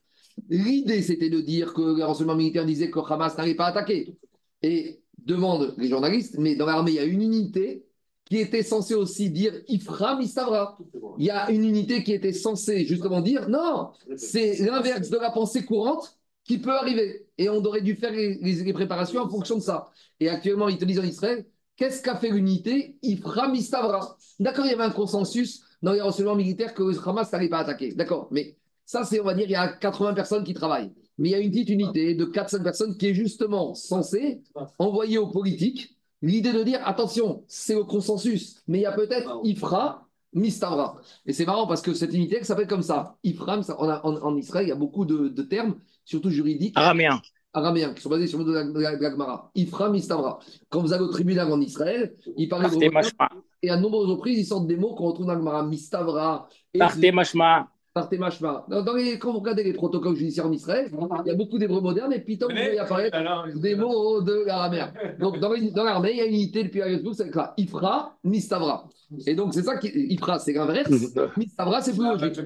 L'idée, 0.48 1.02
c'était 1.02 1.30
de 1.30 1.40
dire 1.40 1.74
que 1.74 1.96
le 1.96 2.04
renseignement 2.04 2.36
militaire 2.36 2.64
disait 2.64 2.90
que 2.90 3.00
Hamas 3.00 3.36
n'allait 3.36 3.56
pas 3.56 3.66
attaquer. 3.66 4.16
Et 4.62 5.00
demande 5.18 5.74
les 5.78 5.88
journalistes, 5.88 6.36
mais 6.38 6.54
dans 6.54 6.66
l'armée, 6.66 6.92
il 6.92 6.94
y 6.94 7.00
a 7.00 7.04
une 7.04 7.22
unité 7.22 7.84
qui 8.24 8.36
était 8.38 8.62
censée 8.62 8.94
aussi 8.94 9.30
dire 9.30 9.52
Ifra 9.66 10.16
Mistavra. 10.16 10.78
Il 11.18 11.24
y 11.24 11.30
a 11.30 11.50
une 11.50 11.64
unité 11.64 12.04
qui 12.04 12.12
était 12.12 12.32
censée 12.32 12.84
justement 12.84 13.20
dire 13.20 13.48
non, 13.48 13.90
c'est 14.16 14.58
l'inverse 14.58 15.10
de 15.10 15.18
la 15.18 15.30
pensée 15.30 15.64
courante 15.64 16.18
qui 16.44 16.58
peut 16.58 16.76
arriver. 16.76 17.26
Et 17.36 17.48
on 17.48 17.64
aurait 17.64 17.82
dû 17.82 17.96
faire 17.96 18.12
les, 18.12 18.34
les 18.36 18.72
préparations 18.72 19.22
en 19.22 19.28
fonction 19.28 19.56
de 19.56 19.62
ça. 19.62 19.90
Et 20.20 20.28
actuellement, 20.28 20.68
ils 20.68 20.78
te 20.78 20.84
disent 20.84 21.00
en 21.00 21.04
Israël, 21.04 21.44
Qu'est-ce 21.78 22.02
qu'a 22.02 22.16
fait 22.16 22.30
l'unité? 22.30 22.96
Ifra 23.02 23.48
Mistavra. 23.48 24.18
D'accord, 24.40 24.66
il 24.66 24.72
y 24.72 24.74
avait 24.74 24.82
un 24.82 24.90
consensus 24.90 25.62
dans 25.80 25.92
les 25.92 26.00
renseignements 26.00 26.34
militaires 26.34 26.74
que 26.74 26.82
le 26.82 27.08
Hamas 27.08 27.32
n'allait 27.32 27.48
pas 27.48 27.60
attaquer. 27.60 27.94
D'accord, 27.94 28.26
mais 28.32 28.56
ça, 28.84 29.04
c'est, 29.04 29.20
on 29.20 29.24
va 29.24 29.34
dire, 29.34 29.44
il 29.44 29.52
y 29.52 29.54
a 29.54 29.68
80 29.68 30.12
personnes 30.14 30.42
qui 30.42 30.54
travaillent. 30.54 30.92
Mais 31.18 31.28
il 31.28 31.32
y 31.32 31.34
a 31.36 31.38
une 31.38 31.50
petite 31.50 31.68
unité 31.68 32.16
de 32.16 32.24
400 32.24 32.64
personnes 32.64 32.96
qui 32.96 33.06
est 33.06 33.14
justement 33.14 33.74
censée 33.74 34.42
envoyer 34.78 35.18
aux 35.18 35.28
politiques 35.28 35.96
l'idée 36.20 36.52
de 36.52 36.64
dire 36.64 36.80
attention, 36.84 37.44
c'est 37.46 37.76
au 37.76 37.84
consensus, 37.84 38.60
mais 38.66 38.78
il 38.78 38.82
y 38.82 38.86
a 38.86 38.92
peut-être 38.92 39.40
Ifra 39.44 40.08
Mistavra. 40.32 41.00
Et 41.26 41.32
c'est 41.32 41.46
marrant 41.46 41.68
parce 41.68 41.82
que 41.82 41.94
cette 41.94 42.12
unité 42.12 42.42
s'appelle 42.42 42.66
comme 42.66 42.82
ça. 42.82 43.16
Ifram, 43.22 43.62
ça, 43.62 43.76
en, 43.80 44.36
Israël, 44.36 44.66
il 44.66 44.68
y 44.70 44.72
a 44.72 44.76
beaucoup 44.76 45.04
de, 45.04 45.42
termes, 45.42 45.76
surtout 46.04 46.30
juridiques. 46.30 46.74
Araméens. 46.76 47.20
Araméens, 47.52 47.94
qui 47.94 48.02
sont 48.02 48.10
basés 48.10 48.26
sur 48.26 48.38
le 48.38 48.44
de 48.44 48.80
la, 48.80 48.98
Gemara. 48.98 49.50
Ifram, 49.54 49.92
Mistavra. 49.92 50.38
Quand 50.68 50.80
vous 50.80 50.92
allez 50.92 51.02
au 51.02 51.08
tribunal 51.08 51.50
en 51.50 51.60
Israël, 51.60 52.14
il 52.36 52.48
parle 52.48 52.70
de. 52.70 53.38
Et 53.62 53.70
à 53.70 53.76
nombreuses 53.76 54.08
reprises, 54.08 54.38
ils 54.38 54.44
sortent 54.46 54.66
des 54.66 54.76
mots 54.76 54.94
qu'on 54.94 55.06
retrouve 55.06 55.26
dans 55.26 55.32
la 55.32 55.38
Gemara. 55.38 55.62
Mistavra. 55.64 56.48
Partez 56.78 57.10
machma. 57.12 57.68
Partez. 57.94 58.18
Dans 58.18 58.94
les, 58.94 59.18
quand 59.18 59.32
vous 59.32 59.40
regardez 59.40 59.64
les 59.64 59.72
protocoles 59.72 60.14
judiciaires 60.14 60.46
en 60.46 60.52
Israël, 60.52 60.88
il 60.92 61.28
y 61.28 61.30
a 61.30 61.34
beaucoup 61.34 61.58
d'hébreux 61.58 61.80
modernes 61.80 62.12
et 62.12 62.20
puis 62.20 62.38
vous 62.40 62.46
voyez 62.48 62.78
apparaître 62.78 63.18
des 63.56 63.74
mots 63.74 64.20
de 64.20 64.44
l'araméen. 64.46 64.92
Donc 65.18 65.40
dans, 65.40 65.50
dans 65.74 65.84
l'armée, 65.84 66.12
il 66.12 66.18
y 66.18 66.20
a 66.20 66.26
une 66.26 66.34
unité 66.34 66.62
depuis 66.62 66.78
la 66.80 67.14
c'est 67.14 67.34
là. 67.34 67.54
Ifra, 67.56 68.16
Mistavra. 68.22 68.88
Et 69.26 69.34
donc, 69.34 69.54
c'est 69.54 69.62
ça 69.62 69.78
qui. 69.78 69.88
Ifra, 69.88 70.38
c'est 70.38 70.52
l'inverse. 70.52 70.90
Mistavra, 71.36 71.80
c'est 71.80 71.92
plus 71.92 72.04
logique. 72.04 72.38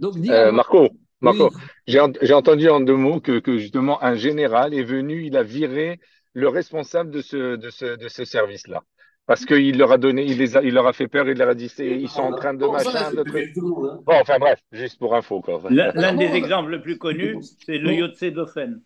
Donc, 0.00 0.16
euh, 0.28 0.50
Marco, 0.50 0.88
Marco 1.20 1.50
j'ai 1.86 2.34
entendu 2.34 2.68
en 2.68 2.80
deux 2.80 2.96
mots 2.96 3.20
que, 3.20 3.38
que, 3.38 3.58
justement 3.58 4.02
un 4.02 4.14
général 4.14 4.74
est 4.74 4.82
venu, 4.82 5.24
il 5.24 5.36
a 5.36 5.42
viré 5.42 6.00
le 6.34 6.48
responsable 6.48 7.10
de 7.10 7.20
ce, 7.20 7.56
de 7.56 7.70
ce, 7.70 7.96
de 7.96 8.08
ce 8.08 8.24
service-là. 8.24 8.82
Parce 9.26 9.44
qu'il 9.44 9.76
leur 9.76 9.92
a 9.92 9.98
donné, 9.98 10.24
il, 10.24 10.38
les 10.38 10.56
a, 10.56 10.62
il 10.62 10.72
leur 10.72 10.86
a 10.86 10.94
fait 10.94 11.06
peur, 11.06 11.28
il 11.28 11.36
leur 11.36 11.50
a 11.50 11.54
dit 11.54 11.70
ils 11.78 12.08
sont 12.08 12.22
en 12.22 12.32
train 12.32 12.54
de 12.54 12.64
machin, 12.64 13.12
de 13.12 13.22
trucs. 13.22 13.58
Hein. 13.58 14.00
Bon, 14.06 14.14
enfin 14.14 14.38
bref, 14.38 14.58
juste 14.72 14.98
pour 14.98 15.14
info. 15.14 15.42
L'un 15.68 16.14
des 16.14 16.32
exemples 16.32 16.70
les 16.70 16.80
plus 16.80 16.96
connus, 16.96 17.36
c'est 17.66 17.76
le 17.76 17.92
Yotse 17.92 18.24
d'Ofen. 18.24 18.80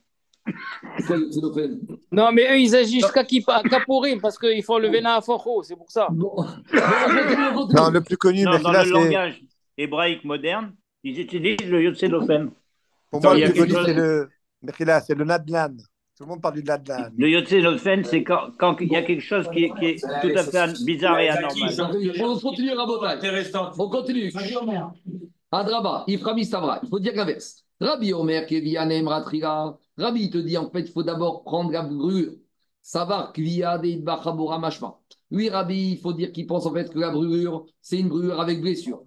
Non, 2.11 2.33
mais 2.33 2.53
eux, 2.53 2.59
ils 2.59 2.74
agissent 2.74 3.12
qu'à 3.12 3.24
Kapourim 3.24 4.20
parce 4.20 4.37
qu'il 4.37 4.64
faut 4.64 4.80
le 4.80 4.89
Vena 4.89 5.16
à 5.16 5.20
Foro, 5.20 5.62
c'est 5.62 5.76
pour 5.76 5.91
ça. 5.91 6.09
Non, 7.72 7.91
le 7.91 8.01
plus 8.01 8.16
connu, 8.16 8.43
non, 8.43 8.59
dans 8.59 8.72
le 8.72 8.91
langage 8.91 9.41
hébraïque 9.78 10.24
moderne, 10.24 10.74
ils 11.03 11.21
utilisent 11.21 11.69
le 11.69 11.83
Yotse 11.83 12.05
d'Ofen. 12.05 12.51
Pour 13.11 13.23
moi, 13.23 13.35
le 13.37 13.51
plus 13.51 13.67
connu, 13.67 13.75
c'est 13.85 13.95
le, 13.95 14.29
c'est 15.05 15.15
le 15.15 15.25
Nadlan. 15.25 15.77
Tout 16.17 16.25
le 16.25 16.27
monde 16.27 16.43
parle 16.43 16.55
du 16.55 16.65
Nadlan. 16.65 17.11
Le 17.17 17.29
Yotse 17.29 17.55
d'Ofen, 17.55 18.05
c'est 18.05 18.23
quand, 18.23 18.51
quand, 18.59 18.77
il 18.81 18.93
y 18.93 18.97
a 18.97 19.03
quelque 19.03 19.23
chose 19.23 19.49
qui 19.53 19.65
est, 19.65 19.75
qui 19.79 19.87
est 19.87 20.01
tout 20.01 20.39
à 20.39 20.43
fait 20.43 20.85
bizarre 20.85 21.19
et 21.21 21.29
anormal. 21.29 22.15
On 22.21 22.39
continue, 22.39 22.73
Intéressant. 22.73 23.71
On 23.79 23.89
continue. 23.89 24.33
Adraba, 25.51 26.05
Iframi. 26.07 26.49
Il 26.83 26.89
faut 26.89 26.99
dire 26.99 27.15
l'inverse. 27.15 27.65
Rabbi 27.81 28.13
Omer, 28.13 28.47
Kevianem, 28.47 29.09
Ratriga. 29.09 29.77
Rabbi 29.99 30.31
te 30.31 30.39
dit 30.39 30.57
en 30.57 30.71
fait, 30.71 30.81
il 30.81 30.93
faut 30.93 31.03
d'abord 31.03 31.45
prendre 31.45 31.73
la 31.73 31.83
brûlure. 31.83 32.33
Savoir 32.81 33.33
Kvia 33.33 33.79
de 33.79 34.01
Bachabora 34.03 34.59
Mashma. 34.59 34.99
Lui, 35.33 35.49
Rabbi, 35.49 35.93
il 35.93 35.99
faut 35.99 36.12
dire 36.12 36.30
qu'il 36.30 36.47
pense 36.47 36.66
en 36.66 36.74
fait 36.74 36.93
que 36.93 36.99
la 36.99 37.11
brûlure, 37.11 37.64
c'est 37.80 37.99
une 37.99 38.09
brûlure 38.09 38.39
avec 38.39 38.61
blessure. 38.61 39.03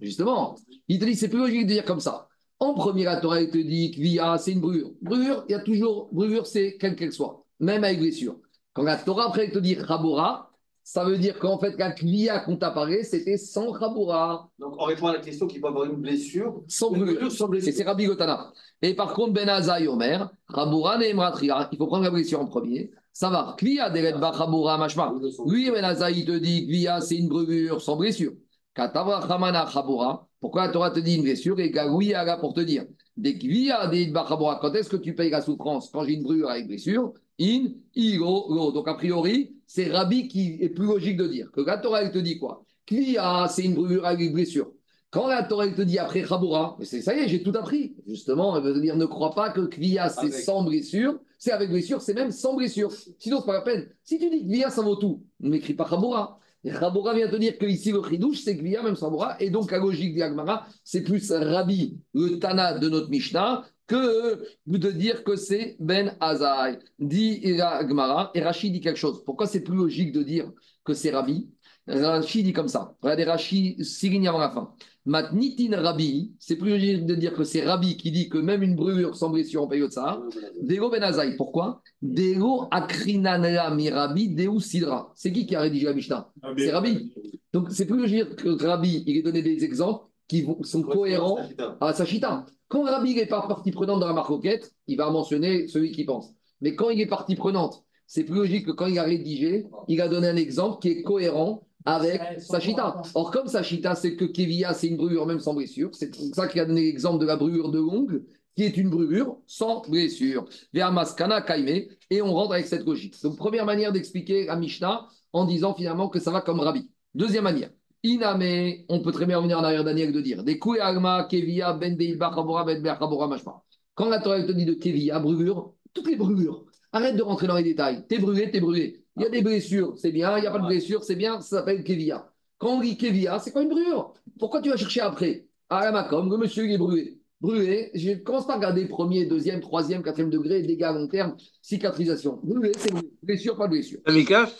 Justement, 0.00 0.56
il 0.88 0.98
te 0.98 1.04
dit, 1.04 1.14
c'est 1.14 1.28
plus 1.28 1.38
logique 1.38 1.66
de 1.66 1.72
dire 1.74 1.84
comme 1.84 2.00
ça. 2.00 2.26
En 2.58 2.74
premier, 2.74 3.04
la 3.04 3.18
Torah, 3.18 3.40
il 3.40 3.50
te 3.50 3.56
dit 3.56 3.92
Kvia, 3.92 4.36
c'est 4.36 4.50
une 4.50 4.60
brûlure. 4.60 4.90
Brûlure, 5.00 5.44
il 5.48 5.52
y 5.52 5.54
a 5.54 5.60
toujours, 5.60 6.08
brûlure, 6.12 6.44
c'est 6.44 6.76
quelle 6.76 6.96
qu'elle 6.96 7.12
soit, 7.12 7.44
même 7.60 7.84
avec 7.84 8.00
blessure. 8.00 8.34
Quand 8.72 8.82
la 8.82 8.96
Torah, 8.96 9.28
après, 9.28 9.46
il 9.46 9.52
te 9.52 9.60
dit 9.60 9.76
Chabora, 9.76 10.49
ça 10.82 11.04
veut 11.04 11.18
dire 11.18 11.38
qu'en 11.38 11.58
fait, 11.58 11.76
la 11.78 11.92
Kliya 11.92 12.40
qu'on 12.40 12.56
t'a 12.56 12.70
parlé, 12.70 13.04
c'était 13.04 13.36
sans 13.36 13.70
Raboura. 13.70 14.50
Donc, 14.58 14.74
on 14.78 14.84
répond 14.84 15.06
à 15.08 15.12
la 15.12 15.20
question 15.20 15.46
qu'il 15.46 15.60
peut 15.60 15.68
avoir 15.68 15.84
une 15.84 15.96
blessure. 15.96 16.62
Sans 16.66 16.90
blessure. 16.90 17.30
Sans 17.30 17.48
blessure. 17.48 17.68
Et 17.68 17.72
c'est 17.72 17.84
Rabbi 17.84 18.06
Gotana. 18.06 18.52
Et 18.82 18.94
par 18.94 19.12
contre, 19.14 19.32
Ben 19.32 19.48
Azaï 19.48 19.86
Omer, 19.86 20.30
Raboura 20.48 20.98
Neemratria, 20.98 21.68
il 21.70 21.78
faut 21.78 21.86
prendre 21.86 22.04
la 22.04 22.10
blessure 22.10 22.40
en 22.40 22.46
premier. 22.46 22.90
Ça 23.12 23.28
va. 23.28 23.54
Kliya 23.58 23.90
Deredba 23.90 24.30
Raboura 24.30 24.78
Mashma. 24.78 25.14
Lui, 25.46 25.70
Ben 25.70 25.84
Azaï 25.84 26.24
te 26.24 26.38
dit 26.38 26.66
Kliya, 26.66 27.00
c'est 27.00 27.16
une 27.16 27.28
brûlure 27.28 27.80
sans 27.80 27.96
blessure. 27.96 28.32
Katavra 28.74 29.18
Hamana 29.32 29.64
Raboura. 29.64 30.28
Pourquoi 30.40 30.66
la 30.66 30.72
Torah 30.72 30.90
te 30.90 31.00
dit 31.00 31.16
une 31.16 31.22
blessure 31.22 31.60
et 31.60 31.70
Gaouya 31.70 32.24
là 32.24 32.38
pour 32.38 32.54
te 32.54 32.60
dire? 32.60 32.86
Des 33.16 33.36
Kliya 33.36 33.86
Deredba 33.88 34.22
Raboura. 34.22 34.58
Quand 34.60 34.72
est-ce 34.74 34.88
que 34.88 34.96
tu 34.96 35.14
payes 35.14 35.30
la 35.30 35.42
souffrance 35.42 35.90
Quand 35.90 36.04
j'ai 36.04 36.14
une 36.14 36.22
brûlure 36.22 36.48
avec 36.48 36.66
blessure? 36.66 37.12
In, 37.40 37.68
Iro, 37.94 38.70
Donc, 38.72 38.86
a 38.86 38.94
priori, 38.94 39.56
c'est 39.66 39.90
Rabbi 39.90 40.28
qui 40.28 40.58
est 40.60 40.68
plus 40.68 40.86
logique 40.86 41.16
de 41.16 41.26
dire 41.26 41.50
que 41.50 41.62
la 41.62 41.78
Torah, 41.78 42.02
elle 42.02 42.12
te 42.12 42.18
dit 42.18 42.38
quoi? 42.38 42.64
Klia, 42.86 43.48
c'est 43.48 43.64
une 43.64 43.74
brûlure 43.74 44.04
avec 44.04 44.20
une 44.20 44.34
blessure. 44.34 44.72
Quand 45.10 45.26
la 45.26 45.42
Torah, 45.42 45.66
elle 45.66 45.74
te 45.74 45.82
dit 45.82 45.98
après 45.98 46.24
Chaboura, 46.24 46.76
c'est 46.82 47.02
ça 47.02 47.14
y 47.14 47.20
est, 47.20 47.28
j'ai 47.28 47.42
tout 47.42 47.52
appris. 47.56 47.96
Justement, 48.06 48.56
elle 48.56 48.62
veut 48.62 48.80
dire 48.80 48.96
ne 48.96 49.06
crois 49.06 49.34
pas 49.34 49.50
que 49.50 49.62
Klia, 49.62 50.08
c'est 50.08 50.30
sans 50.30 50.64
blessure. 50.64 51.18
C'est 51.38 51.52
avec 51.52 51.70
blessure, 51.70 52.02
c'est 52.02 52.14
même 52.14 52.30
sans 52.30 52.54
blessure. 52.54 52.92
Sinon, 53.18 53.40
c'est 53.40 53.46
pas 53.46 53.54
la 53.54 53.62
peine. 53.62 53.88
Si 54.04 54.18
tu 54.18 54.28
dis 54.28 54.46
Klia, 54.46 54.70
ça 54.70 54.82
vaut 54.82 54.96
tout, 54.96 55.24
n'écris 55.40 55.74
pas 55.74 55.88
Chaboura. 55.88 56.38
Chaboura 56.64 57.14
vient 57.14 57.28
te 57.28 57.36
dire 57.36 57.56
que 57.56 57.64
ici, 57.64 57.90
le 57.90 58.02
Khidouche, 58.02 58.42
c'est 58.42 58.56
Klia, 58.56 58.82
même 58.82 58.94
sans 58.94 59.06
Chaboura. 59.06 59.40
Et 59.40 59.48
donc, 59.50 59.70
la 59.70 59.78
logique 59.78 60.14
d'Yagmara, 60.14 60.66
c'est 60.84 61.02
plus 61.02 61.30
Rabbi, 61.30 61.98
le 62.12 62.38
Tana 62.38 62.78
de 62.78 62.88
notre 62.88 63.08
Mishnah, 63.08 63.64
que 63.90 64.44
de 64.66 64.90
dire 64.92 65.24
que 65.24 65.34
c'est 65.34 65.76
Ben 65.80 66.16
Azaï. 66.20 66.78
Dit 67.00 67.40
Gmara, 67.40 68.30
et 68.34 68.40
Rachid 68.40 68.72
dit 68.72 68.80
quelque 68.80 68.98
chose. 68.98 69.24
Pourquoi 69.24 69.46
c'est 69.46 69.62
plus 69.62 69.76
logique 69.76 70.12
de 70.12 70.22
dire 70.22 70.52
que 70.84 70.94
c'est 70.94 71.10
Rabbi? 71.10 71.48
Rachid 71.88 72.44
dit 72.44 72.52
comme 72.52 72.68
ça. 72.68 72.94
Regardez 73.02 73.24
Rachid, 73.24 73.82
six 73.82 74.08
lignes 74.08 74.28
avant 74.28 74.38
la 74.38 74.50
fin. 74.50 74.72
Matnitin 75.06 75.80
Rabbi, 75.80 76.34
c'est 76.38 76.54
plus 76.56 76.70
logique 76.70 77.04
de 77.04 77.16
dire 77.16 77.32
que 77.32 77.42
c'est 77.42 77.64
Rabbi 77.64 77.96
qui 77.96 78.12
dit 78.12 78.28
que 78.28 78.38
même 78.38 78.62
une 78.62 78.76
brûlure 78.76 79.16
sans 79.16 79.30
blessure 79.30 79.62
en 79.62 79.66
période 79.66 79.90
ça. 79.90 80.22
Dego 80.62 80.88
Ben 80.88 81.02
Azaï. 81.02 81.36
Pourquoi? 81.36 81.82
Dego 82.00 82.68
Akrinanra 82.70 83.74
Mirabi 83.74 84.28
Deu 84.28 84.60
Sidra. 84.60 85.12
C'est 85.16 85.32
qui 85.32 85.46
qui 85.46 85.56
a 85.56 85.62
rédigé 85.62 85.86
la 85.86 85.94
Mishnah? 85.94 86.30
C'est 86.56 86.70
Rabbi. 86.70 87.12
Donc 87.52 87.72
c'est 87.72 87.86
plus 87.86 87.98
logique 87.98 88.36
que 88.36 88.64
Rabbi, 88.64 89.02
il 89.04 89.16
ait 89.16 89.22
donné 89.22 89.42
des 89.42 89.64
exemples 89.64 90.04
qui 90.30 90.46
sont 90.62 90.82
cohérents 90.82 91.38
à 91.80 91.92
Sachita. 91.92 92.46
Quand 92.68 92.84
Rabbi 92.84 93.16
n'est 93.16 93.26
pas 93.26 93.46
partie 93.48 93.72
prenante 93.72 93.98
dans 93.98 94.06
la 94.06 94.12
marcoquette, 94.12 94.72
il 94.86 94.96
va 94.96 95.10
mentionner 95.10 95.66
celui 95.66 95.90
qui 95.90 96.04
pense. 96.04 96.32
Mais 96.60 96.76
quand 96.76 96.90
il 96.90 97.00
est 97.00 97.06
partie 97.06 97.34
prenante, 97.34 97.82
c'est 98.06 98.22
plus 98.22 98.36
logique 98.36 98.66
que 98.66 98.70
quand 98.70 98.86
il 98.86 98.98
a 99.00 99.02
rédigé, 99.02 99.66
il 99.88 100.00
a 100.00 100.08
donné 100.08 100.28
un 100.28 100.36
exemple 100.36 100.78
qui 100.80 100.88
est 100.90 101.02
cohérent 101.02 101.66
avec 101.84 102.20
Sachita. 102.38 103.02
Or, 103.14 103.32
comme 103.32 103.48
Sachita, 103.48 103.96
c'est 103.96 104.14
que 104.14 104.24
Kevia, 104.24 104.72
c'est 104.72 104.86
une 104.86 104.96
brûlure 104.96 105.26
même 105.26 105.40
sans 105.40 105.54
blessure. 105.54 105.90
C'est 105.92 106.14
pour 106.14 106.34
ça 106.34 106.46
qu'il 106.46 106.60
a 106.60 106.64
donné 106.64 106.82
l'exemple 106.82 107.18
de 107.18 107.26
la 107.26 107.36
brûlure 107.36 107.70
de 107.72 107.78
longue, 107.78 108.22
qui 108.54 108.62
est 108.62 108.76
une 108.76 108.90
brûlure 108.90 109.38
sans 109.46 109.80
blessure. 109.88 110.44
Maskana 110.72 111.40
Kaime, 111.40 111.86
et 112.10 112.22
on 112.22 112.32
rentre 112.32 112.52
avec 112.52 112.66
cette 112.66 112.84
logique. 112.84 113.20
Donc, 113.22 113.36
première 113.36 113.66
manière 113.66 113.90
d'expliquer 113.90 114.48
à 114.48 114.54
Mishnah 114.54 115.08
en 115.32 115.44
disant 115.44 115.74
finalement 115.74 116.08
que 116.08 116.20
ça 116.20 116.30
va 116.30 116.40
comme 116.40 116.60
Rabbi. 116.60 116.88
Deuxième 117.14 117.44
manière. 117.44 117.70
Iname, 118.02 118.84
on 118.88 119.00
peut 119.00 119.12
très 119.12 119.26
bien 119.26 119.36
revenir 119.36 119.58
en 119.58 119.64
arrière 119.64 119.84
Daniel 119.84 120.12
de 120.12 120.20
dire 120.20 120.42
des 120.42 120.58
Alma, 120.80 121.26
Kevia, 121.30 121.74
Ben 121.74 121.98
Chabora, 121.98 122.64
Ben 122.64 122.82
Mashma. 122.82 123.62
Quand 123.94 124.08
la 124.08 124.20
Torah 124.20 124.42
te 124.42 124.52
dit 124.52 124.64
de 124.64 124.74
Kevia, 124.74 125.18
brûlure, 125.18 125.74
toutes 125.92 126.08
les 126.08 126.16
brûlures, 126.16 126.64
arrête 126.92 127.16
de 127.16 127.22
rentrer 127.22 127.46
dans 127.46 127.56
les 127.56 127.62
détails. 127.62 128.06
T'es 128.08 128.18
brûlé, 128.18 128.50
t'es 128.50 128.60
brûlé. 128.60 129.04
Il 129.16 129.22
y 129.22 129.26
a 129.26 129.28
des 129.28 129.42
blessures, 129.42 129.94
c'est 129.98 130.12
bien. 130.12 130.38
Il 130.38 130.40
n'y 130.40 130.46
a 130.46 130.50
pas 130.50 130.60
de 130.60 130.66
blessures, 130.66 131.04
c'est 131.04 131.16
bien. 131.16 131.40
Ça 131.42 131.58
s'appelle 131.58 131.84
Kevia. 131.84 132.32
Quand 132.56 132.76
on 132.76 132.80
dit 132.80 132.96
Kevia, 132.96 133.38
c'est 133.38 133.50
quoi 133.50 133.62
une 133.62 133.68
brûlure? 133.68 134.14
Pourquoi 134.38 134.62
tu 134.62 134.70
vas 134.70 134.76
chercher 134.76 135.02
après? 135.02 135.46
Ah, 135.68 135.90
la 135.90 136.04
comme 136.04 136.30
le 136.30 136.38
monsieur 136.38 136.64
il 136.64 136.72
est 136.72 136.78
brûlé. 136.78 137.18
Brûlé, 137.40 137.90
je 137.94 138.14
commence 138.14 138.46
pas 138.46 138.54
à 138.54 138.56
regarder 138.56 138.86
premier, 138.86 139.26
deuxième, 139.26 139.60
troisième, 139.60 140.02
quatrième 140.02 140.30
degré, 140.30 140.62
dégâts 140.62 140.82
à 140.82 140.92
long 140.92 141.08
terme, 141.08 141.36
cicatrisation. 141.62 142.40
Brûlé, 142.42 142.72
c'est 142.76 142.92
brûlé. 142.92 143.10
Blessure, 143.22 143.56
pas 143.56 143.66
de 143.66 143.72
blessure. 143.72 144.00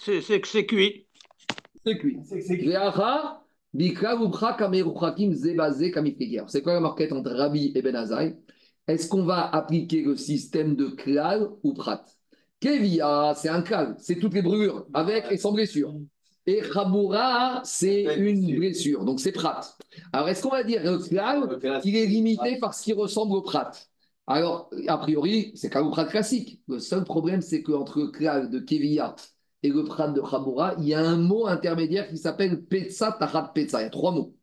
c'est 0.02 0.40
que 0.40 0.48
c'est 0.48 0.66
cuit. 0.66 1.06
C'est 1.84 1.98
cuit. 1.98 2.18
C'est 6.48 6.62
quoi 6.62 6.74
la 6.74 6.80
marquette 6.80 7.12
entre 7.12 7.30
Rabbi 7.30 7.72
et 7.74 7.82
Ben 7.82 7.94
Azaï 7.94 8.36
Est-ce 8.86 9.08
qu'on 9.08 9.24
va 9.24 9.48
appliquer 9.48 10.02
le 10.02 10.16
système 10.16 10.74
de 10.76 10.88
klal 10.88 11.48
ou 11.62 11.72
prat? 11.72 12.04
Kevia, 12.58 13.32
c'est 13.36 13.48
un 13.48 13.62
klal, 13.62 13.94
c'est 13.98 14.16
toutes 14.16 14.34
les 14.34 14.42
brûlures, 14.42 14.86
avec 14.92 15.26
et 15.30 15.38
sans 15.38 15.52
blessure. 15.52 15.94
Et 16.46 16.62
Chaboura, 16.62 17.62
c'est 17.64 18.16
une 18.16 18.56
blessure, 18.56 19.04
donc 19.04 19.20
c'est 19.20 19.32
prat. 19.32 19.60
Alors, 20.12 20.28
est-ce 20.28 20.42
qu'on 20.42 20.50
va 20.50 20.64
dire 20.64 20.82
le 20.82 20.98
klal, 20.98 21.58
qu'il 21.80 21.96
est 21.96 22.06
limité 22.06 22.58
par 22.58 22.74
ce 22.74 22.82
qui 22.82 22.92
ressemble 22.92 23.34
au 23.34 23.42
prat? 23.42 23.70
Alors, 24.26 24.70
a 24.86 24.98
priori, 24.98 25.52
c'est 25.54 25.70
klal 25.70 25.84
ou 25.84 25.90
prat 25.90 26.04
classique. 26.04 26.60
Le 26.68 26.78
seul 26.80 27.04
problème, 27.04 27.40
c'est 27.40 27.62
qu'entre 27.62 27.98
le 28.00 28.08
klal 28.08 28.50
de 28.50 28.58
Kevia 28.58 29.14
et 29.62 29.68
le 29.68 29.84
prat 29.84 30.08
de 30.08 30.22
Chaboura, 30.22 30.74
il 30.78 30.88
y 30.88 30.94
a 30.94 31.00
un 31.00 31.16
mot 31.16 31.46
intermédiaire 31.46 32.08
qui 32.08 32.16
s'appelle 32.16 32.64
Petsa 32.64 33.16
Tachat 33.18 33.52
Petsa. 33.54 33.80
Il 33.80 33.84
y 33.84 33.86
a 33.86 33.90
trois 33.90 34.12
mots. 34.12 34.34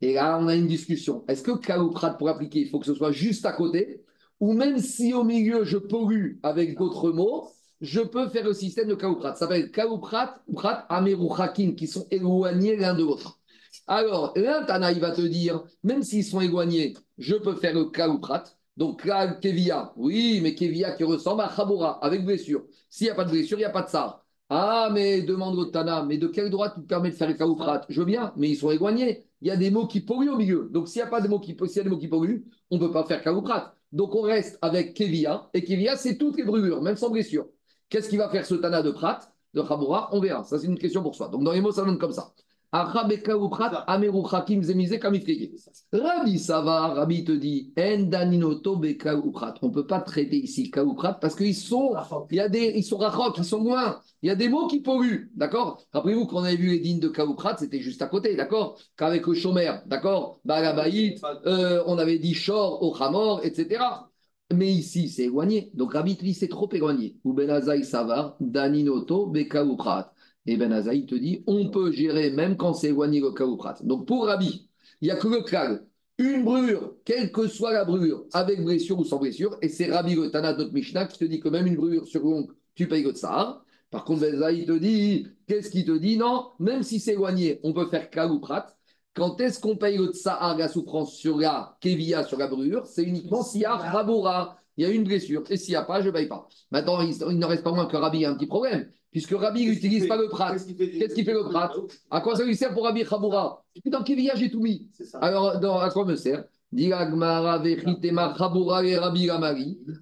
Et 0.00 0.14
là, 0.14 0.38
on 0.40 0.48
a 0.48 0.56
une 0.56 0.66
discussion. 0.66 1.24
Est-ce 1.28 1.42
que 1.42 1.52
Prat, 1.52 2.14
pour 2.14 2.28
appliquer, 2.28 2.60
il 2.60 2.68
faut 2.68 2.80
que 2.80 2.86
ce 2.86 2.94
soit 2.94 3.12
juste 3.12 3.46
à 3.46 3.52
côté? 3.52 4.02
Ou 4.40 4.52
même 4.52 4.78
si 4.78 5.14
au 5.14 5.22
milieu, 5.22 5.64
je 5.64 5.78
pollue 5.78 6.38
avec 6.42 6.76
d'autres 6.76 7.12
mots, 7.12 7.48
je 7.80 8.00
peux 8.00 8.28
faire 8.28 8.44
le 8.44 8.52
système 8.52 8.88
de 8.88 8.94
Prat. 8.94 9.34
Ça 9.34 9.40
s'appelle 9.40 9.70
Kaouprat, 9.70 10.42
Prat, 10.54 10.86
Hakim, 10.88 11.76
qui 11.76 11.86
sont 11.86 12.06
éloignés 12.10 12.76
l'un 12.76 12.94
de 12.94 13.02
l'autre. 13.02 13.38
Alors, 13.86 14.32
l'un, 14.34 14.64
Tana, 14.64 14.90
il 14.90 15.00
va 15.00 15.12
te 15.12 15.22
dire, 15.22 15.62
même 15.84 16.02
s'ils 16.02 16.24
sont 16.24 16.40
éloignés, 16.40 16.94
je 17.18 17.36
peux 17.36 17.54
faire 17.54 17.74
le 17.74 17.90
Prat. 18.18 18.44
Donc 18.76 19.04
là, 19.04 19.34
Kevia, 19.34 19.92
oui, 19.96 20.40
mais 20.42 20.56
Kevia 20.56 20.92
qui 20.92 21.04
ressemble 21.04 21.42
à 21.42 21.54
Chaboura, 21.54 22.04
avec 22.04 22.24
blessure. 22.24 22.64
S'il 22.90 23.06
n'y 23.06 23.10
a 23.10 23.14
pas 23.14 23.24
de 23.24 23.30
blessure, 23.30 23.58
il 23.58 23.60
n'y 23.60 23.66
a 23.66 23.70
pas 23.70 23.82
de 23.82 23.90
ça. 23.90 24.21
Ah, 24.54 24.90
mais 24.92 25.22
demande 25.22 25.58
au 25.58 25.64
Tana, 25.64 26.04
mais 26.04 26.18
de 26.18 26.26
quel 26.26 26.50
droit 26.50 26.68
tu 26.70 26.82
te 26.82 26.86
permets 26.86 27.10
de 27.10 27.14
faire 27.14 27.28
le 27.28 27.32
kaouprat 27.34 27.86
Je 27.88 28.00
veux 28.00 28.04
bien, 28.04 28.34
mais 28.36 28.50
ils 28.50 28.56
sont 28.56 28.70
éloignés. 28.70 29.24
Il 29.40 29.48
y 29.48 29.50
a 29.50 29.56
des 29.56 29.70
mots 29.70 29.86
qui 29.86 30.00
polluent 30.00 30.28
au 30.28 30.36
milieu. 30.36 30.68
Donc, 30.70 30.88
s'il 30.88 31.00
n'y 31.00 31.08
a 31.08 31.10
pas 31.10 31.22
de 31.22 31.28
mots 31.28 31.40
qui, 31.40 31.52
y 31.52 31.78
a 31.78 31.82
des 31.82 31.88
mots 31.88 31.96
qui 31.96 32.08
polluent, 32.08 32.44
on 32.70 32.76
ne 32.76 32.80
peut 32.80 32.90
pas 32.90 33.04
faire 33.04 33.22
kaouprat. 33.22 33.74
Donc, 33.92 34.14
on 34.14 34.20
reste 34.20 34.58
avec 34.60 34.92
Kevia. 34.92 35.48
Et 35.54 35.64
Kevia, 35.64 35.96
c'est 35.96 36.18
toutes 36.18 36.36
les 36.36 36.44
brûlures, 36.44 36.82
même 36.82 36.96
sans 36.96 37.08
blessure. 37.08 37.46
Qu'est-ce 37.88 38.10
qu'il 38.10 38.18
va 38.18 38.28
faire 38.28 38.44
ce 38.44 38.54
Tana 38.54 38.82
de 38.82 38.90
Prat, 38.90 39.20
de 39.54 39.62
Khaboura 39.62 40.10
On 40.12 40.20
verra. 40.20 40.44
Ça, 40.44 40.58
c'est 40.58 40.66
une 40.66 40.78
question 40.78 41.02
pour 41.02 41.14
soi. 41.14 41.28
Donc, 41.28 41.44
dans 41.44 41.52
les 41.52 41.62
mots, 41.62 41.72
ça 41.72 41.84
donne 41.84 41.98
comme 41.98 42.12
ça. 42.12 42.34
Rabbi 45.92 46.38
Savar, 46.38 46.94
Rabbi 46.96 47.24
te 47.24 47.32
dit, 47.32 47.70
on 47.76 47.98
ne 49.68 49.72
peut 49.72 49.86
pas 49.86 50.00
traiter 50.00 50.38
ici 50.38 50.70
Kaouprat 50.70 51.14
parce 51.20 51.34
qu'ils 51.34 51.54
sont, 51.54 51.94
il 52.30 52.36
y 52.36 52.40
a 52.40 52.48
des, 52.48 52.72
ils 52.74 52.82
sont 52.82 52.96
rachok, 52.96 53.36
ils 53.36 53.44
sont 53.44 53.62
loin. 53.62 54.00
Il 54.22 54.28
y 54.28 54.30
a 54.30 54.36
des 54.36 54.48
mots 54.48 54.68
qui 54.68 54.80
polluent, 54.80 55.30
d'accord? 55.34 55.84
Rappelez-vous 55.92 56.26
qu'on 56.26 56.44
avait 56.44 56.56
vu 56.56 56.70
les 56.70 56.78
dignes 56.78 57.00
de 57.00 57.08
Kaouprat, 57.08 57.58
c'était 57.58 57.80
juste 57.80 58.00
à 58.00 58.06
côté, 58.06 58.36
d'accord? 58.36 58.78
Qu'avec 58.96 59.26
le 59.26 59.34
chômeur, 59.34 59.82
d'accord? 59.86 60.40
Bagabaït, 60.46 61.20
euh, 61.44 61.82
on 61.86 61.98
avait 61.98 62.18
dit 62.18 62.32
Shor, 62.32 62.82
Ochamor, 62.82 63.44
etc. 63.44 63.84
Mais 64.54 64.72
ici, 64.72 65.10
c'est 65.10 65.24
éloigné. 65.24 65.70
Donc 65.74 65.92
Rabbi 65.92 66.16
te 66.16 66.24
dit, 66.24 66.34
c'est 66.34 66.48
trop 66.48 66.70
éloigné. 66.72 67.16
Ou 67.24 67.34
Benazai 67.34 67.82
Savar, 67.82 68.36
Daninoto, 68.40 69.26
Bekaouprat. 69.26 70.14
Et 70.46 70.56
Ben 70.56 70.72
Azaï 70.72 71.06
te 71.06 71.14
dit 71.14 71.44
on 71.46 71.70
peut 71.70 71.92
gérer 71.92 72.30
même 72.30 72.56
quand 72.56 72.74
c'est 72.74 72.88
éloigné 72.88 73.20
le 73.20 73.30
kaouprat. 73.30 73.78
Donc 73.82 74.06
pour 74.06 74.26
Rabbi, 74.26 74.68
il 75.00 75.04
n'y 75.04 75.10
a 75.10 75.16
que 75.16 75.28
le 75.28 75.42
klal. 75.42 75.86
Une 76.18 76.44
brûlure, 76.44 76.96
quelle 77.04 77.32
que 77.32 77.48
soit 77.48 77.72
la 77.72 77.84
brûlure, 77.84 78.26
avec 78.32 78.62
blessure 78.62 78.98
ou 78.98 79.04
sans 79.04 79.18
blessure, 79.18 79.56
et 79.62 79.68
c'est 79.68 79.90
Rabbi 79.90 80.14
le 80.14 80.30
Tana 80.30 80.52
notre 80.54 80.72
Mishnah 80.72 81.06
qui 81.06 81.18
te 81.18 81.24
dit 81.24 81.40
que 81.40 81.48
même 81.48 81.66
une 81.66 81.76
brûlure 81.76 82.06
sur 82.06 82.22
longue, 82.22 82.52
tu 82.74 82.86
payes 82.86 83.02
le 83.02 83.12
tsar. 83.12 83.64
Par 83.90 84.04
contre, 84.04 84.20
Ben 84.20 84.34
Azaï 84.34 84.66
te 84.66 84.72
dit 84.72 85.26
qu'est-ce 85.46 85.70
qu'il 85.70 85.84
te 85.84 85.96
dit? 85.96 86.16
Non, 86.16 86.50
même 86.58 86.82
si 86.82 87.00
c'est 87.00 87.12
éloigné, 87.12 87.60
on 87.62 87.72
peut 87.72 87.88
faire 87.88 88.10
kaouprat. 88.10 88.74
Quand 89.14 89.40
est-ce 89.40 89.60
qu'on 89.60 89.76
paye 89.76 89.98
le 89.98 90.08
tsar, 90.08 90.56
la 90.56 90.68
souffrance 90.68 91.14
sur 91.14 91.38
la 91.38 91.76
kevia, 91.80 92.24
sur 92.24 92.38
la 92.38 92.46
brûlure? 92.48 92.86
C'est 92.86 93.04
uniquement 93.04 93.42
s'il 93.42 93.60
y 93.62 93.64
a 93.64 93.76
rabora, 93.76 94.58
il 94.76 94.84
y 94.84 94.86
a 94.86 94.90
une 94.90 95.04
blessure. 95.04 95.44
Et 95.50 95.56
s'il 95.56 95.72
n'y 95.72 95.76
a 95.76 95.82
pas, 95.82 96.00
je 96.00 96.06
ne 96.06 96.12
paye 96.12 96.28
pas. 96.28 96.48
Maintenant, 96.70 97.00
il, 97.02 97.14
il 97.30 97.38
ne 97.38 97.46
reste 97.46 97.62
pas 97.62 97.72
moins 97.72 97.86
que 97.86 97.96
Rabbi 97.96 98.24
a 98.24 98.30
un 98.30 98.34
petit 98.34 98.46
problème 98.46 98.90
puisque 99.12 99.32
Rabbi 99.32 99.66
n'utilise 99.66 100.08
pas 100.08 100.16
le 100.16 100.28
prat. 100.28 100.52
Qu'est-ce 100.52 101.14
qu'il 101.14 101.24
fait, 101.24 101.34
le 101.34 101.44
prat 101.44 101.72
À 102.10 102.20
quoi 102.20 102.34
ça 102.34 102.44
lui 102.44 102.56
sert 102.56 102.74
pour 102.74 102.84
Rabbi 102.84 103.04
Chaboura 103.04 103.62
Dans 103.86 104.02
quel 104.02 104.16
village 104.16 104.38
j'ai 104.38 104.50
tout 104.50 104.60
mis 104.60 104.88
Alors, 105.20 105.82
à 105.82 105.90
quoi 105.90 106.04
me 106.04 106.16
sert 106.16 106.44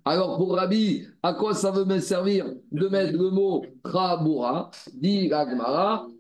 alors 0.05 0.37
pour 0.37 0.55
Rabbi, 0.55 1.05
à 1.21 1.35
quoi 1.35 1.53
ça 1.53 1.73
veut 1.73 1.85
me 1.85 1.99
servir 1.99 2.47
de 2.71 2.87
mettre 2.87 3.19
le 3.19 3.31
mot 3.31 3.65
Chaboura 3.85 4.71
Dit 4.95 5.33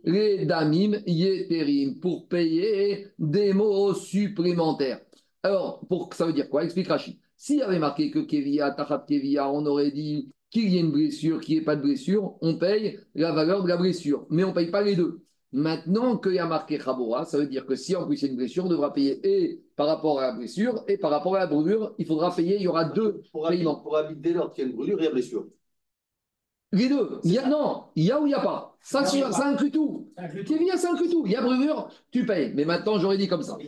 les 0.02 0.44
damim 0.46 0.96
yeterim, 1.06 2.00
pour 2.00 2.26
payer 2.26 3.12
des 3.16 3.52
mots 3.52 3.94
supplémentaires. 3.94 4.98
Alors, 5.44 5.86
pour, 5.88 6.12
ça 6.14 6.26
veut 6.26 6.32
dire 6.32 6.50
quoi? 6.50 6.64
Explique 6.64 6.88
Rachid. 6.88 7.16
S'il 7.36 7.58
y 7.58 7.62
avait 7.62 7.78
marqué 7.78 8.10
que 8.10 8.18
Kevia, 8.18 8.72
Tachat 8.72 9.04
Kevia, 9.06 9.48
on 9.48 9.64
aurait 9.66 9.92
dit 9.92 10.32
qu'il 10.50 10.68
y 10.68 10.76
ait 10.76 10.80
une 10.80 10.92
blessure, 10.92 11.40
qu'il 11.40 11.54
n'y 11.54 11.62
ait 11.62 11.64
pas 11.64 11.76
de 11.76 11.82
blessure, 11.82 12.34
on 12.40 12.56
paye 12.56 12.98
la 13.14 13.32
valeur 13.32 13.62
de 13.62 13.68
la 13.68 13.76
blessure. 13.76 14.26
Mais 14.30 14.44
on 14.44 14.48
ne 14.48 14.54
paye 14.54 14.70
pas 14.70 14.82
les 14.82 14.96
deux. 14.96 15.22
Maintenant 15.52 16.16
qu'il 16.16 16.34
y 16.34 16.38
a 16.38 16.46
marqué 16.46 16.78
Khabora, 16.78 17.24
ça 17.24 17.38
veut 17.38 17.46
dire 17.46 17.66
que 17.66 17.74
si 17.74 17.96
en 17.96 18.06
plus 18.06 18.22
il 18.22 18.24
y 18.24 18.28
a 18.28 18.30
une 18.30 18.36
blessure, 18.36 18.66
on 18.66 18.68
devra 18.68 18.92
payer 18.92 19.20
et 19.24 19.60
par 19.74 19.88
rapport 19.88 20.20
à 20.20 20.28
la 20.28 20.32
blessure 20.32 20.84
et 20.86 20.96
par 20.96 21.10
rapport 21.10 21.34
à 21.34 21.40
la 21.40 21.46
brûlure, 21.46 21.94
il 21.98 22.06
faudra 22.06 22.34
payer, 22.34 22.56
il 22.56 22.62
y 22.62 22.68
aura 22.68 22.84
deux 22.84 23.22
pour 23.32 23.48
paiements. 23.48 23.80
pour 23.80 23.96
habiter 23.96 24.32
lors 24.32 24.52
qu'il 24.52 24.64
y 24.64 24.66
a 24.66 24.70
une 24.70 24.76
brûlure 24.76 25.02
et 25.02 25.06
une 25.06 25.12
blessure. 25.12 25.46
Les 26.72 26.88
deux. 26.88 27.18
Il 27.24 27.32
y 27.32 27.38
a, 27.38 27.48
non, 27.48 27.86
il 27.96 28.04
y 28.04 28.12
a 28.12 28.20
ou 28.20 28.26
il 28.26 28.28
n'y 28.28 28.34
a 28.34 28.40
pas? 28.40 28.76
Ça, 28.80 29.04
ça, 29.04 29.48
inclut 29.48 29.72
tout. 29.72 30.12
Kevin, 30.46 30.68
ça 30.76 30.92
inclut 30.92 31.10
tout. 31.10 31.24
Il 31.26 31.32
y 31.32 31.36
a 31.36 31.42
brûlure, 31.42 31.88
tu 32.12 32.24
payes. 32.24 32.52
Mais 32.54 32.64
maintenant, 32.64 32.98
j'aurais 32.98 33.18
dit 33.18 33.26
comme 33.26 33.42
ça. 33.42 33.58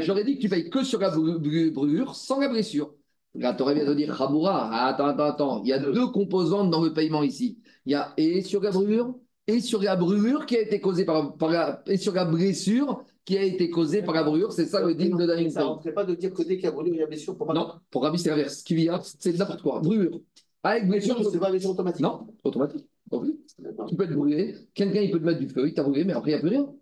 J'aurais 0.00 0.24
dit 0.24 0.36
que 0.36 0.40
tu 0.40 0.48
payes 0.48 0.70
que 0.70 0.82
sur 0.82 0.98
la 0.98 1.10
brûlure, 1.10 2.14
sans 2.14 2.40
la 2.40 2.48
blessure. 2.48 2.94
Tu 3.34 3.62
aurais 3.62 3.74
bien 3.74 3.84
de 3.84 3.94
dire 3.94 4.16
Khaboura. 4.16 4.86
Attends, 4.86 5.06
attends, 5.06 5.24
attends. 5.24 5.62
Il 5.62 5.68
y 5.68 5.72
a 5.72 5.78
deux 5.78 6.08
composantes 6.08 6.70
dans 6.70 6.82
le 6.82 6.92
paiement 6.92 7.22
ici. 7.22 7.58
Il 7.86 7.92
y 7.92 7.94
a 7.94 8.12
et 8.16 8.42
sur 8.42 8.62
la 8.62 8.70
brûlure, 8.70 9.14
et 9.46 9.60
sur 9.60 9.82
la 9.82 9.96
brûlure 9.96 10.46
qui 10.46 10.56
a 10.56 10.60
été 10.60 10.80
causée 10.80 11.04
par, 11.04 11.34
la, 11.48 11.82
et 11.86 11.96
sur 11.96 12.12
la 12.12 12.24
blessure 12.24 13.04
qui 13.24 13.36
a 13.36 13.42
été 13.42 13.70
causée 13.70 14.02
par 14.02 14.14
la 14.14 14.22
brûlure. 14.22 14.52
C'est 14.52 14.66
ça 14.66 14.80
le 14.80 14.94
digne 14.94 15.16
de 15.16 15.26
David. 15.26 15.50
Ça 15.50 15.60
ne 15.60 15.66
rentrait 15.66 15.92
pas 15.92 16.04
de 16.04 16.14
dire 16.14 16.32
que 16.32 16.42
dès 16.42 16.56
qu'il 16.56 16.64
y 16.64 16.68
a 16.68 16.70
brûlure, 16.70 16.94
il 16.94 17.00
y 17.00 17.02
a 17.02 17.06
blessure 17.06 17.36
pour 17.36 17.52
Non, 17.52 17.72
pour 17.90 18.02
Rabbi, 18.02 18.18
c'est 18.18 18.30
l'inverse. 18.30 18.62
Qui 18.62 18.74
vient, 18.74 19.00
c'est 19.02 19.36
n'importe 19.36 19.62
quoi. 19.62 19.80
Brûlure. 19.80 20.20
Avec 20.62 20.88
blessure. 20.88 21.16
C'est 21.30 21.38
pas 21.38 21.50
blessure 21.50 21.70
automatique. 21.70 22.02
Non, 22.02 22.26
automatique. 22.42 22.86
Tu 23.10 23.96
peux 23.96 24.04
être 24.04 24.14
brûlé. 24.14 24.54
Quelqu'un, 24.74 25.00
il 25.00 25.10
peut 25.10 25.20
te 25.20 25.24
mettre 25.24 25.40
du 25.40 25.48
feu, 25.48 25.68
il 25.68 25.74
t'a 25.74 25.82
brûlé, 25.82 26.04
mais 26.04 26.12
après, 26.12 26.30
il 26.30 26.34
n'y 26.34 26.38
a 26.38 26.40
plus 26.40 26.50
rien. 26.50 26.74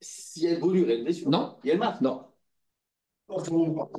S'il 0.00 0.44
y 0.44 0.46
a 0.48 0.54
une 0.54 0.60
brûlure, 0.60 0.84
il 0.86 0.90
y 0.90 0.92
a 0.92 0.96
une 0.96 1.04
blessure. 1.04 1.30
Non. 1.30 1.56
Il 1.64 1.68
y 1.68 1.70
a 1.70 1.74
une 1.74 1.80
marque. 1.80 2.00
Non. 2.00 2.22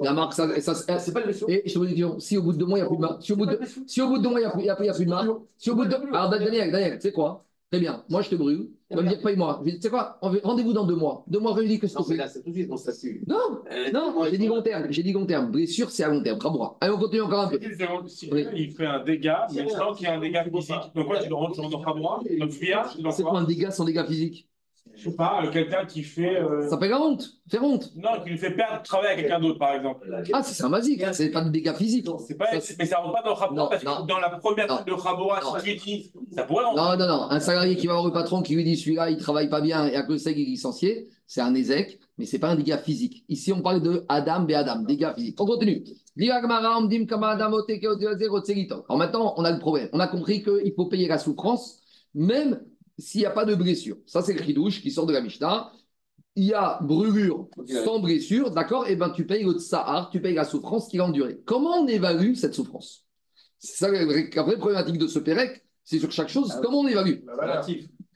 La 0.01 0.13
marque, 0.13 0.33
ça, 0.33 0.59
ça, 0.59 0.99
c'est 0.99 1.13
pas 1.13 1.21
le 1.21 1.27
vaisseau. 1.27 1.47
Et 1.49 1.63
je 1.65 1.73
te 1.73 1.79
pose 1.79 1.89
une 1.89 1.95
question. 1.95 2.19
Si 2.19 2.37
au 2.37 2.43
bout 2.43 2.53
de 2.53 2.57
deux 2.57 2.65
mois, 2.65 2.79
il 2.79 2.81
n'y 2.81 2.85
a 2.85 2.89
plus 2.89 2.97
de 2.97 3.01
marque. 3.01 3.21
Si 3.21 3.33
au 3.33 3.35
bout 3.35 3.45
de, 3.45 3.59
si 3.87 4.01
au 4.01 4.07
bout 4.07 4.17
de 4.17 4.23
deux 4.23 4.29
mois, 4.29 4.39
il 4.39 4.43
n'y 4.43 4.69
a, 4.69 4.75
plus, 4.75 4.89
a, 4.89 4.93
plus 4.93 5.05
de 5.05 5.09
marque. 5.09 5.29
Si 5.57 5.69
au 5.69 5.75
bout 5.75 5.85
de 5.85 5.89
deux... 5.89 5.97
Alors, 6.11 6.29
Daniel, 6.29 6.71
Daniel, 6.71 6.95
tu 6.95 7.01
sais 7.01 7.11
quoi? 7.11 7.45
Très 7.73 7.79
bien. 7.79 8.03
Moi, 8.07 8.21
je 8.21 8.29
te 8.29 8.35
brûle. 8.35 8.69
Tu 8.87 8.95
vas 8.95 9.01
me 9.01 9.09
dire, 9.09 9.19
paye-moi. 9.23 9.63
Tu 9.65 9.81
sais 9.81 9.89
quoi? 9.89 10.19
Rendez-vous 10.21 10.73
dans 10.73 10.85
deux 10.85 10.95
mois. 10.95 11.23
Deux 11.27 11.39
mois, 11.39 11.55
je 11.57 11.63
dis 11.63 11.79
que 11.79 11.87
c'est 11.87 11.95
tout. 11.95 12.03
c'est 12.03 12.43
tout 12.43 12.49
de 12.51 12.53
suite 12.53 12.69
mon 12.69 12.77
statut. 12.77 13.23
Non, 13.25 13.63
non, 13.91 14.25
j'ai 14.29 14.37
dit 14.37 14.47
long 14.47 14.61
terme. 14.61 14.85
J'ai 14.91 15.01
dit 15.01 15.11
long 15.11 15.25
terme. 15.25 15.49
Blessure, 15.49 15.89
c'est 15.89 16.03
à 16.03 16.09
long 16.09 16.21
terme. 16.21 16.37
Bravo. 16.37 16.77
Allez, 16.79 16.93
on 16.93 16.99
continue 16.99 17.21
encore 17.21 17.45
un 17.45 17.47
peu. 17.47 17.59
Il 17.59 18.71
fait 18.71 18.85
un 18.85 19.03
dégât, 19.03 19.47
mais 19.55 19.67
sans 19.69 19.95
qu'il 19.95 20.07
y 20.07 20.09
ait 20.11 20.13
un 20.13 20.19
dégât 20.19 20.43
physique. 20.43 20.75
Donc, 20.93 21.07
quoi, 21.07 21.17
tu 21.17 21.29
le 21.29 21.33
rentres 21.33 21.59
dans 21.59 21.67
le 21.67 23.11
C'est 23.11 23.23
quoi 23.23 23.39
un 23.39 23.43
dégât 23.43 23.71
sans 23.71 23.85
dégât 23.85 24.05
physique 24.05 24.47
je 24.95 25.09
sais 25.09 25.15
pas, 25.15 25.43
euh, 25.43 25.49
quelqu'un 25.49 25.85
qui 25.85 26.03
fait. 26.03 26.41
Euh... 26.41 26.69
Ça 26.69 26.77
fait 26.77 26.87
la 26.87 27.01
honte, 27.01 27.27
faire 27.49 27.63
honte. 27.63 27.91
Non, 27.95 28.21
qui 28.23 28.29
lui 28.29 28.37
fait 28.37 28.51
perdre 28.51 28.83
travail 28.83 29.13
à 29.13 29.15
quelqu'un 29.15 29.39
d'autre, 29.39 29.57
par 29.57 29.73
exemple. 29.73 30.07
Ah, 30.31 30.43
c'est 30.43 30.63
un 30.63 30.69
basique, 30.69 31.03
c'est 31.13 31.31
pas 31.31 31.41
de 31.41 31.49
dégâts 31.49 31.73
physiques. 31.73 32.05
Pas, 32.37 32.59
ça, 32.59 32.73
mais 32.77 32.85
ça 32.85 32.99
rentre 32.99 33.13
pas 33.13 33.21
dans 33.23 33.29
le 33.29 33.35
rapport, 33.35 33.69
parce 33.69 33.83
que 33.83 34.07
dans 34.07 34.19
la 34.19 34.29
première 34.29 34.67
non, 34.67 34.79
de 34.85 34.93
Rabora, 34.93 35.39
si 35.59 35.75
tu 35.75 35.75
dis, 35.77 36.11
ça 36.31 36.43
pourrait 36.43 36.65
rentrer. 36.65 36.81
Non, 36.81 36.97
non, 36.97 37.07
non. 37.07 37.23
Un 37.29 37.39
salarié 37.39 37.75
qui 37.75 37.87
va 37.87 37.93
voir 37.93 38.05
le 38.05 38.13
patron 38.13 38.41
qui 38.41 38.55
lui 38.55 38.63
dit 38.63 38.77
celui-là, 38.77 39.09
il 39.09 39.17
travaille 39.17 39.49
pas 39.49 39.61
bien 39.61 39.87
et 39.87 39.95
à 39.95 40.03
cause 40.03 40.17
de 40.17 40.21
ça, 40.21 40.31
il 40.31 40.39
est 40.39 40.45
licencié, 40.45 41.09
c'est 41.25 41.41
un 41.41 41.55
ézec, 41.55 41.99
mais 42.17 42.25
c'est 42.25 42.39
pas 42.39 42.49
un 42.49 42.55
dégât 42.55 42.77
physique. 42.77 43.25
Ici, 43.29 43.51
on 43.51 43.61
parle 43.61 43.81
de 43.81 44.05
Adam 44.09 44.45
et 44.47 44.55
Adam, 44.55 44.83
dégâts 44.83 45.13
physiques. 45.15 45.39
On 45.41 45.45
continue. 45.45 45.83
Alors 46.19 46.43
maintenant, 48.97 49.33
on 49.37 49.43
a 49.43 49.51
le 49.51 49.59
problème. 49.59 49.89
On 49.93 49.99
a 49.99 50.07
compris 50.07 50.43
qu'il 50.43 50.73
faut 50.75 50.85
payer 50.85 51.07
la 51.07 51.17
souffrance, 51.17 51.79
même 52.13 52.61
s'il 52.97 53.21
n'y 53.21 53.25
a 53.25 53.31
pas 53.31 53.45
de 53.45 53.55
blessure. 53.55 53.97
Ça, 54.05 54.21
c'est 54.21 54.33
le 54.33 54.43
chidouche 54.43 54.81
qui 54.81 54.91
sort 54.91 55.05
de 55.05 55.13
la 55.13 55.21
Mishnah. 55.21 55.71
Il 56.35 56.45
y 56.45 56.53
a 56.53 56.79
brûlure 56.81 57.47
sans 57.83 57.99
blessure, 57.99 58.51
d'accord 58.51 58.87
Et 58.87 58.93
eh 58.93 58.95
bien, 58.95 59.09
tu 59.09 59.25
payes 59.25 59.43
le 59.43 59.53
tsahar, 59.53 60.09
tu 60.09 60.19
payes 60.19 60.33
la 60.33 60.45
souffrance 60.45 60.87
qui 60.87 60.99
a 60.99 61.05
enduré. 61.05 61.39
Comment 61.45 61.81
on 61.81 61.87
évalue 61.87 62.33
cette 62.33 62.55
souffrance? 62.55 63.05
C'est 63.59 63.77
ça 63.77 63.91
la 63.91 64.05
vraie 64.05 64.57
problématique 64.57 64.97
de 64.97 65.07
ce 65.07 65.19
Pérec, 65.19 65.63
c'est 65.83 65.99
sur 65.99 66.11
chaque 66.11 66.29
chose, 66.29 66.59
comment 66.61 66.79
on 66.79 66.87
évalue? 66.87 67.19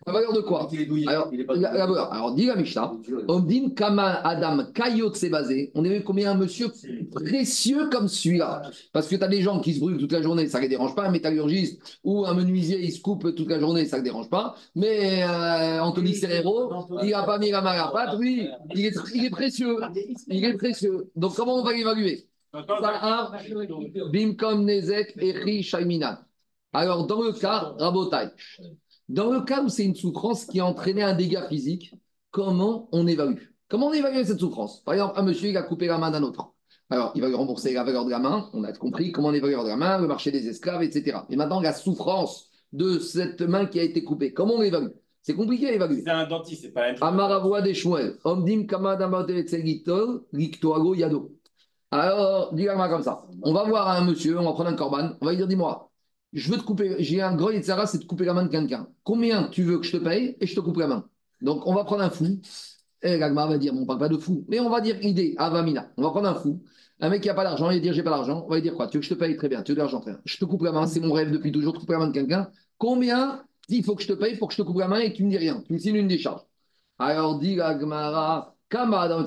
La 0.07 0.13
valeur 0.13 0.31
de 0.31 0.39
quoi 0.39 0.69
alors, 1.07 1.31
la, 1.49 1.85
valeur. 1.85 2.13
Alors, 2.13 2.33
dit 2.33 2.45
la 2.45 2.55
Mishnah, 2.55 2.93
Omdin 3.27 3.71
Kama 3.75 4.21
Adam 4.23 4.63
Kayot 4.73 5.13
c'est 5.13 5.29
basé. 5.29 5.71
On 5.75 5.83
est 5.83 5.89
vu 5.89 6.03
combien 6.03 6.31
un 6.31 6.35
monsieur 6.35 6.67
précieux 7.13 7.89
comme 7.89 8.07
celui-là. 8.07 8.61
Parce 8.93 9.09
que 9.09 9.17
tu 9.17 9.23
as 9.23 9.27
des 9.27 9.41
gens 9.41 9.59
qui 9.59 9.73
se 9.73 9.79
brûlent 9.81 9.97
toute 9.97 10.13
la 10.13 10.21
journée, 10.21 10.47
ça 10.47 10.59
ne 10.59 10.63
les 10.63 10.69
dérange 10.69 10.95
pas. 10.95 11.07
Un 11.07 11.11
métallurgiste 11.11 11.99
ou 12.05 12.25
un 12.25 12.33
menuisier, 12.33 12.79
il 12.79 12.91
se 12.91 13.01
coupe 13.01 13.35
toute 13.35 13.49
la 13.49 13.59
journée, 13.59 13.85
ça 13.85 13.97
ne 13.97 14.03
les 14.03 14.09
dérange 14.09 14.29
pas. 14.29 14.55
Mais 14.75 15.23
euh, 15.23 15.81
Anthony 15.81 16.15
Serrero, 16.15 16.71
il 17.03 17.09
n'a 17.09 17.23
pas 17.23 17.37
mis 17.37 17.51
la 17.51 17.61
main 17.61 17.71
à 17.71 17.75
la 17.75 17.87
pâte, 17.87 18.15
il 18.21 18.85
est, 18.85 18.93
il 19.13 19.25
est 19.25 19.29
précieux. 19.29 19.77
Il 20.27 20.45
est 20.45 20.53
précieux. 20.53 21.11
Donc, 21.17 21.35
comment 21.35 21.55
on 21.55 21.63
va 21.63 21.73
l'évaluer? 21.73 22.27
Bimkom 24.13 24.63
Nezek 24.63 25.15
Eri 25.17 25.63
Shaiminan. 25.63 26.17
Alors, 26.71 27.05
dans 27.07 27.21
le 27.21 27.33
cas, 27.33 27.73
Rabotai. 27.77 28.29
Dans 29.09 29.31
le 29.31 29.41
cas 29.41 29.63
où 29.63 29.69
c'est 29.69 29.85
une 29.85 29.95
souffrance 29.95 30.45
qui 30.45 30.59
a 30.59 30.65
entraîné 30.65 31.01
un 31.01 31.13
dégât 31.13 31.47
physique, 31.47 31.95
comment 32.31 32.89
on 32.91 33.07
évalue? 33.07 33.41
Comment 33.69 33.87
on 33.87 33.93
évalue 33.93 34.23
cette 34.25 34.39
souffrance 34.39 34.81
Par 34.83 34.93
exemple, 34.93 35.13
un 35.17 35.23
monsieur, 35.23 35.49
il 35.49 35.57
a 35.57 35.63
coupé 35.63 35.87
la 35.87 35.97
main 35.97 36.11
d'un 36.11 36.23
autre. 36.23 36.53
Alors, 36.89 37.11
il 37.15 37.21
va 37.21 37.27
lui 37.27 37.35
rembourser 37.35 37.73
la 37.73 37.83
valeur 37.83 38.05
de 38.05 38.11
la 38.11 38.19
main. 38.19 38.49
On 38.53 38.63
a 38.63 38.71
compris 38.73 39.11
comment 39.11 39.29
on 39.29 39.33
évalue 39.33 39.51
la 39.51 39.57
valeur 39.57 39.77
de 39.77 39.81
la 39.81 39.87
main, 39.87 40.01
le 40.01 40.07
marché 40.07 40.31
des 40.31 40.47
esclaves, 40.47 40.83
etc. 40.83 41.19
Et 41.29 41.35
maintenant, 41.35 41.59
la 41.61 41.73
souffrance 41.73 42.49
de 42.73 42.99
cette 42.99 43.41
main 43.41 43.65
qui 43.65 43.79
a 43.79 43.83
été 43.83 44.03
coupée, 44.03 44.33
comment 44.33 44.55
on 44.55 44.61
l'évalue? 44.61 44.91
C'est 45.21 45.35
compliqué 45.35 45.67
à 45.67 45.73
évaluer. 45.73 46.03
C'est 46.05 46.09
un 46.09 46.27
dentiste, 46.27 46.61
c'est 46.61 46.71
pas 46.71 46.89
un 46.89 46.95
Amaravoa 47.01 47.61
des 47.61 47.75
Omdim 48.23 48.65
Yado. 50.95 51.31
Alors, 51.91 52.53
dis-moi 52.53 52.89
comme 52.89 53.03
ça. 53.03 53.25
On 53.43 53.53
va 53.53 53.63
voir 53.63 53.89
un 53.89 54.05
monsieur, 54.05 54.37
on 54.39 54.43
va 54.43 54.53
prendre 54.53 54.69
un 54.69 54.75
corban, 54.75 55.11
on 55.21 55.25
va 55.25 55.31
lui 55.31 55.37
dire 55.37 55.47
dis-moi, 55.47 55.86
je 56.33 56.51
veux 56.51 56.57
te 56.57 56.63
couper, 56.63 56.95
j'ai 56.99 57.21
un 57.21 57.35
gros 57.35 57.51
Yitzhara, 57.51 57.87
c'est 57.87 57.99
de 57.99 58.05
couper 58.05 58.25
la 58.25 58.33
main 58.33 58.43
de 58.43 58.49
quelqu'un. 58.49 58.87
Combien 59.03 59.47
tu 59.47 59.63
veux 59.63 59.79
que 59.79 59.85
je 59.85 59.97
te 59.97 60.03
paye 60.03 60.37
et 60.39 60.47
je 60.47 60.55
te 60.55 60.59
coupe 60.59 60.77
la 60.77 60.87
main? 60.87 61.09
Donc, 61.41 61.65
on 61.67 61.73
va 61.73 61.83
prendre 61.83 62.03
un 62.03 62.09
fou. 62.09 62.39
Et 63.01 63.17
l'agma 63.17 63.45
va 63.45 63.57
dire, 63.57 63.73
on 63.75 63.81
ne 63.81 63.85
parle 63.85 63.99
pas 63.99 64.09
de 64.09 64.17
fou, 64.17 64.45
mais 64.47 64.59
on 64.59 64.69
va 64.69 64.81
dire 64.81 65.01
idée, 65.03 65.35
avamina. 65.37 65.91
On 65.97 66.03
va 66.03 66.09
prendre 66.09 66.27
un 66.27 66.35
fou. 66.35 66.63
Un 66.99 67.09
mec 67.09 67.21
qui 67.21 67.27
n'a 67.27 67.35
pas 67.35 67.43
d'argent, 67.43 67.69
il 67.69 67.75
va 67.75 67.79
dire, 67.79 67.93
j'ai 67.93 68.01
pas 68.01 68.09
d'argent. 68.09 68.43
On 68.45 68.49
va 68.49 68.55
lui 68.55 68.63
dire 68.63 68.73
quoi? 68.73 68.87
Tu 68.87 68.97
veux 68.97 69.01
que 69.01 69.05
je 69.05 69.13
te 69.13 69.19
paye? 69.19 69.37
Très 69.37 69.49
bien, 69.49 69.61
tu 69.61 69.71
veux 69.71 69.75
de 69.75 69.81
l'argent, 69.81 70.01
frère. 70.01 70.19
Je 70.25 70.37
te 70.37 70.45
coupe 70.45 70.63
la 70.63 70.71
main, 70.71 70.87
c'est 70.87 70.99
mon 70.99 71.13
rêve 71.13 71.31
depuis 71.31 71.51
toujours 71.51 71.73
de 71.73 71.77
couper 71.77 71.93
la 71.93 71.99
main 71.99 72.07
de 72.07 72.13
quelqu'un. 72.13 72.49
Combien 72.77 73.43
Il 73.69 73.83
faut 73.83 73.95
que 73.95 74.01
je 74.01 74.07
te 74.07 74.13
paye 74.13 74.37
pour 74.37 74.47
que 74.47 74.55
je 74.55 74.61
te 74.61 74.65
couvre 74.65 74.79
la 74.79 74.87
main 74.87 74.99
et 74.99 75.11
que 75.11 75.17
tu 75.17 75.23
me 75.23 75.29
dis 75.29 75.37
rien? 75.37 75.61
Tu 75.67 75.73
me 75.73 75.77
signes 75.77 75.95
une 75.95 76.07
décharge. 76.07 76.41
Alors, 76.97 77.37
dit 77.39 77.55
la 77.55 77.79
Gemara, 77.79 78.55
Kama 78.69 79.07
dans 79.07 79.23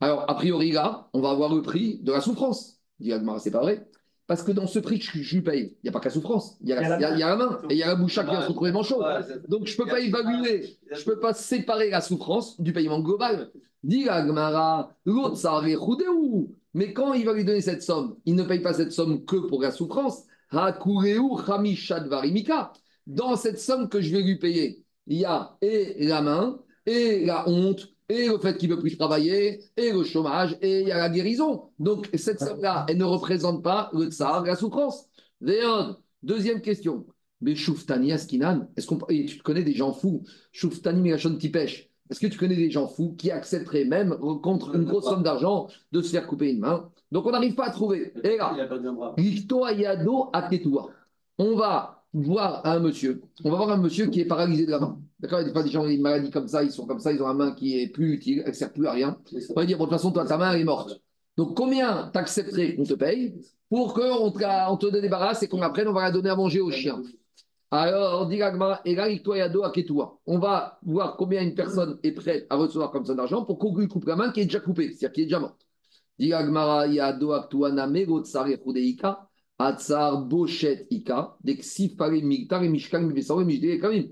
Alors, 0.00 0.30
a 0.30 0.34
priori, 0.34 0.70
là, 0.70 1.08
on 1.12 1.20
va 1.20 1.30
avoir 1.30 1.52
le 1.52 1.62
prix 1.62 1.98
de 2.02 2.12
la 2.12 2.20
souffrance. 2.20 2.78
Dit 3.00 3.08
la 3.08 3.18
Gemara, 3.18 3.40
c'est 3.40 3.50
pas 3.50 3.60
vrai. 3.60 3.88
Parce 4.28 4.42
que 4.42 4.52
dans 4.52 4.66
ce 4.66 4.78
prix 4.78 4.98
que 4.98 5.06
je, 5.22 5.36
lui 5.36 5.42
paye, 5.42 5.74
il 5.82 5.84
n'y 5.84 5.88
a 5.88 5.92
pas 5.92 6.00
que 6.00 6.04
la 6.04 6.10
souffrance, 6.10 6.58
il 6.60 6.68
y 6.68 6.74
a 6.74 6.98
la, 6.98 7.36
main 7.36 7.62
et 7.70 7.74
il 7.74 7.78
y 7.78 7.82
a 7.82 7.86
la 7.86 7.94
bouche 7.94 8.20
qui 8.20 8.26
vient 8.26 8.42
se 8.42 8.48
retrouver 8.48 8.72
manchot. 8.72 9.02
Donc 9.48 9.66
je 9.66 9.72
ne 9.72 9.76
peux 9.78 9.90
pas 9.90 10.00
évaluer, 10.00 10.76
je 10.92 10.98
ne 10.98 11.04
peux 11.04 11.18
pas 11.18 11.32
séparer 11.32 11.88
la 11.88 12.02
souffrance 12.02 12.60
du 12.60 12.74
paiement 12.74 13.00
global. 13.00 13.50
Dit 13.82 14.06
Agmara, 14.06 14.94
l'autre 15.06 15.36
ça 15.36 15.62
où 16.12 16.54
Mais 16.74 16.92
quand 16.92 17.14
il 17.14 17.24
va 17.24 17.32
lui 17.32 17.46
donner 17.46 17.62
cette 17.62 17.82
somme, 17.82 18.16
il 18.26 18.34
ne 18.34 18.42
paye 18.42 18.60
pas 18.60 18.74
cette 18.74 18.92
somme 18.92 19.24
que 19.24 19.36
pour 19.36 19.62
la 19.62 19.70
souffrance. 19.70 20.24
Dans 23.06 23.36
cette 23.36 23.58
somme 23.58 23.88
que 23.88 24.02
je 24.02 24.12
vais 24.14 24.22
lui 24.22 24.36
payer, 24.36 24.84
il 25.06 25.18
y 25.20 25.24
a 25.24 25.56
et 25.62 26.06
la 26.06 26.20
main, 26.20 26.58
et 26.84 27.24
la 27.24 27.48
honte, 27.48 27.88
et 28.08 28.28
le 28.28 28.38
fait 28.38 28.56
qu'il 28.56 28.70
ne 28.70 28.74
peut 28.74 28.80
plus 28.80 28.96
travailler, 28.96 29.60
et 29.76 29.92
le 29.92 30.02
chômage, 30.04 30.56
et 30.62 30.80
il 30.80 30.88
y 30.88 30.92
a 30.92 30.98
la 30.98 31.08
guérison. 31.08 31.70
Donc, 31.78 32.08
cette 32.14 32.40
somme-là, 32.40 32.86
elle 32.88 32.98
ne 32.98 33.04
représente 33.04 33.62
pas 33.62 33.90
le 33.92 34.06
tsar, 34.06 34.44
la 34.44 34.56
souffrance. 34.56 35.08
Deuxième 36.22 36.60
question. 36.60 37.06
Mais 37.40 37.54
Shouftani 37.54 38.10
Askinan, 38.10 38.68
est-ce 38.76 38.86
qu'on 38.86 38.98
tu 38.98 39.38
connais 39.44 39.62
des 39.62 39.74
gens 39.74 39.92
fous 39.92 40.24
Shouftani 40.50 41.00
Milachon 41.00 41.36
Tipesh. 41.36 41.88
Est-ce 42.10 42.18
que 42.18 42.26
tu 42.26 42.38
connais 42.38 42.56
des 42.56 42.70
gens 42.70 42.88
fous 42.88 43.14
qui 43.16 43.30
accepteraient 43.30 43.84
même 43.84 44.16
contre 44.42 44.74
une 44.74 44.84
grosse 44.84 45.04
somme 45.04 45.22
d'argent 45.22 45.68
de 45.92 46.02
se 46.02 46.10
faire 46.10 46.26
couper 46.26 46.50
une 46.50 46.60
main? 46.60 46.90
Donc 47.12 47.26
on 47.26 47.30
n'arrive 47.30 47.54
pas 47.54 47.66
à 47.66 47.70
trouver. 47.70 48.12
Et 48.24 48.38
là, 48.38 48.56
on 51.38 51.54
va 51.54 52.04
voir 52.12 52.66
un 52.66 52.80
monsieur, 52.80 53.22
on 53.44 53.50
va 53.50 53.56
voir 53.56 53.70
un 53.70 53.76
monsieur 53.76 54.06
qui 54.06 54.20
est 54.20 54.24
paralysé 54.24 54.66
de 54.66 54.72
la 54.72 54.80
main. 54.80 54.98
D'accord 55.20 55.40
Il 55.40 55.48
y 55.48 55.50
a 55.50 55.52
pas 55.52 55.62
des 55.62 55.70
gens 55.70 55.82
qui 55.82 55.88
ont 55.88 55.90
une 55.90 56.02
maladie 56.02 56.30
comme 56.30 56.48
ça, 56.48 56.62
ils 56.62 56.70
sont 56.70 56.86
comme 56.86 57.00
ça, 57.00 57.12
ils 57.12 57.20
ont 57.22 57.26
la 57.26 57.34
main 57.34 57.52
qui 57.52 57.80
est 57.80 57.88
plus 57.88 58.14
utile, 58.14 58.42
elle 58.44 58.50
ne 58.50 58.54
sert 58.54 58.72
plus 58.72 58.86
à 58.86 58.92
rien. 58.92 59.18
On 59.50 59.54
va 59.54 59.66
dire, 59.66 59.78
de 59.78 59.82
toute 59.82 59.90
façon, 59.90 60.12
toi, 60.12 60.24
ta 60.24 60.36
main, 60.38 60.52
elle 60.52 60.60
est 60.60 60.64
morte. 60.64 61.00
Donc, 61.36 61.56
combien 61.56 62.08
t'accepterais 62.12 62.76
qu'on 62.76 62.84
te 62.84 62.94
paye 62.94 63.34
pour 63.68 63.94
qu'on 63.94 64.30
te, 64.30 64.70
on 64.70 64.76
te 64.76 64.86
débarrasse 64.86 65.42
et 65.42 65.48
qu'on 65.48 65.62
apprenne, 65.62 65.88
on 65.88 65.92
va 65.92 66.02
la 66.02 66.10
donner 66.10 66.30
à 66.30 66.36
manger 66.36 66.60
aux 66.60 66.70
chiens? 66.70 67.02
Alors, 67.70 68.26
dit 68.26 68.40
on 70.26 70.38
va 70.38 70.78
voir 70.82 71.16
combien 71.18 71.42
une 71.42 71.54
personne 71.54 71.98
est 72.02 72.12
prête 72.12 72.46
à 72.48 72.56
recevoir 72.56 72.90
comme 72.90 73.04
ça 73.04 73.14
d'argent 73.14 73.44
pour 73.44 73.58
qu'on 73.58 73.76
lui 73.76 73.88
coupe 73.88 74.06
la 74.06 74.16
main 74.16 74.32
qui 74.32 74.40
est 74.40 74.46
déjà 74.46 74.60
coupée, 74.60 74.88
c'est-à-dire 74.88 75.12
qui 75.12 75.20
est 75.22 75.24
déjà 75.24 75.38
morte. 75.38 75.60
Dit 76.18 76.28
Yado 76.28 77.32
Aktuana 77.32 77.86
Atsar 79.58 80.22
Bochet 80.22 80.86
Ika, 80.90 81.36
Dexifare 81.42 82.22
Miktar 82.22 82.62
et 82.62 82.68
Mishkan 82.68 83.02
Mivesaro 83.02 83.42
et 83.46 83.78
Kamim. 83.80 84.04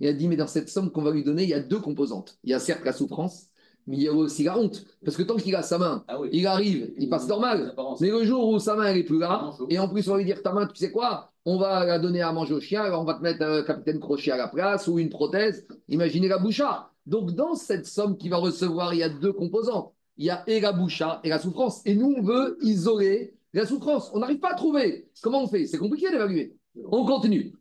Il 0.00 0.08
a 0.08 0.12
dit, 0.12 0.28
mais 0.28 0.36
dans 0.36 0.46
cette 0.46 0.68
somme 0.68 0.90
qu'on 0.90 1.02
va 1.02 1.10
lui 1.10 1.24
donner, 1.24 1.44
il 1.44 1.48
y 1.50 1.54
a 1.54 1.60
deux 1.60 1.78
composantes. 1.78 2.38
Il 2.44 2.50
y 2.50 2.54
a 2.54 2.58
certes 2.58 2.84
la 2.84 2.92
souffrance, 2.92 3.46
mais 3.86 3.96
il 3.96 4.02
y 4.02 4.08
a 4.08 4.12
aussi 4.12 4.44
la 4.44 4.58
honte. 4.58 4.84
Parce 5.04 5.16
que 5.16 5.22
tant 5.22 5.36
qu'il 5.36 5.54
a 5.54 5.62
sa 5.62 5.78
main, 5.78 6.04
ah 6.08 6.18
il 6.32 6.46
arrive, 6.46 6.92
il 6.98 7.08
passe 7.08 7.28
normal. 7.28 7.74
Mais 8.00 8.08
le 8.08 8.24
jour 8.24 8.48
où 8.48 8.58
sa 8.58 8.76
main 8.76 8.92
n'est 8.94 9.04
plus 9.04 9.18
là, 9.18 9.52
et 9.68 9.78
en 9.78 9.88
plus 9.88 10.08
on 10.08 10.12
va 10.12 10.18
lui 10.18 10.24
dire, 10.24 10.42
ta 10.42 10.52
main, 10.52 10.66
tu 10.66 10.76
sais 10.76 10.90
quoi? 10.90 11.32
On 11.44 11.58
va 11.58 11.84
la 11.84 11.98
donner 11.98 12.22
à 12.22 12.32
manger 12.32 12.54
au 12.54 12.60
chien, 12.60 12.84
on 12.92 13.04
va 13.04 13.14
te 13.14 13.22
mettre 13.22 13.44
un 13.44 13.62
capitaine 13.62 13.98
crochet 14.00 14.30
à 14.30 14.36
la 14.36 14.48
place 14.48 14.88
ou 14.88 14.98
une 14.98 15.08
prothèse. 15.08 15.66
Imaginez 15.88 16.28
la 16.28 16.38
boucha. 16.38 16.90
Donc 17.06 17.32
dans 17.32 17.54
cette 17.54 17.86
somme 17.86 18.16
qu'il 18.16 18.30
va 18.30 18.36
recevoir, 18.36 18.94
il 18.94 19.00
y 19.00 19.02
a 19.02 19.08
deux 19.08 19.32
composantes. 19.32 19.92
Il 20.16 20.26
y 20.26 20.30
a 20.30 20.44
et 20.46 20.60
la 20.60 20.72
boucha 20.72 21.20
et 21.24 21.30
la 21.30 21.38
souffrance. 21.38 21.80
Et 21.86 21.94
nous, 21.94 22.14
on 22.16 22.22
veut 22.22 22.58
isoler 22.60 23.34
la 23.54 23.64
souffrance. 23.64 24.10
On 24.12 24.18
n'arrive 24.18 24.38
pas 24.38 24.52
à 24.52 24.54
trouver. 24.54 25.08
Comment 25.22 25.42
on 25.42 25.48
fait? 25.48 25.66
C'est 25.66 25.78
compliqué 25.78 26.10
d'évaluer. 26.10 26.56
On 26.90 27.04
continue. 27.04 27.54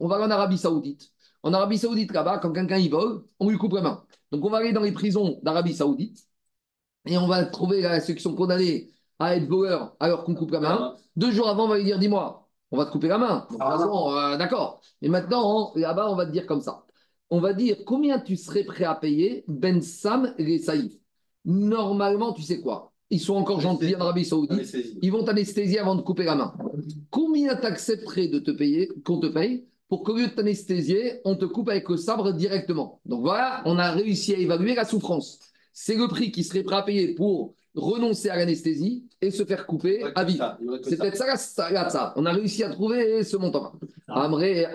On 0.00 0.08
va 0.08 0.16
aller 0.16 0.24
en 0.24 0.30
Arabie 0.30 0.58
Saoudite. 0.58 1.10
En 1.42 1.52
Arabie 1.52 1.78
Saoudite, 1.78 2.12
là-bas, 2.12 2.38
quand 2.38 2.52
quelqu'un 2.52 2.78
y 2.78 2.88
vole, 2.88 3.24
on 3.38 3.48
lui 3.48 3.58
coupe 3.58 3.74
la 3.74 3.82
main. 3.82 4.04
Donc, 4.32 4.44
on 4.44 4.50
va 4.50 4.58
aller 4.58 4.72
dans 4.72 4.82
les 4.82 4.92
prisons 4.92 5.38
d'Arabie 5.42 5.74
Saoudite 5.74 6.26
et 7.06 7.16
on 7.18 7.26
va 7.26 7.44
trouver 7.46 8.00
ceux 8.00 8.14
qui 8.14 8.22
sont 8.22 8.34
condamnés 8.34 8.90
à 9.18 9.36
être 9.36 9.46
voleurs 9.48 9.96
alors 10.00 10.24
qu'on 10.24 10.34
coupe 10.34 10.50
la 10.52 10.60
main. 10.60 10.94
Deux 11.16 11.30
jours 11.32 11.48
avant, 11.48 11.64
on 11.64 11.68
va 11.68 11.78
lui 11.78 11.84
dire 11.84 11.98
Dis-moi, 11.98 12.48
on 12.70 12.76
va 12.76 12.86
te 12.86 12.90
couper 12.90 13.08
la 13.08 13.18
main. 13.18 13.46
Euh, 14.16 14.36
d'accord. 14.36 14.80
Et 15.02 15.08
maintenant, 15.08 15.72
là-bas, 15.74 16.10
on 16.10 16.16
va 16.16 16.26
te 16.26 16.30
dire 16.32 16.46
comme 16.46 16.60
ça. 16.60 16.84
On 17.30 17.40
va 17.40 17.52
dire 17.52 17.76
combien 17.86 18.20
tu 18.20 18.36
serais 18.36 18.64
prêt 18.64 18.84
à 18.84 18.94
payer 18.94 19.44
Ben 19.48 19.80
Sam 19.82 20.34
et 20.38 20.44
les 20.44 20.58
Saïf. 20.58 20.92
Normalement, 21.44 22.32
tu 22.32 22.42
sais 22.42 22.60
quoi? 22.60 22.87
Ils 23.10 23.20
sont 23.20 23.34
encore 23.34 23.60
gentils 23.60 23.96
en 23.96 24.00
Arabie 24.00 24.24
Saoudite, 24.24 24.76
ils 25.02 25.10
vont 25.10 25.24
t'anesthésier 25.24 25.78
avant 25.78 25.94
de 25.94 26.02
couper 26.02 26.24
la 26.24 26.34
main. 26.34 26.54
Combien 27.10 27.56
t'accepterais 27.56 28.28
de 28.28 28.38
te 28.38 28.50
payer, 28.50 28.88
qu'on 29.04 29.18
te 29.18 29.26
paye, 29.26 29.64
pour 29.88 30.02
qu'au 30.02 30.16
lieu 30.16 30.26
de 30.26 30.32
t'anesthésier, 30.32 31.20
on 31.24 31.34
te 31.34 31.46
coupe 31.46 31.70
avec 31.70 31.88
le 31.88 31.96
sabre 31.96 32.32
directement? 32.32 33.00
Donc 33.06 33.22
voilà, 33.22 33.62
on 33.64 33.78
a 33.78 33.90
réussi 33.92 34.34
à 34.34 34.38
évaluer 34.38 34.74
la 34.74 34.84
souffrance. 34.84 35.40
C'est 35.72 35.96
le 35.96 36.08
prix 36.08 36.30
qui 36.30 36.44
serait 36.44 36.62
prêt 36.62 36.76
à 36.76 36.82
payer 36.82 37.14
pour 37.14 37.54
renoncer 37.74 38.28
à 38.28 38.36
l'anesthésie 38.36 39.04
et 39.22 39.30
se 39.30 39.44
faire 39.44 39.66
couper 39.66 40.02
à 40.14 40.24
vie. 40.24 40.38
C'est 40.82 40.98
peut-être 40.98 41.16
ça, 41.16 41.36
ça, 41.36 41.88
ça. 41.88 42.12
On 42.16 42.26
a 42.26 42.32
réussi 42.32 42.64
à 42.64 42.70
trouver 42.70 43.22
ce 43.24 43.36
montant. 43.36 43.72
Amré, 44.08 44.66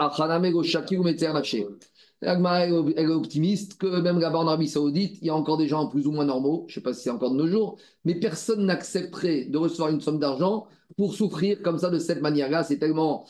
elle 2.24 2.96
est 2.98 3.08
optimiste 3.08 3.78
que 3.78 4.02
même 4.02 4.20
là-bas 4.20 4.40
en 4.40 4.48
Arabie 4.48 4.68
Saoudite, 4.68 5.18
il 5.22 5.28
y 5.28 5.30
a 5.30 5.36
encore 5.36 5.58
des 5.58 5.68
gens 5.68 5.88
plus 5.88 6.08
ou 6.08 6.12
moins 6.12 6.26
normaux, 6.26 6.66
je 6.68 6.74
ne 6.74 6.76
sais 6.76 6.82
pas 6.82 6.94
si 6.94 7.04
c'est 7.04 7.10
encore 7.10 7.32
de 7.32 7.38
nos 7.38 7.48
jours, 7.48 7.78
mais 8.06 8.16
personne 8.16 8.66
n'accepterait 8.66 9.46
de 9.46 9.58
recevoir 9.58 9.90
une 9.90 10.02
somme 10.02 10.20
d'argent 10.20 10.68
pour 10.98 11.14
souffrir 11.14 11.62
comme 11.62 11.78
ça 11.78 11.90
de 11.90 12.00
cette 12.00 12.22
manière-là. 12.22 12.64
C'est 12.64 12.78
tellement 12.78 13.26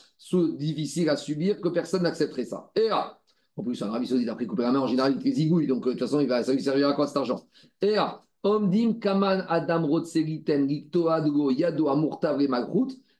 difficile 0.58 1.08
à 1.08 1.16
subir 1.16 1.60
que 1.60 1.68
personne 1.68 2.02
n'accepterait 2.02 2.44
ça. 2.44 2.70
Et 2.76 2.88
là, 2.88 3.18
en 3.56 3.62
plus, 3.62 3.80
en 3.82 3.88
Arabie 3.88 4.06
Saoudite, 4.06 4.28
après 4.28 4.46
couper 4.46 4.62
la 4.62 4.72
main, 4.72 4.80
en 4.80 4.86
général, 4.86 5.16
il 5.24 5.34
zigouille, 5.34 5.66
donc 5.66 5.86
euh, 5.86 5.90
de 5.90 5.98
toute 5.98 6.00
façon, 6.00 6.20
il 6.20 6.26
va, 6.26 6.42
ça 6.42 6.52
lui 6.52 6.62
servira 6.62 6.90
à 6.90 6.92
quoi 6.94 7.06
cet 7.06 7.16
argent? 7.16 7.40
Et 7.80 7.92
là, 7.92 8.22
Omdim 8.42 8.94
Kaman 8.94 9.46
Adam 9.48 9.86
Rotseliten 9.86 10.68
Yado 10.68 11.88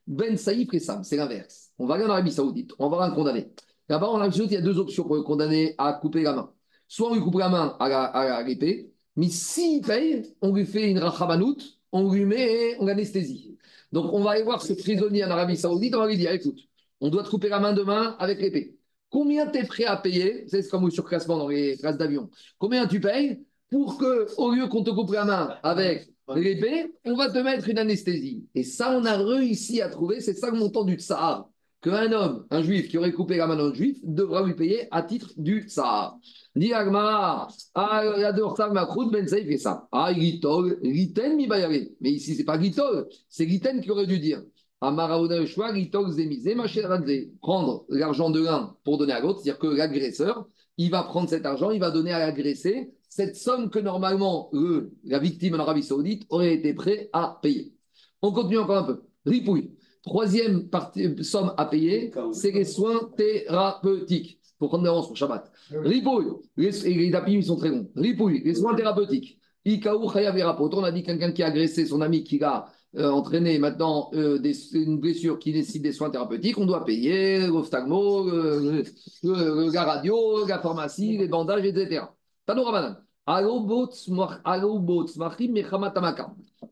Ben 0.06 0.36
Saïf 0.36 0.68
Sam, 0.78 1.04
c'est 1.04 1.16
l'inverse. 1.16 1.70
On 1.78 1.86
va 1.86 1.94
aller 1.94 2.04
en 2.04 2.10
Arabie 2.10 2.32
Saoudite, 2.32 2.72
on 2.78 2.88
va 2.88 3.04
un 3.04 3.10
condamné. 3.10 3.50
Là-bas, 3.88 4.08
en 4.08 4.16
Arabie 4.16 4.38
il 4.44 4.52
y 4.52 4.56
a 4.56 4.60
deux 4.60 4.78
options 4.78 5.04
pour 5.04 5.16
le 5.16 5.22
condamner 5.22 5.74
à 5.78 5.92
couper 5.92 6.22
la 6.22 6.32
main. 6.32 6.50
Soit 6.88 7.10
on 7.10 7.14
lui 7.14 7.20
coupe 7.20 7.38
la 7.38 7.48
main 7.48 7.76
à 7.80 8.42
l'épée, 8.42 8.92
mais 9.16 9.28
s'il 9.28 9.82
paye, 9.82 10.22
on 10.40 10.52
lui 10.52 10.64
fait 10.66 10.90
une 10.90 10.98
rachamanout, 10.98 11.58
on 11.92 12.10
lui 12.12 12.24
met, 12.24 12.76
on 12.80 12.86
l'anesthésie. 12.86 13.56
Donc, 13.92 14.12
on 14.12 14.22
va 14.22 14.32
aller 14.32 14.42
voir 14.42 14.62
ce 14.62 14.72
prisonnier 14.72 15.24
en 15.24 15.30
Arabie 15.30 15.56
Saoudite, 15.56 15.94
on 15.94 15.98
va 16.00 16.08
lui 16.08 16.16
dire 16.16 16.32
écoute, 16.32 16.58
on 17.00 17.10
doit 17.10 17.22
te 17.22 17.28
couper 17.28 17.48
la 17.48 17.60
main 17.60 17.72
demain 17.72 18.16
avec 18.18 18.40
l'épée. 18.40 18.76
Combien 19.10 19.46
tu 19.46 19.58
es 19.58 19.64
prêt 19.64 19.84
à 19.84 19.96
payer 19.96 20.46
C'est 20.48 20.68
comme 20.68 20.84
au 20.84 20.90
surclassement 20.90 21.36
dans 21.36 21.48
les 21.48 21.76
classes 21.76 21.98
d'avion. 21.98 22.30
Combien 22.58 22.86
tu 22.86 23.00
payes 23.00 23.44
pour 23.70 23.98
que, 23.98 24.26
au 24.38 24.50
lieu 24.52 24.66
qu'on 24.66 24.82
te 24.82 24.90
coupe 24.90 25.12
la 25.12 25.24
main 25.24 25.56
avec 25.62 26.08
l'épée, 26.34 26.92
on 27.04 27.14
va 27.14 27.30
te 27.30 27.38
mettre 27.38 27.68
une 27.68 27.78
anesthésie. 27.78 28.48
Et 28.54 28.64
ça, 28.64 28.96
on 28.96 29.04
a 29.04 29.16
réussi 29.16 29.80
à 29.80 29.88
trouver, 29.88 30.20
c'est 30.20 30.34
ça 30.34 30.50
le 30.50 30.58
montant 30.58 30.84
du 30.84 30.94
tsar 30.94 31.48
qu'un 31.84 32.10
homme, 32.12 32.46
un 32.50 32.62
juif 32.62 32.88
qui 32.88 32.96
aurait 32.96 33.12
coupé 33.12 33.36
la 33.36 33.46
main 33.46 33.56
d'un 33.56 33.74
juif, 33.74 33.98
devra 34.02 34.42
lui 34.42 34.54
payer 34.54 34.88
à 34.90 35.02
titre 35.02 35.32
du 35.36 35.68
tsar. 35.68 36.18
Dit 36.56 36.72
Agmara, 36.72 37.48
ah, 37.74 38.32
Ben 39.12 39.28
ça. 39.58 39.86
Ah, 39.92 40.14
Gitol, 40.14 40.78
Giten 40.82 41.36
mi 41.36 41.46
Mais 41.46 42.10
ici, 42.10 42.34
c'est 42.34 42.44
pas 42.44 42.58
Gitol, 42.58 43.06
c'est 43.28 43.46
Giten 43.46 43.82
qui 43.82 43.90
aurait 43.90 44.06
dû 44.06 44.18
dire. 44.18 44.42
Prendre 44.80 44.96
l'argent 47.88 48.30
de 48.30 48.40
l'un 48.40 48.76
pour 48.82 48.98
donner 48.98 49.12
à 49.12 49.20
l'autre, 49.20 49.40
c'est-à-dire 49.40 49.58
que 49.58 49.66
l'agresseur, 49.66 50.48
il 50.78 50.90
va 50.90 51.02
prendre 51.02 51.28
cet 51.28 51.44
argent, 51.44 51.70
il 51.70 51.80
va 51.80 51.90
donner 51.90 52.12
à 52.12 52.18
l'agressé 52.18 52.94
cette 53.10 53.36
somme 53.36 53.68
que 53.70 53.78
normalement, 53.78 54.50
la 55.04 55.18
victime 55.18 55.54
en 55.54 55.58
Arabie 55.58 55.82
Saoudite 55.82 56.24
aurait 56.30 56.54
été 56.54 56.72
prêt 56.72 57.10
à 57.12 57.38
payer. 57.42 57.74
On 58.22 58.32
continue 58.32 58.58
encore 58.58 58.78
un 58.78 58.84
peu. 58.84 59.02
Ripouille. 59.26 59.70
Troisième 60.04 60.68
partie, 60.68 61.24
somme 61.24 61.54
à 61.56 61.64
payer, 61.64 62.12
c'est 62.32 62.50
les 62.50 62.64
soins 62.64 63.10
thérapeutiques. 63.16 64.38
Pour 64.58 64.68
prendre 64.68 64.84
l'avance 64.84 65.08
pour 65.08 65.16
Shabbat. 65.16 65.50
Ripouille, 65.70 66.26
les, 66.56 66.70
les 66.70 67.12
ils 67.28 67.44
sont 67.44 67.56
très 67.56 67.70
bons. 67.70 67.90
Ripouille, 67.96 68.42
les 68.44 68.54
soins 68.54 68.74
thérapeutiques. 68.74 69.38
Ikaou 69.64 70.04
On 70.06 70.84
a 70.84 70.92
dit 70.92 71.02
quelqu'un 71.02 71.32
qui 71.32 71.42
a 71.42 71.46
agressé 71.46 71.86
son 71.86 72.00
ami 72.02 72.22
qui 72.22 72.42
a 72.42 72.66
euh, 72.96 73.10
entraîné 73.10 73.58
maintenant 73.58 74.10
euh, 74.14 74.40
une 74.72 75.00
blessure 75.00 75.38
qui 75.38 75.52
nécessite 75.52 75.82
des 75.82 75.92
soins 75.92 76.10
thérapeutiques. 76.10 76.58
On 76.58 76.66
doit 76.66 76.84
payer 76.84 77.46
l'ophtalmo, 77.46 78.24
le, 78.30 79.72
la 79.72 79.84
radio, 79.84 80.46
la 80.46 80.60
pharmacie, 80.60 81.16
les 81.18 81.28
bandages, 81.28 81.64
etc. 81.64 82.04
Tano 82.46 82.62
Ramadan. 82.64 82.96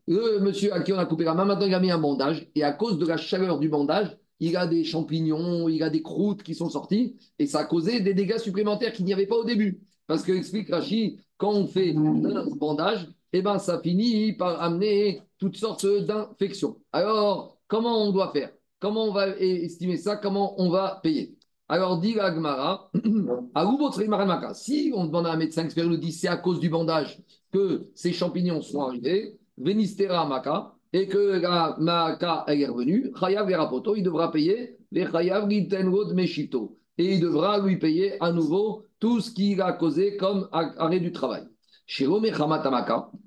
Le 0.07 0.39
monsieur 0.39 0.73
à 0.73 0.81
qui 0.81 0.91
on 0.91 0.97
a 0.97 1.05
coupé 1.05 1.23
la 1.23 1.33
main, 1.33 1.45
maintenant 1.45 1.65
il 1.65 1.73
a 1.73 1.79
mis 1.79 1.91
un 1.91 1.97
bandage, 1.97 2.47
et 2.55 2.63
à 2.63 2.73
cause 2.73 2.97
de 2.97 3.05
la 3.05 3.17
chaleur 3.17 3.59
du 3.59 3.69
bandage, 3.69 4.17
il 4.39 4.57
a 4.57 4.67
des 4.67 4.83
champignons, 4.83 5.69
il 5.69 5.81
a 5.83 5.89
des 5.89 6.01
croûtes 6.01 6.43
qui 6.43 6.55
sont 6.55 6.69
sorties, 6.69 7.15
et 7.39 7.47
ça 7.47 7.59
a 7.59 7.65
causé 7.65 8.01
des 8.01 8.13
dégâts 8.13 8.37
supplémentaires 8.37 8.91
qu'il 8.91 9.05
n'y 9.05 9.13
avait 9.13 9.27
pas 9.27 9.37
au 9.37 9.45
début. 9.45 9.79
Parce 10.07 10.23
que, 10.23 10.33
explique 10.33 10.69
Rachid, 10.69 11.19
quand 11.37 11.53
on 11.53 11.67
fait 11.67 11.95
un 11.95 12.45
bandage, 12.57 13.07
eh 13.31 13.41
ben, 13.41 13.57
ça 13.59 13.79
finit 13.79 14.33
par 14.33 14.61
amener 14.61 15.21
toutes 15.37 15.55
sortes 15.55 15.85
d'infections. 15.85 16.77
Alors, 16.91 17.57
comment 17.67 18.03
on 18.03 18.11
doit 18.11 18.31
faire? 18.31 18.51
Comment 18.79 19.05
on 19.05 19.13
va 19.13 19.29
estimer 19.37 19.97
ça? 19.97 20.17
Comment 20.17 20.59
on 20.61 20.69
va 20.69 20.99
payer? 21.01 21.37
Alors, 21.69 21.99
dit 21.99 22.19
Agmara, 22.19 22.91
si 24.53 24.91
on 24.93 25.05
demande 25.05 25.27
à 25.27 25.31
un 25.31 25.37
médecin 25.37 25.63
expert, 25.63 25.87
nous 25.87 25.97
dit 25.97 26.11
c'est 26.11 26.27
à 26.27 26.37
cause 26.37 26.59
du 26.59 26.69
bandage 26.69 27.23
que 27.51 27.89
ces 27.95 28.11
champignons 28.11 28.61
sont 28.61 28.81
arrivés, 28.81 29.39
Venistera 29.57 30.25
Maka, 30.25 30.73
et 30.91 31.07
que 31.07 31.39
la 31.39 31.75
Maka 31.79 32.45
est 32.47 32.65
revenue, 32.65 33.11
Chayav 33.19 33.47
Verapoto, 33.47 33.95
il 33.95 34.03
devra 34.03 34.31
payer 34.31 34.77
les 34.91 35.05
Chayav 35.09 35.49
Gitenrod 35.49 36.13
Meshito. 36.13 36.77
Et 36.97 37.15
il 37.15 37.19
devra 37.19 37.59
lui 37.59 37.77
payer 37.77 38.21
à 38.21 38.31
nouveau 38.31 38.83
tout 38.99 39.19
ce 39.19 39.31
qu'il 39.31 39.59
a 39.61 39.73
causé 39.73 40.15
comme 40.15 40.47
arrêt 40.51 40.99
du 40.99 41.11
travail. 41.11 41.43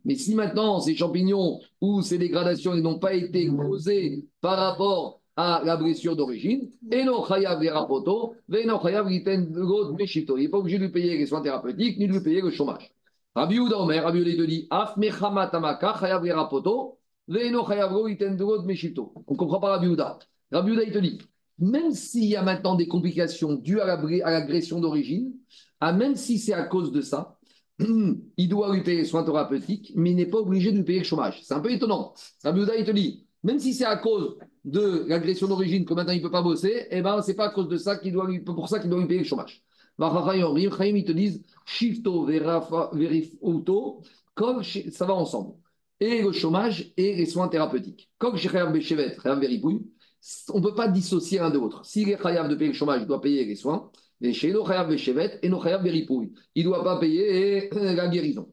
Mais 0.04 0.14
si 0.14 0.34
maintenant 0.34 0.80
ces 0.80 0.94
champignons 0.94 1.58
ou 1.80 2.00
ces 2.02 2.16
dégradations 2.16 2.74
n'ont 2.76 2.98
pas 2.98 3.14
été 3.14 3.48
causées 3.48 4.24
par 4.40 4.56
rapport 4.56 5.20
à 5.36 5.60
la 5.64 5.76
blessure 5.76 6.16
d'origine. 6.16 6.70
Il 6.90 6.96
n'est 6.96 7.06
pas 10.48 10.58
obligé 10.58 10.78
de 10.78 10.84
lui 10.84 10.92
payer 10.92 11.18
les 11.18 11.26
soins 11.26 11.42
thérapeutiques 11.42 11.98
ni 11.98 12.08
de 12.08 12.12
lui 12.14 12.20
payer 12.20 12.40
le 12.40 12.50
chômage. 12.50 12.95
Rabbi 13.36 13.58
Uda 13.58 13.78
Omer, 13.78 14.02
Rabbi 14.02 14.24
te 14.24 14.46
dit, 14.46 14.66
af 14.70 14.96
mechamat 14.96 15.50
amaka 15.52 15.94
chayav 16.00 16.24
rapoto, 16.24 16.98
et 17.28 17.50
non 17.50 17.66
chayav 17.66 17.92
meshito. 18.64 19.12
On 19.26 19.34
ne 19.34 19.36
comprend 19.36 19.60
pas 19.60 19.72
Rabbi 19.72 19.88
Uda. 19.88 20.18
Rabbi 20.50 20.72
Uda 20.72 20.82
il 20.84 20.92
te 20.92 20.98
dit, 20.98 21.18
même 21.58 21.92
s'il 21.92 22.24
y 22.24 22.34
a 22.34 22.42
maintenant 22.42 22.76
des 22.76 22.88
complications 22.88 23.52
dues 23.52 23.80
à 23.80 23.84
l'agression 23.84 24.80
d'origine, 24.80 25.34
ah, 25.80 25.92
même 25.92 26.16
si 26.16 26.38
c'est 26.38 26.54
à 26.54 26.62
cause 26.62 26.92
de 26.92 27.02
ça, 27.02 27.38
il 27.78 28.48
doit 28.48 28.74
lui 28.74 28.82
payer 28.82 29.04
soins 29.04 29.22
thérapeutiques, 29.22 29.92
mais 29.94 30.12
il 30.12 30.16
n'est 30.16 30.30
pas 30.30 30.38
obligé 30.38 30.72
de 30.72 30.78
lui 30.78 30.84
payer 30.84 31.00
le 31.00 31.04
chômage. 31.04 31.42
C'est 31.42 31.52
un 31.52 31.60
peu 31.60 31.70
étonnant. 31.70 32.14
Rabbi 32.42 32.62
Uda 32.62 32.74
il 32.76 32.86
te 32.86 32.90
dit, 32.90 33.26
même 33.42 33.58
si 33.58 33.74
c'est 33.74 33.84
à 33.84 33.96
cause 33.96 34.38
de 34.64 35.04
l'agression 35.08 35.46
d'origine 35.46 35.84
que 35.84 35.92
maintenant 35.92 36.14
il 36.14 36.22
ne 36.22 36.22
peut 36.22 36.30
pas 36.30 36.40
bosser, 36.40 36.86
eh 36.90 37.02
ben, 37.02 37.20
ce 37.20 37.28
n'est 37.28 37.36
pas 37.36 37.48
à 37.48 37.50
cause 37.50 37.68
de 37.68 37.76
ça 37.76 37.96
qu'il 37.96 38.14
doit 38.14 38.30
pour 38.46 38.66
ça 38.70 38.78
qu'il 38.78 38.88
doit 38.88 38.98
lui 38.98 39.06
payer 39.06 39.20
le 39.20 39.26
chômage. 39.26 39.62
Ils 39.98 41.04
te 41.04 41.12
disent 41.12 41.42
shifto 41.64 42.28
auto, 43.40 44.02
comme 44.34 44.62
ça 44.62 45.06
va 45.06 45.14
ensemble. 45.14 45.54
Et 45.98 46.22
le 46.22 46.32
chômage 46.32 46.92
et 46.96 47.14
les 47.16 47.26
soins 47.26 47.48
thérapeutiques. 47.48 48.10
Comme 48.18 48.36
chez 48.36 48.48
Chayav 48.48 48.72
Bechevet, 48.72 49.16
on 50.52 50.58
ne 50.58 50.62
peut 50.62 50.74
pas 50.74 50.88
dissocier 50.88 51.38
l'un 51.38 51.50
de 51.50 51.58
l'autre. 51.58 51.84
S'il 51.86 52.10
est 52.10 52.20
Chayav 52.20 52.48
de 52.48 52.54
payer 52.54 52.68
le 52.68 52.76
chômage, 52.76 53.06
doit 53.06 53.20
payer 53.20 53.44
les 53.44 53.56
soins. 53.56 53.90
Et 54.20 54.32
chez 54.32 54.52
nos 54.52 54.64
Bechevet 54.64 55.38
et 55.42 55.48
nos 55.48 55.62
Chayav 55.62 55.82
Beripouille, 55.82 56.32
il 56.54 56.64
ne 56.64 56.70
doit 56.70 56.84
pas 56.84 56.98
payer 56.98 57.70
la 57.72 58.08
guérison. 58.08 58.48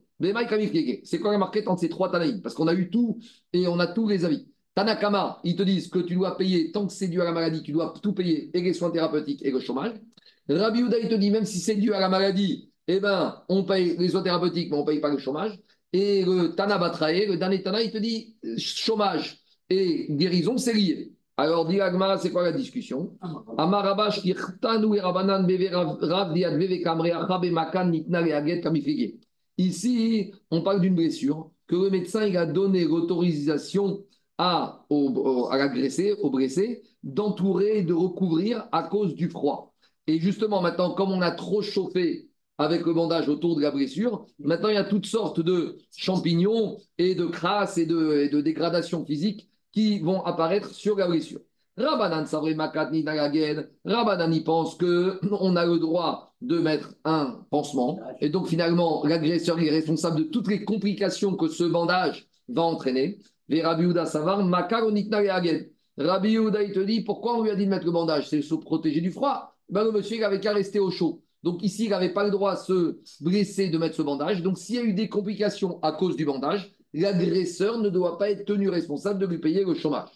C'est 1.03 1.19
quoi 1.19 1.33
la 1.33 1.37
marquette 1.37 1.67
entre 1.67 1.81
ces 1.81 1.89
trois 1.89 2.09
Tanaïm? 2.09 2.41
Parce 2.41 2.55
qu'on 2.55 2.67
a 2.67 2.73
eu 2.73 2.89
tout 2.89 3.19
et 3.51 3.67
on 3.67 3.79
a 3.79 3.87
tous 3.87 4.07
les 4.07 4.23
avis. 4.23 4.47
Tanakama, 4.75 5.39
ils 5.43 5.55
te 5.55 5.63
disent 5.63 5.89
que 5.89 5.99
tu 5.99 6.15
dois 6.15 6.37
payer, 6.37 6.71
tant 6.71 6.87
que 6.87 6.93
c'est 6.93 7.09
dû 7.09 7.21
à 7.21 7.25
la 7.25 7.31
maladie, 7.31 7.61
tu 7.61 7.73
dois 7.73 7.93
tout 8.01 8.13
payer, 8.13 8.49
et 8.57 8.61
les 8.61 8.73
soins 8.73 8.89
thérapeutiques 8.89 9.45
et 9.45 9.51
le 9.51 9.59
chômage. 9.59 9.93
Rabbi 10.49 10.81
Uda, 10.81 10.99
il 10.99 11.09
te 11.09 11.15
dit, 11.15 11.31
même 11.31 11.45
si 11.45 11.59
c'est 11.59 11.75
dû 11.75 11.93
à 11.93 11.99
la 11.99 12.09
maladie, 12.09 12.71
eh 12.87 12.99
ben, 12.99 13.41
on 13.49 13.63
paye 13.63 13.95
les 13.97 14.09
soins 14.09 14.23
thérapeutiques, 14.23 14.69
mais 14.69 14.77
on 14.77 14.81
ne 14.81 14.85
paye 14.85 14.99
pas 14.99 15.09
le 15.09 15.17
chômage. 15.17 15.57
Et 15.93 16.25
le 16.25 16.55
Tana 16.55 16.77
le 16.77 17.35
dernier 17.35 17.61
Tana, 17.61 17.81
il 17.81 17.91
te 17.91 17.97
dit, 17.97 18.35
chômage 18.57 19.39
et 19.69 20.07
guérison, 20.09 20.57
c'est 20.57 20.73
lié. 20.73 21.13
Alors, 21.37 21.65
dit 21.67 21.81
Agma, 21.81 22.17
c'est 22.17 22.31
quoi 22.31 22.43
la 22.43 22.51
discussion? 22.51 23.17
Ici, 29.57 30.31
on 30.51 30.61
parle 30.61 30.81
d'une 30.81 30.95
blessure 30.95 31.51
que 31.67 31.75
le 31.75 31.89
médecin 31.89 32.25
il 32.25 32.37
a 32.37 32.45
donné 32.45 32.85
l'autorisation 32.85 34.03
à, 34.37 34.85
au, 34.89 35.47
à 35.49 35.57
l'agressé, 35.57 36.13
au 36.21 36.29
blessé, 36.29 36.83
d'entourer, 37.03 37.83
de 37.83 37.93
recouvrir 37.93 38.67
à 38.71 38.83
cause 38.83 39.15
du 39.15 39.29
froid. 39.29 39.72
Et 40.07 40.19
justement, 40.19 40.61
maintenant, 40.61 40.91
comme 40.93 41.11
on 41.11 41.21
a 41.21 41.31
trop 41.31 41.61
chauffé 41.61 42.29
avec 42.57 42.85
le 42.85 42.93
bandage 42.93 43.29
autour 43.29 43.55
de 43.55 43.61
la 43.61 43.71
blessure, 43.71 44.25
maintenant 44.39 44.69
il 44.69 44.75
y 44.75 44.77
a 44.77 44.83
toutes 44.83 45.05
sortes 45.05 45.39
de 45.39 45.77
champignons 45.95 46.77
et 46.97 47.15
de 47.15 47.25
crasses 47.25 47.77
et 47.77 47.85
de, 47.85 48.19
et 48.19 48.29
de 48.29 48.41
dégradations 48.41 49.05
physiques 49.05 49.49
qui 49.71 49.99
vont 49.99 50.23
apparaître 50.23 50.69
sur 50.73 50.97
la 50.97 51.07
blessure. 51.07 51.39
Rabbanan 51.75 52.25
Makatni 52.55 53.03
Rabbanan 53.83 54.31
y 54.31 54.41
pense 54.41 54.75
qu'on 54.75 55.55
a 55.55 55.65
le 55.65 55.79
droit 55.79 56.33
de 56.41 56.59
mettre 56.59 56.93
un 57.03 57.43
pansement. 57.49 57.99
Et 58.21 58.29
donc 58.29 58.47
finalement, 58.47 59.03
l'agresseur 59.05 59.59
est 59.59 59.71
responsable 59.71 60.17
de 60.17 60.23
toutes 60.23 60.49
les 60.49 60.63
complications 60.63 61.35
que 61.35 61.47
ce 61.47 61.63
bandage 61.63 62.27
va 62.49 62.61
entraîner. 62.61 63.17
Les 63.49 63.63
Rabbi 63.63 63.91
Savar, 64.05 64.39
Rabbi 65.97 66.33
Uda, 66.35 66.63
il 66.63 66.73
te 66.73 66.79
dit 66.79 67.01
pourquoi 67.01 67.37
on 67.37 67.43
lui 67.43 67.51
a 67.51 67.55
dit 67.55 67.65
de 67.65 67.69
mettre 67.69 67.85
le 67.85 67.91
bandage? 67.91 68.29
C'est 68.29 68.41
se 68.41 68.55
protéger 68.55 69.01
du 69.01 69.11
froid. 69.11 69.52
Ben, 69.69 69.83
le 69.83 69.91
monsieur, 69.91 70.17
il 70.17 70.21
n'avait 70.21 70.39
qu'à 70.39 70.53
rester 70.53 70.79
au 70.79 70.91
chaud. 70.91 71.21
Donc 71.43 71.61
ici, 71.63 71.85
il 71.85 71.89
n'avait 71.89 72.13
pas 72.13 72.23
le 72.23 72.31
droit 72.31 72.51
à 72.51 72.55
se 72.55 72.99
blesser 73.19 73.69
de 73.69 73.77
mettre 73.77 73.95
ce 73.95 74.01
bandage. 74.01 74.41
Donc 74.41 74.57
s'il 74.57 74.75
y 74.75 74.79
a 74.79 74.83
eu 74.83 74.93
des 74.93 75.09
complications 75.09 75.79
à 75.81 75.91
cause 75.91 76.15
du 76.15 76.25
bandage, 76.25 76.73
l'agresseur 76.93 77.79
ne 77.79 77.89
doit 77.89 78.17
pas 78.17 78.29
être 78.29 78.45
tenu 78.45 78.69
responsable 78.69 79.19
de 79.19 79.25
lui 79.25 79.39
payer 79.39 79.65
le 79.65 79.73
chômage. 79.73 80.09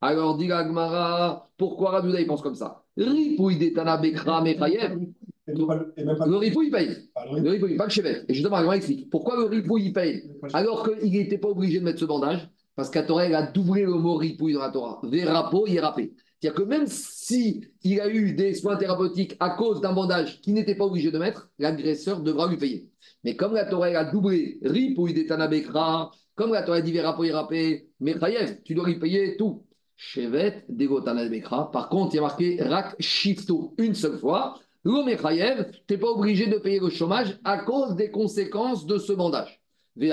Alors, 0.00 0.36
dit 0.36 0.52
Agmara, 0.52 1.48
pourquoi 1.56 1.92
Rabbi 1.92 2.10
Uda, 2.10 2.20
il 2.20 2.26
pense 2.26 2.42
comme 2.42 2.54
ça? 2.54 2.82
Ripouille 2.98 3.56
d'Etana 3.56 3.96
Bekra 3.96 4.42
Mechayev. 4.42 4.98
Le 5.46 6.36
ripou, 6.36 6.62
il 6.62 6.70
paye. 6.70 7.08
Le 7.32 7.50
ripou, 7.50 7.68
il 7.68 7.76
pas 7.76 7.84
le 7.84 7.90
chevet. 7.90 8.24
Et 8.28 8.34
justement, 8.34 8.56
Agmara 8.56 8.76
explique 8.76 9.08
pourquoi 9.08 9.36
le 9.36 9.44
ripou, 9.44 9.78
il 9.78 9.92
paye? 9.94 10.24
Alors 10.52 10.86
qu'il 10.86 11.12
n'était 11.12 11.38
pas 11.38 11.48
obligé 11.48 11.80
de 11.80 11.84
mettre 11.84 12.00
ce 12.00 12.04
bandage 12.04 12.46
parce 12.76 12.90
qu'à 12.90 13.02
Torah, 13.02 13.26
il 13.26 13.34
a 13.34 13.46
doublé 13.50 13.82
le 13.82 13.94
mot 13.94 14.16
ripouille 14.16 14.52
dans 14.52 14.60
la 14.60 14.70
Torah. 14.70 15.00
Vérapo, 15.04 15.64
rappé. 15.80 16.12
C'est-à-dire 16.44 16.62
que 16.62 16.68
même 16.68 16.86
si 16.86 17.64
a 18.02 18.06
eu 18.06 18.34
des 18.34 18.52
soins 18.52 18.76
thérapeutiques 18.76 19.34
à 19.40 19.48
cause 19.56 19.80
d'un 19.80 19.94
bandage 19.94 20.42
qu'il 20.42 20.52
n'était 20.52 20.74
pas 20.74 20.84
obligé 20.84 21.10
de 21.10 21.18
mettre, 21.18 21.48
l'agresseur 21.58 22.20
devra 22.20 22.46
lui 22.48 22.58
payer. 22.58 22.90
Mais 23.24 23.34
comme 23.34 23.54
la 23.54 23.64
Torah 23.64 23.86
a 23.86 24.04
doublé 24.04 24.58
des 24.60 25.26
Tanabekra, 25.26 26.10
comme 26.34 26.52
la 26.52 26.62
Torah 26.62 26.82
dit 26.82 26.92
mais 26.92 27.86
Mechayev, 27.98 28.60
tu 28.62 28.74
dois 28.74 28.86
lui 28.86 28.98
payer 28.98 29.38
tout. 29.38 29.64
Chevet, 29.96 30.66
Tanabekra. 31.02 31.70
Par 31.70 31.88
contre, 31.88 32.12
il 32.12 32.16
y 32.16 32.18
a 32.18 32.22
marqué 32.22 32.62
Rak 32.62 32.94
Shifto 33.00 33.72
une 33.78 33.94
seule 33.94 34.18
fois. 34.18 34.60
L'Omechayev, 34.84 35.70
tu 35.86 35.94
n'es 35.94 35.98
pas 35.98 36.08
obligé 36.08 36.46
de 36.46 36.58
payer 36.58 36.78
le 36.78 36.90
chômage 36.90 37.40
à 37.44 37.56
cause 37.56 37.96
des 37.96 38.10
conséquences 38.10 38.84
de 38.84 38.98
ce 38.98 39.14
bandage. 39.14 39.62
Et 39.96 40.08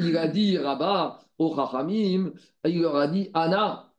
il 0.00 0.16
a 0.16 0.28
dit 0.28 0.56
Rabat 0.56 1.18
au 1.36 1.54
Chachamim, 1.54 2.32
il 2.64 2.80
leur 2.80 2.96
a 2.96 3.06
dit 3.06 3.28
Anna, 3.34 3.89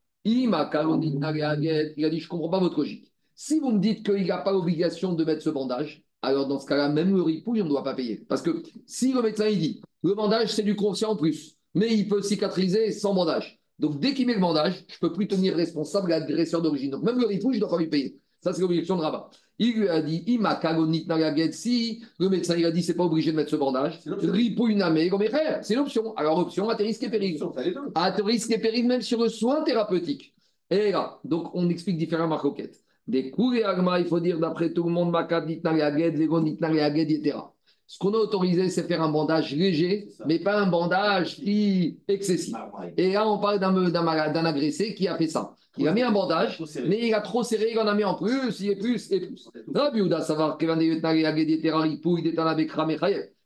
il 1.98 2.06
a 2.06 2.10
dit 2.10 2.20
Je 2.20 2.26
ne 2.26 2.30
comprends 2.30 2.50
pas 2.50 2.60
votre 2.60 2.78
logique. 2.78 3.12
Si 3.36 3.60
vous 3.60 3.72
me 3.72 3.80
dites 3.80 4.06
qu'il 4.06 4.28
n'a 4.28 4.38
pas 4.38 4.52
l'obligation 4.52 5.14
de 5.14 5.24
mettre 5.24 5.42
ce 5.42 5.50
bandage, 5.50 6.04
alors 6.22 6.48
dans 6.48 6.60
ce 6.60 6.68
cas-là, 6.68 6.90
même 6.90 7.16
le 7.16 7.24
ripouille, 7.24 7.62
on 7.62 7.66
ne 7.66 7.70
doit 7.70 7.84
pas 7.84 7.96
payer. 7.96 8.24
Parce 8.30 8.42
que 8.42 8.62
si 8.86 9.14
le 9.14 9.22
médecin 9.22 9.50
dit 9.50 9.82
le 10.04 10.14
bandage, 10.14 10.54
c'est 10.54 10.64
du 10.64 10.76
conscient 10.76 11.12
en 11.12 11.16
plus, 11.16 11.58
mais 11.74 11.94
il 11.94 12.08
peut 12.08 12.22
cicatriser 12.22 12.92
sans 12.92 13.14
bandage. 13.14 13.60
Donc 13.80 14.00
dès 14.00 14.14
qu'il 14.14 14.28
met 14.28 14.36
le 14.36 14.40
bandage, 14.40 14.86
je 14.88 14.96
ne 14.96 15.00
peux 15.08 15.14
plus 15.14 15.28
tenir 15.28 15.56
responsable 15.56 16.12
l'agresseur 16.12 16.62
d'origine. 16.62 16.92
Donc 16.92 17.04
même 17.04 17.20
le 17.20 17.26
ripouille, 17.26 17.56
je 17.56 17.58
ne 17.58 17.62
dois 17.62 17.70
pas 17.70 17.82
lui 17.82 17.90
payer. 17.90 18.20
Ça, 18.42 18.54
c'est 18.54 18.62
l'obligation 18.62 18.96
de 18.98 19.02
Rabat. 19.02 19.30
Il 19.60 19.74
lui 19.76 19.88
a 19.88 20.02
dit, 20.02 20.26
si 21.52 22.04
le 22.18 22.30
médecin 22.30 22.56
il 22.58 22.66
a 22.66 22.72
dit, 22.72 22.82
c'est 22.82 22.96
pas 22.96 23.04
obligé 23.04 23.32
de 23.32 23.38
mettre 23.38 23.52
ce 23.52 23.56
bandage, 23.56 24.00
c'est 24.02 25.76
l'option. 25.76 26.16
Alors, 26.16 26.40
option, 26.40 26.68
à 26.68 26.76
tes 26.76 26.84
risques 26.84 27.04
et 27.04 27.10
périls. 27.10 27.40
À 27.94 28.12
tes 28.12 28.24
risques 28.24 28.52
et 28.52 28.58
périls, 28.58 28.88
même 28.88 29.02
sur 29.02 29.22
le 29.22 29.30
soin 29.30 29.62
thérapeutique. 29.62 30.34
Et 30.72 30.92
là, 30.92 31.20
donc, 31.24 31.54
on 31.54 31.70
explique 31.70 31.98
différents 31.98 32.28
marcoquettes. 32.28 32.82
Des 33.08 33.30
coups 33.30 33.58
et 33.58 33.64
agma, 33.64 34.00
il 34.00 34.08
faut 34.08 34.20
dire, 34.20 34.40
d'après 34.40 34.74
tout 34.74 34.84
le 34.86 34.90
monde, 34.90 35.16
etc. 36.96 37.38
Ce 37.86 38.00
qu'on 38.00 38.14
a 38.14 38.18
autorisé, 38.18 38.70
c'est 38.70 38.84
faire 38.84 39.02
un 39.04 39.12
bandage 39.12 39.54
léger, 39.54 40.08
mais 40.26 40.40
pas 40.40 40.60
un 40.60 40.68
bandage 40.68 41.40
excessif. 42.08 42.56
Ah, 42.56 42.72
et 42.96 43.12
là, 43.12 43.28
on 43.28 43.38
parle 43.38 43.60
d'un 43.60 44.46
agressé 44.46 44.96
qui 44.96 45.08
a 45.08 45.18
fait 45.18 45.28
ça. 45.28 45.54
Il 45.78 45.88
a 45.88 45.94
mis 45.94 46.02
un 46.02 46.12
bandage, 46.12 46.62
mais 46.86 47.08
il 47.08 47.14
a 47.14 47.22
trop 47.22 47.44
serré, 47.44 47.70
il 47.72 47.80
en 47.80 47.88
a 47.88 47.94
mis 47.94 48.04
en 48.04 48.16
plus, 48.16 48.60
il 48.60 48.72
est 48.72 48.76
plus 48.76 49.12
et 49.12 49.22
plus. 49.22 49.50
Rabbi 49.74 50.00
Uda, 50.00 50.22
savoir 50.22 50.58
que 50.58 50.66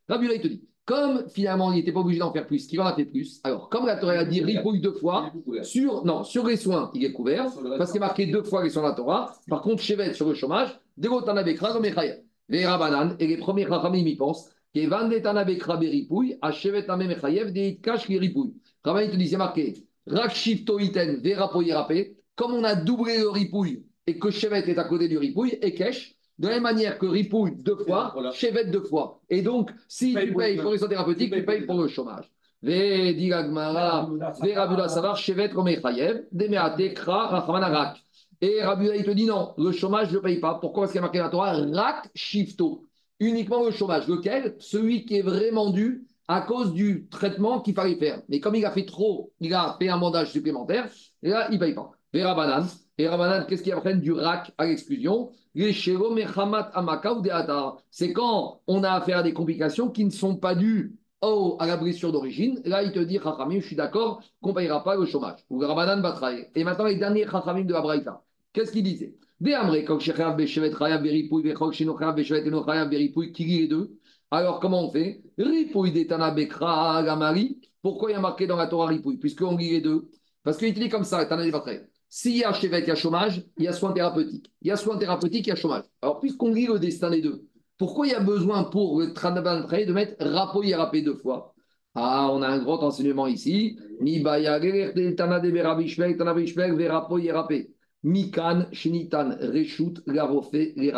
Rabbi 0.07 0.27
il 0.33 0.41
te 0.41 0.47
dit, 0.47 0.63
comme 0.85 1.27
finalement 1.29 1.71
il 1.71 1.77
n'était 1.77 1.91
pas 1.91 1.99
obligé 1.99 2.19
d'en 2.19 2.31
faire 2.31 2.45
plus, 2.45 2.67
qu'il 2.67 2.79
en 2.81 2.85
a 2.85 2.95
fait 2.95 3.05
plus, 3.05 3.41
alors 3.43 3.69
comme 3.69 3.85
la 3.85 3.95
Torah 3.95 4.13
a 4.13 4.25
dit 4.25 4.41
ripouille 4.41 4.81
deux 4.81 4.93
fois, 4.93 5.31
sur, 5.63 6.05
non, 6.05 6.23
sur 6.23 6.47
les 6.47 6.57
soins, 6.57 6.91
il 6.93 7.05
est 7.05 7.11
couvert, 7.11 7.47
parce 7.77 7.91
qu'il 7.91 7.97
est 7.97 8.05
marqué 8.05 8.25
deux 8.25 8.43
fois 8.43 8.63
les 8.63 8.69
soins 8.69 8.83
de 8.83 8.89
la 8.89 8.93
Torah, 8.93 9.35
par 9.47 9.61
contre, 9.61 9.83
Chevet 9.83 10.13
sur 10.13 10.27
le 10.27 10.33
chômage, 10.33 10.79
Degotan 10.97 11.37
Abekra, 11.37 11.77
Les 12.49 12.65
Rabanan, 12.65 13.15
et 13.19 13.27
les 13.27 13.37
premiers 13.37 13.65
Rachamim 13.65 14.05
y 14.05 14.15
pensent, 14.15 14.49
que 14.73 14.87
Vandetan 14.87 15.35
Abekra 15.35 15.77
Beripouille, 15.77 16.37
à 16.41 16.51
Chevet 16.51 16.89
Amé 16.89 17.07
Mechayev, 17.07 17.51
des 17.51 17.77
Kash 17.77 18.07
ripouille. 18.07 18.53
Rabban, 18.83 18.99
il 18.99 19.09
te 19.09 19.15
dit, 19.15 19.27
c'est 19.27 19.37
marqué, 19.37 19.73
Rakshif 20.07 20.65
Toiten, 20.65 21.21
Verapo 21.21 21.63
comme 22.35 22.53
on 22.53 22.63
a 22.63 22.75
doublé 22.75 23.17
le 23.17 23.29
ripouille 23.29 23.85
et 24.07 24.19
que 24.19 24.29
Chevet 24.29 24.69
est 24.69 24.77
à 24.77 24.83
côté 24.83 25.07
du 25.07 25.17
ripouille, 25.17 25.57
et 25.61 25.73
Kesh, 25.73 26.15
de 26.37 26.47
la 26.47 26.55
même 26.55 26.63
manière 26.63 26.99
que 26.99 27.05
ripouille 27.05 27.55
deux 27.57 27.77
fois, 27.77 28.11
voilà. 28.13 28.31
Chevet 28.31 28.65
deux 28.65 28.83
fois. 28.83 29.21
Et 29.29 29.41
donc, 29.41 29.71
si 29.87 30.13
tu 30.13 30.33
payes 30.33 30.57
pour 30.57 30.71
les 30.71 30.77
soins 30.77 30.89
thérapeutiques, 30.89 31.33
tu 31.33 31.45
payes 31.45 31.65
pour 31.65 31.81
le 31.81 31.87
chômage. 31.87 32.29
Et 38.41 38.61
Rabula, 38.63 38.95
il 38.95 39.03
te 39.03 39.11
dit 39.11 39.25
non, 39.25 39.53
le 39.57 39.71
chômage, 39.71 40.09
je 40.09 40.15
ne 40.15 40.19
paye 40.19 40.39
pas. 40.39 40.55
Pourquoi? 40.55 40.83
Parce 40.83 40.91
qu'il 40.91 40.99
y 40.99 40.99
a 40.99 41.01
marqué 41.01 41.19
dans 41.19 41.25
la 41.25 41.29
Torah, 41.29 41.53
rak 41.53 42.09
shifto. 42.15 42.85
Uniquement 43.19 43.63
le 43.63 43.71
chômage. 43.71 44.07
Lequel? 44.07 44.55
Celui 44.59 45.05
qui 45.05 45.17
est 45.17 45.21
vraiment 45.21 45.69
dû 45.69 46.05
à 46.27 46.41
cause 46.41 46.73
du 46.73 47.07
traitement 47.09 47.61
qu'il 47.61 47.73
fallait 47.75 47.95
faire. 47.95 48.21
Mais 48.29 48.39
comme 48.39 48.55
il 48.55 48.65
a 48.65 48.71
fait 48.71 48.85
trop, 48.85 49.31
il 49.39 49.53
a 49.53 49.75
fait 49.79 49.89
un 49.89 49.97
mandage 49.97 50.31
supplémentaire, 50.31 50.89
et 51.21 51.29
là, 51.29 51.47
il 51.49 51.55
ne 51.55 51.59
paye 51.59 51.73
pas. 51.73 51.91
Et 52.13 52.23
Rabanan, 52.23 52.65
et 52.97 53.07
Rabanan, 53.07 53.45
qu'est-ce 53.45 53.61
qu'ils 53.61 53.73
apprennent 53.73 53.99
du 53.99 54.13
rak 54.13 54.51
à 54.57 54.65
l'exclusion 54.65 55.31
C'est 57.91 58.13
quand 58.13 58.61
on 58.67 58.83
a 58.83 58.91
affaire 58.91 59.17
à 59.19 59.23
des 59.23 59.33
complications 59.33 59.89
qui 59.89 60.05
ne 60.05 60.09
sont 60.09 60.37
pas 60.37 60.55
dues 60.55 60.95
au, 61.21 61.57
à 61.59 61.67
la 61.67 61.77
blessure 61.77 62.11
d'origine. 62.11 62.61
Là, 62.65 62.83
il 62.83 62.91
te 62.91 62.99
dit, 62.99 63.19
Chachamim, 63.21 63.59
je 63.59 63.67
suis 63.67 63.75
d'accord 63.75 64.21
qu'on 64.41 64.49
ne 64.49 64.55
payera 64.55 64.83
pas 64.83 64.95
le 64.95 65.05
chômage. 65.05 65.39
Ou 65.49 65.59
Rabanan 65.59 66.01
travailler. 66.01 66.47
Et 66.55 66.63
maintenant, 66.63 66.85
les 66.85 66.95
derniers 66.95 67.25
Chachamim 67.29 67.65
de 67.65 67.73
la 67.73 67.81
Braïta. 67.81 68.21
Qu'est-ce 68.53 68.71
qu'il 68.71 68.83
disait? 68.83 69.15
Des 69.41 69.53
Amré, 69.53 69.83
quand 69.83 69.99
Shechav 69.99 70.37
Beshevet 70.37 70.71
Chayav 70.71 71.03
Veripouy, 71.03 71.43
Vechok 71.43 71.73
Shinochav 71.73 72.15
Beshevet 72.15 72.47
Eno 72.47 72.63
Chayav 72.65 72.89
Veripouy, 72.89 73.33
qui 73.33 73.43
les 73.43 73.67
deux 73.67 73.97
Alors, 74.35 74.59
comment 74.59 74.85
on 74.85 74.91
fait? 74.91 75.21
Ripouy 75.37 75.93
d'Etana 75.93 76.29
Bekra 76.31 77.01
Gamari. 77.05 77.57
Pourquoi 77.81 78.11
il 78.11 78.15
y 78.15 78.17
a 78.17 78.19
marqué 78.19 78.45
dans 78.45 78.57
la 78.57 78.67
Torah 78.67 78.87
Ripouy 78.87 79.15
Puisqu'on 79.17 79.55
lit 79.55 79.69
les 79.69 79.79
deux. 79.79 80.09
Parce 80.43 80.57
qu'il 80.57 80.73
dit 80.73 80.89
comme 80.89 81.05
ça, 81.05 81.23
Etana 81.23 81.45
Bekra. 81.45 81.71
S'il 82.09 82.35
y 82.35 82.43
a 82.43 82.51
chevet, 82.51 82.83
il 82.83 82.91
a 82.91 82.95
chômage, 82.95 83.45
il 83.57 83.63
y 83.63 83.67
a 83.69 83.73
soin 83.73 83.93
thérapeutique. 83.93 84.51
Il 84.61 84.67
y 84.67 84.71
a 84.71 84.75
soin 84.75 84.97
thérapeutique, 84.97 85.47
il 85.47 85.51
y 85.51 85.53
a 85.53 85.55
chômage. 85.55 85.85
Alors, 86.01 86.19
puisqu'on 86.19 86.53
lit 86.53 86.67
le 86.67 86.79
destin 86.79 87.11
des 87.11 87.21
deux, 87.21 87.45
pourquoi 87.77 88.07
il 88.07 88.11
y 88.11 88.13
a 88.15 88.19
besoin 88.19 88.65
pour 88.65 88.99
le 88.99 89.13
Tranaban 89.13 89.61
de 89.61 89.93
mettre 89.93 90.15
rapo 90.19 90.61
et 90.63 91.01
deux 91.01 91.15
fois? 91.15 91.53
Ah, 91.93 92.27
on 92.29 92.41
a 92.41 92.49
un 92.49 92.59
grand 92.59 92.83
enseignement 92.83 93.27
ici. 93.27 93.79
Mi 94.01 94.21
tana 94.21 95.39
de 95.39 95.49
verapo 95.49 97.17
Mikan, 98.05 98.67
Shinitan, 98.71 99.31
Reshut, 99.41 100.03
Garofé, 100.07 100.73
les. 100.77 100.93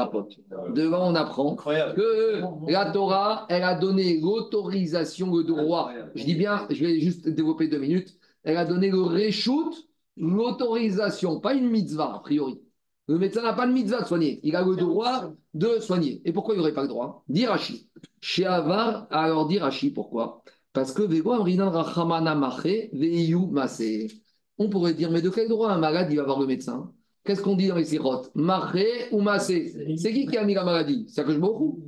Devant, 0.75 1.09
on 1.09 1.15
apprend 1.15 1.55
que 1.55 2.41
la 2.69 2.91
Torah, 2.91 3.45
elle 3.47 3.63
a 3.63 3.75
donné 3.75 4.19
l'autorisation, 4.19 5.34
le 5.34 5.45
droit. 5.45 5.89
Je 6.15 6.25
dis 6.25 6.35
bien, 6.35 6.67
je 6.69 6.84
vais 6.84 6.99
juste 6.99 7.29
développer 7.29 7.69
deux 7.69 7.79
minutes. 7.79 8.17
Elle 8.43 8.57
a 8.57 8.65
donné 8.65 8.91
le 8.91 9.01
Reshut, 9.01 9.88
l'autorisation, 10.17 11.39
pas 11.39 11.53
une 11.53 11.69
mitzvah, 11.69 12.15
a 12.15 12.19
priori. 12.19 12.59
Le 13.07 13.17
médecin 13.17 13.41
n'a 13.41 13.53
pas 13.53 13.67
de 13.67 13.71
mitzvah 13.71 14.01
de 14.01 14.07
soigner. 14.07 14.41
Il 14.43 14.57
a 14.57 14.65
le 14.65 14.75
droit 14.75 15.31
de 15.53 15.79
soigner. 15.79 16.21
Et 16.25 16.34
pourquoi 16.34 16.55
il 16.55 16.57
n'aurait 16.57 16.73
pas 16.73 16.81
le 16.81 16.89
droit 16.89 17.23
Dirachi. 17.29 17.89
Chez 18.19 18.45
Avar, 18.45 19.07
alors 19.11 19.47
Dirachi, 19.47 19.91
pourquoi? 19.91 20.43
Parce 20.73 20.91
que 20.91 21.03
on 24.59 24.69
pourrait 24.69 24.93
dire, 24.93 25.11
mais 25.11 25.21
de 25.21 25.29
quel 25.29 25.47
droit 25.47 25.69
un 25.69 25.77
malade 25.77 26.07
il 26.11 26.17
va 26.17 26.23
voir 26.23 26.39
le 26.41 26.47
médecin? 26.47 26.91
Qu'est-ce 27.27 27.41
qu'on 27.41 27.57
dit 27.57 27.67
dans 27.67 27.75
les 27.75 27.83
sirotes 27.83 28.31
Maré 28.35 29.09
ou 29.11 29.19
massé 29.19 29.75
C'est 29.97 30.13
qui 30.13 30.27
qui 30.27 30.37
a 30.37 30.45
mis 30.45 30.53
la 30.53 30.63
maladie 30.63 31.05
C'est 31.09 31.25
que 31.25 31.33
je 31.33 31.39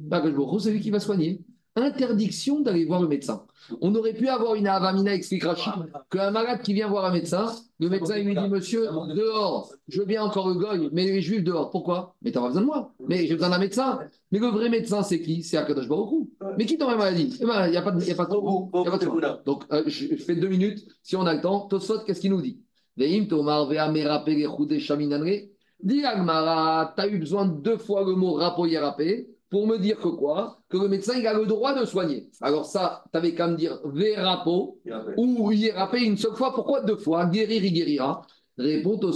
Pas 0.09 0.19
que 0.19 0.29
je 0.29 0.59
c'est 0.59 0.71
lui 0.71 0.81
qui 0.81 0.91
va 0.91 0.99
soigner. 0.99 1.41
Interdiction 1.77 2.59
d'aller 2.59 2.83
voir 2.83 3.01
le 3.01 3.07
médecin. 3.07 3.45
On 3.79 3.95
aurait 3.95 4.13
pu 4.13 4.27
avoir 4.27 4.55
une 4.55 4.67
avamina, 4.67 5.13
explique 5.13 5.45
Rachid, 5.45 5.71
qu'un 6.09 6.31
malade 6.31 6.61
qui 6.61 6.73
vient 6.73 6.89
voir 6.89 7.05
un 7.05 7.13
médecin, 7.13 7.45
le 7.79 7.87
médecin 7.87 8.17
lui 8.17 8.35
dit 8.35 8.49
Monsieur, 8.49 8.87
dehors, 9.15 9.71
je 9.87 10.01
bien 10.01 10.23
encore 10.23 10.49
le 10.49 10.55
goy, 10.55 10.89
mais 10.91 11.05
les 11.05 11.21
juifs 11.21 11.43
dehors. 11.43 11.69
Pourquoi? 11.69 12.15
Mais 12.21 12.31
t'as 12.31 12.41
pas 12.41 12.47
besoin 12.47 12.61
de 12.61 12.67
moi. 12.67 12.91
Mais 13.07 13.25
j'ai 13.25 13.35
besoin 13.35 13.49
d'un 13.49 13.59
médecin. 13.59 13.99
Mais 14.33 14.39
le 14.39 14.47
vrai 14.47 14.67
médecin, 14.67 15.03
c'est 15.03 15.21
qui? 15.21 15.43
C'est 15.43 15.55
Akadosh 15.55 15.87
Baruch 15.87 16.27
Mais 16.57 16.65
qui 16.65 16.77
t'en 16.77 16.89
la 16.89 16.97
maladie? 16.97 17.37
Eh 17.39 17.45
bien, 17.45 17.67
il 17.67 17.71
n'y 17.71 17.77
a 17.77 17.81
pas 17.81 17.91
de, 17.91 18.03
y 18.03 18.11
a 18.11 18.15
pas 18.15 18.25
de, 18.25 19.43
Donc, 19.45 19.63
euh, 19.71 19.83
je, 19.87 20.15
fais 20.15 20.35
deux 20.35 20.49
minutes, 20.49 20.85
si 21.01 21.15
on 21.15 21.25
a 21.25 21.33
le 21.33 21.39
temps. 21.39 21.67
Tosot, 21.67 21.99
qu'est-ce 22.05 22.19
qu'il 22.19 22.31
nous 22.31 22.41
dit? 22.41 22.59
Dis 25.81 26.03
Agmara, 26.03 26.93
tu 26.95 27.01
as 27.01 27.07
eu 27.07 27.17
besoin 27.17 27.45
deux 27.45 27.77
fois 27.77 28.03
le 28.03 28.15
mot 28.15 28.33
rapoyérapé 28.33 29.29
pour 29.49 29.65
me 29.65 29.77
dire 29.77 29.97
que 29.97 30.09
quoi? 30.09 30.59
Que 30.67 30.77
le 30.77 30.89
médecin, 30.89 31.13
il 31.17 31.25
a 31.25 31.33
le 31.33 31.45
droit 31.45 31.79
de 31.79 31.85
soigner. 31.85 32.29
Alors 32.41 32.65
ça, 32.65 33.05
tu 33.11 33.17
avais 33.17 33.33
qu'à 33.33 33.47
me 33.47 33.55
dire 33.55 33.79
vérapo 33.85 34.79
ou 35.15 35.51
yérapé 35.53 35.99
une 36.03 36.17
seule 36.17 36.35
fois. 36.35 36.53
Pourquoi 36.53 36.81
deux 36.81 36.97
fois? 36.97 37.25
Guérir, 37.27 37.63
il 37.63 37.73
guérira. 37.73 38.21
Réponds 38.57 38.99
au 38.99 39.13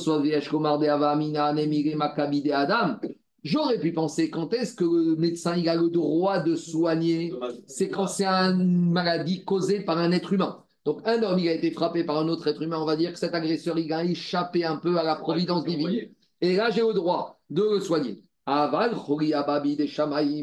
Adam. 2.53 2.95
J'aurais 3.43 3.80
pu 3.80 3.91
penser 3.91 4.30
quand 4.30 4.53
est-ce 4.53 4.73
que 4.73 4.85
le 4.85 5.18
médecin 5.18 5.57
il 5.57 5.68
a 5.68 5.76
le 5.76 5.89
droit 5.89 6.39
de 6.39 6.55
soigner? 6.55 7.34
C'est 7.68 7.89
quand 7.89 8.07
c'est 8.07 8.26
une 8.26 8.89
maladie 8.89 9.43
causée 9.43 9.81
par 9.81 9.97
un 9.97 10.14
être 10.14 10.31
humain. 10.31 10.62
Donc, 10.85 10.99
un 11.05 11.23
homme, 11.23 11.39
il 11.39 11.47
a 11.47 11.53
été 11.53 11.72
frappé 11.72 12.03
par 12.03 12.18
un 12.18 12.27
autre 12.27 12.47
être 12.47 12.61
humain, 12.61 12.77
on 12.80 12.85
va 12.85 12.95
dire 12.95 13.14
que 13.14 13.19
cet 13.19 13.34
agresseur, 13.34 13.77
il 13.80 13.91
a 13.93 14.03
échappé 14.03 14.65
un 14.65 14.76
peu 14.77 14.97
à 14.97 15.03
la 15.03 15.15
providence 15.15 15.64
divine. 15.64 16.10
Et 16.41 16.55
là, 16.55 16.69
j'ai 16.72 16.81
le 16.81 16.93
droit 16.93 17.39
de 17.49 17.64
le 17.64 17.80
soigner. 17.80 18.22
Aval, 18.45 18.93
Ababi, 19.34 19.77
des 19.77 19.89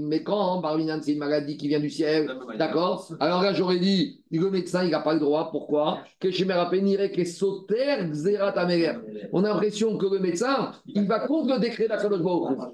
mais 0.01 0.23
quand 0.23 0.63
Barminan, 0.63 1.01
c'est 1.03 1.13
une 1.13 1.19
maladie 1.19 1.59
qui 1.59 1.69
vient 1.69 1.81
du 1.81 1.91
ciel, 1.91 2.35
d'accord? 2.57 3.07
Alors 3.21 3.43
là, 3.43 3.53
j'aurais 3.53 3.79
dit, 3.79 4.23
le 4.31 4.49
médecin, 4.49 4.85
il 4.85 4.91
n'a 4.91 5.01
pas 5.01 5.13
le 5.13 5.21
droit. 5.21 5.51
Pourquoi? 5.51 5.99
On 9.33 9.45
a 9.45 9.49
l'impression 9.49 9.99
que 9.99 10.07
le 10.07 10.19
médecin, 10.19 10.73
il 10.87 11.07
va 11.07 11.21
contre 11.21 11.53
le 11.53 11.61
décret 11.61 11.89
d'Akadosh 11.89 12.23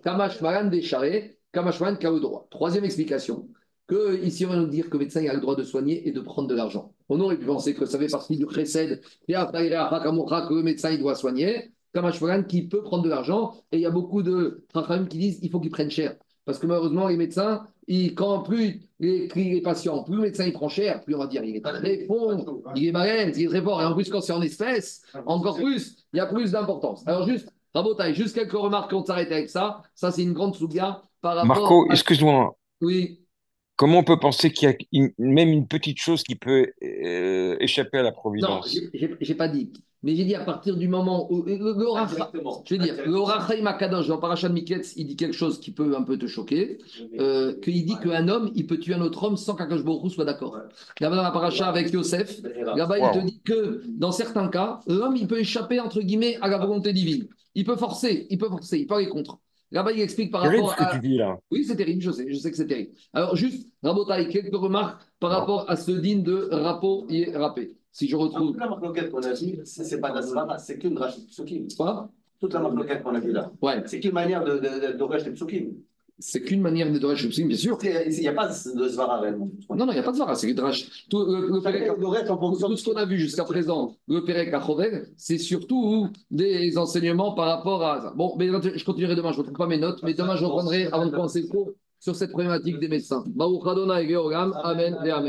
Kamash 0.04 0.40
Maran 0.40 0.66
décharé, 0.66 1.38
Kamash 1.52 1.80
Maran 1.80 1.96
qui 1.96 2.06
a 2.06 2.10
le 2.12 2.20
droit. 2.20 2.46
Troisième 2.48 2.84
explication 2.84 3.48
que 3.86 4.20
ici 4.22 4.44
on 4.46 4.50
va 4.50 4.56
nous 4.56 4.66
dire 4.66 4.86
que 4.86 4.94
le 4.94 5.04
médecin 5.04 5.24
a 5.26 5.34
le 5.34 5.40
droit 5.40 5.56
de 5.56 5.62
soigner 5.62 6.08
et 6.08 6.12
de 6.12 6.20
prendre 6.20 6.48
de 6.48 6.54
l'argent. 6.54 6.92
On 7.08 7.20
aurait 7.20 7.36
pu 7.36 7.46
penser 7.46 7.74
que 7.74 7.86
ça 7.86 7.98
fait 7.98 8.08
partie 8.08 8.36
du 8.36 8.46
précède, 8.46 9.00
que 9.28 10.54
le 10.54 10.62
médecin 10.62 10.90
il 10.90 10.98
doit 10.98 11.14
soigner, 11.14 11.72
comme 11.94 12.30
un 12.30 12.42
qui 12.42 12.66
peut 12.66 12.82
prendre 12.82 13.04
de 13.04 13.08
l'argent, 13.08 13.54
et 13.72 13.76
il 13.78 13.80
y 13.80 13.86
a 13.86 13.90
beaucoup 13.90 14.22
de 14.22 14.64
tracham 14.68 15.08
qui 15.08 15.18
disent 15.18 15.40
qu'il 15.40 15.50
faut 15.50 15.60
qu'il 15.60 15.70
prenne 15.70 15.90
cher. 15.90 16.16
Parce 16.44 16.58
que 16.58 16.66
malheureusement, 16.66 17.08
les 17.08 17.16
médecins, 17.16 17.66
ils, 17.88 18.14
quand 18.14 18.42
plus 18.42 18.82
les, 19.00 19.28
les, 19.34 19.60
patients, 19.60 20.04
plus 20.04 20.16
le 20.16 20.22
médecin 20.22 20.44
il 20.44 20.52
prend 20.52 20.68
cher, 20.68 21.02
plus 21.02 21.14
on 21.14 21.18
va 21.18 21.26
dire 21.26 21.42
il 21.42 21.56
est 21.56 21.60
très 21.60 22.06
fort, 22.06 22.32
il 22.76 22.86
est 22.86 22.92
malin, 22.92 23.32
il 23.34 23.42
est 23.42 23.48
très 23.48 23.62
fort. 23.62 23.82
Et 23.82 23.84
en 23.84 23.94
plus, 23.94 24.10
quand 24.10 24.20
c'est 24.20 24.32
en 24.32 24.42
espèces, 24.42 25.02
encore 25.26 25.56
plus, 25.56 26.06
il 26.12 26.18
y 26.18 26.20
a 26.20 26.26
plus 26.26 26.52
d'importance. 26.52 27.02
Alors 27.06 27.26
juste, 27.26 27.48
Rabotaille, 27.74 28.14
juste 28.14 28.34
quelques 28.34 28.52
remarques 28.52 28.92
on 28.92 29.04
s'arrête 29.04 29.32
avec 29.32 29.50
ça. 29.50 29.82
Ça, 29.94 30.10
c'est 30.10 30.22
une 30.22 30.32
grande 30.32 30.54
souga 30.54 31.02
par 31.20 31.36
rapport 31.36 31.46
Marco, 31.46 31.90
excuse-moi. 31.90 32.56
Oui. 32.80 33.25
Comment 33.76 33.98
on 33.98 34.04
peut 34.04 34.18
penser 34.18 34.50
qu'il 34.52 34.68
y 34.92 35.02
a 35.02 35.08
même 35.18 35.50
une 35.50 35.66
petite 35.66 35.98
chose 35.98 36.22
qui 36.22 36.34
peut 36.34 36.72
euh, 36.82 37.56
échapper 37.60 37.98
à 37.98 38.02
la 38.02 38.12
providence? 38.12 38.74
Non, 38.74 38.80
j'ai 39.20 39.34
pas 39.34 39.48
dit. 39.48 39.70
Mais 40.02 40.14
j'ai 40.14 40.24
dit 40.24 40.34
à 40.34 40.44
partir 40.44 40.76
du 40.76 40.88
moment 40.88 41.30
où. 41.32 41.42
Le, 41.42 41.56
je 41.56 42.74
veux 42.74 42.78
dire, 42.78 42.94
le 43.04 43.18
Rachaim 43.18 43.66
Akadosh, 43.66 44.06
dans 44.06 44.18
Parashat 44.18 44.50
Miketz, 44.50 44.94
il 44.96 45.06
dit 45.06 45.16
quelque 45.16 45.34
chose 45.34 45.58
qui 45.58 45.72
peut 45.72 45.96
un 45.96 46.02
peu 46.02 46.16
te 46.16 46.26
choquer. 46.26 46.78
Euh, 47.18 47.58
qu'il 47.60 47.84
dit 47.84 47.96
qu'un 48.02 48.28
homme, 48.28 48.50
il 48.54 48.66
peut 48.66 48.78
tuer 48.78 48.94
un 48.94 49.00
autre 49.00 49.24
homme 49.24 49.36
sans 49.36 49.54
qu'Akadosh 49.54 49.84
Baruch 49.84 50.12
soit 50.12 50.24
d'accord. 50.24 50.58
Là-bas, 51.00 51.16
dans 51.16 51.22
la 51.22 51.30
Paracha 51.30 51.66
avec 51.66 51.92
Yosef, 51.92 52.40
là-bas, 52.42 52.98
il 52.98 53.20
te 53.20 53.26
dit 53.26 53.40
que 53.44 53.82
dans 53.88 54.12
certains 54.12 54.48
cas, 54.48 54.80
l'homme, 54.86 55.16
il 55.16 55.26
peut 55.26 55.40
échapper, 55.40 55.80
entre 55.80 56.00
guillemets, 56.00 56.38
à 56.40 56.48
la 56.48 56.58
volonté 56.58 56.92
divine. 56.92 57.26
Il 57.54 57.64
peut 57.64 57.76
forcer, 57.76 58.26
il 58.30 58.38
peut 58.38 58.48
forcer, 58.48 58.78
il 58.78 58.86
peut 58.86 58.94
aller 58.94 59.08
contre. 59.08 59.38
Là-bas, 59.70 59.92
il 59.92 60.00
explique 60.00 60.30
par 60.30 60.42
rapport 60.42 60.72
ce 60.72 60.76
que 60.76 60.92
tu 60.94 61.00
dis 61.00 61.16
là. 61.16 61.38
Oui, 61.50 61.64
c'est 61.64 61.76
terrible, 61.76 62.00
je 62.00 62.10
sais, 62.10 62.26
je 62.28 62.36
sais 62.36 62.50
que 62.50 62.56
c'est 62.56 62.66
terrible. 62.66 62.92
Alors, 63.12 63.34
juste, 63.34 63.68
Rabotai, 63.82 64.28
quelques 64.28 64.54
remarques 64.54 65.02
par 65.18 65.30
rapport 65.30 65.68
à 65.68 65.76
ce 65.76 65.90
din 65.92 66.18
de 66.18 66.48
Rapo 66.50 67.06
et 67.10 67.36
Rapé. 67.36 67.76
Si 67.90 68.08
je 68.08 68.16
retrouve. 68.16 68.52
Toute 68.52 68.60
la 68.60 68.68
marque 68.68 69.10
qu'on 69.10 69.22
a 69.22 69.32
dit, 69.32 69.58
c'est 69.64 70.00
pas 70.00 70.12
d'Asmara, 70.12 70.58
c'est 70.58 70.78
qu'une 70.78 70.98
Rachid 70.98 71.26
Psukim. 71.28 71.66
Quoi? 71.76 72.10
Toute 72.38 72.52
la 72.52 72.60
marque 72.60 73.02
qu'on 73.02 73.14
a 73.14 73.20
vu 73.20 73.32
là. 73.32 73.50
Ouais. 73.62 73.82
C'est 73.86 74.00
qu'une 74.00 74.12
manière 74.12 74.44
de, 74.44 74.58
de, 74.58 74.92
de. 74.92 75.76
C'est 76.18 76.40
qu'une 76.40 76.62
manière 76.62 76.90
de 76.90 76.98
Psukim, 76.98 77.48
bien 77.48 77.56
sûr. 77.56 77.78
Il 77.82 78.08
n'y 78.08 78.28
a 78.28 78.32
pas 78.32 78.48
de 78.48 78.88
Svara 78.88 79.20
réellement. 79.20 79.50
Non, 79.70 79.84
non, 79.84 79.92
il 79.92 79.96
n'y 79.96 80.00
a 80.00 80.02
pas 80.02 80.12
de 80.12 80.16
Svara, 80.16 80.34
c'est 80.34 80.54
Drash. 80.54 81.06
Tout, 81.10 81.24
le, 81.26 81.48
le 81.48 81.60
Pérec, 81.60 81.86
tout 81.86 82.76
ce 82.76 82.84
qu'on 82.84 82.96
a 82.96 83.04
vu 83.04 83.18
jusqu'à 83.18 83.44
présent, 83.44 83.94
le 84.08 84.24
Pérec 84.24 84.52
à 84.54 84.62
c'est 85.16 85.38
surtout 85.38 86.08
des 86.30 86.78
enseignements 86.78 87.34
par 87.34 87.46
rapport 87.46 87.82
à 87.84 88.00
ça. 88.00 88.14
Bon, 88.16 88.34
mais 88.38 88.46
je 88.46 88.84
continuerai 88.84 89.14
demain, 89.14 89.32
je 89.32 89.36
ne 89.36 89.42
retrouve 89.42 89.58
pas 89.58 89.66
mes 89.66 89.78
notes, 89.78 90.02
mais 90.02 90.14
demain 90.14 90.36
je 90.36 90.44
reprendrai 90.44 90.86
avant 90.86 91.06
de 91.06 91.10
commencer 91.10 91.42
le 91.42 91.48
cours 91.48 91.72
sur 91.98 92.14
cette 92.14 92.30
problématique 92.30 92.78
des 92.78 92.88
médecins. 92.88 93.24
Amen 94.62 94.96
et 95.04 95.10
Amen. 95.10 95.24